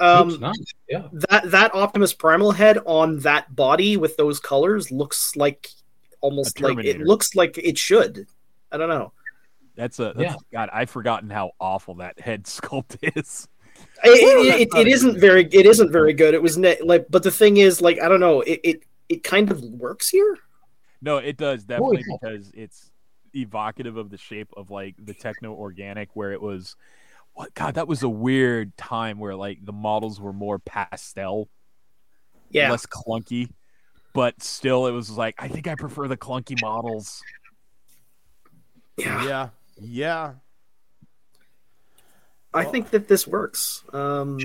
Looks 0.01 0.35
Um, 0.35 0.41
nice. 0.41 0.73
Yeah. 0.89 1.09
that 1.31 1.51
that 1.51 1.75
Optimus 1.75 2.13
Primal 2.13 2.53
head 2.53 2.79
on 2.87 3.21
that 3.21 3.55
body 3.55 3.97
with 3.97 4.17
those 4.17 4.41
colors 4.41 4.91
looks 4.91 5.37
like 5.37 5.69
almost 6.21 6.61
like 6.61 6.85
it 6.85 7.01
looks 7.01 7.35
like 7.35 7.59
it 7.59 7.79
should. 7.79 8.27
I 8.73 8.77
don't 8.77 8.89
know. 8.89 9.13
That's 9.77 9.99
a 9.99 10.13
that's, 10.17 10.37
God. 10.53 10.71
I've 10.73 10.91
forgotten 10.91 11.31
how 11.31 11.53
awful 11.61 11.97
that 11.97 12.21
head 12.21 12.45
sculpt 12.45 12.97
is. 13.17 13.49
It, 14.05 14.09
it, 14.09 14.49
that's 14.49 14.61
it, 14.61 14.69
not 14.73 14.81
it 14.81 14.87
a 14.87 14.91
isn't 14.91 15.21
very 15.21 15.49
it 15.53 15.67
isn't 15.67 15.91
very 15.91 16.13
good. 16.13 16.35
It 16.35 16.43
was 16.43 16.57
ne- 16.57 16.81
like, 16.83 17.07
but 17.11 17.23
the 17.23 17.31
thing 17.31 17.57
is, 17.57 17.81
like, 17.81 18.01
I 18.01 18.09
don't 18.09 18.21
know. 18.21 18.41
It 18.43 18.61
it, 18.63 18.83
it 19.09 19.23
kind 19.25 19.51
of 19.51 19.63
works 19.63 20.09
here. 20.09 20.39
No, 21.03 21.19
it 21.19 21.37
does 21.37 21.65
definitely 21.65 22.05
yeah. 22.09 22.17
because 22.21 22.51
it's 22.55 22.91
evocative 23.35 23.97
of 23.97 24.11
the 24.11 24.19
shape 24.19 24.49
of 24.57 24.71
like 24.71 24.95
the 24.99 25.15
techno 25.15 25.53
organic, 25.53 26.11
where 26.15 26.33
it 26.33 26.41
was. 26.43 26.77
What 27.35 27.53
God? 27.55 27.75
That 27.75 27.89
was 27.89 28.03
a 28.03 28.09
weird 28.09 28.77
time 28.77 29.19
where 29.19 29.35
like 29.35 29.65
the 29.65 29.73
models 29.73 30.21
were 30.21 30.33
more 30.33 30.59
pastel, 30.61 31.49
Yeah. 32.51 32.71
less 32.71 32.87
clunky, 32.87 33.51
but 34.13 34.41
still 34.43 34.87
it 34.87 34.93
was 34.93 35.11
like 35.11 35.35
I 35.39 35.49
think 35.49 35.67
I 35.67 35.75
prefer 35.75 36.07
the 36.07 36.17
clunky 36.17 36.61
models. 36.63 37.21
yeah. 38.97 39.25
Yeah. 39.27 39.49
Yeah. 39.81 40.33
I 42.53 42.65
think 42.65 42.91
that 42.91 43.09
this 43.09 43.27
works. 43.27 43.83
Um, 43.93 44.39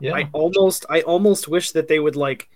Yeah. 0.00 0.14
I 0.14 0.30
almost 0.32 0.86
I 0.88 1.02
almost 1.02 1.46
wish 1.46 1.72
that 1.72 1.88
they 1.88 1.98
would 1.98 2.16
like 2.16 2.48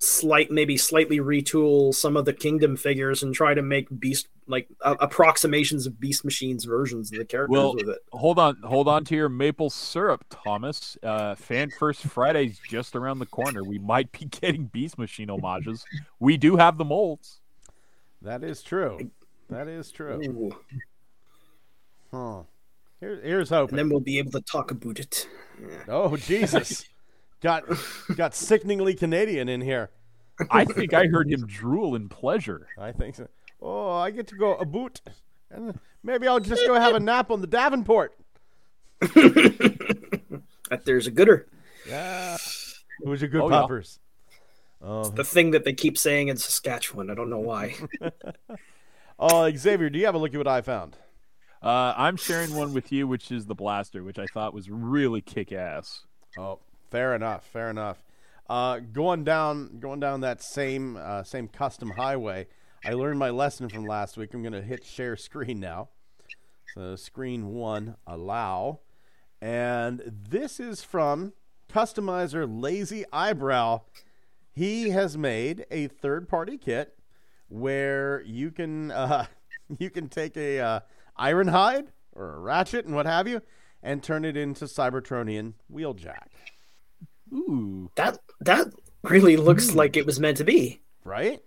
slight 0.00 0.50
maybe 0.50 0.76
slightly 0.76 1.18
retool 1.18 1.92
some 1.92 2.16
of 2.16 2.24
the 2.24 2.32
kingdom 2.32 2.76
figures 2.76 3.22
and 3.24 3.34
try 3.34 3.52
to 3.52 3.62
make 3.62 3.88
beast 3.98 4.28
like 4.46 4.68
uh, 4.82 4.94
approximations 5.00 5.86
of 5.86 5.98
beast 6.00 6.24
machines 6.24 6.64
versions 6.64 7.12
of 7.12 7.18
the 7.18 7.24
characters 7.24 7.52
Well, 7.52 7.74
with 7.74 7.88
it. 7.88 7.98
hold 8.12 8.38
on, 8.38 8.56
hold 8.62 8.88
on 8.88 9.04
to 9.06 9.14
your 9.16 9.28
maple 9.28 9.68
syrup, 9.70 10.24
Thomas. 10.30 10.96
Uh, 11.02 11.34
Fan 11.34 11.70
First 11.78 12.02
Friday's 12.04 12.58
just 12.66 12.96
around 12.96 13.18
the 13.18 13.26
corner. 13.26 13.62
We 13.62 13.78
might 13.78 14.10
be 14.12 14.24
getting 14.40 14.64
Beast 14.66 14.96
Machine 14.98 15.28
homages. 15.28 15.84
We 16.18 16.36
do 16.38 16.56
have 16.56 16.78
the 16.78 16.84
molds. 16.86 17.40
That 18.22 18.42
is 18.42 18.62
true. 18.62 19.10
That 19.50 19.68
is 19.68 19.90
true. 19.90 20.20
Ooh. 20.24 20.56
Huh. 22.10 22.42
Here, 23.00 23.20
here's 23.22 23.52
And 23.52 23.68
then 23.70 23.88
we'll 23.90 24.00
be 24.00 24.18
able 24.18 24.32
to 24.32 24.40
talk 24.40 24.70
about 24.70 24.98
it. 24.98 25.28
Oh 25.88 26.16
Jesus! 26.16 26.86
got 27.40 27.64
got 28.16 28.34
sickeningly 28.34 28.94
Canadian 28.94 29.48
in 29.48 29.60
here. 29.60 29.90
I 30.50 30.64
think 30.64 30.94
I 30.94 31.06
heard 31.06 31.30
him 31.30 31.46
drool 31.46 31.94
in 31.96 32.08
pleasure. 32.08 32.66
I 32.78 32.92
think 32.92 33.16
so. 33.16 33.28
Oh, 33.60 33.90
I 33.90 34.10
get 34.10 34.28
to 34.28 34.36
go 34.36 34.54
a 34.54 34.64
boot, 34.64 35.00
and 35.50 35.78
maybe 36.02 36.28
I'll 36.28 36.38
just 36.40 36.64
go 36.66 36.74
have 36.74 36.94
a 36.94 37.00
nap 37.00 37.30
on 37.30 37.40
the 37.40 37.46
Davenport. 37.46 38.14
That 40.70 40.84
there's 40.84 41.06
a 41.06 41.10
gooder. 41.10 41.46
Yeah. 41.88 42.36
Who's 43.02 43.22
a 43.22 43.28
good 43.28 43.40
Oh, 43.40 43.48
yeah. 43.50 43.60
poppers? 43.62 43.98
Oh, 44.82 45.08
The 45.08 45.24
thing 45.24 45.52
that 45.52 45.64
they 45.64 45.72
keep 45.72 45.96
saying 45.96 46.28
in 46.28 46.36
Saskatchewan. 46.36 47.10
I 47.10 47.14
don't 47.14 47.30
know 47.30 47.38
why. 47.38 47.74
oh, 49.18 49.50
Xavier, 49.56 49.88
do 49.88 49.98
you 49.98 50.04
have 50.04 50.14
a 50.14 50.18
look 50.18 50.34
at 50.34 50.36
what 50.38 50.46
I 50.46 50.60
found? 50.60 50.96
Uh, 51.62 51.94
I'm 51.96 52.16
sharing 52.16 52.54
one 52.54 52.74
with 52.74 52.92
you, 52.92 53.08
which 53.08 53.32
is 53.32 53.46
the 53.46 53.54
blaster, 53.54 54.04
which 54.04 54.18
I 54.18 54.26
thought 54.26 54.52
was 54.52 54.68
really 54.70 55.22
kick 55.22 55.52
ass. 55.52 56.02
Oh, 56.38 56.58
fair 56.90 57.14
enough. 57.14 57.44
Fair 57.46 57.70
enough. 57.70 58.02
Uh, 58.48 58.78
going 58.78 59.24
down, 59.24 59.78
going 59.78 60.00
down 60.00 60.20
that 60.22 60.42
same 60.42 60.96
uh, 60.96 61.22
same 61.22 61.48
custom 61.48 61.90
highway. 61.90 62.46
I 62.84 62.92
learned 62.92 63.18
my 63.18 63.30
lesson 63.30 63.68
from 63.68 63.84
last 63.84 64.16
week. 64.16 64.32
I'm 64.32 64.42
going 64.42 64.52
to 64.52 64.62
hit 64.62 64.84
share 64.84 65.16
screen 65.16 65.60
now. 65.60 65.88
So 66.74 66.96
screen 66.96 67.48
one, 67.48 67.96
allow, 68.06 68.80
and 69.40 70.02
this 70.06 70.60
is 70.60 70.82
from 70.82 71.32
customizer 71.68 72.46
Lazy 72.48 73.04
Eyebrow. 73.12 73.82
He 74.52 74.90
has 74.90 75.16
made 75.16 75.66
a 75.70 75.88
third-party 75.88 76.58
kit 76.58 76.98
where 77.48 78.22
you 78.22 78.50
can 78.50 78.90
uh, 78.90 79.26
you 79.78 79.90
can 79.90 80.08
take 80.08 80.36
a 80.36 80.60
uh, 80.60 80.80
Ironhide 81.18 81.88
or 82.14 82.36
a 82.36 82.38
ratchet 82.40 82.86
and 82.86 82.94
what 82.94 83.06
have 83.06 83.28
you, 83.28 83.42
and 83.82 84.02
turn 84.02 84.24
it 84.24 84.36
into 84.36 84.64
Cybertronian 84.64 85.54
wheeljack. 85.72 86.28
Ooh, 87.32 87.90
that 87.96 88.18
that 88.40 88.68
really 89.02 89.36
looks 89.36 89.74
like 89.74 89.96
it 89.96 90.06
was 90.06 90.20
meant 90.20 90.36
to 90.38 90.44
be. 90.44 90.80
Right? 91.04 91.40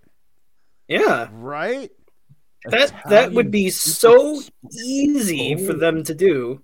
Yeah. 0.87 1.29
Right? 1.31 1.91
That 2.65 2.93
that 3.09 3.31
would 3.31 3.49
be 3.49 3.69
so 3.69 4.41
easy 4.83 5.55
for 5.65 5.73
them 5.73 6.03
to 6.03 6.13
do. 6.13 6.61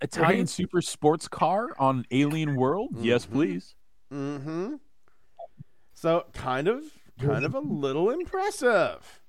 Italian 0.00 0.46
super 0.46 0.80
sports 0.80 1.26
car 1.28 1.68
on 1.78 2.06
Alien 2.10 2.56
World. 2.56 2.90
Yes, 2.98 3.26
please. 3.26 3.74
Mm-hmm. 4.12 4.74
So 5.94 6.24
kind 6.32 6.68
of 6.68 6.84
kind 7.20 7.44
of 7.44 7.54
a 7.54 7.60
little 7.60 8.10
impressive. 8.10 9.20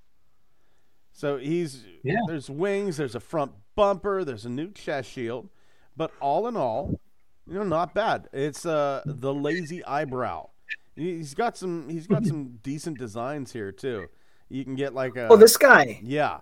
So 1.11 1.37
he's 1.37 1.83
Yeah. 2.03 2.19
there's 2.27 2.49
wings, 2.49 2.97
there's 2.97 3.15
a 3.15 3.19
front 3.19 3.51
bumper, 3.75 4.23
there's 4.23 4.45
a 4.45 4.49
new 4.49 4.71
chest 4.71 5.09
shield, 5.11 5.49
but 5.97 6.11
all 6.19 6.47
in 6.47 6.55
all, 6.55 6.99
you 7.47 7.55
know, 7.55 7.63
not 7.63 7.93
bad. 7.93 8.27
It's 8.33 8.65
uh 8.65 9.01
the 9.05 9.33
lazy 9.33 9.83
eyebrow. 9.85 10.49
He's 10.95 11.33
got 11.33 11.57
some 11.57 11.89
he's 11.89 12.07
got 12.07 12.25
some 12.25 12.59
decent 12.63 12.97
designs 12.99 13.51
here 13.53 13.71
too. 13.71 14.07
You 14.49 14.63
can 14.63 14.75
get 14.75 14.93
like 14.93 15.15
a 15.15 15.27
Oh, 15.29 15.37
this 15.37 15.57
guy. 15.57 15.99
Yeah. 16.03 16.39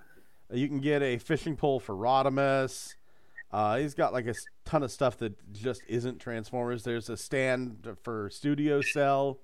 You 0.51 0.67
can 0.67 0.79
get 0.79 1.01
a 1.03 1.17
fishing 1.19 1.55
pole 1.55 1.79
for 1.79 1.93
Rodimus. 1.95 2.95
Uh, 3.51 3.77
he's 3.77 3.93
got 3.93 4.13
like 4.13 4.27
a 4.27 4.33
ton 4.65 4.83
of 4.83 4.91
stuff 4.91 5.17
that 5.17 5.33
just 5.53 5.81
isn't 5.87 6.19
Transformers. 6.19 6.83
There's 6.83 7.09
a 7.09 7.17
stand 7.17 7.87
for 8.03 8.29
Studio 8.31 8.81
Cell, 8.81 9.39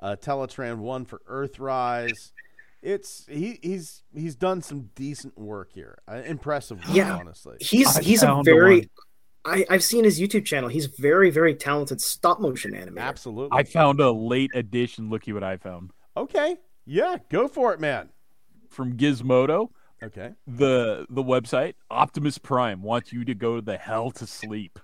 uh, 0.00 0.16
Teletran 0.20 0.78
One 0.78 1.04
for 1.04 1.20
Earthrise. 1.30 2.32
It's 2.82 3.24
he 3.28 3.58
he's 3.62 4.02
he's 4.14 4.34
done 4.34 4.60
some 4.62 4.90
decent 4.94 5.38
work 5.38 5.72
here. 5.72 5.98
Uh, 6.08 6.22
impressive, 6.24 6.78
work, 6.86 6.96
Yeah. 6.96 7.14
honestly. 7.16 7.56
He's 7.60 7.96
I 7.96 8.02
he's 8.02 8.22
a 8.22 8.40
very 8.44 8.78
one. 8.80 8.88
I, 9.44 9.66
I've 9.68 9.82
seen 9.82 10.04
his 10.04 10.20
YouTube 10.20 10.44
channel. 10.44 10.68
He's 10.68 10.86
very, 10.86 11.30
very 11.30 11.54
talented 11.54 12.00
stop 12.00 12.40
motion 12.40 12.72
animator. 12.72 13.00
Absolutely. 13.00 13.58
I 13.58 13.64
found 13.64 14.00
a 14.00 14.10
late 14.10 14.50
edition. 14.54 15.10
Looky 15.10 15.32
what 15.32 15.42
I 15.42 15.56
found 15.56 15.90
okay. 16.16 16.56
Yeah, 16.84 17.16
go 17.28 17.48
for 17.48 17.72
it, 17.72 17.80
man. 17.80 18.10
from 18.70 18.96
Gizmodo. 18.96 19.68
Okay. 20.02 20.32
The 20.46 21.06
the 21.10 21.22
website 21.22 21.74
Optimus 21.90 22.38
Prime 22.38 22.82
wants 22.82 23.12
you 23.12 23.24
to 23.24 23.34
go 23.34 23.56
to 23.56 23.62
the 23.62 23.76
hell 23.76 24.10
to 24.12 24.26
sleep. 24.26 24.78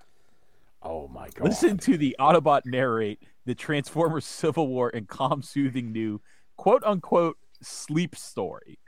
Oh 0.82 1.09
my 1.09 1.28
god. 1.30 1.48
Listen 1.48 1.76
to 1.78 1.97
the 1.97 2.14
Autobot 2.20 2.62
narrate 2.64 3.20
the 3.44 3.55
Transformers 3.55 4.24
Civil 4.24 4.68
War 4.68 4.90
and 4.94 5.09
calm, 5.09 5.43
soothing 5.43 5.90
new 5.90 6.20
quote 6.56 6.85
unquote 6.85 7.36
sleep 7.62 8.14
story. 8.14 8.78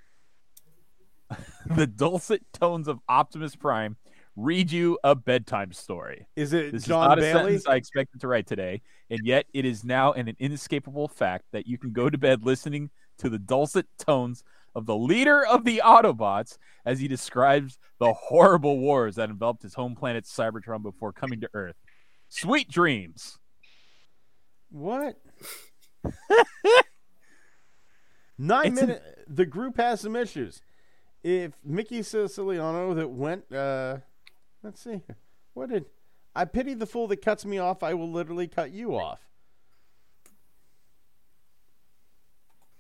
the 1.67 1.87
dulcet 1.87 2.43
tones 2.53 2.89
of 2.89 3.01
Optimus 3.09 3.57
Prime 3.57 3.97
read 4.43 4.71
you 4.73 4.99
a 5.05 5.15
bedtime 5.15 5.73
story. 5.73 6.27
Is 6.37 6.53
it 6.53 6.73
This 6.73 6.85
John 6.85 7.05
is 7.05 7.09
not 7.09 7.19
a 7.19 7.21
Bailey? 7.21 7.43
sentence 7.53 7.67
I 7.67 7.77
expected 7.77 8.21
to 8.23 8.29
write 8.29 8.47
today, 8.47 8.83
and 9.11 9.21
yet 9.25 9.47
it 9.53 9.65
is 9.65 9.85
now 9.85 10.13
an 10.13 10.35
inescapable 10.39 11.09
fact 11.09 11.45
that 11.53 11.67
you 11.67 11.77
can 11.79 11.93
go 11.93 12.09
to 12.11 12.17
bed 12.19 12.45
listening 12.45 12.91
to 13.19 13.29
the 13.29 13.39
dulcet 13.39 13.87
tones 13.99 14.43
of 14.75 14.87
the 14.87 14.97
leader 14.97 15.45
of 15.45 15.65
the 15.65 15.83
Autobots 15.85 16.57
as 16.85 17.01
he 17.01 17.09
describes 17.09 17.79
the 17.99 18.13
horrible 18.13 18.79
wars 18.79 19.17
that 19.17 19.29
enveloped 19.29 19.63
his 19.63 19.75
home 19.75 19.95
planet 19.97 20.25
Cybertron 20.25 20.83
before 20.83 21.13
coming 21.13 21.41
to 21.41 21.51
Earth. 21.55 21.77
Sweet 22.29 22.71
dreams. 22.71 23.39
What? 24.71 25.17
Nine 28.39 28.67
It's 28.73 28.81
an- 28.81 28.87
minute. 28.89 29.25
The 29.29 29.45
group 29.47 29.77
has 29.77 30.01
some 30.01 30.17
issues. 30.17 30.63
If 31.23 31.53
Mickey 31.65 32.03
Siciliano 32.03 32.95
that 32.95 33.11
went, 33.11 33.53
uh, 33.53 33.99
let's 34.63 34.81
see, 34.83 35.03
what 35.55 35.71
did 35.71 35.87
I 36.35 36.45
pity 36.45 36.75
the 36.75 36.87
fool 36.87 37.09
that 37.09 37.23
cuts 37.23 37.45
me 37.45 37.59
off? 37.59 37.83
I 37.83 37.95
will 37.95 38.11
literally 38.11 38.49
cut 38.49 38.71
you 38.71 38.97
off. 38.97 39.21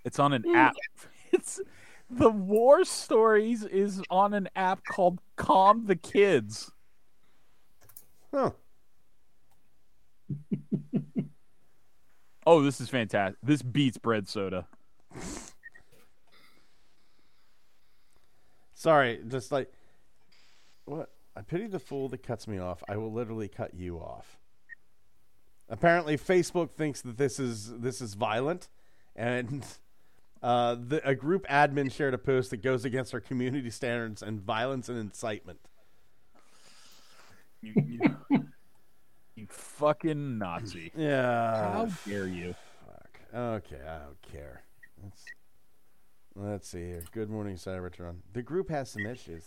It's 0.05 0.19
on 0.19 0.33
an 0.33 0.43
hmm. 0.43 0.55
app. 0.55 0.75
It's 1.33 1.61
the 2.11 2.29
war 2.29 2.85
stories 2.85 3.63
is 3.63 4.03
on 4.11 4.35
an 4.35 4.49
app 4.57 4.81
called 4.85 5.21
Calm 5.37 5.87
the 5.87 5.95
Kids. 5.95 6.73
Huh? 8.35 8.51
Oh, 12.47 12.63
this 12.63 12.81
is 12.81 12.89
fantastic. 12.89 13.39
This 13.43 13.63
beats 13.63 13.99
bread 13.99 14.27
soda. 14.27 14.67
Sorry, 18.75 19.21
just 19.29 19.53
like 19.53 19.71
what? 20.87 21.11
I 21.37 21.43
pity 21.43 21.67
the 21.67 21.79
fool 21.79 22.09
that 22.09 22.23
cuts 22.23 22.49
me 22.49 22.59
off. 22.59 22.83
I 22.89 22.97
will 22.97 23.13
literally 23.13 23.49
cut 23.49 23.75
you 23.75 23.99
off. 23.99 24.39
Apparently, 25.69 26.19
Facebook 26.19 26.73
thinks 26.73 27.01
that 27.03 27.17
this 27.17 27.39
is 27.39 27.79
this 27.79 28.01
is 28.01 28.15
violent, 28.15 28.69
and 29.15 29.65
uh, 30.43 30.75
the, 30.75 31.07
a 31.09 31.15
group 31.15 31.47
admin 31.49 31.93
shared 31.93 32.13
a 32.13 32.19
post 32.19 32.51
that 32.51 32.59
goes 32.59 32.85
against 32.85 33.15
our 33.15 33.21
community 33.21 33.71
standards 33.71 34.23
and 34.23 34.41
violence 34.41 34.89
and 34.89 34.99
incitement. 34.99 35.61
You, 37.63 37.73
you, 37.77 38.17
you 39.37 39.47
fucking 39.49 40.39
Nazi. 40.39 40.91
Yeah. 40.97 41.73
How 41.73 41.89
dare 42.07 42.27
you? 42.27 42.55
Fuck. 42.87 43.21
Okay, 43.33 43.81
I 43.87 43.99
don't 43.99 44.23
care. 44.23 44.63
Let's, 45.03 45.25
let's 46.35 46.69
see 46.69 46.87
here. 46.87 47.05
Good 47.13 47.31
morning, 47.31 47.57
Cybertron. 47.57 48.17
The 48.33 48.43
group 48.43 48.71
has 48.71 48.91
some 48.91 49.07
issues. 49.07 49.45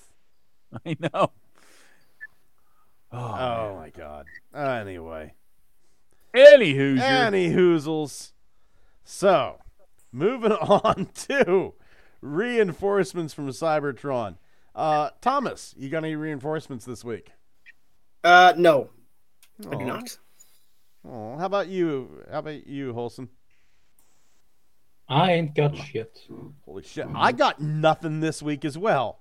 I 0.86 0.96
know. 1.00 1.32
Oh, 3.14 3.18
Oh 3.18 3.76
my 3.80 3.90
god. 3.90 4.26
Anyway. 4.54 5.34
Anywho, 6.36 7.00
Any 7.00 7.52
hoozles. 7.52 8.32
So, 9.04 9.60
moving 10.12 10.52
on 10.54 11.10
to 11.28 11.74
reinforcements 12.22 13.34
from 13.34 13.50
Cybertron. 13.50 14.38
Uh, 14.74 15.12
Thomas, 15.22 15.76
you 15.78 15.90
got 15.90 16.04
any 16.04 16.16
reinforcements 16.16 16.86
this 16.86 17.04
week? 17.04 17.32
Uh, 18.24 18.54
no, 18.58 18.90
I 19.70 19.76
do 19.76 19.86
not. 19.86 20.18
Aw, 21.08 21.38
how 21.38 21.46
about 21.46 21.68
you? 21.68 22.24
How 22.32 22.40
about 22.40 22.66
you, 22.66 22.94
Holson? 22.94 23.28
I 25.08 25.34
ain't 25.34 25.54
got 25.54 25.76
shit. 25.76 26.26
Holy 26.66 26.82
shit. 26.82 27.06
I 27.14 27.34
got 27.34 27.62
nothing 27.62 28.22
this 28.22 28.42
week 28.42 28.66
as 28.66 28.78
well. 28.78 29.20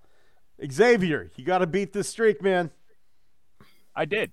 Xavier, 0.70 1.30
you 1.36 1.44
got 1.44 1.58
to 1.58 1.66
beat 1.66 1.92
this 1.92 2.08
streak, 2.08 2.40
man. 2.40 2.70
I 3.94 4.04
did. 4.04 4.32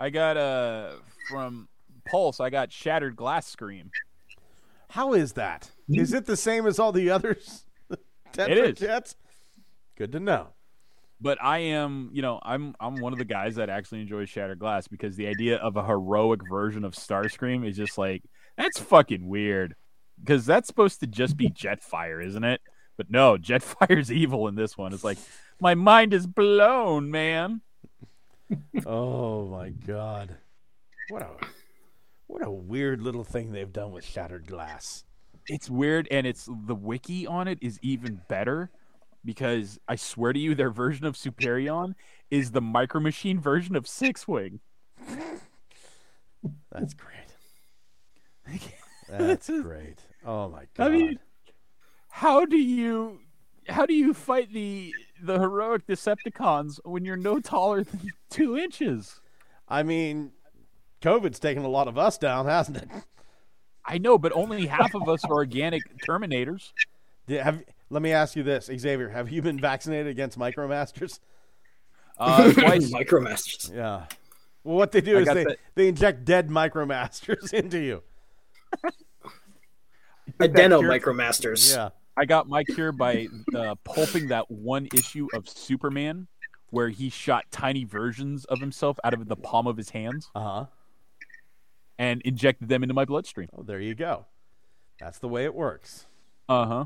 I 0.00 0.10
got 0.10 0.36
uh 0.36 0.92
from 1.30 1.68
Pulse, 2.08 2.40
I 2.40 2.50
got 2.50 2.72
Shattered 2.72 3.16
Glass 3.16 3.46
Scream. 3.46 3.90
How 4.90 5.12
is 5.12 5.34
that? 5.34 5.70
Is 5.88 6.12
it 6.12 6.24
the 6.26 6.36
same 6.36 6.66
as 6.66 6.78
all 6.78 6.92
the 6.92 7.10
others? 7.10 7.64
Tetra 8.32 8.48
It 8.48 8.58
is. 8.58 8.78
Jets? 8.78 9.16
Good 9.96 10.12
to 10.12 10.20
know. 10.20 10.48
But 11.20 11.42
I 11.42 11.58
am, 11.58 12.10
you 12.12 12.22
know, 12.22 12.38
I'm 12.42 12.74
I'm 12.78 13.00
one 13.00 13.12
of 13.12 13.18
the 13.18 13.24
guys 13.24 13.56
that 13.56 13.68
actually 13.68 14.02
enjoys 14.02 14.28
Shattered 14.28 14.60
Glass 14.60 14.86
because 14.86 15.16
the 15.16 15.26
idea 15.26 15.56
of 15.56 15.76
a 15.76 15.84
heroic 15.84 16.40
version 16.48 16.84
of 16.84 16.94
Starscream 16.94 17.68
is 17.68 17.76
just 17.76 17.98
like 17.98 18.22
that's 18.56 18.78
fucking 18.78 19.26
weird. 19.26 19.74
Because 20.20 20.46
that's 20.46 20.66
supposed 20.66 21.00
to 21.00 21.06
just 21.06 21.36
be 21.36 21.48
Jetfire, 21.48 22.24
isn't 22.24 22.44
it? 22.44 22.60
But 22.96 23.10
no, 23.10 23.36
Jetfire's 23.36 24.10
evil 24.12 24.48
in 24.48 24.54
this 24.54 24.76
one. 24.78 24.92
It's 24.92 25.04
like 25.04 25.18
my 25.60 25.74
mind 25.74 26.14
is 26.14 26.26
blown, 26.26 27.10
man. 27.10 27.62
Oh 28.86 29.46
my 29.48 29.70
god. 29.70 30.36
What 31.08 31.22
a 31.22 31.28
what 32.26 32.46
a 32.46 32.50
weird 32.50 33.00
little 33.00 33.24
thing 33.24 33.52
they've 33.52 33.72
done 33.72 33.92
with 33.92 34.04
Shattered 34.04 34.46
Glass. 34.46 35.04
It's 35.46 35.70
weird, 35.70 36.08
and 36.10 36.26
it's 36.26 36.48
the 36.66 36.74
wiki 36.74 37.26
on 37.26 37.48
it 37.48 37.58
is 37.62 37.78
even 37.82 38.20
better 38.28 38.70
because 39.24 39.78
I 39.88 39.96
swear 39.96 40.32
to 40.32 40.38
you, 40.38 40.54
their 40.54 40.70
version 40.70 41.06
of 41.06 41.14
Superion 41.16 41.94
is 42.30 42.50
the 42.50 42.60
Micro 42.60 43.00
Machine 43.00 43.40
version 43.40 43.76
of 43.76 43.88
Six 43.88 44.28
Wing. 44.28 44.60
That's 46.70 46.94
great. 46.94 47.34
That's 49.08 49.48
great. 49.48 50.00
Oh 50.24 50.48
my 50.48 50.66
god. 50.74 50.86
I 50.86 50.90
mean, 50.90 51.18
how 52.08 52.44
do 52.44 52.56
you 52.56 53.20
how 53.68 53.86
do 53.86 53.94
you 53.94 54.14
fight 54.14 54.52
the 54.52 54.94
the 55.22 55.38
heroic 55.38 55.86
Decepticons 55.86 56.78
when 56.84 57.04
you're 57.04 57.16
no 57.16 57.40
taller 57.40 57.84
than 57.84 58.10
two 58.30 58.56
inches? 58.56 59.20
I 59.68 59.82
mean, 59.82 60.32
COVID's 61.02 61.38
taken 61.38 61.64
a 61.64 61.68
lot 61.68 61.88
of 61.88 61.98
us 61.98 62.18
down, 62.18 62.46
hasn't 62.46 62.78
it? 62.78 62.88
I 63.84 63.98
know, 63.98 64.18
but 64.18 64.32
only 64.32 64.66
half 64.66 64.94
of 64.94 65.08
us 65.08 65.24
are 65.24 65.32
organic 65.32 65.82
Terminators. 66.06 66.72
Yeah, 67.26 67.44
have, 67.44 67.62
let 67.90 68.02
me 68.02 68.12
ask 68.12 68.36
you 68.36 68.42
this, 68.42 68.66
Xavier: 68.66 69.08
Have 69.08 69.30
you 69.30 69.42
been 69.42 69.58
vaccinated 69.58 70.08
against 70.08 70.38
Micromasters? 70.38 71.20
Uh, 72.18 72.52
twice. 72.52 72.90
Micromasters. 72.92 73.74
Yeah. 73.74 74.06
Well, 74.64 74.76
what 74.76 74.92
they 74.92 75.00
do 75.00 75.18
I 75.18 75.20
is 75.20 75.28
they, 75.28 75.44
the- 75.44 75.56
they 75.74 75.88
inject 75.88 76.24
dead 76.24 76.48
Micromasters 76.48 77.52
into 77.54 77.78
you. 77.78 78.02
Adeno 80.40 80.82
Micromasters. 80.82 81.74
Yeah. 81.74 81.90
I 82.18 82.24
got 82.24 82.48
my 82.48 82.64
cure 82.64 82.90
by 82.92 83.28
uh, 83.54 83.76
pulping 83.84 84.28
that 84.28 84.50
one 84.50 84.88
issue 84.94 85.28
of 85.34 85.48
Superman 85.48 86.26
where 86.70 86.88
he 86.88 87.08
shot 87.10 87.44
tiny 87.50 87.84
versions 87.84 88.44
of 88.46 88.58
himself 88.60 88.98
out 89.04 89.14
of 89.14 89.28
the 89.28 89.36
palm 89.36 89.66
of 89.66 89.76
his 89.76 89.90
hands 89.90 90.30
Uh 90.34 90.40
huh. 90.40 90.64
and 91.98 92.20
injected 92.22 92.68
them 92.68 92.82
into 92.82 92.94
my 92.94 93.04
bloodstream. 93.04 93.48
Oh, 93.56 93.62
there 93.62 93.80
you 93.80 93.94
go. 93.94 94.26
That's 95.00 95.18
the 95.18 95.28
way 95.28 95.44
it 95.44 95.54
works. 95.54 96.06
Uh 96.48 96.66
huh. 96.66 96.84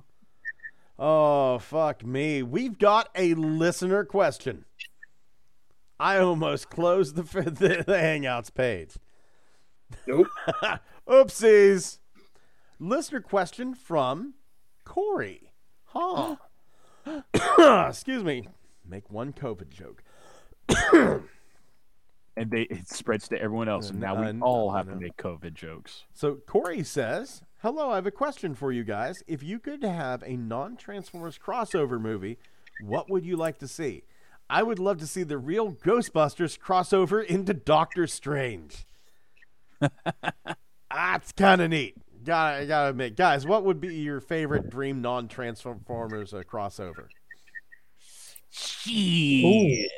Oh, 0.98 1.58
fuck 1.58 2.04
me. 2.04 2.42
We've 2.42 2.78
got 2.78 3.08
a 3.16 3.34
listener 3.34 4.04
question. 4.04 4.66
I 5.98 6.18
almost 6.18 6.68
closed 6.68 7.16
the, 7.16 7.22
the, 7.42 7.84
the 7.86 7.94
Hangouts 7.94 8.52
page. 8.52 8.96
Nope. 10.06 10.26
Oopsies. 11.08 11.98
Listener 12.78 13.20
question 13.20 13.74
from 13.74 14.34
Corey. 14.92 15.52
Huh. 15.86 16.36
Excuse 17.88 18.22
me. 18.22 18.46
Make 18.86 19.10
one 19.10 19.32
COVID 19.32 19.70
joke. 19.70 20.02
And 22.34 22.50
they 22.50 22.62
it 22.62 22.88
spreads 22.88 23.28
to 23.28 23.38
everyone 23.38 23.68
else, 23.68 23.90
and 23.90 24.00
now 24.00 24.18
we 24.18 24.40
all 24.40 24.70
have 24.70 24.88
to 24.88 24.96
make 24.96 25.18
COVID 25.18 25.52
jokes. 25.52 26.04
So 26.14 26.36
Corey 26.46 26.82
says, 26.82 27.42
"Hello, 27.60 27.90
I 27.90 27.96
have 27.96 28.06
a 28.06 28.10
question 28.10 28.54
for 28.54 28.72
you 28.72 28.84
guys. 28.84 29.22
If 29.26 29.42
you 29.42 29.58
could 29.58 29.84
have 29.84 30.22
a 30.22 30.38
non-Transformers 30.38 31.38
crossover 31.38 32.00
movie, 32.00 32.38
what 32.80 33.10
would 33.10 33.26
you 33.26 33.36
like 33.36 33.58
to 33.58 33.68
see? 33.68 34.04
I 34.48 34.62
would 34.62 34.78
love 34.78 34.96
to 35.00 35.06
see 35.06 35.24
the 35.24 35.36
real 35.36 35.72
Ghostbusters 35.72 36.58
crossover 36.58 37.22
into 37.22 37.52
Doctor 37.52 38.06
Strange. 38.06 38.86
That's 40.90 41.32
kind 41.32 41.60
of 41.60 41.68
neat. 41.68 41.98
Gotta, 42.24 42.66
gotta 42.66 42.90
admit, 42.90 43.16
guys, 43.16 43.46
what 43.46 43.64
would 43.64 43.80
be 43.80 43.94
your 43.96 44.20
favorite 44.20 44.70
dream 44.70 45.00
non-Transformers 45.02 46.32
uh, 46.34 46.42
crossover? 46.42 47.06
Shit. 48.50 49.90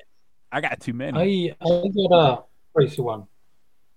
I 0.52 0.60
got 0.60 0.80
too 0.80 0.92
many. 0.92 1.50
I 1.50 1.56
I 1.60 1.88
got 2.08 2.38
a 2.38 2.42
crazy 2.72 3.02
one. 3.02 3.26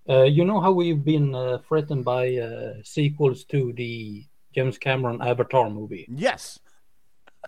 Uh, 0.10 0.24
you 0.24 0.46
know 0.46 0.60
how 0.60 0.72
we've 0.72 1.04
been 1.04 1.36
uh, 1.36 1.60
threatened 1.68 2.04
by 2.04 2.36
uh, 2.36 2.74
sequels 2.84 3.44
to 3.46 3.74
the 3.74 4.26
James 4.56 4.78
Cameron 4.78 5.22
Avatar 5.22 5.70
movie? 5.70 6.08
Yes. 6.10 6.60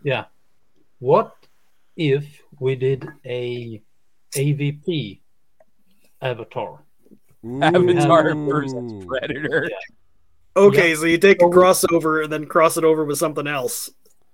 Yeah. 0.03 0.25
What 0.99 1.35
if 1.95 2.25
we 2.59 2.75
did 2.75 3.07
a 3.25 3.81
AVP 4.33 5.21
Avatar? 6.21 6.83
Avatar 7.61 8.35
versus 8.35 9.05
Predator. 9.05 9.69
Okay, 10.55 10.89
Yeah. 10.89 10.95
so 10.95 11.05
you 11.05 11.17
take 11.17 11.41
a 11.41 11.45
crossover 11.45 12.23
and 12.23 12.31
then 12.33 12.45
cross 12.45 12.77
it 12.77 12.83
over 12.83 13.05
with 13.05 13.17
something 13.17 13.47
else. 13.47 13.89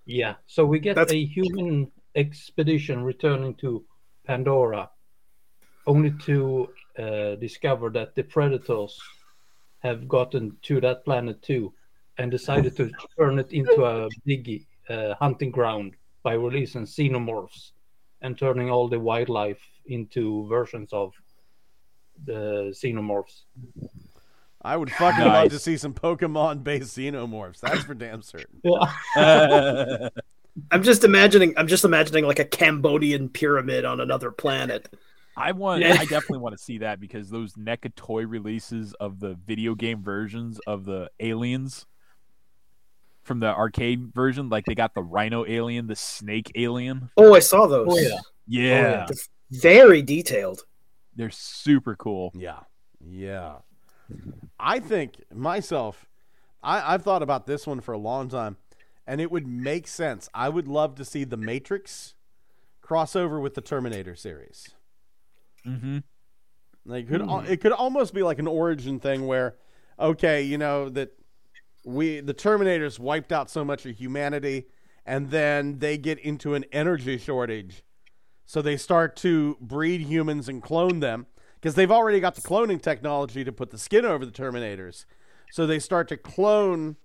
Yeah. 0.06 0.36
So 0.48 0.66
we 0.66 0.80
get 0.80 0.96
That's- 0.96 1.14
a 1.14 1.26
human 1.26 1.92
expedition 2.16 3.04
returning 3.04 3.56
to 3.56 3.86
Pandora, 4.24 4.90
only 5.88 6.12
to 6.26 6.70
uh, 6.98 7.36
discover 7.36 7.90
that 7.90 8.16
the 8.16 8.24
predators 8.24 8.98
have 9.80 10.08
gotten 10.08 10.58
to 10.64 10.80
that 10.82 11.04
planet 11.04 11.42
too, 11.42 11.74
and 12.18 12.32
decided 12.32 12.76
to 12.78 12.90
turn 13.18 13.38
it 13.40 13.52
into 13.52 13.84
a 13.86 14.08
big 14.24 14.66
uh, 14.90 15.14
hunting 15.16 15.52
ground 15.52 15.96
by 16.24 16.34
releasing 16.34 16.84
xenomorphs 16.86 17.72
and 18.22 18.38
turning 18.38 18.70
all 18.72 18.88
the 18.88 19.00
wildlife 19.00 19.62
into 19.88 20.48
versions 20.48 20.92
of 20.94 21.14
the 22.24 22.72
xenomorphs. 22.74 23.44
I 24.66 24.76
would 24.76 24.92
fucking 24.92 25.24
love 25.24 25.50
to 25.52 25.60
see 25.60 25.78
some 25.78 25.94
Pokemon-based 25.94 26.98
xenomorphs. 26.98 27.60
That's 27.60 27.84
for 27.84 27.94
damn 27.94 28.22
certain. 28.22 28.62
Yeah. 28.64 30.10
I'm 30.72 30.84
just 30.84 31.04
imagining. 31.04 31.54
I'm 31.58 31.68
just 31.68 31.84
imagining 31.84 32.26
like 32.26 32.40
a 32.40 32.46
Cambodian 32.46 33.28
pyramid 33.28 33.84
on 33.84 34.00
another 34.00 34.32
planet. 34.32 34.88
I 35.36 35.52
want. 35.52 35.82
Yeah. 35.82 35.96
I 36.00 36.06
definitely 36.06 36.38
want 36.40 36.58
to 36.58 36.64
see 36.64 36.78
that 36.78 37.00
because 37.02 37.30
those 37.30 37.54
NECA 37.56 37.94
toy 37.96 38.26
releases 38.26 38.94
of 38.94 39.20
the 39.20 39.38
video 39.46 39.76
game 39.76 40.02
versions 40.02 40.60
of 40.66 40.86
the 40.86 41.10
aliens 41.20 41.86
from 43.24 43.42
the 43.42 43.48
arcade 43.54 44.14
version, 44.16 44.48
like 44.48 44.64
they 44.66 44.76
got 44.76 44.94
the 44.94 45.04
Rhino 45.04 45.46
alien, 45.46 45.88
the 45.88 45.96
Snake 45.96 46.52
alien. 46.56 47.10
Oh, 47.18 47.36
I 47.36 47.40
saw 47.40 47.68
those. 47.68 47.88
Oh, 47.90 47.98
yeah. 47.98 48.18
Oh, 48.18 48.22
yeah, 48.48 49.06
They're 49.08 49.62
very 49.62 50.02
detailed. 50.02 50.64
they're 51.18 51.32
super 51.32 51.96
cool. 51.98 52.32
Yeah. 52.34 52.60
Yeah. 53.06 53.56
I 54.60 54.80
think 54.80 55.24
myself, 55.34 56.08
I, 56.64 56.94
I've 56.94 57.04
thought 57.04 57.24
about 57.24 57.46
this 57.46 57.68
one 57.68 57.82
for 57.82 57.94
a 57.94 57.98
long 57.98 58.30
time, 58.30 58.58
and 59.06 59.22
it 59.22 59.32
would 59.32 59.48
make 59.48 59.88
sense. 59.88 60.30
I 60.34 60.50
would 60.50 60.68
love 60.68 60.96
to 60.96 61.06
see 61.06 61.24
the 61.24 61.38
Matrix 61.38 62.16
crossover 62.84 63.42
with 63.42 63.56
the 63.56 63.62
Terminator 63.62 64.16
series. 64.16 64.70
Mm-hmm. 65.66 66.00
Like 66.86 67.06
it 67.06 67.10
could 67.10 67.22
al- 67.22 67.40
it 67.40 67.62
could 67.62 67.72
almost 67.72 68.14
be 68.14 68.24
like 68.24 68.40
an 68.40 68.48
origin 68.48 69.00
thing 69.00 69.26
where, 69.26 69.56
okay, 70.00 70.44
you 70.44 70.58
know 70.58 70.90
that 70.90 71.12
we 71.84 72.20
the 72.20 72.34
Terminators 72.34 73.00
wiped 73.00 73.32
out 73.32 73.50
so 73.50 73.66
much 73.66 73.86
of 73.86 73.98
humanity, 73.98 74.68
and 75.06 75.32
then 75.32 75.80
they 75.80 75.98
get 75.98 76.20
into 76.20 76.54
an 76.54 76.66
energy 76.72 77.18
shortage, 77.18 77.84
so 78.46 78.62
they 78.62 78.78
start 78.78 79.16
to 79.18 79.58
breed 79.60 80.02
humans 80.02 80.48
and 80.48 80.62
clone 80.62 81.00
them 81.00 81.26
because 81.66 81.74
they've 81.74 81.90
already 81.90 82.20
got 82.20 82.36
the 82.36 82.42
cloning 82.42 82.80
technology 82.80 83.44
to 83.44 83.52
put 83.52 83.72
the 83.72 83.78
skin 83.80 84.06
over 84.06 84.24
the 84.24 84.32
Terminators, 84.32 85.06
so 85.50 85.66
they 85.66 85.80
start 85.80 86.08
to 86.10 86.16
clone 86.16 86.96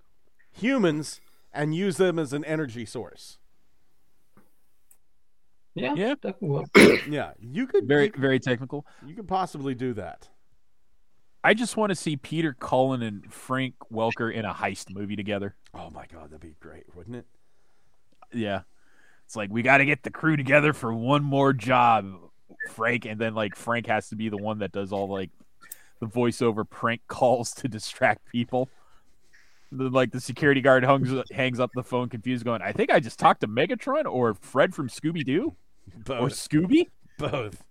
humans 0.52 1.22
and 1.50 1.74
use 1.74 1.96
them 1.96 2.18
as 2.18 2.34
an 2.34 2.44
energy 2.44 2.84
source. 2.84 3.38
Yeah, 5.74 5.94
Yeah. 5.94 6.14
that 6.20 6.38
could 6.38 6.48
work. 6.50 6.66
Yeah, 7.08 7.32
you 7.40 7.66
could 7.66 7.88
Very, 7.88 8.08
you, 8.08 8.12
very 8.18 8.38
technical. 8.38 8.84
you 9.06 9.14
could 9.14 9.26
possibly 9.26 9.74
do 9.74 9.94
that. 9.94 10.28
I 11.42 11.54
just 11.54 11.78
want 11.78 11.88
to 11.88 11.96
see 11.96 12.18
Peter 12.18 12.52
Cullen 12.52 13.00
and 13.00 13.32
Frank 13.32 13.76
Welker 13.90 14.30
in 14.30 14.44
a 14.44 14.52
heist 14.52 14.90
movie 14.94 15.16
together. 15.16 15.54
Oh 15.72 15.88
my 15.88 16.04
god, 16.12 16.24
that'd 16.24 16.40
be 16.40 16.54
great, 16.60 16.84
wouldn't 16.94 17.16
it? 17.16 17.24
Yeah. 18.30 18.64
It's 19.24 19.36
like 19.36 19.48
we 19.50 19.62
got 19.62 19.78
to 19.78 19.86
get 19.86 20.02
the 20.02 20.10
crew 20.10 20.36
together 20.36 20.74
for 20.74 20.92
one 20.92 21.24
more 21.24 21.54
job, 21.54 22.29
Frank, 22.70 23.06
and 23.06 23.20
then 23.20 23.34
like 23.34 23.54
Frank 23.54 23.86
has 23.86 24.08
to 24.10 24.16
be 24.16 24.28
the 24.28 24.36
one 24.36 24.58
that 24.58 24.72
does 24.72 24.92
all 24.92 25.08
like 25.08 25.30
the 26.00 26.06
voiceover 26.06 26.68
prank 26.68 27.02
calls 27.08 27.52
to 27.52 27.68
distract 27.68 28.26
people. 28.30 28.68
Then 29.72 29.92
like 29.92 30.10
the 30.10 30.20
security 30.20 30.60
guard 30.60 30.84
hangs 30.84 31.12
hangs 31.30 31.60
up 31.60 31.70
the 31.74 31.84
phone 31.84 32.08
confused 32.08 32.44
going, 32.44 32.62
"I 32.62 32.72
think 32.72 32.90
I 32.90 33.00
just 33.00 33.18
talked 33.18 33.42
to 33.42 33.48
Megatron 33.48 34.04
or 34.04 34.34
Fred 34.34 34.74
from 34.74 34.88
Scooby 34.88 35.24
Doo 35.24 35.54
or 36.08 36.28
Scooby?" 36.28 36.86
Both. 37.18 37.62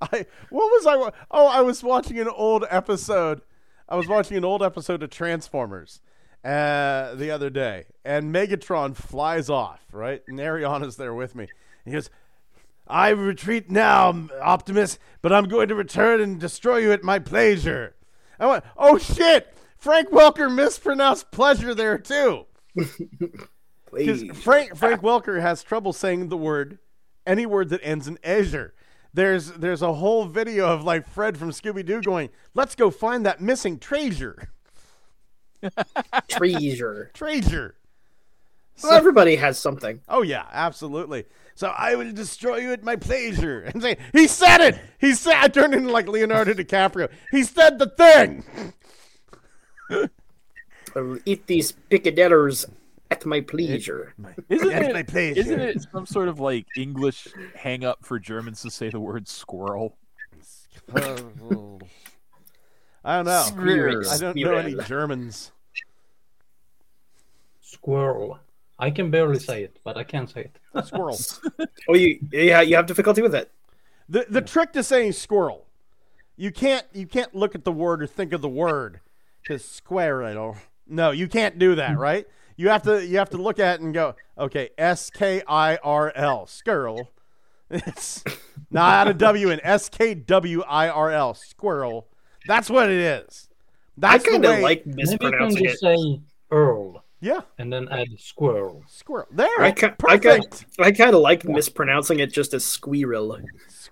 I 0.00 0.26
what 0.50 0.66
was 0.66 0.86
I? 0.86 1.10
Oh, 1.30 1.46
I 1.48 1.60
was 1.60 1.82
watching 1.82 2.18
an 2.18 2.28
old 2.28 2.64
episode. 2.70 3.42
I 3.88 3.96
was 3.96 4.08
watching 4.08 4.36
an 4.36 4.44
old 4.44 4.62
episode 4.62 5.02
of 5.02 5.10
Transformers 5.10 6.00
uh, 6.44 7.14
the 7.14 7.30
other 7.30 7.50
day, 7.50 7.86
and 8.04 8.34
Megatron 8.34 8.96
flies 8.96 9.50
off. 9.50 9.80
Right, 9.92 10.22
and 10.28 10.38
Ariana's 10.38 10.96
there 10.96 11.14
with 11.14 11.34
me. 11.34 11.48
He 11.84 11.92
goes, 11.92 12.10
"I 12.86 13.10
retreat 13.10 13.70
now, 13.70 14.28
Optimus, 14.40 14.98
but 15.22 15.32
I'm 15.32 15.48
going 15.48 15.68
to 15.68 15.74
return 15.74 16.20
and 16.20 16.40
destroy 16.40 16.78
you 16.78 16.92
at 16.92 17.02
my 17.02 17.18
pleasure." 17.18 17.96
I 18.38 18.46
went, 18.46 18.64
"Oh 18.76 18.98
shit!" 18.98 19.52
Frank 19.78 20.10
Welker 20.10 20.52
mispronounced 20.52 21.30
pleasure 21.30 21.74
there 21.74 21.98
too. 21.98 22.46
Because 23.92 24.22
Please. 24.24 24.42
Frank 24.42 24.76
Frank 24.76 25.00
Welker 25.00 25.40
has 25.40 25.62
trouble 25.62 25.92
saying 25.92 26.28
the 26.28 26.36
word 26.36 26.80
any 27.24 27.46
word 27.46 27.68
that 27.70 27.80
ends 27.82 28.08
in 28.08 28.18
Azure. 28.22 28.74
There's 29.14 29.52
there's 29.52 29.80
a 29.80 29.94
whole 29.94 30.26
video 30.26 30.66
of 30.66 30.84
like 30.84 31.08
Fred 31.08 31.38
from 31.38 31.50
Scooby 31.50 31.86
Doo 31.86 32.02
going, 32.02 32.30
"Let's 32.52 32.74
go 32.74 32.90
find 32.90 33.24
that 33.24 33.40
missing 33.40 33.78
treasure." 33.78 34.50
Treasure. 36.28 37.10
Treasure. 37.14 37.76
Well, 38.82 38.92
everybody 38.92 39.36
has 39.36 39.58
something. 39.58 40.00
Oh 40.08 40.22
yeah, 40.22 40.44
absolutely. 40.52 41.24
So 41.54 41.68
I 41.68 41.94
will 41.94 42.12
destroy 42.12 42.56
you 42.58 42.72
at 42.72 42.84
my 42.84 42.96
pleasure. 42.96 43.62
And 43.62 43.82
say, 43.82 43.96
he 44.12 44.26
said 44.26 44.60
it. 44.60 44.78
He 44.98 45.14
said. 45.14 45.36
I 45.36 45.48
turned 45.48 45.74
into 45.74 45.90
like 45.90 46.08
Leonardo 46.08 46.52
DiCaprio. 46.52 47.10
He 47.30 47.42
said 47.44 47.78
the 47.78 47.86
thing. 47.88 48.44
I 50.94 51.00
will 51.00 51.18
eat 51.24 51.46
these 51.46 51.72
picadillers 51.90 52.66
at 53.10 53.24
my 53.24 53.40
pleasure. 53.40 54.14
Isn't 54.48 54.70
At 54.70 54.82
it, 54.82 54.92
my 54.92 55.02
pleasure. 55.02 55.40
isn't 55.40 55.60
it 55.60 55.86
some 55.92 56.06
sort 56.06 56.28
of 56.28 56.40
like 56.40 56.66
English 56.76 57.28
hang 57.54 57.84
up 57.84 58.04
for 58.04 58.18
Germans 58.18 58.62
to 58.62 58.70
say 58.70 58.90
the 58.90 59.00
word 59.00 59.28
squirrel? 59.28 59.96
I 60.94 61.00
don't 63.16 63.26
know. 63.26 63.42
Squirrel. 63.46 64.10
I 64.10 64.18
don't 64.18 64.36
know 64.36 64.54
any 64.56 64.74
Germans. 64.84 65.52
Squirrel. 67.62 68.40
I 68.78 68.90
can 68.90 69.10
barely 69.10 69.38
say 69.38 69.62
it, 69.62 69.78
but 69.84 69.96
I 69.96 70.04
can't 70.04 70.28
say 70.28 70.50
it. 70.74 70.86
Squirrel. 70.86 71.18
Oh, 71.88 71.94
you 71.94 72.18
yeah, 72.32 72.62
you 72.62 72.74
have 72.74 72.86
difficulty 72.86 73.22
with 73.22 73.34
it. 73.34 73.50
The 74.08 74.26
the 74.28 74.42
trick 74.42 74.72
to 74.72 74.82
saying 74.82 75.12
squirrel, 75.12 75.66
you 76.36 76.50
can't 76.50 76.84
you 76.92 77.06
can't 77.06 77.34
look 77.34 77.54
at 77.54 77.64
the 77.64 77.72
word 77.72 78.02
or 78.02 78.06
think 78.06 78.32
of 78.32 78.40
the 78.42 78.48
word 78.48 79.00
because 79.42 79.64
squirrel. 79.64 80.56
No, 80.88 81.10
you 81.12 81.28
can't 81.28 81.58
do 81.58 81.76
that, 81.76 81.92
hmm. 81.92 81.98
right? 81.98 82.26
You 82.56 82.70
have 82.70 82.82
to 82.82 83.06
you 83.06 83.18
have 83.18 83.30
to 83.30 83.36
look 83.36 83.58
at 83.58 83.76
it 83.76 83.82
and 83.82 83.94
go, 83.94 84.16
okay, 84.36 84.70
S 84.76 85.10
K 85.10 85.42
I 85.46 85.76
R 85.76 86.12
L, 86.14 86.46
squirrel. 86.46 87.10
It's 87.70 88.24
not 88.70 89.08
a 89.08 89.14
W 89.14 89.50
in 89.50 89.60
S 89.62 89.88
K 89.88 90.14
W 90.14 90.62
I 90.62 90.88
R 90.88 91.10
L, 91.10 91.34
squirrel. 91.34 92.08
That's 92.46 92.68
what 92.70 92.90
it 92.90 92.98
is. 92.98 93.48
I 93.50 94.18
That's 94.18 94.24
the 94.24 94.30
kind 94.32 94.44
of 94.44 94.50
way- 94.50 94.62
like 94.62 94.86
Maybe 94.86 95.02
you 95.02 95.18
can 95.18 95.30
mispronouncing 95.30 95.64
just 95.64 95.82
it. 95.82 95.98
say 95.98 96.20
Earl 96.50 97.04
yeah, 97.20 97.40
and 97.58 97.72
then 97.72 97.88
add 97.88 98.08
squirrel. 98.18 98.84
squirrel. 98.88 99.26
There, 99.30 99.60
I, 99.60 99.72
ki- 99.72 99.86
I, 99.86 99.90
perfect. 99.90 100.66
I 100.78 100.92
kind 100.92 101.14
of 101.14 101.20
like 101.20 101.44
mispronouncing 101.44 102.20
it 102.20 102.32
just 102.32 102.54
as 102.54 102.64
squirrel. 102.64 103.40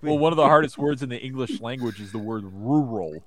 Well, 0.03 0.19
one 0.19 0.33
of 0.33 0.37
the 0.37 0.45
hardest 0.45 0.77
words 0.77 1.03
in 1.03 1.09
the 1.09 1.19
English 1.19 1.61
language 1.61 2.01
is 2.01 2.13
the 2.13 2.19
word 2.19 2.45
rural. 2.45 3.23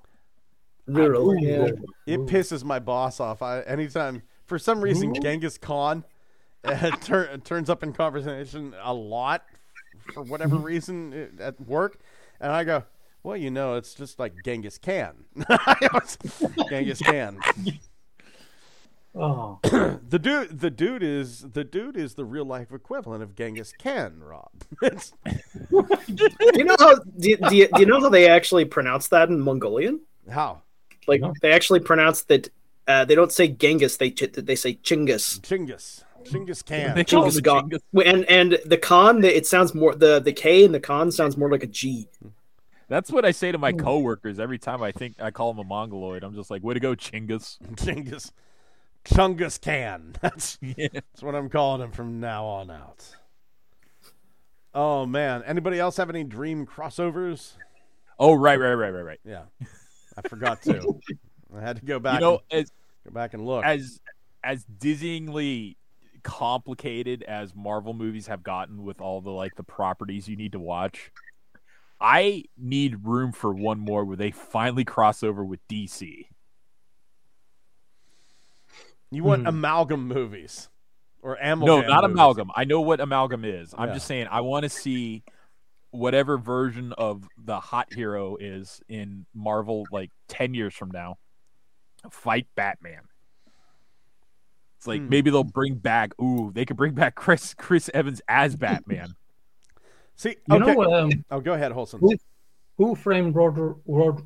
Rural. 0.86 1.36
Yeah. 1.38 1.70
It 2.06 2.20
pisses 2.26 2.64
my 2.64 2.78
boss 2.78 3.20
off. 3.20 3.42
I, 3.42 3.60
anytime, 3.62 4.22
for 4.46 4.58
some 4.58 4.80
reason, 4.80 5.14
Genghis 5.14 5.58
Khan 5.58 6.04
uh, 6.64 6.90
tur- 7.02 7.36
turns 7.38 7.68
up 7.68 7.82
in 7.82 7.92
conversation 7.92 8.74
a 8.82 8.94
lot 8.94 9.44
for 10.14 10.22
whatever 10.22 10.56
reason 10.56 11.30
uh, 11.40 11.42
at 11.42 11.60
work, 11.60 11.98
and 12.40 12.52
I 12.52 12.64
go, 12.64 12.84
"Well, 13.22 13.36
you 13.36 13.50
know, 13.50 13.74
it's 13.74 13.94
just 13.94 14.18
like 14.18 14.32
Genghis 14.44 14.78
Khan." 14.78 15.24
Genghis 16.70 17.02
Khan. 17.02 17.40
Oh, 19.14 19.58
The 19.62 20.18
dude, 20.18 20.60
the 20.60 20.70
dude 20.70 21.02
is 21.02 21.40
the 21.40 21.64
dude 21.64 21.96
is 21.96 22.14
the 22.14 22.24
real 22.24 22.44
life 22.44 22.72
equivalent 22.72 23.22
of 23.22 23.34
Genghis 23.34 23.72
Khan. 23.82 24.20
Rob, 24.20 24.50
Do 24.80 26.26
you 26.54 26.64
know 26.64 26.76
how? 26.78 26.94
Do 27.18 27.28
you, 27.30 27.36
do, 27.36 27.56
you, 27.56 27.68
do 27.74 27.80
you 27.80 27.86
know 27.86 28.00
how 28.00 28.08
they 28.08 28.28
actually 28.28 28.64
pronounce 28.64 29.08
that 29.08 29.28
in 29.28 29.40
Mongolian? 29.40 30.00
how 30.30 30.62
Like 31.06 31.20
No. 31.20 31.32
they 31.42 31.52
actually 31.52 31.80
pronounce 31.80 32.22
that. 32.24 32.48
Uh, 32.86 33.04
they 33.04 33.14
don't 33.14 33.32
say 33.32 33.48
Genghis. 33.48 33.96
They 33.98 34.10
ch- 34.10 34.32
they 34.32 34.54
say 34.56 34.74
Chinggis. 34.76 35.40
Chinggis. 35.40 36.04
Chinggis 36.24 36.64
Khan. 36.64 36.94
They 36.94 37.04
call 37.04 37.22
Genghis 37.24 37.40
Khan. 37.40 37.70
Genghis. 37.70 37.82
And 38.06 38.24
and 38.26 38.58
the 38.64 38.78
Khan, 38.78 39.20
the, 39.20 39.36
it 39.36 39.46
sounds 39.46 39.74
more 39.74 39.94
the 39.94 40.20
the 40.20 40.32
K 40.32 40.64
in 40.64 40.72
the 40.72 40.80
Khan 40.80 41.10
sounds 41.12 41.36
more 41.36 41.50
like 41.50 41.62
a 41.62 41.66
G. 41.66 42.08
That's 42.88 43.10
what 43.10 43.24
I 43.26 43.32
say 43.32 43.52
to 43.52 43.58
my 43.58 43.72
coworkers 43.72 44.38
every 44.38 44.58
time 44.58 44.82
I 44.82 44.92
think 44.92 45.20
I 45.20 45.30
call 45.30 45.52
them 45.52 45.58
a 45.58 45.68
mongoloid. 45.68 46.22
I'm 46.24 46.34
just 46.34 46.50
like, 46.50 46.62
"Way 46.62 46.74
to 46.74 46.80
go, 46.80 46.94
Chinggis!" 46.94 47.58
Genghis, 47.84 48.32
Chungus 49.08 49.60
Can. 49.60 50.14
That's 50.22 50.58
Yeah. 50.60 50.88
That's 50.92 51.22
what 51.22 51.34
I'm 51.34 51.48
calling 51.48 51.82
him 51.82 51.92
from 51.92 52.20
now 52.20 52.44
on 52.44 52.70
out. 52.70 53.16
Oh 54.74 55.06
man, 55.06 55.42
anybody 55.44 55.78
else 55.78 55.96
have 55.96 56.10
any 56.10 56.24
dream 56.24 56.66
crossovers? 56.66 57.54
Oh, 58.18 58.34
right, 58.34 58.58
right, 58.58 58.74
right, 58.74 58.90
right, 58.90 59.02
right. 59.02 59.20
Yeah, 59.24 59.44
I 60.16 60.28
forgot 60.28 60.62
to. 60.62 61.00
I 61.56 61.60
had 61.60 61.76
to 61.76 61.84
go 61.84 61.98
back. 61.98 62.14
You 62.14 62.20
know, 62.20 62.40
and, 62.50 62.62
as 62.62 62.72
go 63.04 63.12
back 63.12 63.34
and 63.34 63.46
look. 63.46 63.64
as 63.64 64.00
as 64.44 64.64
dizzyingly 64.78 65.76
complicated 66.22 67.22
as 67.22 67.54
Marvel 67.54 67.94
movies 67.94 68.26
have 68.26 68.42
gotten 68.42 68.84
with 68.84 69.00
all 69.00 69.20
the 69.20 69.30
like 69.30 69.54
the 69.56 69.62
properties 69.62 70.28
you 70.28 70.36
need 70.36 70.52
to 70.52 70.60
watch, 70.60 71.10
I 72.00 72.44
need 72.56 73.06
room 73.06 73.32
for 73.32 73.52
one 73.52 73.80
more 73.80 74.04
where 74.04 74.16
they 74.16 74.30
finally 74.30 74.84
cross 74.84 75.22
over 75.22 75.44
with 75.44 75.66
DC. 75.68 76.26
You 79.10 79.24
want 79.24 79.42
Hmm. 79.42 79.48
amalgam 79.48 80.06
movies 80.08 80.68
or 81.22 81.34
amalgam? 81.36 81.66
No, 81.66 81.80
not 81.88 82.02
movies. 82.04 82.14
amalgam. 82.14 82.50
I 82.54 82.64
know 82.64 82.80
what 82.80 83.00
amalgam 83.00 83.44
is. 83.44 83.74
I'm 83.76 83.88
Yeah. 83.88 83.94
just 83.94 84.06
saying 84.06 84.26
I 84.30 84.40
want 84.42 84.64
to 84.64 84.68
see 84.68 85.22
whatever 85.90 86.36
version 86.36 86.92
of 86.94 87.26
the 87.38 87.58
hot 87.58 87.92
hero 87.94 88.36
is 88.36 88.82
in 88.88 89.24
Marvel 89.34 89.86
like 89.90 90.10
10 90.28 90.52
years 90.54 90.74
from 90.74 90.90
now 90.90 91.16
fight 92.10 92.46
Batman. 92.54 93.00
It's 94.76 94.86
like 94.86 95.00
Hmm. 95.00 95.08
maybe 95.08 95.30
they'll 95.30 95.42
bring 95.44 95.74
back 95.76 96.12
ooh, 96.20 96.52
they 96.52 96.64
could 96.64 96.76
bring 96.76 96.94
back 96.94 97.14
Chris 97.14 97.54
Chris 97.54 97.90
Evans 97.94 98.20
as 98.28 98.54
Batman. 98.86 99.14
See, 100.16 100.36
you 100.48 100.56
okay. 100.56 100.74
know 100.74 100.92
um, 100.94 101.10
oh, 101.30 101.40
go 101.40 101.54
ahead, 101.54 101.72
Holson. 101.72 102.00
Who- 102.00 102.16
who 102.76 102.94
framed 102.94 103.34
Roger? 103.34 103.74
Roger 103.86 104.22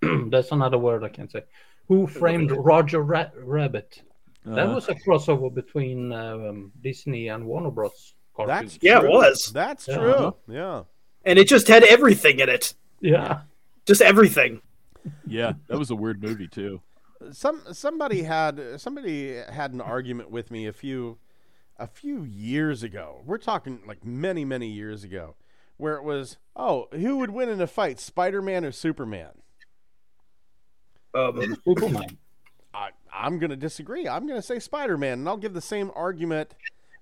that's 0.30 0.52
another 0.52 0.78
word 0.78 1.04
I 1.04 1.08
can't 1.10 1.30
say. 1.30 1.42
Who 1.88 2.06
framed 2.06 2.50
Roger 2.52 3.02
Ra- 3.02 3.30
Rabbit? 3.36 4.02
That 4.44 4.68
Uh, 4.68 4.74
was 4.74 4.88
a 4.88 4.94
crossover 4.94 5.52
between 5.52 6.12
um, 6.12 6.72
Disney 6.80 7.28
and 7.28 7.44
Warner 7.46 7.70
Bros. 7.70 8.14
That's 8.38 8.48
cartoons. 8.48 8.78
Yeah, 8.80 8.98
it 8.98 9.00
true. 9.02 9.10
was. 9.10 9.50
That's 9.52 9.86
Yeah. 9.88 9.96
true. 9.96 10.36
Yeah. 10.48 10.82
And 11.26 11.38
it 11.38 11.46
just 11.48 11.68
had 11.68 11.84
everything 11.84 12.40
in 12.40 12.48
it. 12.48 12.74
yeah. 13.00 13.42
Just 13.86 14.00
everything. 14.02 14.62
yeah, 15.26 15.52
that 15.68 15.78
was 15.78 15.90
a 15.90 15.94
weird 15.96 16.22
movie 16.22 16.46
too. 16.48 16.80
Some 17.32 17.60
somebody 17.72 18.22
had 18.22 18.80
somebody 18.80 19.34
had 19.36 19.72
an 19.72 19.80
argument 19.80 20.30
with 20.30 20.50
me 20.50 20.66
a 20.66 20.72
few 20.72 21.18
a 21.78 21.86
few 21.86 22.22
years 22.22 22.82
ago. 22.82 23.22
We're 23.26 23.38
talking 23.38 23.80
like 23.86 24.04
many 24.04 24.44
many 24.44 24.68
years 24.68 25.02
ago, 25.04 25.34
where 25.76 25.96
it 25.96 26.04
was, 26.04 26.36
oh, 26.56 26.88
who 26.92 27.16
would 27.18 27.30
win 27.30 27.48
in 27.48 27.60
a 27.60 27.66
fight, 27.66 27.98
Spider 28.00 28.40
Man 28.42 28.64
or 28.64 28.72
Superman? 28.72 29.42
Um, 31.14 31.56
Superman. 31.64 32.18
I, 32.72 32.90
I'm 33.12 33.38
going 33.38 33.50
to 33.50 33.56
disagree. 33.56 34.08
I'm 34.08 34.26
going 34.26 34.38
to 34.38 34.46
say 34.46 34.58
Spider 34.58 34.96
Man, 34.98 35.20
and 35.20 35.28
I'll 35.28 35.36
give 35.36 35.54
the 35.54 35.60
same 35.60 35.90
argument 35.94 36.54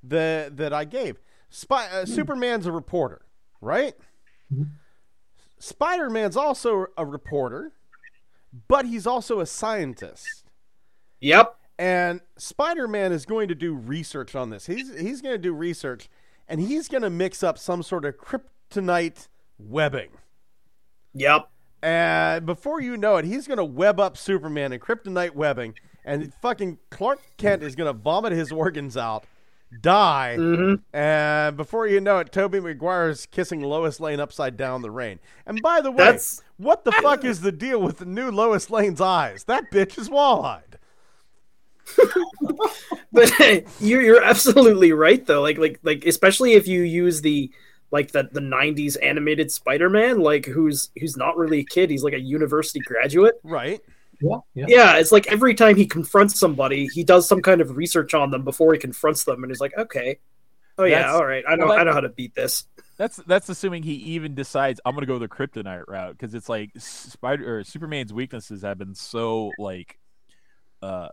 that 0.02 0.56
that 0.56 0.72
I 0.72 0.84
gave. 0.84 1.18
Spy, 1.50 1.86
uh, 1.88 2.04
Superman's 2.04 2.66
a 2.66 2.72
reporter, 2.72 3.22
right? 3.60 3.94
Spider 5.58 6.10
Man's 6.10 6.36
also 6.36 6.86
a 6.96 7.04
reporter, 7.04 7.72
but 8.68 8.84
he's 8.86 9.06
also 9.06 9.40
a 9.40 9.46
scientist. 9.46 10.44
yep. 11.20 11.54
And 11.80 12.22
Spider 12.36 12.88
Man 12.88 13.12
is 13.12 13.24
going 13.24 13.46
to 13.48 13.54
do 13.54 13.72
research 13.72 14.34
on 14.34 14.50
this. 14.50 14.66
He's 14.66 14.98
he's 14.98 15.22
going 15.22 15.34
to 15.34 15.38
do 15.38 15.52
research, 15.52 16.08
and 16.48 16.60
he's 16.60 16.88
going 16.88 17.02
to 17.02 17.10
mix 17.10 17.42
up 17.44 17.56
some 17.56 17.84
sort 17.84 18.04
of 18.04 18.16
kryptonite 18.18 19.28
webbing. 19.58 20.10
Yep. 21.14 21.48
And 21.82 22.44
before 22.44 22.80
you 22.80 22.96
know 22.96 23.16
it, 23.16 23.24
he's 23.24 23.46
going 23.46 23.58
to 23.58 23.64
web 23.64 24.00
up 24.00 24.16
Superman 24.16 24.72
in 24.72 24.80
kryptonite 24.80 25.34
webbing, 25.34 25.74
and 26.08 26.32
fucking 26.42 26.78
Clark 26.90 27.20
Kent 27.36 27.62
is 27.62 27.76
going 27.76 27.86
to 27.86 27.92
vomit 27.98 28.32
his 28.32 28.50
organs 28.50 28.96
out, 28.96 29.24
die, 29.80 30.36
Mm-hmm. 30.38 30.96
and 30.96 31.56
before 31.56 31.86
you 31.86 32.00
know 32.00 32.18
it, 32.18 32.32
Tobey 32.32 32.60
Maguire 32.60 33.10
is 33.10 33.26
kissing 33.26 33.60
Lois 33.62 34.00
Lane 34.00 34.18
upside 34.20 34.56
down 34.56 34.82
the 34.82 34.90
rain. 34.90 35.18
And 35.46 35.60
by 35.62 35.80
the 35.80 35.90
way, 35.90 35.98
That's- 35.98 36.42
what 36.56 36.84
the 36.84 36.92
fuck 36.92 37.24
is 37.24 37.40
the 37.42 37.52
deal 37.52 37.80
with 37.80 37.98
the 37.98 38.04
new 38.04 38.30
Lois 38.30 38.70
Lane's 38.70 39.00
eyes? 39.00 39.44
That 39.44 39.70
bitch 39.70 39.98
is 39.98 40.10
wall-eyed. 40.10 40.78
But 43.10 43.32
you're 43.80 44.02
you're 44.02 44.22
absolutely 44.22 44.92
right 44.92 45.24
though. 45.26 45.40
Like 45.40 45.56
like 45.58 45.80
like 45.82 46.04
especially 46.04 46.52
if 46.52 46.68
you 46.68 46.82
use 46.82 47.22
the 47.22 47.50
like 47.90 48.12
the 48.12 48.28
the 48.30 48.40
'90s 48.40 48.96
animated 49.02 49.50
Spider-Man, 49.50 50.20
like 50.20 50.44
who's 50.44 50.90
who's 51.00 51.16
not 51.16 51.36
really 51.36 51.60
a 51.60 51.64
kid. 51.64 51.88
He's 51.90 52.04
like 52.04 52.12
a 52.12 52.20
university 52.20 52.80
graduate. 52.80 53.36
Right. 53.42 53.80
Yeah, 54.20 54.36
yeah. 54.54 54.64
Yeah, 54.68 54.96
it's 54.96 55.12
like 55.12 55.26
every 55.28 55.54
time 55.54 55.76
he 55.76 55.86
confronts 55.86 56.38
somebody, 56.38 56.86
he 56.92 57.04
does 57.04 57.28
some 57.28 57.40
kind 57.42 57.60
of 57.60 57.76
research 57.76 58.14
on 58.14 58.30
them 58.30 58.42
before 58.44 58.72
he 58.72 58.78
confronts 58.78 59.24
them, 59.24 59.42
and 59.44 59.50
he's 59.50 59.60
like, 59.60 59.76
okay, 59.78 60.18
oh 60.76 60.84
yeah, 60.84 60.98
That's- 61.00 61.14
all 61.14 61.24
right, 61.26 61.44
I 61.48 61.54
know, 61.56 61.66
well, 61.66 61.76
that- 61.76 61.80
I 61.82 61.84
know 61.84 61.92
how 61.92 62.00
to 62.00 62.08
beat 62.08 62.34
this. 62.34 62.64
That's 62.96 63.16
that's 63.28 63.48
assuming 63.48 63.84
he 63.84 63.92
even 63.94 64.34
decides 64.34 64.80
I'm 64.84 64.94
gonna 64.94 65.06
go 65.06 65.20
the 65.20 65.28
kryptonite 65.28 65.84
route 65.86 66.18
because 66.18 66.34
it's 66.34 66.48
like 66.48 66.70
Spider 66.78 67.58
or 67.58 67.62
Superman's 67.62 68.12
weaknesses 68.12 68.62
have 68.62 68.78
been 68.78 68.96
so 68.96 69.52
like 69.56 70.00
uh 70.82 71.06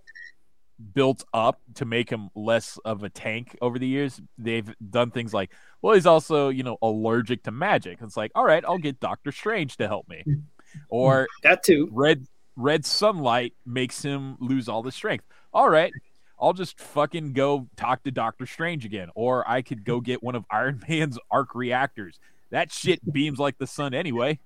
built 0.93 1.23
up 1.31 1.61
to 1.75 1.85
make 1.85 2.09
him 2.09 2.29
less 2.35 2.79
of 2.85 3.03
a 3.03 3.09
tank 3.09 3.55
over 3.61 3.77
the 3.77 3.85
years. 3.87 4.19
They've 4.39 4.67
done 4.89 5.11
things 5.11 5.31
like, 5.33 5.51
well, 5.83 5.93
he's 5.93 6.07
also 6.07 6.49
you 6.49 6.63
know 6.63 6.77
allergic 6.81 7.43
to 7.43 7.51
magic. 7.51 7.99
It's 8.01 8.17
like, 8.17 8.31
all 8.33 8.43
right, 8.45 8.65
I'll 8.67 8.79
get 8.79 8.99
Doctor 8.99 9.31
Strange 9.31 9.77
to 9.77 9.87
help 9.87 10.09
me, 10.09 10.23
or 10.89 11.27
That 11.43 11.61
too. 11.63 11.87
red 11.91 12.25
red 12.55 12.85
sunlight 12.85 13.53
makes 13.65 14.01
him 14.01 14.37
lose 14.39 14.67
all 14.67 14.83
the 14.83 14.91
strength. 14.91 15.25
All 15.53 15.69
right, 15.69 15.91
I'll 16.39 16.53
just 16.53 16.79
fucking 16.79 17.33
go 17.33 17.67
talk 17.75 18.03
to 18.03 18.11
Doctor 18.11 18.45
Strange 18.45 18.85
again, 18.85 19.09
or 19.15 19.47
I 19.49 19.61
could 19.61 19.83
go 19.83 19.99
get 19.99 20.21
one 20.23 20.35
of 20.35 20.45
Iron 20.51 20.83
Man's 20.87 21.17
arc 21.31 21.55
reactors. 21.55 22.19
That 22.51 22.71
shit 22.71 23.01
beams 23.11 23.39
like 23.39 23.57
the 23.57 23.67
sun 23.67 23.93
anyway. 23.93 24.39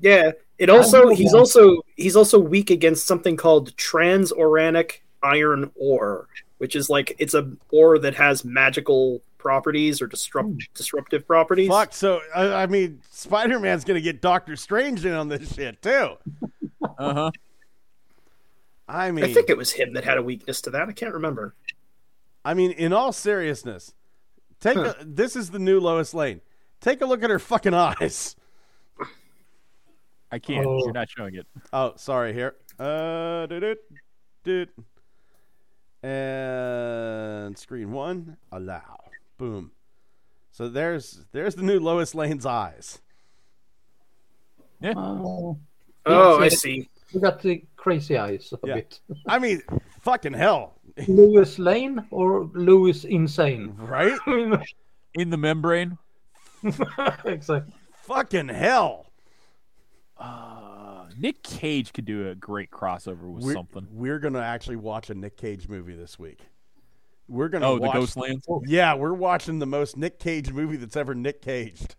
Yeah. 0.00 0.32
It 0.58 0.70
also 0.70 1.08
he's 1.08 1.34
also 1.34 1.82
he's 1.96 2.16
also 2.16 2.38
weak 2.38 2.70
against 2.70 3.06
something 3.06 3.36
called 3.36 3.76
transoranic 3.76 5.00
iron 5.22 5.70
ore, 5.74 6.28
which 6.58 6.74
is 6.74 6.88
like 6.88 7.14
it's 7.18 7.34
a 7.34 7.50
ore 7.70 7.98
that 7.98 8.14
has 8.14 8.44
magical 8.44 9.20
properties 9.38 10.00
or 10.00 10.06
disrupt 10.06 10.48
hmm. 10.48 10.58
disruptive 10.74 11.26
properties. 11.26 11.68
Fuck. 11.68 11.92
So 11.92 12.20
I, 12.34 12.62
I 12.62 12.66
mean, 12.66 13.00
Spider 13.10 13.60
Man's 13.60 13.84
gonna 13.84 14.00
get 14.00 14.22
Doctor 14.22 14.56
Strange 14.56 15.04
in 15.04 15.12
on 15.12 15.28
this 15.28 15.54
shit 15.54 15.82
too. 15.82 16.16
Uh 16.82 17.14
huh. 17.14 17.30
I 18.88 19.10
mean, 19.10 19.24
I 19.24 19.32
think 19.32 19.50
it 19.50 19.56
was 19.56 19.72
him 19.72 19.94
that 19.94 20.04
had 20.04 20.18
a 20.18 20.22
weakness 20.22 20.60
to 20.62 20.70
that. 20.70 20.88
I 20.88 20.92
can't 20.92 21.14
remember. 21.14 21.54
I 22.44 22.54
mean, 22.54 22.70
in 22.70 22.92
all 22.92 23.12
seriousness, 23.12 23.94
take 24.60 24.76
a, 24.76 24.96
this 25.00 25.34
is 25.34 25.50
the 25.50 25.58
new 25.58 25.80
Lois 25.80 26.14
Lane. 26.14 26.40
Take 26.80 27.00
a 27.00 27.06
look 27.06 27.22
at 27.24 27.30
her 27.30 27.38
fucking 27.38 27.74
eyes. 27.74 28.36
I 30.30 30.38
can't. 30.38 30.66
Oh. 30.66 30.78
You're 30.84 30.92
not 30.92 31.08
showing 31.08 31.34
it. 31.34 31.46
Oh, 31.72 31.94
sorry. 31.96 32.32
Here. 32.32 32.54
Uh, 32.78 33.46
did 33.46 33.62
it, 33.62 33.78
did, 34.44 34.68
and 36.02 37.56
screen 37.56 37.90
one. 37.90 38.36
Allow. 38.52 38.98
Boom. 39.38 39.72
So 40.52 40.68
there's 40.68 41.24
there's 41.32 41.54
the 41.54 41.62
new 41.62 41.80
Lois 41.80 42.14
Lane's 42.14 42.46
eyes. 42.46 43.00
Oh, 44.84 45.58
Oh, 46.06 46.40
I 46.40 46.48
see. 46.48 46.88
you 47.12 47.20
got 47.20 47.42
the 47.42 47.64
crazy 47.76 48.16
eyes 48.16 48.52
a 48.52 48.58
Yeah. 48.66 48.74
bit. 48.76 49.00
I 49.26 49.38
mean, 49.38 49.62
fucking 50.00 50.32
hell, 50.34 50.74
Lewis 51.08 51.58
Lane 51.58 52.06
or 52.10 52.50
Lewis 52.54 53.04
Insane? 53.04 53.74
right? 53.76 54.18
In 55.14 55.30
the 55.30 55.36
membrane. 55.36 55.98
exactly. 57.24 57.62
fucking 58.02 58.48
hell. 58.48 59.06
Uh, 60.18 61.04
Nick 61.18 61.42
Cage 61.42 61.92
could 61.92 62.04
do 62.06 62.28
a 62.28 62.34
great 62.34 62.70
crossover 62.70 63.30
with 63.32 63.44
We're, 63.44 63.52
something. 63.54 63.86
we're 63.90 64.18
gonna 64.18 64.40
actually 64.40 64.76
watch 64.76 65.10
a 65.10 65.14
Nick 65.14 65.36
Cage 65.36 65.68
movie 65.68 65.94
this 65.94 66.18
week. 66.18 66.40
We're 67.28 67.48
gonna 67.48 67.68
Oh, 67.68 67.78
the 67.78 67.86
watch, 67.86 67.96
Ghostlands. 67.96 68.42
Yeah, 68.66 68.94
we're 68.94 69.12
watching 69.12 69.58
the 69.58 69.66
most 69.66 69.96
Nick 69.96 70.18
Cage 70.18 70.52
movie 70.52 70.76
that's 70.76 70.96
ever 70.96 71.14
Nick 71.14 71.42
Caged. 71.42 71.96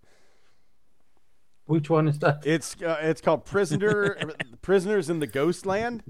Which 1.68 1.89
one 1.89 2.07
is 2.07 2.18
that? 2.19 2.45
It's 2.45 2.81
uh, 2.81 2.98
it's 3.02 3.22
called 3.22 3.45
Prisoner 3.45 4.18
Prisoners 4.61 5.10
in 5.10 5.19
the 5.19 5.27
Ghostland. 5.27 6.02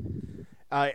Uh, 0.71 0.89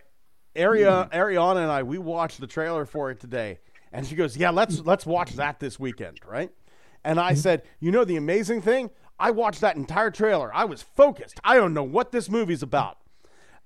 Aria 0.57 1.09
Ariana 1.13 1.63
and 1.63 1.71
I 1.71 1.83
we 1.83 1.99
watched 1.99 2.41
the 2.41 2.47
trailer 2.47 2.85
for 2.87 3.11
it 3.11 3.21
today, 3.21 3.59
and 3.93 4.07
she 4.07 4.15
goes, 4.15 4.37
"Yeah, 4.37 4.51
let's 4.51 4.79
let's 4.81 5.05
watch 5.05 5.33
that 5.33 5.59
this 5.59 5.81
weekend, 5.81 6.19
right?" 6.25 6.51
And 7.05 7.19
I 7.19 7.35
said, 7.35 7.63
"You 7.81 7.91
know 7.91 8.05
the 8.05 8.17
amazing 8.17 8.63
thing? 8.63 8.91
I 9.19 9.33
watched 9.33 9.61
that 9.63 9.77
entire 9.77 10.13
trailer. 10.13 10.55
I 10.55 10.65
was 10.65 10.81
focused. 10.83 11.41
I 11.43 11.57
don't 11.57 11.75
know 11.75 11.83
what 11.85 12.13
this 12.13 12.31
movie's 12.31 12.63
about. 12.63 12.99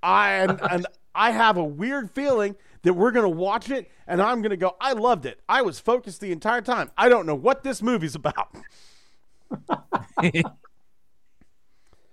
I 0.02 0.30
and, 0.36 0.58
and 0.70 0.86
I 1.14 1.32
have 1.32 1.58
a 1.58 1.64
weird 1.64 2.10
feeling 2.10 2.56
that 2.82 2.94
we're 2.94 3.10
gonna 3.10 3.28
watch 3.28 3.70
it, 3.70 3.90
and 4.06 4.22
I'm 4.22 4.40
gonna 4.40 4.56
go. 4.56 4.76
I 4.80 4.94
loved 4.94 5.26
it. 5.26 5.40
I 5.46 5.60
was 5.60 5.78
focused 5.78 6.22
the 6.22 6.32
entire 6.32 6.62
time. 6.62 6.90
I 6.96 7.10
don't 7.10 7.26
know 7.26 7.34
what 7.34 7.64
this 7.64 7.82
movie's 7.82 8.14
about." 8.14 8.56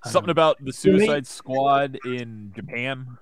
Something 0.05 0.31
about 0.31 0.63
the 0.63 0.73
Suicide 0.73 1.25
Squad 1.27 1.97
in 2.05 2.51
Japan, 2.55 3.17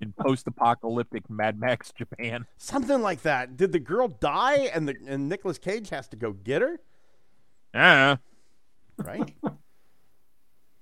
in 0.00 0.12
post-apocalyptic 0.12 1.28
Mad 1.28 1.58
Max 1.58 1.92
Japan. 1.92 2.46
Something 2.58 3.02
like 3.02 3.22
that. 3.22 3.56
Did 3.56 3.72
the 3.72 3.78
girl 3.80 4.08
die 4.08 4.70
and 4.74 4.88
the 4.88 4.96
and 5.06 5.28
Nicolas 5.28 5.58
Cage 5.58 5.90
has 5.90 6.08
to 6.08 6.16
go 6.16 6.32
get 6.32 6.62
her? 6.62 6.80
Yeah. 7.74 8.16
Right? 8.96 9.34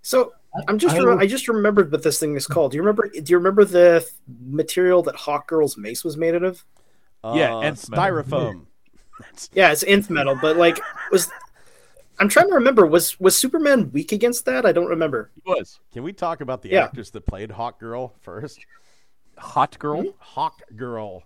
So 0.03 0.33
I'm 0.67 0.79
just 0.79 0.97
I 0.97 1.12
I 1.19 1.27
just 1.27 1.47
remembered 1.47 1.93
what 1.93 2.03
this 2.03 2.19
thing 2.19 2.35
is 2.35 2.47
called. 2.47 2.73
Do 2.73 2.77
you 2.77 2.83
remember? 2.83 3.09
Do 3.09 3.23
you 3.31 3.37
remember 3.37 3.65
the 3.67 4.05
material 4.43 5.03
that 5.03 5.15
Hawk 5.15 5.47
Girl's 5.47 5.77
mace 5.77 6.03
was 6.05 6.17
made 6.17 6.35
out 6.35 6.43
of? 6.43 6.65
Yeah, 7.23 7.55
Uh, 7.57 7.61
nth 7.61 7.89
metal. 7.91 8.05
styrofoam. 8.05 8.67
Yeah, 9.53 9.71
it's 9.73 9.85
nth 9.85 10.09
metal, 10.09 10.39
but 10.41 10.57
like 10.57 10.81
was 11.12 11.31
I'm 12.20 12.28
trying 12.28 12.48
to 12.48 12.55
remember 12.55 12.86
was 12.86 13.18
was 13.18 13.36
Superman 13.36 13.90
weak 13.92 14.12
against 14.12 14.44
that? 14.44 14.64
I 14.66 14.72
don't 14.72 14.86
remember. 14.88 15.30
he 15.34 15.42
was 15.51 15.80
Can 15.92 16.02
we 16.02 16.12
talk 16.12 16.40
about 16.40 16.62
the 16.62 16.68
Yeah. 16.70 16.84
actress 16.84 17.10
that 17.10 17.26
played 17.26 17.51
Hawk 17.51 17.80
Girl 17.80 18.14
first? 18.20 18.60
hot 19.38 19.78
girl. 19.78 20.05
Hawk 20.18 20.60
Girl. 20.76 21.22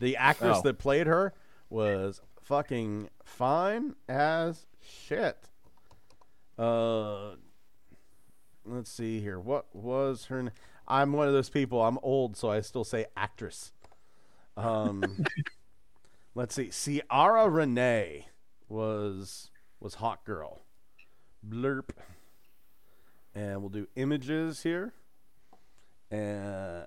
The 0.00 0.16
actress 0.16 0.58
Oh. 0.60 0.62
that 0.62 0.78
played 0.78 1.06
her 1.06 1.34
was 1.68 2.20
fucking 2.42 3.10
fine 3.24 3.94
as 4.08 4.64
shit. 4.80 5.36
Uh 6.58 7.32
let's 8.64 8.90
see 8.90 9.20
here. 9.20 9.38
What 9.38 9.66
was 9.74 10.24
her 10.26 10.50
I'm 10.86 11.12
one 11.12 11.26
of 11.28 11.34
those 11.34 11.50
people. 11.50 11.82
I'm 11.84 11.98
old, 12.02 12.36
so 12.38 12.50
I 12.50 12.62
still 12.62 12.84
say 12.84 13.06
actress. 13.16 13.72
Um 14.56 15.24
Let's 16.34 16.54
see. 16.54 16.70
Ciara 16.70 17.48
Renee 17.50 18.28
was 18.68 19.50
was 19.80 19.94
Hawk 19.94 20.24
Girl. 20.24 20.62
Blurp. 21.48 21.90
And 23.34 23.60
we'll 23.60 23.70
do 23.70 23.86
images 23.96 24.62
here. 24.62 24.92
And 26.10 26.86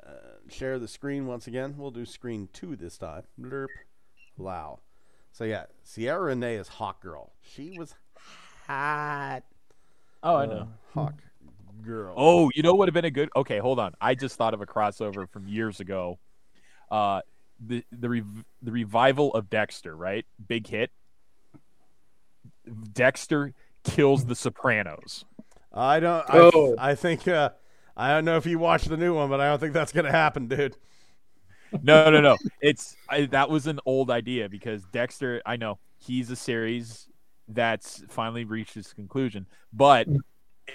share 0.49 0.79
the 0.79 0.87
screen 0.87 1.27
once 1.27 1.47
again. 1.47 1.75
We'll 1.77 1.91
do 1.91 2.05
screen 2.05 2.49
two 2.51 2.75
this 2.75 2.97
time. 2.97 3.23
Blurp. 3.39 3.67
Allow. 4.39 4.79
So 5.31 5.43
yeah, 5.43 5.65
Ciara 5.93 6.21
Renee 6.21 6.55
is 6.55 6.67
Hawk 6.67 7.01
Girl. 7.01 7.31
She 7.41 7.77
was 7.77 7.95
hot. 8.67 9.43
Oh, 10.23 10.35
I 10.35 10.43
uh, 10.43 10.45
know. 10.45 10.67
Hawk 10.93 11.21
Girl. 11.81 12.13
Oh, 12.17 12.51
you 12.53 12.63
know 12.63 12.71
what 12.71 12.79
would 12.79 12.87
have 12.89 12.93
been 12.93 13.05
a 13.05 13.11
good? 13.11 13.29
Okay, 13.35 13.59
hold 13.59 13.79
on. 13.79 13.93
I 14.01 14.15
just 14.15 14.35
thought 14.35 14.53
of 14.53 14.61
a 14.61 14.65
crossover 14.65 15.29
from 15.29 15.47
years 15.47 15.79
ago. 15.79 16.19
Uh, 16.89 17.21
the 17.65 17.83
the 17.91 18.09
rev- 18.09 18.45
the 18.61 18.71
revival 18.71 19.33
of 19.33 19.49
Dexter, 19.49 19.95
right? 19.95 20.25
Big 20.47 20.67
hit. 20.67 20.91
Dexter 22.93 23.53
kills 23.83 24.25
the 24.25 24.35
Sopranos. 24.35 25.25
I 25.73 25.99
don't. 25.99 26.29
I, 26.29 26.37
Oh. 26.53 26.75
I 26.77 26.95
think. 26.95 27.27
Uh, 27.27 27.49
I 27.95 28.09
don't 28.13 28.25
know 28.25 28.37
if 28.37 28.45
you 28.45 28.57
watched 28.59 28.89
the 28.89 28.97
new 28.97 29.15
one, 29.15 29.29
but 29.29 29.39
I 29.41 29.47
don't 29.49 29.59
think 29.59 29.73
that's 29.73 29.91
gonna 29.91 30.11
happen, 30.11 30.47
dude. 30.47 30.75
No, 31.81 32.09
no, 32.09 32.19
no. 32.19 32.37
It's 32.61 32.95
I, 33.09 33.25
that 33.27 33.49
was 33.49 33.67
an 33.67 33.79
old 33.85 34.11
idea 34.11 34.49
because 34.49 34.83
Dexter. 34.91 35.41
I 35.45 35.55
know 35.55 35.79
he's 35.99 36.29
a 36.29 36.35
series 36.35 37.07
that's 37.47 38.03
finally 38.09 38.43
reached 38.45 38.75
its 38.77 38.91
conclusion, 38.93 39.45
but 39.71 40.07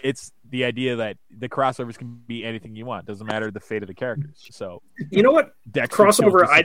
it's 0.03 0.33
the 0.51 0.65
idea 0.65 0.97
that 0.97 1.17
the 1.31 1.49
crossovers 1.49 1.97
can 1.99 2.21
be 2.27 2.45
anything 2.45 2.75
you 2.77 2.85
want. 2.87 3.07
Doesn't 3.07 3.27
matter 3.27 3.51
the 3.51 3.61
fate 3.61 3.83
of 3.83 3.89
the 3.89 3.95
characters. 3.95 4.47
So 4.51 4.83
You 5.11 5.23
know 5.23 5.33
what? 5.33 5.55
Dexter 5.71 6.03
Crossover, 6.05 6.47
I- 6.47 6.65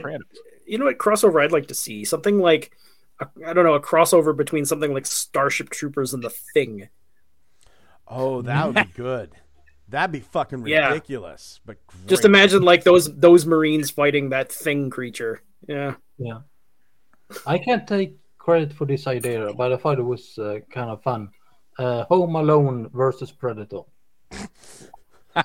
You 0.66 0.78
know 0.78 0.84
what 0.86 0.98
crossover 0.98 1.42
I'd 1.42 1.52
like 1.52 1.68
to 1.68 1.74
see? 1.74 2.04
Something 2.04 2.38
like 2.40 2.72
I 3.22 3.50
I 3.50 3.52
don't 3.52 3.64
know, 3.64 3.74
a 3.74 3.80
crossover 3.80 4.36
between 4.36 4.64
something 4.64 4.92
like 4.92 5.06
Starship 5.06 5.70
Troopers 5.70 6.14
and 6.14 6.22
The 6.22 6.30
Thing. 6.54 6.88
Oh, 8.08 8.42
that 8.42 8.66
would 8.66 8.74
be 8.74 8.92
good. 8.94 9.30
That'd 9.88 10.12
be 10.12 10.20
fucking 10.20 10.66
Yeah. 10.66 10.88
ridiculous. 10.88 11.60
But 11.64 11.76
Just 12.06 12.24
imagine 12.24 12.62
like 12.62 12.84
those 12.84 13.14
those 13.18 13.44
Marines 13.46 13.90
fighting 13.90 14.30
that 14.30 14.50
thing 14.52 14.90
creature. 14.90 15.42
Yeah. 15.68 15.94
Yeah. 16.18 16.40
I 17.46 17.58
can't 17.58 17.86
take 17.86 18.16
credit 18.38 18.72
for 18.72 18.84
this 18.86 19.06
idea, 19.06 19.52
but 19.54 19.72
I 19.72 19.76
thought 19.76 19.98
it 19.98 20.02
was 20.02 20.38
uh, 20.38 20.58
kind 20.70 20.90
of 20.90 21.02
fun. 21.02 21.30
Uh, 21.78 22.04
Home 22.04 22.36
Alone 22.36 22.90
versus 22.92 23.30
Predator. 23.32 23.82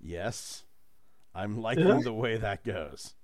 Yes, 0.00 0.64
I'm 1.34 1.60
liking 1.60 1.86
Yeah. 1.86 2.00
the 2.02 2.12
way 2.12 2.36
that 2.36 2.64
goes. 2.64 3.14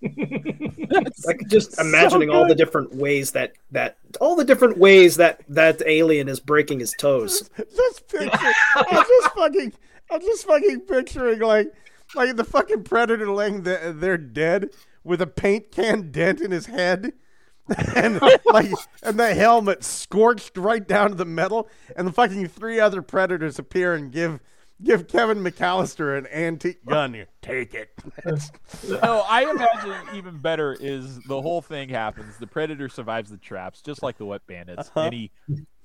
Like 1.24 1.46
just 1.48 1.78
imagining 1.78 2.30
all 2.30 2.46
the 2.46 2.54
different 2.54 2.94
ways 2.94 3.32
that 3.32 3.52
that 3.72 3.98
all 4.20 4.36
the 4.36 4.44
different 4.44 4.78
ways 4.78 5.16
that 5.16 5.42
that 5.48 5.82
alien 5.84 6.28
is 6.28 6.40
breaking 6.40 6.80
his 6.80 6.92
toes. 6.98 7.50
just 7.56 8.08
picture. 8.08 8.52
I'm 8.76 9.04
just 9.04 9.34
fucking. 9.34 9.72
I'm 10.10 10.20
just 10.20 10.46
fucking 10.46 10.80
picturing 10.82 11.40
like, 11.40 11.72
like 12.14 12.36
the 12.36 12.44
fucking 12.44 12.84
predator 12.84 13.30
laying 13.30 13.62
the, 13.62 13.94
there 13.94 14.16
dead 14.16 14.70
with 15.04 15.20
a 15.20 15.26
paint 15.26 15.70
can 15.70 16.10
dent 16.10 16.40
in 16.40 16.50
his 16.50 16.66
head, 16.66 17.12
and 17.94 18.20
like, 18.46 18.72
and 19.02 19.18
the 19.18 19.34
helmet 19.34 19.84
scorched 19.84 20.56
right 20.56 20.86
down 20.86 21.10
to 21.10 21.16
the 21.16 21.24
metal, 21.24 21.68
and 21.96 22.06
the 22.06 22.12
fucking 22.12 22.48
three 22.48 22.80
other 22.80 23.02
predators 23.02 23.58
appear 23.58 23.94
and 23.94 24.12
give 24.12 24.40
give 24.82 25.08
Kevin 25.08 25.38
McCallister 25.38 26.16
an 26.18 26.26
antique 26.28 26.84
gun. 26.84 27.14
Here, 27.14 27.26
take 27.42 27.74
it. 27.74 27.90
No, 28.88 29.24
I 29.28 29.50
imagine 29.50 30.16
even 30.16 30.38
better 30.38 30.76
is 30.78 31.18
the 31.24 31.40
whole 31.40 31.60
thing 31.62 31.88
happens. 31.88 32.36
The 32.38 32.46
predator 32.46 32.88
survives 32.88 33.30
the 33.30 33.36
traps, 33.38 33.80
just 33.82 34.02
like 34.02 34.16
the 34.18 34.24
wet 34.26 34.42
bandits, 34.46 34.88
Uh-huh. 34.88 35.00
and 35.00 35.14
he 35.14 35.30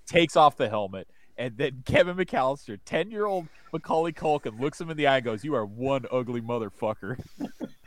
takes 0.06 0.36
off 0.36 0.58
the 0.58 0.70
helmet. 0.70 1.08
And 1.38 1.58
then 1.58 1.82
Kevin 1.86 2.16
McCallister, 2.16 2.78
ten-year-old 2.86 3.48
Macaulay 3.72 4.12
Culkin, 4.12 4.60
looks 4.60 4.80
him 4.80 4.92
in 4.92 4.98
the 4.98 5.08
eye 5.08 5.16
and 5.18 5.26
goes, 5.26 5.44
"You 5.44 5.56
are 5.56 5.66
one 5.66 6.06
ugly 6.12 6.42
motherfucker." 6.42 7.20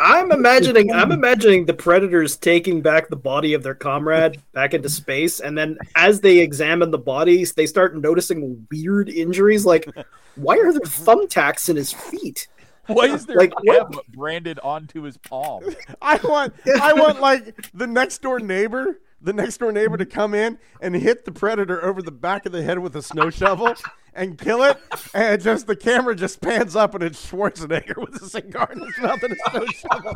I'm 0.00 0.32
imagining 0.32 0.92
I'm 0.92 1.12
imagining 1.12 1.66
the 1.66 1.74
predators 1.74 2.36
taking 2.36 2.80
back 2.80 3.08
the 3.08 3.16
body 3.16 3.52
of 3.54 3.62
their 3.62 3.74
comrade 3.74 4.40
back 4.52 4.74
into 4.74 4.88
space, 4.88 5.40
and 5.40 5.56
then 5.56 5.78
as 5.94 6.20
they 6.20 6.38
examine 6.38 6.90
the 6.90 6.98
bodies, 6.98 7.52
they 7.52 7.66
start 7.66 7.96
noticing 7.96 8.66
weird 8.70 9.08
injuries. 9.08 9.66
Like, 9.66 9.88
why 10.36 10.56
are 10.58 10.72
there 10.72 10.80
thumbtacks 10.80 11.68
in 11.68 11.76
his 11.76 11.92
feet? 11.92 12.48
Why 12.86 13.06
is 13.06 13.24
there 13.26 13.36
Like, 13.36 13.52
like, 13.64 13.88
what- 13.90 14.06
branded 14.08 14.58
onto 14.60 15.02
his 15.02 15.16
palm? 15.16 15.64
I 16.02 16.16
want 16.24 16.54
I 16.80 16.92
want 16.94 17.20
like 17.20 17.70
the 17.74 17.86
next 17.86 18.20
door 18.22 18.40
neighbor, 18.40 19.00
the 19.24 19.32
next 19.32 19.58
door 19.58 19.72
neighbor 19.72 19.96
to 19.96 20.06
come 20.06 20.34
in 20.34 20.58
and 20.80 20.94
hit 20.94 21.24
the 21.24 21.32
predator 21.32 21.82
over 21.84 22.02
the 22.02 22.12
back 22.12 22.46
of 22.46 22.52
the 22.52 22.62
head 22.62 22.78
with 22.78 22.94
a 22.96 23.02
snow 23.02 23.30
shovel 23.30 23.74
and 24.14 24.38
kill 24.38 24.62
it, 24.62 24.78
and 25.14 25.42
just 25.42 25.66
the 25.66 25.74
camera 25.74 26.14
just 26.14 26.40
pans 26.40 26.76
up 26.76 26.94
and 26.94 27.02
it's 27.02 27.30
Schwarzenegger 27.30 27.96
with 27.96 28.22
a 28.22 28.28
cigar 28.28 28.70
in 28.72 28.80
his 28.80 28.98
mouth 28.98 29.22
and 29.22 29.32
a 29.32 29.50
snow 29.50 29.66
shovel. 29.66 30.12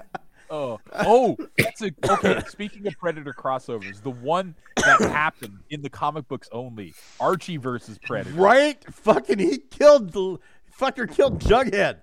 Oh, 0.50 0.78
oh, 0.92 1.36
that's 1.58 1.82
a 1.82 1.90
okay. 2.08 2.40
Speaking 2.46 2.86
of 2.86 2.96
Predator 2.98 3.32
crossovers, 3.32 4.00
the 4.02 4.10
one 4.10 4.54
that 4.76 5.00
happened 5.00 5.58
in 5.70 5.82
the 5.82 5.88
comic 5.90 6.28
books 6.28 6.48
only, 6.52 6.94
Archie 7.18 7.56
versus 7.56 7.98
Predator. 7.98 8.36
Right? 8.36 8.78
Fucking 8.92 9.40
he 9.40 9.58
killed 9.58 10.12
the 10.12 10.38
fucker 10.78 11.12
killed 11.12 11.40
Jughead. 11.40 12.02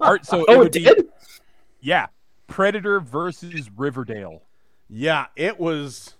Art, 0.00 0.24
so 0.24 0.46
Oh, 0.48 0.52
it 0.52 0.54
it 0.54 0.58
would 0.58 0.72
be, 0.72 0.84
did. 0.84 1.08
yeah, 1.80 2.06
Predator 2.50 3.00
versus 3.00 3.70
Riverdale. 3.76 4.42
Yeah, 4.88 5.26
it 5.36 5.58
was 5.58 6.14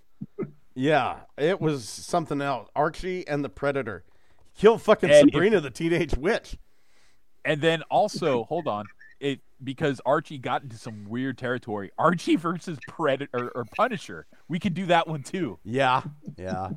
yeah, 0.73 1.17
it 1.37 1.59
was 1.59 1.87
something 1.87 2.41
else. 2.41 2.69
Archie 2.75 3.27
and 3.27 3.43
the 3.43 3.49
Predator. 3.49 4.03
Killed 4.57 4.81
fucking 4.81 5.09
And 5.09 5.29
Sabrina 5.29 5.59
the 5.59 5.69
teenage 5.69 6.15
witch. 6.15 6.57
And 7.43 7.61
then 7.61 7.81
also, 7.83 8.43
hold 8.45 8.67
on, 8.67 8.85
it 9.19 9.41
because 9.63 9.99
Archie 10.05 10.37
got 10.37 10.63
into 10.63 10.77
some 10.77 11.05
weird 11.09 11.37
territory. 11.37 11.91
Archie 11.97 12.35
versus 12.37 12.79
Predator 12.87 13.29
or, 13.33 13.49
or 13.49 13.65
Punisher. 13.75 14.25
We 14.47 14.59
could 14.59 14.73
do 14.73 14.85
that 14.87 15.07
one 15.07 15.23
too. 15.23 15.59
Yeah, 15.63 16.03
yeah. 16.37 16.69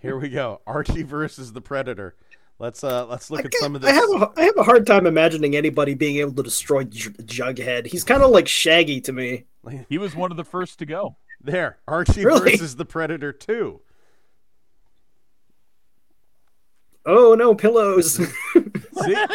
Here 0.00 0.18
we 0.18 0.28
go. 0.28 0.60
Archie 0.66 1.02
versus 1.04 1.52
the 1.52 1.60
Predator. 1.60 2.16
Let's 2.60 2.82
uh 2.82 3.06
let's 3.06 3.30
look 3.30 3.44
at 3.44 3.54
some 3.54 3.76
of 3.76 3.82
this. 3.82 3.90
I 3.90 3.94
have 3.94 4.10
a, 4.22 4.32
I 4.36 4.42
have 4.44 4.56
a 4.56 4.62
hard 4.64 4.84
time 4.86 5.06
imagining 5.06 5.54
anybody 5.54 5.94
being 5.94 6.16
able 6.16 6.32
to 6.34 6.42
destroy 6.42 6.82
J- 6.84 7.10
Jughead. 7.10 7.86
He's 7.86 8.02
kind 8.04 8.22
of 8.22 8.30
like 8.30 8.48
Shaggy 8.48 9.00
to 9.02 9.12
me. 9.12 9.44
He 9.88 9.98
was 9.98 10.16
one 10.16 10.30
of 10.32 10.36
the 10.36 10.44
first 10.44 10.78
to 10.80 10.86
go. 10.86 11.16
there, 11.40 11.78
Archie 11.86 12.24
Really? 12.24 12.52
versus 12.52 12.74
the 12.76 12.84
Predator 12.84 13.32
2. 13.32 13.80
Oh 17.06 17.34
no, 17.34 17.54
pillows! 17.54 18.14
See? 19.04 19.16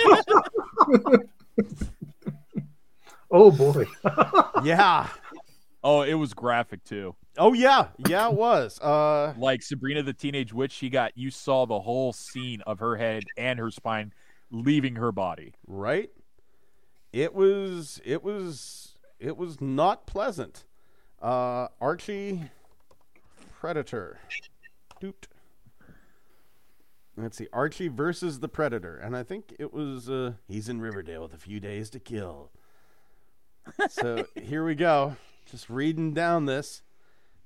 Oh 3.36 3.50
boy. 3.50 3.86
yeah. 4.64 5.08
Oh, 5.84 6.02
it 6.04 6.14
was 6.14 6.36
graphic 6.36 6.84
too. 6.84 7.16
Oh 7.38 7.54
yeah. 7.54 7.88
Yeah, 8.08 8.28
it 8.30 8.34
was. 8.36 8.80
Uh 8.80 9.34
Like 9.38 9.62
Sabrina 9.64 10.04
the 10.04 10.14
Teenage 10.14 10.54
Witch, 10.54 10.72
she 10.72 10.90
got 10.90 11.18
you 11.18 11.32
saw 11.32 11.66
the 11.66 11.80
whole 11.80 12.14
scene 12.14 12.62
of 12.62 12.80
her 12.80 12.96
head 12.96 13.24
and 13.38 13.60
her 13.60 13.72
spine 13.72 14.14
leaving 14.52 14.96
her 14.96 15.12
body. 15.12 15.54
right? 15.68 16.10
It 17.12 17.34
was 17.34 18.00
it 18.06 18.24
was 18.24 18.96
it 19.20 19.38
was 19.38 19.60
not 19.62 20.06
pleasant. 20.06 20.66
Uh 21.22 21.68
Archie 21.82 22.52
Predator. 23.60 24.20
Doot. 25.00 25.28
Let's 27.16 27.38
see. 27.38 27.48
Archie 27.54 27.88
versus 27.90 28.40
the 28.40 28.50
Predator. 28.50 28.98
And 28.98 29.16
I 29.16 29.24
think 29.24 29.54
it 29.60 29.74
was 29.74 30.10
uh 30.10 30.34
he's 30.48 30.70
in 30.70 30.82
Riverdale 30.82 31.24
with 31.24 31.34
a 31.34 31.38
few 31.40 31.60
days 31.60 31.90
to 31.92 32.00
kill. 32.00 32.52
so 33.90 34.28
here 34.36 34.64
we 34.66 34.76
go. 34.76 35.16
Just 35.50 35.70
reading 35.70 36.14
down 36.14 36.46
this. 36.46 36.82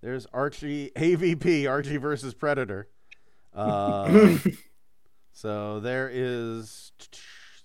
There's 0.08 0.26
Archie 0.32 0.90
AVP, 0.96 1.70
Archie 1.70 1.98
versus 1.98 2.34
Predator. 2.34 2.88
Uh, 3.54 4.38
so 5.34 5.82
there 5.82 6.10
is 6.10 6.94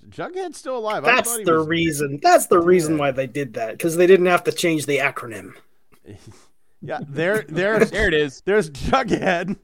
Jughead's 0.08 0.56
still 0.58 0.76
alive. 0.76 1.04
That's 1.04 1.38
the 1.44 1.58
was- 1.58 1.68
reason. 1.68 2.18
That's 2.20 2.46
the 2.46 2.58
reason 2.58 2.98
why 2.98 3.12
they 3.12 3.28
did 3.28 3.54
that 3.54 3.78
because 3.78 3.94
they 3.94 4.08
didn't 4.08 4.26
have 4.26 4.42
to 4.42 4.50
change 4.52 4.86
the 4.86 4.98
acronym. 4.98 5.52
Yeah, 6.84 6.98
there, 7.08 7.44
there's, 7.48 7.92
There 7.92 8.08
it 8.08 8.14
is. 8.14 8.42
there's 8.44 8.68
Jughead. 8.70 9.56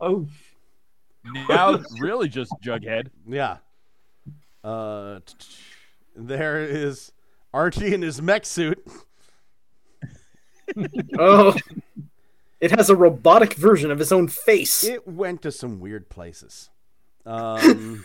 Oh, 0.00 0.28
Now 1.48 1.70
it's 1.74 2.00
really 2.00 2.28
just 2.28 2.52
Jughead. 2.64 3.08
Yeah. 3.26 3.56
Uh, 4.62 5.18
t- 5.26 5.34
t- 5.40 5.46
there 6.14 6.60
is 6.62 7.10
Archie 7.52 7.92
in 7.92 8.02
his 8.02 8.22
mech 8.22 8.46
suit. 8.46 8.78
Oh, 11.18 11.54
it 12.60 12.70
has 12.70 12.88
a 12.90 12.96
robotic 12.96 13.54
version 13.54 13.90
of 13.90 13.98
his 13.98 14.12
own 14.12 14.28
face. 14.28 14.84
It 14.84 15.06
went 15.06 15.42
to 15.42 15.52
some 15.52 15.80
weird 15.80 16.08
places. 16.08 16.70
Um, 17.26 18.04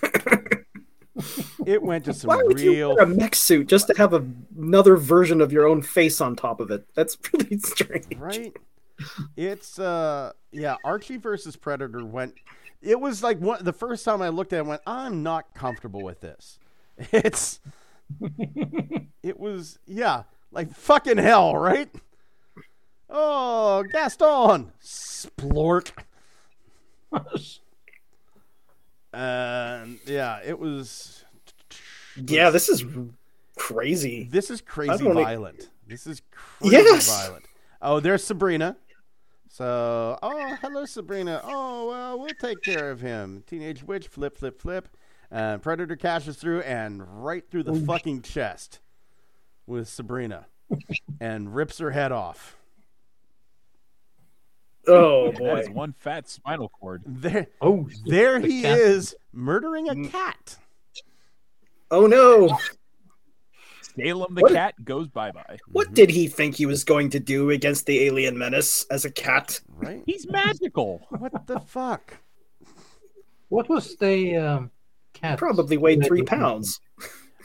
it 1.66 1.82
went 1.82 2.06
to 2.06 2.14
some 2.14 2.30
Why 2.30 2.44
would 2.44 2.60
you 2.60 2.90
wear 2.90 3.04
a 3.04 3.06
mech 3.06 3.36
suit 3.36 3.68
just 3.68 3.88
to 3.88 3.94
have 3.98 4.14
a, 4.14 4.26
another 4.58 4.96
version 4.96 5.42
of 5.42 5.52
your 5.52 5.68
own 5.68 5.82
face 5.82 6.22
on 6.22 6.36
top 6.36 6.60
of 6.60 6.72
it? 6.72 6.86
That's 6.96 7.18
really 7.34 7.58
strange. 7.60 8.18
right 8.18 8.56
it's 9.38 9.80
uh 9.80 10.32
yeah 10.52 10.76
archie 10.84 11.18
versus 11.18 11.56
predator 11.56 12.06
went 12.06 12.34
it 12.82 13.00
was 13.00 13.24
like 13.24 13.40
one 13.40 13.64
the 13.64 13.74
first 13.74 14.04
time 14.06 14.22
i 14.22 14.30
looked 14.30 14.54
at 14.54 14.58
it 14.58 14.66
I 14.66 14.68
went 14.68 14.82
i'm 14.86 15.24
not 15.24 15.54
comfortable 15.54 16.04
with 16.04 16.22
this 16.22 16.60
it's 16.98 17.60
it 19.24 19.40
was 19.40 19.80
yeah 19.86 20.24
like 20.52 20.74
fucking 20.74 21.18
hell 21.18 21.56
right 21.56 21.90
oh 23.10 23.84
gaston 23.92 24.72
splort 24.84 25.92
and 29.14 30.00
yeah 30.06 30.40
it 30.46 30.60
was 30.60 31.24
Yeah, 32.16 32.50
this 32.50 32.70
is 32.70 32.84
crazy. 33.58 34.28
this 34.32 34.50
is 34.52 34.62
crazy 34.62 35.04
don't 35.04 35.16
violent 35.16 35.70
this 35.88 36.06
is 36.06 36.22
crazy 36.32 36.76
Yes! 36.76 37.08
violent 37.08 37.46
oh 37.82 38.00
there's 38.00 38.24
sabrina 38.24 38.78
so, 39.52 40.18
oh, 40.22 40.56
hello, 40.62 40.86
Sabrina. 40.86 41.42
Oh, 41.44 41.90
well, 41.90 42.20
we'll 42.20 42.30
take 42.40 42.62
care 42.62 42.92
of 42.92 43.02
him. 43.02 43.44
Teenage 43.46 43.84
witch, 43.84 44.08
flip, 44.08 44.38
flip, 44.38 44.62
flip. 44.62 44.88
And 45.32 45.62
Predator 45.62 45.98
cashes 45.98 46.38
through 46.38 46.62
and 46.62 47.24
right 47.24 47.44
through 47.50 47.64
the 47.64 47.74
fucking 47.76 48.22
chest 48.22 48.80
with 49.66 49.90
Sabrina 49.90 50.46
and 51.20 51.54
rips 51.54 51.80
her 51.80 51.92
head 51.92 52.12
off. 52.14 52.56
Oh 54.90 55.32
boy. 55.38 55.60
is 55.60 55.70
one 55.70 55.94
fat 56.00 56.28
spinal 56.28 56.70
cord. 56.70 57.02
There, 57.06 57.48
oh, 57.62 57.88
there 58.06 58.40
the 58.40 58.48
he 58.48 58.62
cat. 58.64 58.78
is 58.78 59.16
murdering 59.34 59.90
a 59.90 60.10
cat. 60.10 60.58
Oh 61.92 62.08
no. 62.08 62.58
Salem 63.96 64.36
the 64.36 64.42
What- 64.42 64.54
cat 64.54 64.86
goes 64.86 65.08
bye 65.08 65.32
bye. 65.32 65.58
What 65.72 65.94
did 65.94 66.10
he 66.10 66.28
think 66.28 66.56
he 66.56 66.66
was 66.66 66.84
going 66.84 67.10
to 67.12 67.20
do 67.20 67.50
against 67.50 67.86
the 67.86 68.00
alien 68.06 68.38
menace 68.38 68.86
as 68.92 69.06
a 69.06 69.12
cat? 69.12 69.60
Right? 69.78 70.04
He's 70.06 70.28
magical. 70.30 71.02
What 71.10 71.48
the 71.48 71.60
fuck? 71.60 72.18
What 73.50 73.68
was 73.68 73.96
the 73.98 74.38
um, 74.38 74.72
cat? 75.14 75.38
Probably 75.40 75.78
weighed 75.78 76.06
three 76.06 76.22
pounds. 76.24 76.80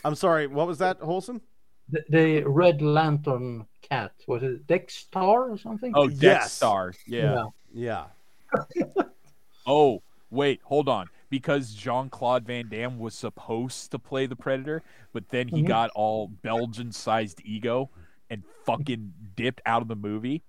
I'm 0.05 0.15
sorry. 0.15 0.47
What 0.47 0.67
was 0.67 0.79
that, 0.79 1.01
Holson? 1.01 1.41
The, 1.91 2.05
the 2.09 2.43
Red 2.45 2.81
Lantern 2.83 3.67
cat. 3.83 4.13
Was 4.27 4.43
it 4.43 4.67
Dex-Starr 4.67 5.51
or 5.51 5.59
something? 5.59 5.93
Oh, 5.95 6.09
Yes. 6.09 6.19
Death 6.19 6.51
Star. 6.51 6.95
Yeah. 7.07 7.45
Yeah. 7.73 8.05
Oh, 9.67 10.03
wait, 10.31 10.61
hold 10.63 10.89
on. 10.89 11.09
because 11.31 11.73
Jean 11.75 12.11
Claude 12.11 12.45
Van 12.47 12.69
Damme 12.69 12.99
was 12.99 13.15
supposed 13.15 13.91
to 13.91 13.99
play 13.99 14.27
the 14.27 14.37
Predator, 14.37 14.83
but 15.13 15.29
then 15.31 15.49
he 15.49 15.63
Mhm. 15.63 15.67
got 15.69 15.91
all 15.95 16.29
Belgian 16.29 16.93
sized 16.93 17.41
ego 17.45 17.91
and 18.31 18.45
fucking 18.67 19.13
dipped 19.35 19.61
out 19.67 19.83
of 19.83 19.89
the 19.89 19.97
movie. 19.97 20.43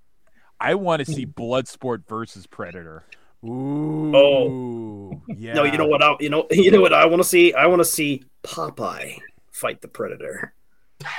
I 0.59 0.75
want 0.75 0.99
to 1.03 1.11
see 1.11 1.25
Bloodsport 1.25 2.05
versus 2.07 2.45
Predator. 2.45 3.03
Ooh. 3.43 4.15
Oh. 4.15 5.21
yeah. 5.29 5.53
No, 5.53 5.63
you 5.63 5.77
know 5.77 5.87
what? 5.87 6.03
I, 6.03 6.15
you 6.19 6.29
know, 6.29 6.45
you 6.51 6.69
know 6.71 6.81
what 6.81 6.93
I 6.93 7.05
want 7.05 7.21
to 7.23 7.27
see. 7.27 7.53
I 7.53 7.65
want 7.67 7.79
to 7.79 7.85
see 7.85 8.23
Popeye 8.43 9.17
fight 9.51 9.81
the 9.81 9.87
Predator 9.87 10.53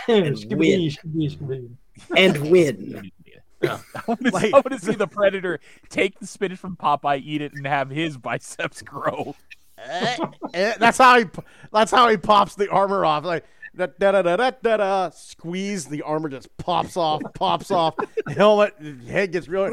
and 0.09 0.25
win. 0.51 0.91
Scooby, 0.91 1.37
Scooby. 1.39 1.69
and 2.17 2.51
win. 2.51 3.11
I 3.63 3.79
want 4.07 4.23
to 4.25 4.31
Like- 4.31 4.53
I 4.55 4.57
want 4.59 4.71
to 4.73 4.79
see 4.79 4.95
the 4.95 5.07
Predator 5.07 5.61
take 5.89 6.19
the 6.19 6.27
spinach 6.27 6.59
from 6.59 6.77
Popeye, 6.77 7.23
eat 7.25 7.41
it, 7.43 7.53
and 7.55 7.67
have 7.67 7.91
his 7.91 8.17
biceps 8.19 8.83
grow. 8.83 9.35
Eh, 9.79 10.75
that's 10.79 10.99
how 10.99 11.19
he. 11.19 11.25
That's 11.73 11.91
how 11.91 12.09
he 12.09 12.17
pops 12.17 12.55
the 12.55 12.69
armor 12.71 13.05
off. 13.05 13.25
Like 13.25 13.45
da 13.77 13.87
da 13.99 14.13
da 14.13 14.23
da 14.23 14.37
da 14.37 14.51
da. 14.63 14.77
da. 14.79 15.11
Squeeze 15.11 15.85
the 15.87 16.03
armor 16.03 16.29
just 16.31 16.55
pops 16.57 16.97
off, 16.97 17.21
pops 17.35 17.71
off. 17.71 17.95
Helmet 18.29 18.75
head 19.07 19.33
gets 19.33 19.49
real. 19.49 19.65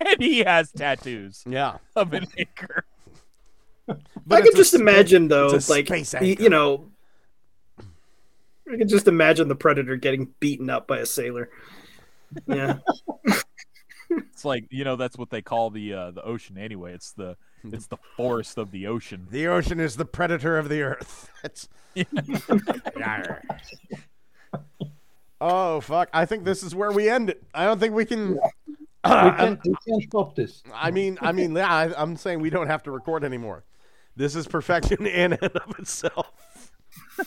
And 0.00 0.20
he 0.20 0.38
has 0.40 0.72
tattoos 0.72 1.44
Yeah, 1.46 1.76
of 1.94 2.12
an 2.12 2.26
anchor. 2.38 2.84
I 3.88 4.40
can 4.40 4.54
just 4.56 4.74
imagine 4.74 5.28
though, 5.28 5.48
it's 5.54 5.68
like 5.68 5.86
space 5.86 6.14
y- 6.14 6.20
anchor. 6.20 6.42
you 6.42 6.48
know, 6.48 6.89
I 8.72 8.76
can 8.76 8.88
just 8.88 9.08
imagine 9.08 9.48
the 9.48 9.56
Predator 9.56 9.96
getting 9.96 10.32
beaten 10.40 10.70
up 10.70 10.86
by 10.86 10.98
a 10.98 11.06
sailor. 11.06 11.50
Yeah, 12.46 12.78
It's 14.10 14.44
like 14.44 14.66
you 14.70 14.84
know 14.84 14.96
that's 14.96 15.16
what 15.16 15.30
they 15.30 15.42
call 15.42 15.70
the 15.70 15.92
uh, 15.92 16.10
the 16.10 16.22
ocean 16.22 16.58
anyway. 16.58 16.92
It's 16.94 17.12
the 17.12 17.36
it's 17.64 17.86
the 17.86 17.98
forest 18.16 18.58
of 18.58 18.70
the 18.70 18.86
ocean. 18.86 19.26
The 19.30 19.46
ocean 19.46 19.78
is 19.78 19.96
the 19.96 20.04
predator 20.04 20.58
of 20.58 20.68
the 20.68 20.82
earth. 20.82 21.30
It's. 21.44 21.68
Yarr. 21.96 23.40
oh 25.40 25.80
fuck! 25.80 26.08
I 26.12 26.26
think 26.26 26.44
this 26.44 26.62
is 26.62 26.74
where 26.74 26.92
we 26.92 27.08
end 27.08 27.30
it. 27.30 27.42
I 27.54 27.64
don't 27.64 27.78
think 27.78 27.94
we 27.94 28.04
can. 28.04 28.34
we, 29.04 29.10
can't, 29.10 29.60
we 29.64 29.74
can't 29.88 30.02
stop 30.02 30.34
this. 30.34 30.62
I 30.74 30.90
mean, 30.90 31.18
I 31.22 31.32
mean, 31.32 31.56
yeah, 31.56 31.72
I, 31.72 32.02
I'm 32.02 32.16
saying 32.16 32.40
we 32.40 32.50
don't 32.50 32.66
have 32.66 32.82
to 32.84 32.90
record 32.90 33.24
anymore. 33.24 33.64
This 34.16 34.36
is 34.36 34.46
perfection 34.46 35.06
in 35.06 35.32
and 35.32 35.56
of 35.56 35.78
itself. 35.78 36.30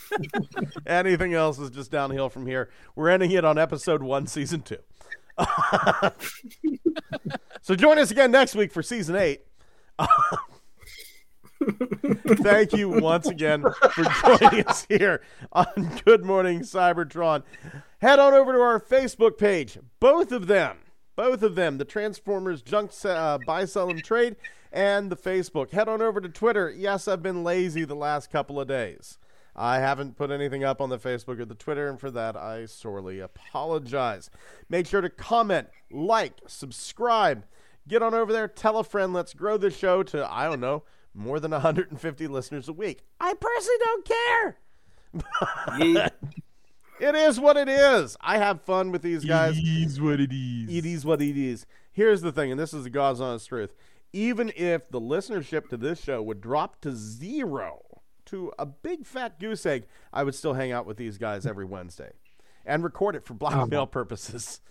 Anything 0.86 1.34
else 1.34 1.60
is 1.60 1.70
just 1.70 1.91
downhill 1.91 2.30
from 2.30 2.45
here. 2.45 2.70
We're 2.95 3.10
ending 3.10 3.32
it 3.32 3.45
on 3.45 3.57
episode 3.57 4.03
one, 4.03 4.28
season 4.28 4.61
two. 4.61 4.78
so 7.61 7.76
join 7.76 7.98
us 7.98 8.11
again 8.11 8.32
next 8.32 8.56
week 8.56 8.72
for 8.72 8.84
season 8.84 9.15
eight. 9.15 9.41
Thank 12.26 12.74
you 12.74 12.90
once 12.90 13.28
again 13.28 13.64
for 13.91 14.03
joining 14.03 14.65
us 14.68 14.86
here 14.90 15.22
on 15.52 15.99
Good 16.06 16.24
Morning 16.26 16.61
Cybertron. 16.61 17.44
Head 17.99 18.20
on 18.20 18.34
over 18.34 18.52
to 18.53 18.60
our 18.60 18.80
Facebook 18.80 19.38
page. 19.38 19.78
Both 19.99 20.32
of 20.32 20.48
them, 20.48 20.78
both 21.15 21.41
of 21.41 21.56
them, 21.56 21.78
the 21.78 21.86
Transformers 21.86 22.61
Junk 22.61 22.91
uh, 23.06 23.38
Buy, 23.45 23.65
Sell, 23.65 23.90
and 23.90 24.03
Trade, 24.03 24.36
and 24.72 25.10
the 25.10 25.15
Facebook. 25.15 25.72
Head 25.72 25.88
on 25.88 26.02
over 26.02 26.20
to 26.20 26.28
Twitter. 26.30 26.70
Yes, 26.70 27.07
I've 27.07 27.24
been 27.24 27.44
lazy 27.44 27.86
the 27.86 27.95
last 27.95 28.30
couple 28.30 28.60
of 28.60 28.68
days. 28.68 29.18
I 29.55 29.80
haven't 29.80 30.17
put 30.17 30.31
anything 30.31 30.63
up 30.63 30.81
on 30.81 30.89
the 30.89 30.97
Facebook 30.97 31.39
or 31.39 31.45
the 31.45 31.55
Twitter, 31.55 31.88
and 31.88 31.99
for 31.99 32.09
that, 32.11 32.35
I 32.35 32.65
sorely 32.65 33.19
apologize. 33.19 34.30
Make 34.69 34.88
sure 34.88 35.01
to 35.01 35.09
comment, 35.09 35.67
like, 35.91 36.34
subscribe. 36.47 37.45
Get 37.88 38.01
on 38.01 38.13
over 38.13 38.34
there, 38.34 38.47
tell 38.47 38.77
a 38.77 38.84
friend. 38.84 39.13
Let's 39.13 39.34
grow 39.34 39.57
the 39.57 39.69
show 39.69 40.01
to, 40.03 40.31
I 40.31 40.45
don't 40.45 40.59
know, 40.59 40.84
more 41.13 41.39
than 41.39 41.51
150 41.51 42.27
listeners 42.27 42.67
a 42.67 42.73
week. 42.73 43.03
I 43.19 43.34
personally 43.34 43.77
don't 43.80 44.05
care. 44.05 44.57
Yeah. 45.80 46.09
It 46.99 47.15
is 47.15 47.39
what 47.39 47.57
it 47.57 47.67
is. 47.67 48.15
I 48.21 48.38
have 48.38 48.61
fun 48.61 48.91
with 48.91 49.01
these 49.01 49.25
guys. 49.25 49.57
It 49.57 49.63
is 49.63 49.99
what 49.99 50.21
it 50.21 50.31
is. 50.31 50.73
It 50.73 50.85
is 50.85 51.03
what 51.05 51.21
it 51.21 51.35
is. 51.35 51.65
Here's 51.91 52.21
the 52.21 52.31
thing, 52.31 52.51
and 52.51 52.59
this 52.59 52.73
is 52.73 52.85
the 52.85 52.89
God's 52.89 53.19
honest 53.19 53.49
truth. 53.49 53.73
Even 54.13 54.53
if 54.55 54.89
the 54.89 55.01
listenership 55.01 55.67
to 55.69 55.75
this 55.75 56.01
show 56.01 56.21
would 56.21 56.39
drop 56.39 56.80
to 56.81 56.95
zero, 56.95 57.81
to 58.34 58.51
a 58.60 58.65
big 58.65 59.05
fat 59.05 59.39
goose 59.39 59.65
egg, 59.65 59.85
I 60.11 60.23
would 60.23 60.35
still 60.35 60.53
hang 60.53 60.72
out 60.72 60.85
with 60.85 60.97
these 60.97 61.18
guys 61.18 61.45
every 61.45 61.65
Wednesday 61.65 62.11
and 62.65 62.84
record 62.84 63.15
it 63.15 63.26
for 63.26 63.34
blackmail 63.34 63.81
oh, 63.81 63.85
purposes. 63.85 64.61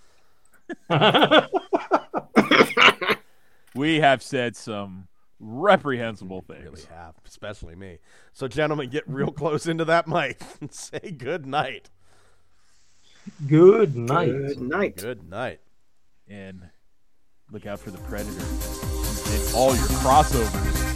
We 3.75 4.01
have 4.01 4.23
said 4.23 4.55
some 4.55 5.09
reprehensible 5.41 6.43
things. 6.43 6.65
Really 6.65 6.83
have, 6.91 7.15
especially 7.27 7.75
me. 7.75 7.99
So, 8.33 8.49
gentlemen, 8.49 8.91
get 8.91 9.09
real 9.09 9.33
close 9.33 9.67
into 9.67 9.85
that 9.87 10.07
mic 10.07 10.41
and 10.61 10.73
say 10.73 11.15
good 11.17 11.47
night. 11.47 11.91
Good 13.47 13.97
night. 13.97 14.27
Good 14.27 14.61
night. 14.61 14.97
Good 14.97 15.31
night. 15.31 15.61
And 16.29 16.69
look 17.51 17.67
out 17.67 17.81
for 17.81 17.91
the 17.91 17.99
Predator. 17.99 18.31
And 18.31 19.55
all 19.55 19.75
your 19.75 19.87
crossovers. 19.87 20.92